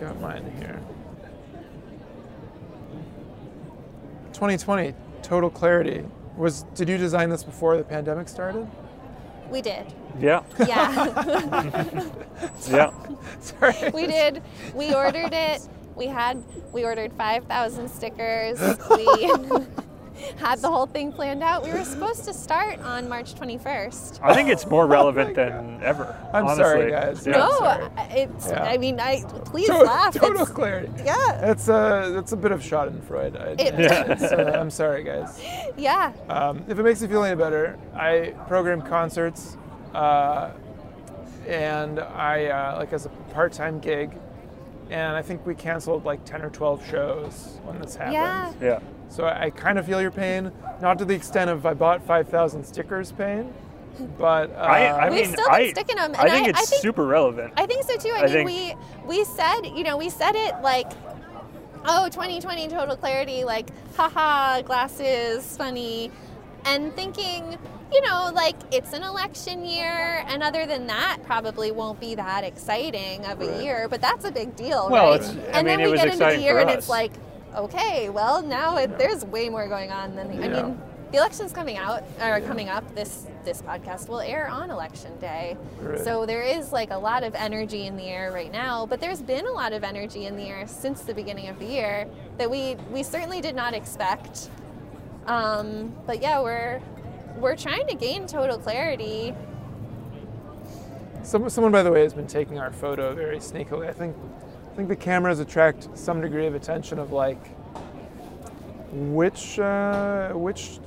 got 0.00 0.20
mine 0.20 0.50
here. 0.58 0.80
2020, 4.32 4.94
total 5.22 5.50
clarity. 5.50 6.04
Was 6.36 6.62
did 6.74 6.88
you 6.88 6.96
design 6.96 7.28
this 7.28 7.42
before 7.42 7.76
the 7.76 7.84
pandemic 7.84 8.28
started? 8.28 8.66
We 9.50 9.60
did. 9.60 9.92
Yeah, 10.18 10.42
Yeah. 10.60 11.12
yeah. 12.68 12.92
Sorry. 13.40 13.90
we 13.92 14.06
did. 14.06 14.42
We 14.74 14.94
ordered 14.94 15.32
it. 15.32 15.68
We 16.00 16.06
had 16.06 16.42
we 16.72 16.82
ordered 16.86 17.12
5,000 17.12 17.88
stickers. 17.90 18.58
We 18.90 19.30
had 20.36 20.58
the 20.60 20.70
whole 20.70 20.86
thing 20.86 21.12
planned 21.12 21.42
out. 21.42 21.62
We 21.62 21.72
were 21.72 21.84
supposed 21.84 22.24
to 22.24 22.32
start 22.32 22.78
on 22.80 23.06
March 23.08 23.34
21st. 23.34 24.20
I 24.22 24.34
think 24.34 24.48
it's 24.48 24.66
more 24.66 24.86
relevant 24.98 25.34
than 25.34 25.78
ever. 25.82 26.16
I'm 26.32 26.44
honestly. 26.44 26.64
sorry, 26.64 26.90
guys. 26.90 27.26
Yeah. 27.26 27.32
I'm 27.34 27.38
no, 27.50 27.58
sorry. 27.58 27.88
it's. 28.22 28.48
Yeah. 28.48 28.62
I 28.64 28.78
mean, 28.78 28.98
I 28.98 29.22
please 29.44 29.68
Total, 29.68 29.86
laugh. 29.86 30.14
total 30.14 30.42
It's- 30.42 30.50
clarity. 30.50 30.90
yeah, 31.04 31.38
That's 31.42 31.68
a 31.68 32.10
that's 32.14 32.32
a 32.32 32.36
bit 32.36 32.52
of 32.52 32.60
Schadenfreude. 32.60 33.38
I 33.40 33.46
admit. 33.50 33.80
It- 33.80 34.10
It's, 34.10 34.22
uh, 34.32 34.56
I'm 34.58 34.70
sorry, 34.70 35.04
guys. 35.04 35.38
yeah. 35.76 36.12
Um, 36.30 36.64
if 36.66 36.78
it 36.78 36.82
makes 36.82 37.02
you 37.02 37.08
feel 37.08 37.24
any 37.24 37.36
better, 37.36 37.78
I 37.94 38.34
program 38.48 38.80
concerts, 38.82 39.56
uh, 39.94 40.50
and 41.46 42.00
I 42.00 42.46
uh, 42.46 42.76
like 42.78 42.92
as 42.94 43.04
a 43.06 43.10
part-time 43.34 43.80
gig, 43.80 44.10
and 44.90 45.16
I 45.16 45.22
think 45.22 45.46
we 45.46 45.54
canceled 45.54 46.04
like 46.04 46.24
10 46.24 46.42
or 46.42 46.50
12 46.50 46.86
shows 46.86 47.58
when 47.64 47.80
this 47.80 47.94
happened. 47.96 48.14
Yeah. 48.14 48.52
Yeah. 48.60 48.80
So 49.08 49.24
I, 49.24 49.44
I 49.46 49.50
kind 49.50 49.78
of 49.78 49.86
feel 49.86 50.00
your 50.00 50.10
pain, 50.10 50.52
not 50.80 50.98
to 50.98 51.04
the 51.04 51.14
extent 51.14 51.50
of 51.50 51.66
I 51.66 51.74
bought 51.74 52.02
5,000 52.04 52.64
stickers 52.64 53.10
pain, 53.12 53.52
but 54.18 54.50
uh, 54.52 54.54
I, 54.60 54.84
I 54.86 55.10
We've 55.10 55.22
mean, 55.22 55.32
still 55.32 55.46
been 55.46 55.54
I, 55.54 55.70
sticking 55.72 55.98
'em, 55.98 56.14
I 56.14 56.22
and 56.22 56.30
think 56.30 56.46
I- 56.46 56.50
it's 56.50 56.58
I 56.60 56.64
think- 56.66 56.82
super 56.82 57.06
relevant. 57.06 57.52
I 57.56 57.66
think 57.66 57.84
so 57.84 57.96
too. 57.96 58.10
I, 58.10 58.18
I 58.18 58.22
mean, 58.22 58.46
think- 58.46 58.76
we 59.06 59.18
we 59.18 59.24
said, 59.24 59.62
you 59.64 59.82
know, 59.84 59.96
we 59.96 60.10
said 60.10 60.36
it 60.36 60.54
like, 60.62 60.90
oh, 61.86 62.08
2020 62.08 62.68
total 62.68 62.96
clarity, 62.96 63.44
like, 63.44 63.68
haha, 63.96 64.62
glasses, 64.62 65.56
funny, 65.56 66.10
and 66.64 66.94
thinking, 66.94 67.58
you 67.92 68.00
know, 68.02 68.30
like 68.34 68.56
it's 68.72 68.92
an 68.92 69.02
election 69.02 69.64
year, 69.64 70.24
and 70.28 70.42
other 70.42 70.66
than 70.66 70.86
that, 70.86 71.18
probably 71.24 71.70
won't 71.72 71.98
be 72.00 72.14
that 72.14 72.44
exciting 72.44 73.24
of 73.26 73.40
a 73.40 73.46
Right. 73.46 73.62
year, 73.62 73.88
but 73.88 74.00
that's 74.00 74.24
a 74.24 74.30
big 74.30 74.54
deal, 74.56 74.88
Well, 74.90 75.10
right? 75.12 75.20
it's- 75.20 75.30
I 75.30 75.58
and 75.58 75.66
mean, 75.66 75.66
then 75.66 75.80
it 75.80 75.84
we 75.86 75.90
was 75.92 76.00
get 76.02 76.12
into 76.12 76.24
the 76.24 76.38
year, 76.38 76.58
and 76.58 76.70
it's 76.70 76.88
like, 76.88 77.12
okay, 77.56 78.08
well, 78.10 78.42
now 78.42 78.76
it, 78.76 78.96
there's 78.98 79.24
way 79.24 79.48
more 79.48 79.66
going 79.68 79.90
on 79.90 80.14
than 80.14 80.30
I 80.30 80.34
Yeah. 80.46 80.62
mean. 80.62 80.82
The 81.10 81.16
election's 81.18 81.52
coming 81.52 81.76
out 81.76 82.04
or 82.22 82.40
coming 82.42 82.68
up. 82.68 82.94
This 82.94 83.26
this 83.44 83.62
podcast 83.62 84.08
will 84.08 84.20
air 84.20 84.46
on 84.48 84.70
election 84.70 85.10
day, 85.18 85.56
Right. 85.80 85.98
so 85.98 86.24
there 86.26 86.42
is 86.42 86.72
like 86.72 86.90
a 86.92 86.96
lot 86.98 87.24
of 87.24 87.34
energy 87.34 87.86
in 87.86 87.96
the 87.96 88.04
air 88.04 88.30
right 88.30 88.52
now. 88.52 88.86
But 88.86 89.00
there's 89.00 89.20
been 89.22 89.46
a 89.46 89.50
lot 89.50 89.72
of 89.72 89.82
energy 89.82 90.26
in 90.26 90.36
the 90.36 90.44
air 90.44 90.66
since 90.68 91.00
the 91.00 91.14
beginning 91.14 91.48
of 91.48 91.58
the 91.58 91.64
year 91.64 92.06
that 92.38 92.48
we 92.48 92.76
we 92.92 93.02
certainly 93.02 93.40
did 93.40 93.56
not 93.56 93.74
expect. 93.74 94.50
Um, 95.26 95.92
but 96.06 96.22
yeah, 96.22 96.40
we're 96.40 96.80
we're 97.36 97.56
trying 97.56 97.86
to 97.88 97.94
gain 97.94 98.26
total 98.26 98.58
clarity. 98.58 99.34
Some, 101.22 101.48
someone, 101.50 101.72
by 101.72 101.82
the 101.82 101.90
way, 101.90 102.02
has 102.02 102.14
been 102.14 102.26
taking 102.26 102.58
our 102.58 102.72
photo 102.72 103.14
very 103.14 103.38
sneakily. 103.38 103.88
I 103.88 103.92
think, 103.92 104.16
I 104.72 104.76
think 104.76 104.88
the 104.88 104.96
cameras 104.96 105.38
attract 105.38 105.96
some 105.96 106.20
degree 106.20 106.46
of 106.46 106.54
attention 106.54 106.98
of 106.98 107.12
like, 107.12 107.38
which 108.92 109.58
uh, 109.58 110.32
which 110.32 110.80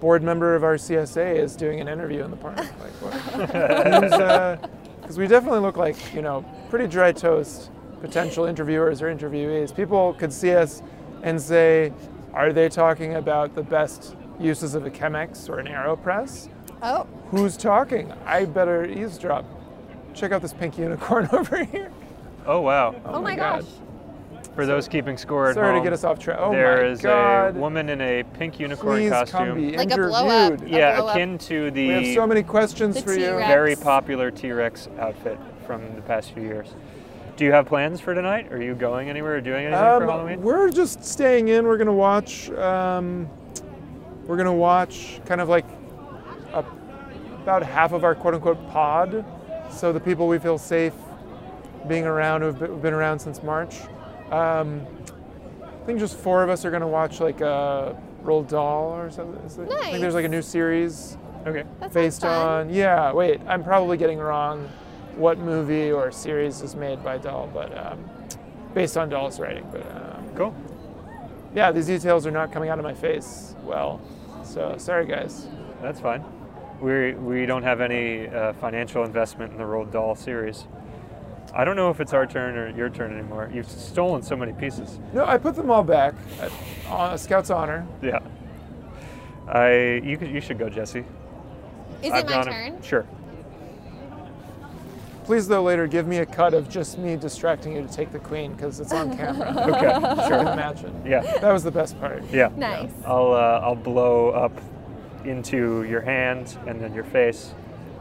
board 0.00 0.22
member 0.22 0.54
of 0.54 0.64
our 0.64 0.76
CSA 0.76 1.36
is 1.36 1.56
doing 1.56 1.80
an 1.80 1.88
interview 1.88 2.24
in 2.24 2.30
the 2.30 2.36
park? 2.36 2.56
Like? 2.56 4.60
Because 5.00 5.18
we 5.18 5.28
definitely 5.28 5.60
look 5.60 5.76
like 5.76 5.96
you 6.14 6.22
know 6.22 6.44
pretty 6.68 6.86
dry 6.86 7.12
toast 7.12 7.70
potential 8.00 8.46
interviewers 8.46 9.02
or 9.02 9.14
interviewees. 9.14 9.74
People 9.74 10.14
could 10.14 10.32
see 10.32 10.52
us 10.52 10.82
and 11.22 11.40
say, 11.40 11.92
are 12.32 12.52
they 12.52 12.68
talking 12.68 13.14
about 13.14 13.54
the 13.54 13.62
best 13.62 14.15
uses 14.38 14.74
of 14.74 14.86
a 14.86 14.90
Chemex 14.90 15.48
or 15.48 15.58
an 15.58 15.66
AeroPress? 15.66 16.48
Oh, 16.82 17.06
Who's 17.30 17.56
talking? 17.56 18.12
I 18.24 18.44
better 18.44 18.84
eavesdrop. 18.84 19.44
Check 20.14 20.32
out 20.32 20.42
this 20.42 20.52
pink 20.52 20.78
unicorn 20.78 21.28
over 21.32 21.64
here. 21.64 21.90
Oh 22.46 22.60
wow! 22.60 22.94
oh, 23.06 23.20
my 23.20 23.34
gosh. 23.34 23.64
For 24.54 24.64
those 24.64 24.88
keeping 24.88 25.18
score 25.18 25.48
at 25.48 25.54
Sorry 25.54 25.72
home, 25.74 25.82
to 25.82 25.84
get 25.84 25.92
us 25.92 26.04
off 26.04 26.18
track. 26.18 26.38
Oh 26.40 26.50
there 26.52 26.82
my 26.84 26.88
is 26.88 27.02
god. 27.02 27.56
a 27.56 27.58
woman 27.58 27.88
in 27.90 28.00
a 28.00 28.22
pink 28.22 28.58
unicorn 28.60 28.96
Please 28.98 29.10
costume. 29.10 29.38
come 29.48 29.54
be 29.56 29.76
Like 29.76 29.90
a 29.90 29.92
interviewed. 29.94 30.08
blow-up. 30.10 30.62
A 30.62 30.68
yeah, 30.68 30.96
blow-up. 30.96 31.16
akin 31.16 31.38
to 31.38 31.70
the 31.72 31.88
We 31.88 31.92
have 32.06 32.14
so 32.14 32.26
many 32.26 32.42
questions 32.42 32.94
The 32.94 33.02
for 33.02 33.12
you. 33.14 33.36
Very 33.38 33.76
popular 33.76 34.30
T-Rex 34.30 34.88
outfit 34.98 35.38
from 35.66 35.82
the 35.96 36.00
past 36.02 36.30
few 36.32 36.42
years. 36.44 36.74
Do 37.36 37.44
you 37.44 37.52
have 37.52 37.66
plans 37.66 38.00
for 38.00 38.14
tonight? 38.14 38.50
Are 38.50 38.62
you 38.62 38.74
going 38.74 39.10
anywhere 39.10 39.34
or 39.36 39.40
doing 39.42 39.66
anything 39.66 39.78
for 39.82 40.02
Um, 40.04 40.08
Halloween? 40.08 40.40
we're 40.40 40.70
just 40.70 41.04
staying 41.04 41.48
in. 41.48 41.66
We're 41.66 41.76
gonna 41.76 41.92
watch. 41.92 42.48
Um, 42.52 43.28
we're 44.26 44.36
gonna 44.36 44.52
watch 44.54 45.20
kind 45.26 45.40
of 45.40 45.48
like 45.48 45.64
a, 46.52 46.64
about 47.42 47.62
half 47.62 47.92
of 47.92 48.04
our 48.04 48.14
quote 48.14 48.34
unquote 48.34 48.68
pod. 48.70 49.24
So 49.70 49.92
the 49.92 50.00
people 50.00 50.28
we 50.28 50.38
feel 50.38 50.58
safe 50.58 50.94
being 51.88 52.04
around 52.04 52.42
who've 52.42 52.82
been, 52.82 52.94
around 52.94 53.18
since 53.20 53.42
March. 53.42 53.76
Um, 54.30 54.84
I 55.62 55.86
think 55.86 56.00
just 56.00 56.16
four 56.16 56.42
of 56.42 56.50
us 56.50 56.64
are 56.64 56.70
gonna 56.70 56.88
watch 56.88 57.20
like 57.20 57.40
a 57.40 57.96
Roald 58.24 58.48
Dahl 58.48 58.92
or 58.92 59.10
something. 59.10 59.40
Is 59.44 59.58
it- 59.58 59.70
I 59.70 59.90
think 59.90 60.00
there's 60.00 60.14
like 60.14 60.24
a 60.24 60.28
new 60.28 60.42
series 60.42 61.16
Okay. 61.46 61.62
That 61.78 61.92
sounds 61.92 61.94
based 61.94 62.20
fun. 62.22 62.48
on. 62.66 62.70
Yeah. 62.70 63.12
Wait, 63.12 63.40
I'm 63.46 63.62
probably 63.62 63.96
getting 63.96 64.18
wrong. 64.18 64.68
What 65.14 65.38
movie 65.38 65.92
or 65.92 66.10
series 66.10 66.60
is 66.60 66.74
made 66.74 67.04
by 67.04 67.18
Dahl, 67.18 67.48
but 67.54 67.70
um, 67.78 68.04
based 68.74 68.96
on 68.96 69.08
Dahl's 69.08 69.38
writing. 69.38 69.64
But 69.70 69.82
um, 69.92 70.28
Cool. 70.34 70.54
yeah, 71.54 71.70
these 71.70 71.86
details 71.86 72.26
are 72.26 72.32
not 72.32 72.50
coming 72.50 72.68
out 72.68 72.78
of 72.80 72.84
my 72.84 72.94
face 72.94 73.54
well. 73.62 74.00
So 74.46 74.76
sorry, 74.78 75.06
guys. 75.06 75.48
That's 75.82 76.00
fine. 76.00 76.24
We 76.80 77.12
we 77.14 77.46
don't 77.46 77.62
have 77.62 77.80
any 77.80 78.28
uh, 78.28 78.52
financial 78.54 79.04
investment 79.04 79.52
in 79.52 79.58
the 79.58 79.64
Roald 79.64 79.92
Dahl 79.92 80.14
series. 80.14 80.66
I 81.54 81.64
don't 81.64 81.76
know 81.76 81.90
if 81.90 82.00
it's 82.00 82.12
our 82.12 82.26
turn 82.26 82.56
or 82.56 82.68
your 82.76 82.90
turn 82.90 83.12
anymore. 83.12 83.50
You've 83.52 83.68
stolen 83.68 84.22
so 84.22 84.36
many 84.36 84.52
pieces. 84.52 84.98
No, 85.12 85.24
I 85.24 85.38
put 85.38 85.54
them 85.54 85.70
all 85.70 85.82
back. 85.84 86.14
At, 86.40 86.52
on 86.88 87.14
a 87.14 87.18
Scout's 87.18 87.50
honor. 87.50 87.86
Yeah. 88.02 88.18
I 89.48 90.00
you 90.04 90.16
could, 90.18 90.30
you 90.30 90.40
should 90.40 90.58
go, 90.58 90.68
Jesse. 90.68 91.04
Is 92.02 92.12
I've 92.12 92.24
it 92.24 92.26
my 92.26 92.32
gone- 92.32 92.44
turn? 92.46 92.82
Sure. 92.82 93.06
Please, 95.26 95.48
though, 95.48 95.64
later 95.64 95.88
give 95.88 96.06
me 96.06 96.18
a 96.18 96.26
cut 96.26 96.54
of 96.54 96.68
just 96.68 96.98
me 96.98 97.16
distracting 97.16 97.74
you 97.74 97.82
to 97.84 97.92
take 97.92 98.12
the 98.12 98.18
queen 98.20 98.52
because 98.52 98.78
it's 98.78 98.92
on 98.92 99.16
camera. 99.16 99.52
Okay. 99.76 99.86
I 99.88 100.00
can 100.14 100.28
Sure. 100.28 100.52
imagine. 100.52 101.02
Yeah. 101.04 101.20
That 101.40 101.52
was 101.52 101.64
the 101.64 101.70
best 101.72 101.98
part. 101.98 102.22
Yeah. 102.32 102.50
Nice. 102.56 102.92
I'll 103.04 103.32
uh, 103.32 103.60
I'll 103.64 103.74
blow 103.74 104.30
up 104.30 104.52
into 105.24 105.82
your 105.82 106.00
hand 106.00 106.56
and 106.68 106.80
then 106.80 106.94
your 106.94 107.02
face, 107.02 107.52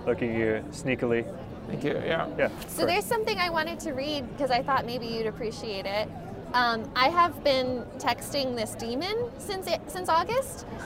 looking 0.06 0.34
at 0.34 0.38
you 0.38 0.64
sneakily. 0.72 1.26
Thank 1.68 1.84
you. 1.84 1.94
Yeah. 1.94 2.28
Yeah. 2.38 2.50
So 2.68 2.82
sure. 2.82 2.86
there's 2.86 3.06
something 3.06 3.40
I 3.40 3.50
wanted 3.50 3.80
to 3.82 3.94
read 3.94 4.30
because 4.32 4.52
I 4.52 4.62
thought 4.62 4.86
maybe 4.86 5.08
you'd 5.08 5.26
appreciate 5.26 5.88
it. 5.88 6.08
Um, 6.54 6.90
I 6.96 7.10
have 7.10 7.44
been 7.44 7.84
texting 7.98 8.56
this 8.56 8.76
demon 8.76 9.32
since 9.40 9.66
it, 9.66 9.82
since 9.88 10.08
August. 10.10 10.64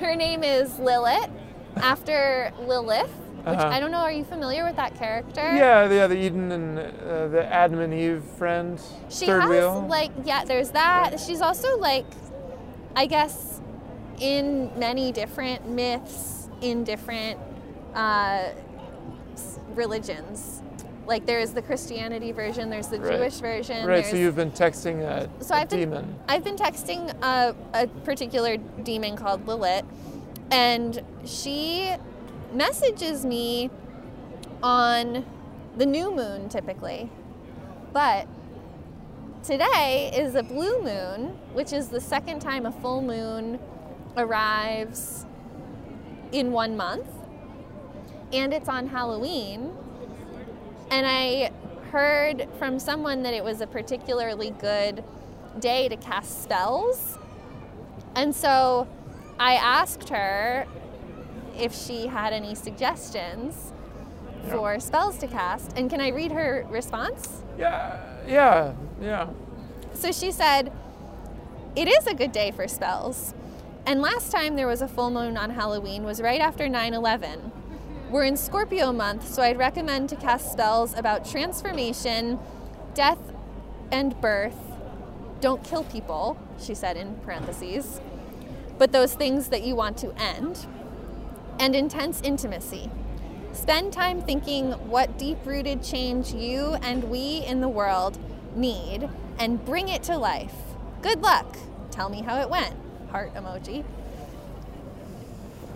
Her 0.00 0.16
name 0.16 0.42
is 0.42 0.76
Lilith, 0.80 1.30
after 1.76 2.52
Lilith. 2.66 3.10
Which 3.44 3.58
Uh-huh. 3.58 3.68
I 3.68 3.80
don't 3.80 3.90
know. 3.90 3.98
Are 3.98 4.12
you 4.12 4.24
familiar 4.24 4.64
with 4.64 4.76
that 4.76 4.94
character? 4.98 5.40
Yeah, 5.56 5.86
the, 5.88 5.94
yeah, 5.94 6.06
the 6.06 6.16
Eden 6.18 6.52
and 6.52 6.78
uh, 6.78 7.28
the 7.28 7.46
Adam 7.46 7.80
and 7.80 7.92
Eve 7.94 8.22
friend, 8.38 8.80
She 9.08 9.26
third 9.26 9.40
has 9.42 9.50
wheel. 9.50 9.86
like 9.88 10.10
yeah. 10.24 10.44
There's 10.44 10.70
that. 10.70 11.18
She's 11.20 11.40
also 11.40 11.78
like, 11.78 12.06
I 12.96 13.06
guess, 13.06 13.60
in 14.20 14.70
many 14.78 15.12
different 15.12 15.68
myths 15.68 16.48
in 16.60 16.84
different 16.84 17.38
uh, 17.94 18.50
religions. 19.74 20.62
Like 21.06 21.26
there's 21.26 21.50
the 21.52 21.62
Christianity 21.62 22.30
version, 22.32 22.70
there's 22.70 22.86
the 22.88 23.00
Right. 23.00 23.16
Jewish 23.16 23.34
version. 23.40 23.86
right, 23.86 24.04
so 24.06 24.16
you've 24.16 24.36
been 24.36 24.52
texting 24.52 25.00
a, 25.00 25.28
so 25.42 25.54
a 25.54 25.58
I've 25.58 25.68
been, 25.68 25.78
demon. 25.80 26.14
I've 26.28 26.44
been 26.44 26.56
texting 26.56 27.10
a, 27.22 27.56
a 27.74 27.86
particular 28.04 28.58
demon 28.84 29.16
called 29.16 29.46
Lilith, 29.48 29.84
and 30.52 31.02
she 31.24 31.90
messages 32.52 33.24
me 33.24 33.70
on 34.62 35.24
the 35.76 35.86
new 35.86 36.14
moon 36.14 36.48
typically. 36.48 37.10
But 37.92 38.28
today 39.42 40.10
is 40.14 40.34
a 40.34 40.42
blue 40.42 40.82
moon, 40.82 41.38
which 41.52 41.72
is 41.72 41.88
the 41.88 42.00
second 42.00 42.40
time 42.40 42.66
a 42.66 42.72
full 42.72 43.02
moon 43.02 43.58
arrives 44.16 45.26
in 46.32 46.52
one 46.52 46.76
month. 46.76 47.08
And 48.32 48.52
it's 48.52 48.68
on 48.68 48.86
Halloween. 48.86 49.72
And 50.90 51.06
I 51.06 51.50
heard 51.90 52.48
from 52.58 52.78
someone 52.78 53.22
that 53.22 53.34
it 53.34 53.42
was 53.42 53.60
a 53.60 53.66
particularly 53.66 54.50
good 54.50 55.02
day 55.58 55.88
to 55.88 55.96
cast 55.96 56.42
spells. 56.42 57.18
And 58.14 58.34
so 58.34 58.86
I 59.38 59.54
asked 59.54 60.08
her 60.10 60.66
if 61.60 61.74
she 61.74 62.06
had 62.06 62.32
any 62.32 62.54
suggestions 62.54 63.72
Yeah. 64.46 64.52
for 64.52 64.80
spells 64.80 65.18
to 65.18 65.26
cast. 65.26 65.76
And 65.76 65.90
can 65.90 66.00
I 66.00 66.08
read 66.08 66.32
her 66.32 66.66
response? 66.70 67.42
Yeah, 67.58 67.98
yeah, 68.26 68.72
yeah. 69.00 69.26
So 69.94 70.12
she 70.12 70.32
said, 70.32 70.72
It 71.76 71.86
is 71.88 72.06
a 72.06 72.14
good 72.14 72.32
day 72.32 72.50
for 72.50 72.66
spells. 72.66 73.34
And 73.86 74.00
last 74.02 74.32
time 74.32 74.56
there 74.56 74.66
was 74.66 74.82
a 74.82 74.88
full 74.88 75.10
moon 75.10 75.36
on 75.36 75.50
Halloween 75.50 76.04
was 76.04 76.20
right 76.20 76.40
after 76.40 76.68
9 76.68 76.94
11. 76.94 77.52
We're 78.10 78.24
in 78.24 78.36
Scorpio 78.36 78.92
month, 78.92 79.28
so 79.32 79.42
I'd 79.42 79.56
recommend 79.56 80.08
to 80.08 80.16
cast 80.16 80.50
spells 80.52 80.96
about 80.98 81.24
transformation, 81.24 82.38
death, 82.94 83.18
and 83.92 84.20
birth. 84.20 84.56
Don't 85.40 85.62
kill 85.62 85.84
people, 85.84 86.36
she 86.58 86.74
said 86.74 86.96
in 86.96 87.14
parentheses, 87.24 88.00
but 88.78 88.90
those 88.92 89.14
things 89.14 89.48
that 89.48 89.62
you 89.62 89.76
want 89.76 89.96
to 89.98 90.12
end. 90.20 90.66
And 91.60 91.76
intense 91.76 92.22
intimacy. 92.22 92.90
Spend 93.52 93.92
time 93.92 94.22
thinking 94.22 94.72
what 94.88 95.18
deep 95.18 95.36
rooted 95.44 95.82
change 95.82 96.32
you 96.32 96.74
and 96.82 97.04
we 97.04 97.44
in 97.44 97.60
the 97.60 97.68
world 97.68 98.18
need 98.56 99.08
and 99.38 99.62
bring 99.64 99.88
it 99.88 100.02
to 100.04 100.16
life. 100.16 100.54
Good 101.02 101.20
luck. 101.20 101.58
Tell 101.90 102.08
me 102.08 102.22
how 102.22 102.40
it 102.40 102.48
went. 102.48 102.74
Heart 103.10 103.34
emoji. 103.34 103.84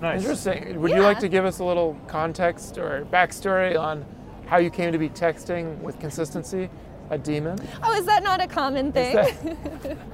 Nice. 0.00 0.22
Interesting. 0.22 0.80
Would 0.80 0.92
you 0.92 1.02
like 1.02 1.18
to 1.20 1.28
give 1.28 1.44
us 1.44 1.58
a 1.58 1.64
little 1.64 1.98
context 2.06 2.78
or 2.78 3.06
backstory 3.12 3.78
on 3.78 4.04
how 4.46 4.56
you 4.56 4.70
came 4.70 4.90
to 4.92 4.98
be 4.98 5.10
texting 5.10 5.78
with 5.80 6.00
consistency 6.00 6.70
a 7.10 7.18
demon? 7.18 7.58
Oh, 7.82 7.92
is 7.92 8.06
that 8.06 8.22
not 8.22 8.42
a 8.42 8.46
common 8.46 8.90
thing? 8.92 9.16
that- 9.16 9.98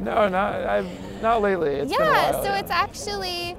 No, 0.00 0.28
not 0.28 0.54
I've, 0.64 1.20
not 1.22 1.42
lately. 1.42 1.70
It's 1.74 1.90
been 1.90 2.00
a 2.00 2.04
yeah, 2.04 2.30
while, 2.30 2.44
so 2.44 2.54
it's 2.54 2.70
actually 2.70 3.56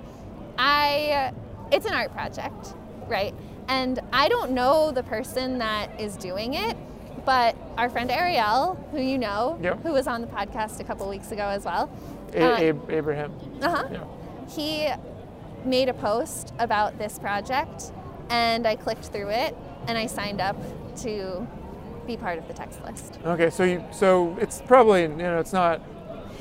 I 0.57 1.33
it's 1.71 1.85
an 1.85 1.93
art 1.93 2.11
project, 2.13 2.73
right? 3.07 3.33
And 3.67 3.99
I 4.11 4.29
don't 4.29 4.51
know 4.51 4.91
the 4.91 5.03
person 5.03 5.59
that 5.59 5.99
is 5.99 6.15
doing 6.17 6.53
it, 6.55 6.75
but 7.25 7.55
our 7.77 7.89
friend 7.89 8.09
Ariel, 8.09 8.75
who 8.91 8.99
you 8.99 9.17
know, 9.17 9.57
Yep. 9.61 9.83
who 9.83 9.91
was 9.91 10.07
on 10.07 10.21
the 10.21 10.27
podcast 10.27 10.79
a 10.79 10.83
couple 10.83 11.07
weeks 11.09 11.31
ago 11.31 11.43
as 11.43 11.65
well. 11.65 11.89
A- 12.33 12.41
uh, 12.43 12.69
Ab- 12.69 12.89
Abraham. 12.89 13.33
Uh-huh. 13.61 13.87
Yeah. 13.91 14.03
He 14.49 14.87
made 15.65 15.89
a 15.89 15.93
post 15.93 16.53
about 16.59 16.97
this 16.97 17.19
project 17.19 17.91
and 18.29 18.65
I 18.67 18.75
clicked 18.75 19.05
through 19.05 19.29
it 19.29 19.55
and 19.87 19.97
I 19.97 20.05
signed 20.07 20.39
up 20.41 20.55
to 21.01 21.45
be 22.07 22.17
part 22.17 22.39
of 22.39 22.47
the 22.47 22.53
text 22.53 22.83
list. 22.85 23.19
Okay, 23.25 23.49
so 23.51 23.63
you 23.63 23.83
so 23.91 24.35
it's 24.39 24.61
probably 24.65 25.01
you 25.03 25.09
know 25.09 25.39
it's 25.39 25.53
not 25.53 25.81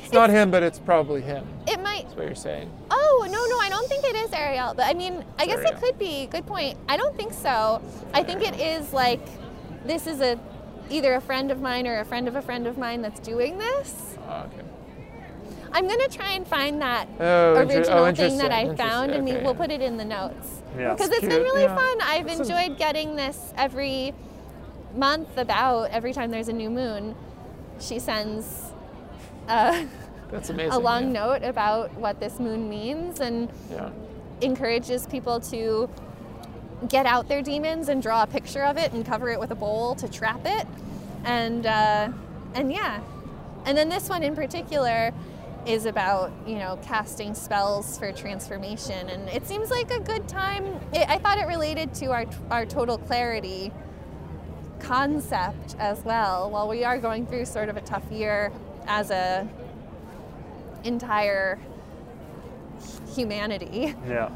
it's 0.09 0.15
not 0.15 0.31
him, 0.31 0.49
but 0.49 0.63
it's 0.63 0.79
probably 0.79 1.21
him. 1.21 1.45
It 1.67 1.79
might 1.83 2.03
That's 2.05 2.15
what 2.15 2.25
you're 2.25 2.33
saying. 2.33 2.71
Oh, 2.89 3.27
no, 3.29 3.45
no, 3.45 3.59
I 3.59 3.69
don't 3.69 3.87
think 3.87 4.03
it 4.03 4.15
is 4.15 4.33
Ariel. 4.33 4.73
But 4.73 4.87
I 4.87 4.93
mean, 4.95 5.23
I 5.37 5.45
guess 5.45 5.59
it 5.59 5.79
could 5.79 5.99
be. 5.99 6.25
Good 6.25 6.47
point. 6.47 6.79
I 6.87 6.97
don't 6.97 7.15
think 7.15 7.31
so. 7.31 7.79
I 8.11 8.23
think 8.23 8.41
it 8.41 8.59
is 8.59 8.91
like 8.91 9.21
this 9.85 10.07
is 10.07 10.19
a 10.19 10.39
either 10.89 11.13
a 11.13 11.21
friend 11.21 11.51
of 11.51 11.61
mine 11.61 11.85
or 11.85 11.99
a 11.99 12.05
friend 12.05 12.27
of 12.27 12.35
a 12.35 12.41
friend 12.41 12.65
of 12.65 12.75
mine 12.75 13.03
that's 13.03 13.19
doing 13.19 13.59
this. 13.59 14.17
Oh, 14.27 14.47
okay. 14.47 14.63
I'm 15.71 15.87
gonna 15.87 16.07
try 16.07 16.31
and 16.31 16.47
find 16.47 16.81
that 16.81 17.07
Oh, 17.19 17.61
inter- 17.61 17.75
oh, 17.75 17.77
original 17.77 17.99
oh, 17.99 18.11
thing 18.11 18.37
that 18.39 18.51
I 18.51 18.61
interesting, 18.61 18.77
found, 18.87 19.11
and 19.11 19.23
we 19.23 19.29
interesting, 19.31 19.43
will 19.43 19.51
okay. 19.63 19.75
put 19.75 19.81
it 19.83 19.83
in 19.83 19.97
the 19.97 20.05
notes. 20.05 20.63
Yeah. 20.75 20.93
Because 20.93 21.09
That's 21.09 21.21
it's 21.23 21.35
been 21.35 21.43
really 21.43 21.63
yeah. 21.63 21.75
fun. 21.75 21.97
I've 22.01 22.25
That's 22.25 22.39
a- 22.39 22.41
enjoyed 22.41 22.79
getting 22.79 23.15
this 23.15 23.53
every 23.55 24.15
month 24.95 25.37
about 25.37 25.91
every 25.91 26.13
time 26.13 26.31
there's 26.31 26.47
a 26.47 26.53
new 26.53 26.71
moon. 26.71 27.13
She 27.79 27.99
sends 27.99 28.68
uh, 29.49 29.85
That's 30.31 30.49
amazing. 30.55 30.71
a 30.71 30.79
long 30.79 31.07
yeah. 31.13 31.25
note 31.25 31.43
about 31.43 31.93
what 31.95 32.19
this 32.19 32.39
moon 32.39 32.69
means 32.69 33.19
and 33.19 33.49
Yeah. 33.71 33.89
encourages 34.41 35.05
people 35.07 35.39
to 35.41 35.89
get 36.87 37.05
out 37.05 37.27
their 37.27 37.41
demons 37.41 37.89
and 37.89 38.01
draw 38.01 38.23
a 38.23 38.27
picture 38.27 38.63
of 38.63 38.77
it 38.77 38.93
and 38.93 39.05
cover 39.05 39.29
it 39.29 39.39
with 39.39 39.51
a 39.51 39.55
bowl 39.55 39.95
to 39.95 40.07
trap 40.07 40.39
it 40.45 40.65
and 41.25 41.65
uh, 41.65 42.07
and 42.55 42.71
yeah 42.71 43.01
and 43.65 43.77
then 43.77 43.89
this 43.89 44.07
one 44.07 44.23
in 44.23 44.33
particular 44.33 45.11
is 45.65 45.85
about 45.85 46.31
you 46.47 46.55
know 46.55 46.79
casting 46.81 47.33
spells 47.33 47.97
for 47.99 48.13
transformation 48.13 49.09
and 49.09 49.27
it 49.27 49.45
seems 49.45 49.69
like 49.69 49.91
a 49.91 49.99
good 49.99 50.25
time 50.29 50.65
it, 50.93 51.05
i 51.09 51.17
thought 51.17 51.37
it 51.37 51.47
related 51.47 51.93
to 51.93 52.05
our, 52.13 52.25
our 52.49 52.65
total 52.65 52.97
clarity 52.97 53.73
concept 54.79 55.75
as 55.79 56.01
well 56.05 56.49
while 56.49 56.69
we 56.69 56.85
are 56.85 56.97
going 56.97 57.25
through 57.27 57.43
sort 57.43 57.67
of 57.67 57.75
a 57.75 57.81
tough 57.81 58.09
year 58.09 58.53
as 58.87 59.11
a 59.11 59.47
entire 60.83 61.59
humanity 63.13 63.95
Yeah. 64.07 64.29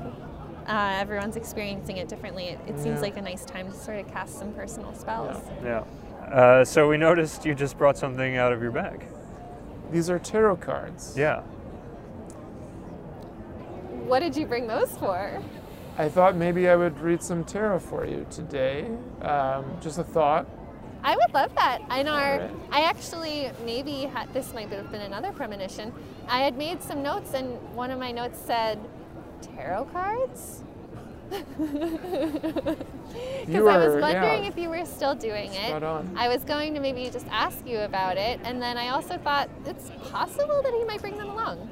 uh, 0.68 0.98
everyone's 1.00 1.36
experiencing 1.38 1.98
it 1.98 2.08
differently. 2.10 2.48
It, 2.50 2.60
it 2.68 2.80
seems 2.80 2.96
Yeah. 2.98 3.02
like 3.02 3.18
a 3.18 3.22
nice 3.22 3.46
time 3.46 3.72
to 3.72 3.78
sort 3.78 4.00
of 4.00 4.08
cast 4.12 4.38
some 4.40 4.52
personal 4.54 4.94
spells. 4.94 5.42
Yeah. 5.64 5.84
Uh, 6.32 6.66
so 6.66 6.88
we 6.90 6.98
noticed 6.98 7.46
you 7.46 7.54
just 7.56 7.78
brought 7.78 7.98
something 7.98 8.38
out 8.38 8.52
of 8.52 8.62
your 8.62 8.72
bag. 8.72 9.06
These 9.92 10.10
are 10.10 10.20
tarot 10.20 10.58
cards. 10.58 11.16
Yeah. 11.18 11.42
What 14.08 14.20
did 14.20 14.36
you 14.36 14.46
bring 14.46 14.68
those 14.68 14.92
for? 14.98 15.42
I 15.98 16.10
thought 16.10 16.36
maybe 16.36 16.68
I 16.68 16.76
would 16.76 17.00
read 17.00 17.22
some 17.22 17.44
tarot 17.44 17.80
for 17.80 18.06
you 18.06 18.26
today. 18.30 18.88
Um, 19.22 19.66
just 19.80 20.00
a 20.00 20.04
thought. 20.04 20.48
I 21.04 21.16
would 21.16 21.34
love 21.34 21.54
that. 21.56 21.82
In 22.00 22.08
our, 22.08 22.42
Alright. 22.42 22.52
I 22.72 22.82
actually 22.84 23.52
maybe 23.66 24.06
had, 24.06 24.34
this 24.34 24.54
might 24.54 24.70
have 24.70 24.92
been 24.92 25.02
another 25.02 25.32
premonition. 25.32 25.94
I 26.28 26.40
had 26.40 26.58
made 26.58 26.82
some 26.82 27.04
notes, 27.04 27.34
and 27.34 27.60
one 27.76 27.92
of 27.92 28.00
my 28.00 28.12
notes 28.12 28.40
said 28.40 28.80
tarot 29.42 29.86
cards. 29.86 30.64
Because 33.46 33.68
I 33.68 33.78
was 33.78 34.02
wondering 34.02 34.44
yeah. 34.44 34.50
if 34.50 34.58
you 34.58 34.70
were 34.70 34.86
still 34.86 35.14
doing 35.14 35.54
it. 35.54 35.84
On. 35.84 36.16
I 36.18 36.28
was 36.30 36.44
going 36.44 36.74
to 36.74 36.80
maybe 36.80 37.10
just 37.12 37.28
ask 37.30 37.66
you 37.68 37.80
about 37.80 38.18
it, 38.18 38.40
and 38.44 38.62
then 38.62 38.78
I 38.78 38.90
also 38.90 39.18
thought 39.18 39.50
it's 39.66 39.92
possible 40.10 40.62
that 40.64 40.74
he 40.74 40.84
might 40.86 41.02
bring 41.02 41.18
them 41.18 41.30
along. 41.30 41.70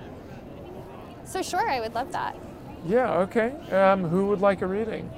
So 1.24 1.42
sure, 1.42 1.68
I 1.68 1.80
would 1.80 1.96
love 1.96 2.12
that. 2.12 2.38
Yeah, 2.86 3.14
okay. 3.20 3.54
Um, 3.72 4.04
who 4.04 4.28
would 4.28 4.42
like 4.42 4.62
a 4.62 4.68
reading? 4.68 5.10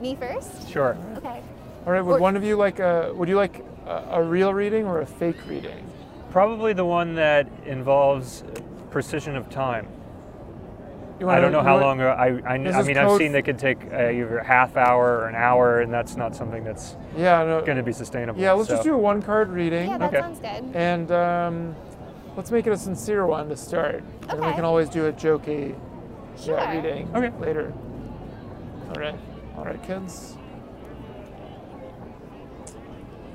Me 0.00 0.14
first. 0.16 0.70
Sure. 0.70 0.96
Okay. 1.16 1.42
All 1.86 1.92
right, 1.92 2.00
would 2.04 2.16
Or- 2.16 2.20
one 2.20 2.36
of 2.36 2.44
you 2.44 2.56
like 2.56 2.78
a, 2.78 3.12
would 3.14 3.28
you 3.28 3.36
like 3.36 3.64
a, 3.86 4.04
a 4.12 4.22
real 4.22 4.54
reading 4.54 4.86
or 4.86 5.00
a 5.00 5.06
fake 5.06 5.36
reading? 5.48 5.84
Probably 6.30 6.72
the 6.72 6.84
one 6.84 7.14
that 7.16 7.46
involves 7.66 8.44
precision 8.90 9.36
of 9.36 9.50
time. 9.50 9.88
You 11.18 11.28
I 11.28 11.40
don't 11.40 11.52
wanna- 11.52 11.56
know 11.58 11.62
how 11.62 11.76
you 11.78 11.84
long. 11.84 11.98
want- 11.98 12.18
I, 12.18 12.26
I, 12.54 12.54
I 12.54 12.82
mean, 12.82 12.96
I've 12.98 13.16
seen 13.18 13.32
they 13.32 13.42
could 13.42 13.58
take 13.58 13.78
uh, 13.92 14.10
either 14.10 14.38
a 14.38 14.44
half 14.44 14.76
hour 14.76 15.18
or 15.18 15.28
an 15.28 15.34
hour, 15.34 15.80
and 15.80 15.92
that's 15.92 16.16
not 16.16 16.34
something 16.34 16.64
that's 16.64 16.96
Yeah, 17.16 17.44
no, 17.44 17.60
going 17.62 17.76
to 17.78 17.82
be 17.82 17.92
sustainable. 17.92 18.40
yeah, 18.40 18.52
let's 18.52 18.68
just 18.68 18.82
do 18.82 18.94
a 18.94 18.98
one 18.98 19.22
card 19.22 19.50
reading. 19.50 19.90
Yeah, 19.90 19.98
that 19.98 20.08
Okay. 20.14 20.20
sounds 20.20 20.38
good. 20.40 20.74
And 20.76 21.10
um, 21.12 21.76
let's 22.36 22.50
make 22.50 22.66
it 22.66 22.72
a 22.72 22.76
sincere 22.76 23.26
one 23.26 23.48
to 23.50 23.56
start. 23.56 24.02
And 24.28 24.40
we 24.40 24.52
can 24.52 24.64
always 24.64 24.88
do 24.88 25.06
a 25.06 25.12
jokey 25.12 25.74
Sure. 26.38 26.56
yeah, 26.58 26.74
reading 26.74 27.08
Okay. 27.14 27.30
later. 27.38 27.72
All 28.88 28.94
right. 29.00 29.14
All 29.56 29.64
right, 29.64 29.82
kids. 29.82 30.36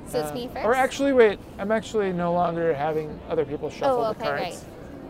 So 0.08 0.20
it's 0.20 0.30
Uh, 0.30 0.34
me 0.34 0.48
first. 0.48 0.64
Or 0.66 0.74
actually, 0.74 1.12
wait. 1.12 1.38
I'm 1.58 1.70
actually 1.70 2.12
no 2.12 2.32
longer 2.32 2.74
having 2.74 3.18
other 3.28 3.44
people 3.44 3.68
shuffle 3.70 3.98
oh, 3.98 4.02
the 4.14 4.20
okay, 4.20 4.24
cards. 4.24 4.64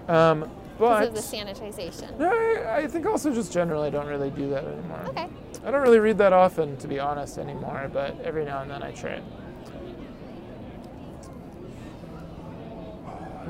right. 0.08 0.30
Um, 0.30 0.40
Because 0.78 0.78
but 0.78 1.08
of 1.08 1.14
the 1.14 1.20
sanitization. 1.20 2.18
no, 2.18 2.30
I, 2.30 2.78
I 2.78 2.86
think 2.86 3.06
also 3.06 3.32
just 3.32 3.52
generally 3.52 3.88
I 3.88 3.90
don't 3.90 4.06
really 4.06 4.30
do 4.30 4.48
that 4.50 4.64
anymore. 4.64 5.02
Okay. 5.08 5.28
I 5.64 5.70
don't 5.70 5.82
really 5.82 5.98
read 5.98 6.18
that 6.18 6.32
often, 6.32 6.76
to 6.78 6.88
be 6.88 6.98
honest, 7.00 7.38
anymore. 7.38 7.90
But 7.92 8.20
every 8.22 8.44
now 8.44 8.62
and 8.62 8.70
then 8.70 8.82
I 8.82 8.92
try. 8.92 9.20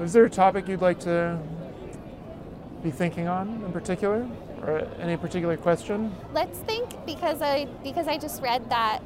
Is 0.02 0.12
there 0.12 0.24
a 0.24 0.30
topic 0.30 0.68
you'd 0.68 0.80
like 0.80 1.00
to 1.00 1.38
be 2.82 2.90
thinking 2.90 3.26
on 3.26 3.48
in 3.64 3.72
particular, 3.72 4.28
or 4.62 4.86
any 5.00 5.16
particular 5.16 5.56
question? 5.56 6.14
Let's 6.32 6.58
think 6.60 7.04
because 7.04 7.42
I 7.42 7.66
because 7.82 8.06
I 8.06 8.16
just 8.16 8.40
read 8.40 8.70
that 8.70 9.02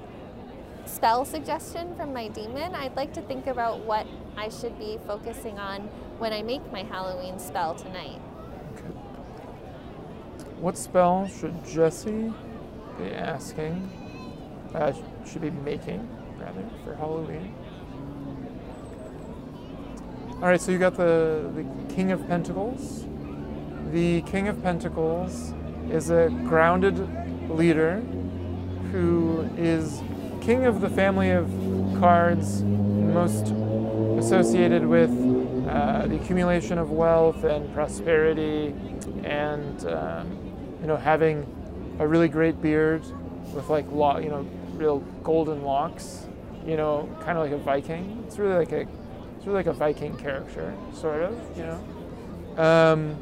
spell 0.86 1.24
suggestion 1.24 1.94
from 1.96 2.12
my 2.12 2.28
demon. 2.28 2.74
I'd 2.74 2.96
like 2.96 3.12
to 3.14 3.22
think 3.22 3.46
about 3.46 3.80
what 3.80 4.06
I 4.36 4.48
should 4.48 4.78
be 4.78 4.98
focusing 5.06 5.58
on 5.58 5.82
when 6.18 6.32
I 6.32 6.42
make 6.42 6.70
my 6.72 6.82
Halloween 6.82 7.38
spell 7.38 7.74
tonight. 7.74 8.20
What 10.58 10.78
spell 10.78 11.28
should 11.28 11.64
Jesse 11.64 12.32
be 12.98 13.12
asking? 13.12 13.90
Uh, 14.74 14.92
should 15.26 15.42
be 15.42 15.50
making, 15.50 16.08
rather, 16.38 16.64
for 16.84 16.94
Halloween. 16.94 17.54
All 20.36 20.48
right, 20.48 20.60
so 20.60 20.72
you 20.72 20.78
got 20.78 20.96
the, 20.96 21.50
the 21.54 21.94
King 21.94 22.12
of 22.12 22.26
Pentacles. 22.26 23.04
The 23.90 24.22
King 24.22 24.48
of 24.48 24.62
Pentacles 24.62 25.52
is 25.90 26.10
a 26.10 26.30
grounded 26.44 26.98
leader 27.50 28.00
who 28.92 29.48
is 29.56 30.00
king 30.42 30.64
of 30.64 30.80
the 30.80 30.90
family 30.90 31.30
of 31.30 31.46
cards 32.00 32.62
most 32.62 33.52
associated 34.18 34.84
with 34.84 35.10
uh, 35.68 36.04
the 36.08 36.16
accumulation 36.16 36.78
of 36.78 36.90
wealth 36.90 37.44
and 37.44 37.72
prosperity 37.72 38.74
and 39.22 39.86
um, 39.86 40.36
you 40.80 40.88
know 40.88 40.96
having 40.96 41.46
a 42.00 42.06
really 42.06 42.26
great 42.26 42.60
beard 42.60 43.02
with 43.54 43.68
like 43.68 43.86
lo- 43.92 44.18
you 44.18 44.28
know 44.28 44.44
real 44.74 44.98
golden 45.22 45.62
locks 45.62 46.26
you 46.66 46.76
know 46.76 47.08
kind 47.22 47.38
of 47.38 47.44
like 47.44 47.52
a 47.52 47.58
viking. 47.58 48.24
It's 48.26 48.36
really 48.36 48.56
like 48.56 48.72
a 48.72 48.80
it's 48.80 49.46
really 49.46 49.58
like 49.58 49.66
a 49.66 49.72
viking 49.72 50.16
character 50.16 50.74
sort 50.92 51.22
of 51.22 51.38
you 51.56 51.62
know? 51.62 52.62
Um, 52.62 53.16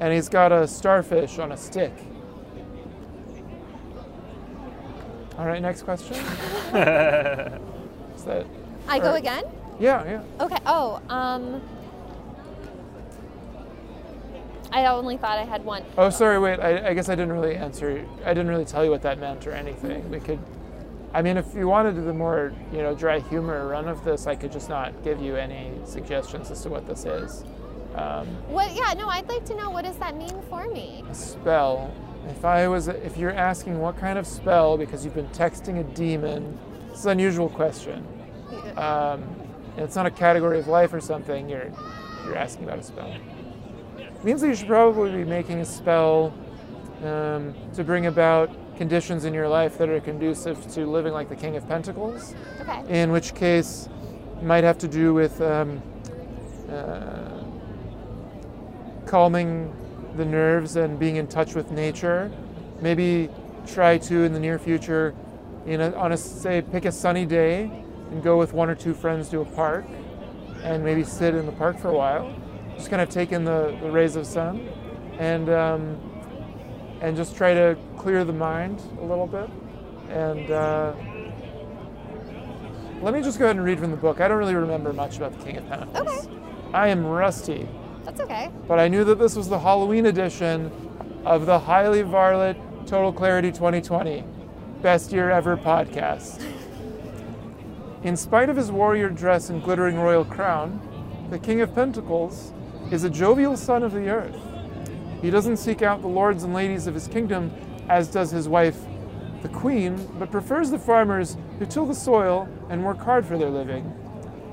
and 0.00 0.14
he's 0.14 0.30
got 0.30 0.50
a 0.50 0.66
starfish 0.66 1.38
on 1.38 1.52
a 1.52 1.58
stick 1.58 1.92
all 5.42 5.48
right 5.48 5.60
next 5.60 5.82
question 5.82 6.14
is 6.16 6.22
that 8.24 8.46
I 8.86 8.98
go 9.00 9.06
Alright. 9.06 9.18
again? 9.22 9.44
yeah 9.80 10.04
yeah 10.04 10.22
Okay. 10.44 10.58
Oh, 10.66 11.02
um 11.08 11.60
I 14.70 14.86
only 14.86 15.18
thought 15.18 15.36
I 15.36 15.44
had 15.44 15.66
one. 15.66 15.84
Oh, 15.98 16.08
sorry. 16.08 16.38
Wait. 16.38 16.58
I, 16.58 16.88
I 16.88 16.94
guess 16.94 17.10
I 17.10 17.14
didn't 17.14 17.34
really 17.34 17.56
answer. 17.56 18.06
I 18.24 18.32
didn't 18.32 18.48
really 18.48 18.64
tell 18.64 18.82
you 18.82 18.90
what 18.90 19.02
that 19.02 19.18
meant 19.18 19.46
or 19.46 19.50
anything. 19.52 20.10
We 20.10 20.18
could. 20.18 20.38
I 21.12 21.20
mean, 21.20 21.36
if 21.36 21.54
you 21.54 21.68
wanted 21.68 21.94
the 21.96 22.14
more 22.14 22.54
you 22.72 22.78
know 22.78 22.94
dry 22.94 23.18
humor 23.20 23.68
run 23.68 23.86
of 23.86 24.02
this, 24.02 24.26
I 24.26 24.34
could 24.34 24.50
just 24.50 24.70
not 24.70 25.04
give 25.04 25.20
you 25.20 25.36
any 25.36 25.72
suggestions 25.84 26.50
as 26.50 26.62
to 26.62 26.70
what 26.70 26.86
this 26.86 27.04
is. 27.04 27.44
Um, 27.94 28.26
What 28.48 28.72
yeah, 28.74 28.94
no, 28.96 29.08
I'd 29.08 29.28
like 29.28 29.44
to 29.44 29.54
know 29.54 29.68
what 29.68 29.84
does 29.84 29.98
that 29.98 30.16
mean 30.16 30.40
for 30.48 30.66
me? 30.70 31.04
a 31.10 31.14
spell. 31.14 31.92
If 32.28 32.44
I 32.44 32.68
was, 32.68 32.88
if 32.88 33.16
you're 33.16 33.32
asking 33.32 33.80
what 33.80 33.96
kind 33.96 34.18
of 34.18 34.26
spell 34.26 34.76
because 34.76 35.04
you've 35.04 35.14
been 35.14 35.28
texting 35.28 35.80
a 35.80 35.84
demon, 35.84 36.58
it's 36.90 37.04
an 37.04 37.12
unusual 37.12 37.48
question. 37.48 38.06
Um, 38.76 39.24
and 39.76 39.80
it's 39.80 39.96
not 39.96 40.06
a 40.06 40.10
category 40.10 40.58
of 40.58 40.68
life 40.68 40.92
or 40.92 41.00
something. 41.00 41.48
You're 41.48 41.70
you're 42.24 42.36
asking 42.36 42.64
about 42.64 42.78
a 42.78 42.82
spell. 42.82 43.14
means 44.22 44.40
that 44.40 44.48
you 44.48 44.54
should 44.54 44.68
probably 44.68 45.10
be 45.10 45.24
making 45.24 45.60
a 45.60 45.64
spell 45.64 46.32
um, 47.02 47.54
to 47.74 47.82
bring 47.82 48.06
about 48.06 48.50
conditions 48.76 49.24
in 49.24 49.34
your 49.34 49.48
life 49.48 49.76
that 49.78 49.88
are 49.88 50.00
conducive 50.00 50.66
to 50.72 50.86
living 50.86 51.12
like 51.12 51.28
the 51.28 51.36
King 51.36 51.56
of 51.56 51.66
Pentacles. 51.68 52.34
Okay. 52.60 53.02
In 53.02 53.10
which 53.10 53.34
case, 53.34 53.88
it 54.38 54.44
might 54.44 54.64
have 54.64 54.78
to 54.78 54.88
do 54.88 55.12
with 55.14 55.40
um, 55.40 55.82
uh, 56.70 57.42
calming 59.06 59.74
the 60.16 60.24
nerves 60.24 60.76
and 60.76 60.98
being 60.98 61.16
in 61.16 61.26
touch 61.26 61.54
with 61.54 61.70
nature. 61.70 62.30
Maybe 62.80 63.28
try 63.66 63.98
to, 63.98 64.24
in 64.24 64.32
the 64.32 64.40
near 64.40 64.58
future, 64.58 65.14
in 65.66 65.80
a, 65.80 65.92
on 65.92 66.12
a 66.12 66.16
say, 66.16 66.62
pick 66.62 66.84
a 66.84 66.92
sunny 66.92 67.24
day 67.26 67.70
and 68.10 68.22
go 68.22 68.36
with 68.36 68.52
one 68.52 68.68
or 68.68 68.74
two 68.74 68.94
friends 68.94 69.28
to 69.30 69.40
a 69.40 69.44
park, 69.44 69.84
and 70.62 70.84
maybe 70.84 71.04
sit 71.04 71.34
in 71.34 71.46
the 71.46 71.52
park 71.52 71.78
for 71.78 71.88
a 71.88 71.94
while, 71.94 72.34
just 72.76 72.90
kind 72.90 73.00
of 73.00 73.08
take 73.08 73.32
in 73.32 73.44
the, 73.44 73.76
the 73.80 73.90
rays 73.90 74.16
of 74.16 74.26
sun, 74.26 74.68
and 75.18 75.48
um, 75.48 75.98
and 77.00 77.16
just 77.16 77.36
try 77.36 77.54
to 77.54 77.76
clear 77.96 78.24
the 78.24 78.32
mind 78.32 78.80
a 79.00 79.04
little 79.04 79.26
bit. 79.26 79.48
And 80.08 80.50
uh, 80.50 80.94
let 83.00 83.14
me 83.14 83.22
just 83.22 83.38
go 83.38 83.46
ahead 83.46 83.56
and 83.56 83.64
read 83.64 83.78
from 83.78 83.90
the 83.90 83.96
book. 83.96 84.20
I 84.20 84.28
don't 84.28 84.38
really 84.38 84.54
remember 84.54 84.92
much 84.92 85.16
about 85.16 85.36
the 85.36 85.44
King 85.44 85.56
of 85.56 85.68
Pentacles. 85.68 86.26
Okay. 86.26 86.38
I 86.74 86.88
am 86.88 87.04
rusty, 87.04 87.68
That's 88.04 88.20
okay. 88.20 88.50
but 88.66 88.78
I 88.78 88.88
knew 88.88 89.04
that 89.04 89.18
this 89.18 89.36
was 89.36 89.48
the 89.48 89.58
Halloween 89.58 90.06
edition 90.06 90.70
of 91.24 91.46
the 91.46 91.58
Highly 91.58 92.02
Varlet 92.02 92.56
Total 92.86 93.12
Clarity 93.12 93.52
2020 93.52 94.24
Best 94.82 95.12
Year 95.12 95.30
Ever 95.30 95.56
podcast. 95.56 96.42
In 98.02 98.16
spite 98.16 98.48
of 98.48 98.56
his 98.56 98.72
warrior 98.72 99.08
dress 99.08 99.48
and 99.48 99.62
glittering 99.62 99.96
royal 99.96 100.24
crown, 100.24 100.80
the 101.30 101.38
King 101.38 101.60
of 101.60 101.72
Pentacles 101.74 102.52
is 102.90 103.04
a 103.04 103.10
jovial 103.10 103.56
son 103.56 103.84
of 103.84 103.92
the 103.92 104.08
earth. 104.08 104.36
He 105.22 105.30
doesn't 105.30 105.58
seek 105.58 105.82
out 105.82 106.02
the 106.02 106.08
lords 106.08 106.42
and 106.42 106.52
ladies 106.52 106.88
of 106.88 106.94
his 106.94 107.06
kingdom 107.06 107.52
as 107.88 108.08
does 108.08 108.32
his 108.32 108.48
wife, 108.48 108.78
the 109.42 109.48
queen, 109.48 110.08
but 110.18 110.32
prefers 110.32 110.70
the 110.70 110.78
farmers 110.78 111.36
who 111.60 111.66
till 111.66 111.86
the 111.86 111.94
soil 111.94 112.48
and 112.68 112.84
work 112.84 112.98
hard 112.98 113.24
for 113.24 113.38
their 113.38 113.50
living. 113.50 113.92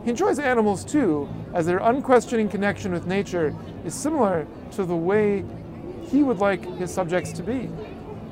He 0.03 0.11
enjoys 0.11 0.39
animals 0.39 0.85
too, 0.85 1.27
as 1.53 1.65
their 1.65 1.79
unquestioning 1.79 2.49
connection 2.49 2.91
with 2.91 3.05
nature 3.05 3.55
is 3.85 3.93
similar 3.93 4.47
to 4.71 4.85
the 4.85 4.95
way 4.95 5.43
he 6.03 6.23
would 6.23 6.39
like 6.39 6.63
his 6.77 6.93
subjects 6.93 7.31
to 7.33 7.43
be. 7.43 7.69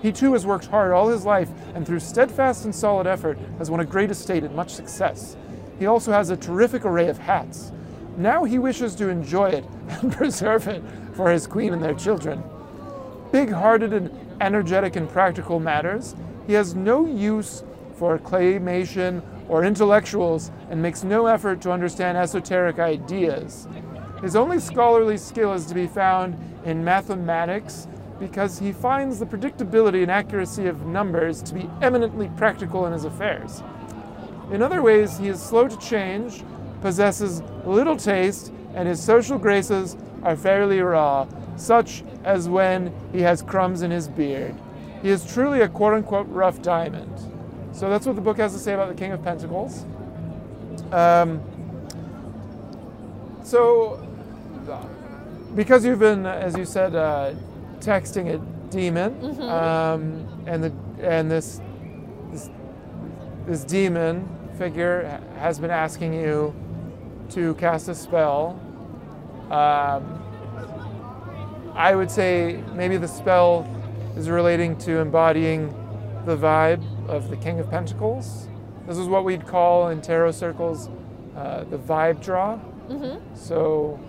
He 0.01 0.11
too 0.11 0.33
has 0.33 0.45
worked 0.45 0.67
hard 0.67 0.91
all 0.91 1.09
his 1.09 1.25
life 1.25 1.49
and 1.73 1.85
through 1.85 1.99
steadfast 1.99 2.65
and 2.65 2.73
solid 2.73 3.07
effort 3.07 3.37
has 3.57 3.69
won 3.69 3.79
a 3.79 3.85
great 3.85 4.11
estate 4.11 4.43
and 4.43 4.55
much 4.55 4.69
success. 4.69 5.35
He 5.79 5.85
also 5.85 6.11
has 6.11 6.29
a 6.29 6.37
terrific 6.37 6.85
array 6.85 7.07
of 7.07 7.17
hats. 7.17 7.71
Now 8.15 8.43
he 8.43 8.59
wishes 8.59 8.95
to 8.95 9.09
enjoy 9.09 9.49
it 9.49 9.65
and 9.89 10.11
preserve 10.11 10.67
it 10.67 10.83
for 11.13 11.31
his 11.31 11.47
queen 11.47 11.73
and 11.73 11.83
their 11.83 11.93
children. 11.93 12.43
Big 13.31 13.51
hearted 13.51 13.93
and 13.93 14.09
energetic 14.39 14.95
in 14.95 15.07
practical 15.07 15.59
matters, 15.59 16.15
he 16.45 16.53
has 16.53 16.75
no 16.75 17.05
use 17.05 17.63
for 17.95 18.17
claymation 18.17 19.21
or 19.49 19.63
intellectuals 19.63 20.51
and 20.69 20.81
makes 20.81 21.03
no 21.03 21.27
effort 21.27 21.61
to 21.61 21.71
understand 21.71 22.17
esoteric 22.17 22.79
ideas. 22.79 23.67
His 24.21 24.35
only 24.35 24.59
scholarly 24.59 25.17
skill 25.17 25.53
is 25.53 25.65
to 25.67 25.75
be 25.75 25.87
found 25.87 26.37
in 26.65 26.83
mathematics 26.83 27.87
because 28.19 28.59
he 28.59 28.71
finds 28.71 29.19
the 29.19 29.25
predictability 29.25 30.01
and 30.01 30.11
accuracy 30.11 30.67
of 30.67 30.85
numbers 30.85 31.41
to 31.43 31.53
be 31.53 31.69
eminently 31.81 32.29
practical 32.35 32.85
in 32.87 32.93
his 32.93 33.05
affairs. 33.05 33.61
In 34.51 34.61
other 34.61 34.81
ways, 34.81 35.17
he 35.17 35.27
is 35.27 35.41
slow 35.41 35.67
to 35.67 35.77
change, 35.77 36.43
possesses 36.81 37.41
little 37.65 37.97
taste, 37.97 38.51
and 38.73 38.87
his 38.87 39.03
social 39.03 39.37
graces 39.37 39.97
are 40.23 40.35
fairly 40.35 40.79
raw, 40.79 41.27
such 41.57 42.03
as 42.23 42.49
when 42.49 42.93
he 43.11 43.21
has 43.21 43.41
crumbs 43.41 43.81
in 43.81 43.91
his 43.91 44.07
beard. 44.07 44.55
He 45.01 45.09
is 45.09 45.31
truly 45.31 45.61
a 45.61 45.67
quote 45.67 45.93
unquote 45.93 46.27
rough 46.29 46.61
diamond. 46.61 47.13
So 47.77 47.91
that's 47.91 48.07
what 48.07 48.15
the 48.15 48.23
book 48.23 48.37
has 48.37 48.53
to 48.53 48.57
say 48.57 48.73
about 48.73 48.89
the 48.89 48.95
King 48.95 49.11
of 49.11 49.23
Pentacles. 49.23 49.85
Um, 50.91 51.39
so, 53.43 54.03
because 55.53 55.85
you've 55.85 55.99
been, 55.99 56.25
as 56.25 56.57
you 56.57 56.65
said, 56.65 56.95
uh, 56.95 57.35
texting 57.79 58.33
a 58.33 58.71
demon, 58.71 59.39
um, 59.43 60.27
and 60.47 60.63
the 60.63 60.73
and 61.03 61.29
this 61.29 61.61
this 62.31 62.49
this 63.45 63.63
demon 63.63 64.27
figure 64.57 65.21
has 65.37 65.59
been 65.59 65.69
asking 65.69 66.15
you 66.15 66.55
to 67.29 67.53
cast 67.55 67.89
a 67.89 67.93
spell. 67.93 68.59
Um, 69.51 70.19
I 71.75 71.93
would 71.93 72.09
say 72.09 72.63
maybe 72.73 72.97
the 72.97 73.07
spell 73.07 73.71
is 74.15 74.31
relating 74.31 74.79
to 74.79 74.97
embodying 74.97 75.67
the 76.25 76.35
vibe 76.35 76.83
of 77.07 77.29
the 77.29 77.37
King 77.37 77.59
of 77.59 77.69
Pentacles. 77.69 78.47
This 78.85 78.97
is 78.97 79.07
what 79.07 79.25
we'd 79.25 79.45
call 79.47 79.89
in 79.89 80.01
tarot 80.01 80.31
circles 80.31 80.89
uh, 81.35 81.63
the 81.65 81.77
vibe 81.77 82.21
draw. 82.23 82.59
So, 83.35 83.99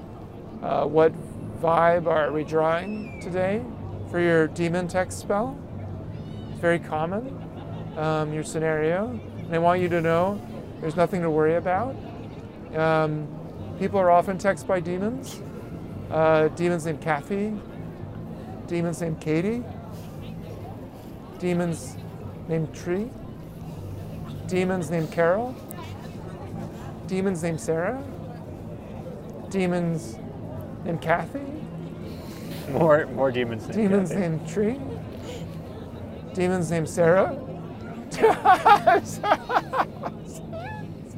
uh, 0.62 0.85
what 0.87 1.12
vibe 1.61 2.07
are 2.07 2.33
we 2.33 2.45
drawing 2.45 3.20
today 3.20 3.65
for 4.11 4.20
your 4.20 4.47
demon 4.49 4.89
text 4.89 5.19
spell? 5.19 5.59
It's 6.51 6.61
very 6.61 6.79
common, 6.79 7.37
um, 7.97 8.33
your 8.33 8.45
scenario. 8.45 9.09
And 9.37 9.55
I 9.55 9.59
want 9.59 9.81
you 9.81 9.89
to 9.89 10.01
know 10.01 10.41
there's 10.81 10.97
nothing 10.97 11.23
to 11.23 11.31
worry 11.31 11.57
about. 11.57 11.97
Um, 12.75 13.27
people 13.79 13.99
are 13.99 14.11
often 14.11 14.39
texted 14.39 14.66
by 14.66 14.81
demons. 14.81 15.43
Uh, 16.11 16.49
demons 16.49 16.87
named 16.87 17.03
Kathy, 17.03 17.53
demons 18.66 19.01
named 19.03 19.20
Katie, 19.20 19.62
demons 21.39 21.97
named 22.49 22.75
Tree, 22.75 23.11
demons 24.47 24.91
named 24.91 25.11
Carol, 25.12 25.55
demons 27.07 27.43
named 27.43 27.61
Sarah, 27.61 28.03
demons 29.51 30.19
named 30.85 31.01
Kathy, 31.01 31.41
More, 32.70 33.07
more 33.09 33.31
demons. 33.31 33.62
named 33.65 33.75
demons 33.75 34.09
Kathy. 34.11 34.20
named 34.20 34.49
Tree, 34.49 34.81
demons 36.35 36.70
named 36.70 36.89
Sarah. 36.89 37.39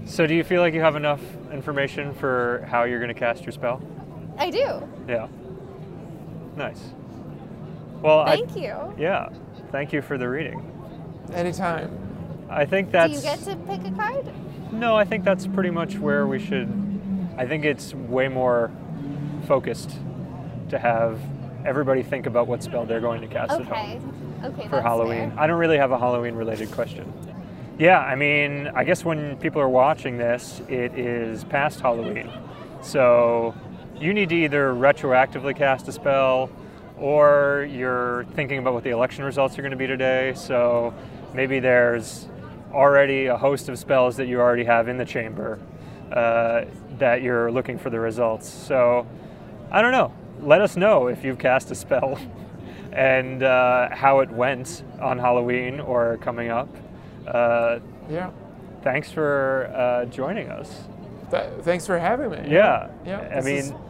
So, 0.07 0.27
do 0.27 0.35
you 0.35 0.43
feel 0.43 0.61
like 0.61 0.75
you 0.75 0.81
have 0.81 0.97
enough 0.97 1.21
information 1.53 2.13
for 2.15 2.67
how 2.69 2.83
you're 2.83 2.99
going 2.99 3.15
to 3.15 3.19
cast 3.19 3.45
your 3.45 3.53
spell? 3.53 3.81
I 4.39 4.51
do. 4.51 4.83
Yeah. 5.07 5.29
Nice. 6.57 6.81
Well, 8.03 8.27
Thank 8.27 8.51
I, 8.57 8.61
you. 8.61 8.95
yeah. 8.99 9.29
Thank 9.71 9.93
you 9.93 10.03
for 10.03 10.19
the 10.19 10.29
reading. 10.29 10.61
Anytime. 11.35 12.47
I 12.49 12.65
think 12.65 12.89
Do 12.89 12.93
that's 12.93 13.15
you 13.15 13.21
get 13.23 13.39
to 13.41 13.57
pick 13.57 13.85
a 13.87 13.91
card? 13.97 14.27
no. 14.73 14.97
I 14.97 15.05
think 15.05 15.25
that's 15.25 15.47
pretty 15.47 15.71
much 15.71 15.99
where 15.99 16.27
we 16.27 16.39
should. 16.39 16.69
I 17.39 17.47
think 17.47 17.65
it's 17.65 17.95
way 17.95 18.29
more 18.29 18.71
focused 19.47 19.91
to 20.69 20.79
have 20.79 21.19
everybody 21.65 22.03
think 22.03 22.27
about 22.27 22.47
what 22.47 22.63
spell 22.63 22.85
they're 22.87 23.01
going 23.01 23.21
to 23.21 23.27
cast 23.29 23.53
at 23.53 23.61
Okay. 23.63 23.97
home 23.99 24.35
Okay. 24.45 24.63
for 24.65 24.71
that's 24.77 24.83
Halloween. 24.85 25.31
fair. 25.31 25.41
I 25.41 25.47
don't 25.47 25.59
really 25.59 25.77
have 25.79 25.93
a 25.93 25.99
Halloween 25.99 26.35
related 26.35 26.71
question. 26.71 27.13
Yeah, 27.79 27.99
I 27.99 28.15
mean, 28.15 28.69
I 28.75 28.85
guess 28.85 29.05
when 29.05 29.37
people 29.37 29.61
are 29.63 29.69
watching 29.69 30.19
this, 30.19 30.61
it 30.69 30.99
is 30.99 31.45
past 31.45 31.81
Halloween. 31.81 32.31
So 32.83 33.55
you 33.99 34.13
need 34.15 34.29
to 34.31 34.35
either 34.35 34.73
retroactively 34.73 35.55
cast 35.57 35.89
a 35.89 35.93
spell 35.93 36.51
or 36.99 37.67
you're 37.71 38.25
thinking 38.35 38.59
about 38.59 38.75
what 38.75 38.85
the 38.85 38.91
election 38.91 39.25
results 39.25 39.59
are 39.59 39.63
going 39.63 39.71
to 39.71 39.77
be 39.79 39.87
today. 39.87 40.33
So 40.35 40.93
maybe 41.35 41.61
there's 41.61 42.27
already 42.73 43.27
a 43.27 43.37
host 43.37 43.69
of 43.69 43.79
spells 43.79 44.17
that 44.17 44.27
you 44.27 44.41
already 44.41 44.65
have 44.65 44.89
in 44.89 44.97
the 44.97 45.05
chamber 45.05 45.59
uh, 46.13 46.65
that 46.99 47.23
you're 47.23 47.51
looking 47.51 47.79
for 47.79 47.91
the 47.91 47.99
results. 48.01 48.49
So 48.49 49.07
I 49.71 49.83
don't 49.83 49.93
know. 49.93 50.13
Let 50.41 50.61
us 50.61 50.77
know 50.77 51.09
if 51.09 51.25
you've 51.25 51.39
cast 51.39 51.71
a 51.71 51.75
spell 51.75 52.19
and 52.93 53.43
uh, 53.43 53.89
how 53.95 54.21
it 54.21 54.31
went 54.31 54.83
on 55.01 55.19
Halloween 55.19 55.81
or 55.81 56.17
coming 56.19 56.51
up. 56.51 56.69
Uh, 57.27 57.79
Yeah. 58.09 58.31
thanks 58.83 59.11
for 59.11 59.71
uh, 59.75 60.05
joining 60.07 60.49
us. 60.49 60.85
Th- 61.31 61.45
thanks 61.63 61.87
for 61.87 61.99
having 61.99 62.31
me. 62.31 62.39
Yeah. 62.49 62.89
Yeah. 63.05 63.21
I 63.21 63.41
this 63.41 63.47
has 63.47 63.71
mean, 63.71 63.81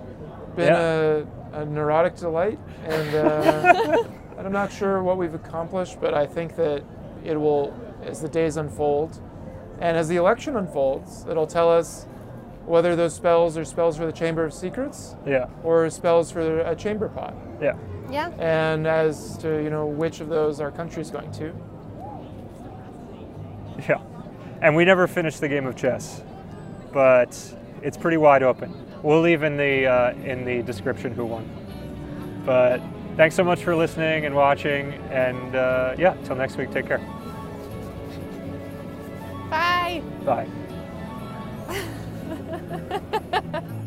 been 0.56 0.66
yeah. 0.74 1.22
a, 1.58 1.62
a 1.62 1.64
neurotic 1.64 2.16
delight, 2.16 2.58
and 2.84 3.14
uh, 3.14 4.04
I'm 4.38 4.52
not 4.52 4.70
sure 4.72 5.02
what 5.02 5.16
we've 5.16 5.34
accomplished, 5.34 6.00
but 6.00 6.12
I 6.12 6.26
think 6.26 6.56
that 6.56 6.82
it 7.24 7.36
will, 7.36 7.74
as 8.02 8.20
the 8.20 8.28
days 8.28 8.56
unfold, 8.56 9.20
and 9.80 9.96
as 9.96 10.08
the 10.08 10.16
election 10.16 10.56
unfolds, 10.56 11.26
it'll 11.28 11.46
tell 11.46 11.70
us 11.70 12.06
whether 12.66 12.94
those 12.94 13.14
spells 13.14 13.56
are 13.56 13.64
spells 13.64 13.96
for 13.96 14.06
the 14.06 14.12
Chamber 14.12 14.44
of 14.44 14.52
Secrets 14.52 15.16
yeah, 15.26 15.48
or 15.64 15.88
spells 15.90 16.30
for 16.30 16.60
a 16.60 16.76
chamber 16.76 17.08
pot, 17.08 17.34
yeah. 17.60 17.76
Yeah. 18.10 18.30
and 18.38 18.86
as 18.86 19.36
to 19.38 19.62
you 19.62 19.70
know 19.70 19.86
which 19.86 20.20
of 20.20 20.28
those 20.28 20.60
our 20.60 20.70
country's 20.70 21.10
going 21.10 21.32
to. 21.32 21.54
Yeah. 23.88 24.02
And 24.60 24.76
we 24.76 24.84
never 24.84 25.06
finished 25.06 25.40
the 25.40 25.48
game 25.48 25.66
of 25.66 25.74
chess, 25.74 26.22
but 26.92 27.54
it's 27.82 27.96
pretty 27.96 28.18
wide 28.18 28.42
open. 28.42 28.74
We'll 29.02 29.22
leave 29.22 29.42
in 29.42 29.56
the 29.56 29.86
uh, 29.86 30.12
in 30.12 30.44
the 30.44 30.62
description 30.62 31.14
who 31.14 31.24
won. 31.24 31.48
But 32.44 32.82
Thanks 33.20 33.36
so 33.36 33.44
much 33.44 33.62
for 33.62 33.76
listening 33.76 34.24
and 34.24 34.34
watching. 34.34 34.94
And 35.10 35.54
uh, 35.54 35.94
yeah, 35.98 36.14
till 36.24 36.36
next 36.36 36.56
week, 36.56 36.70
take 36.70 36.86
care. 36.86 36.96
Bye. 39.50 40.02
Bye. 40.24 40.46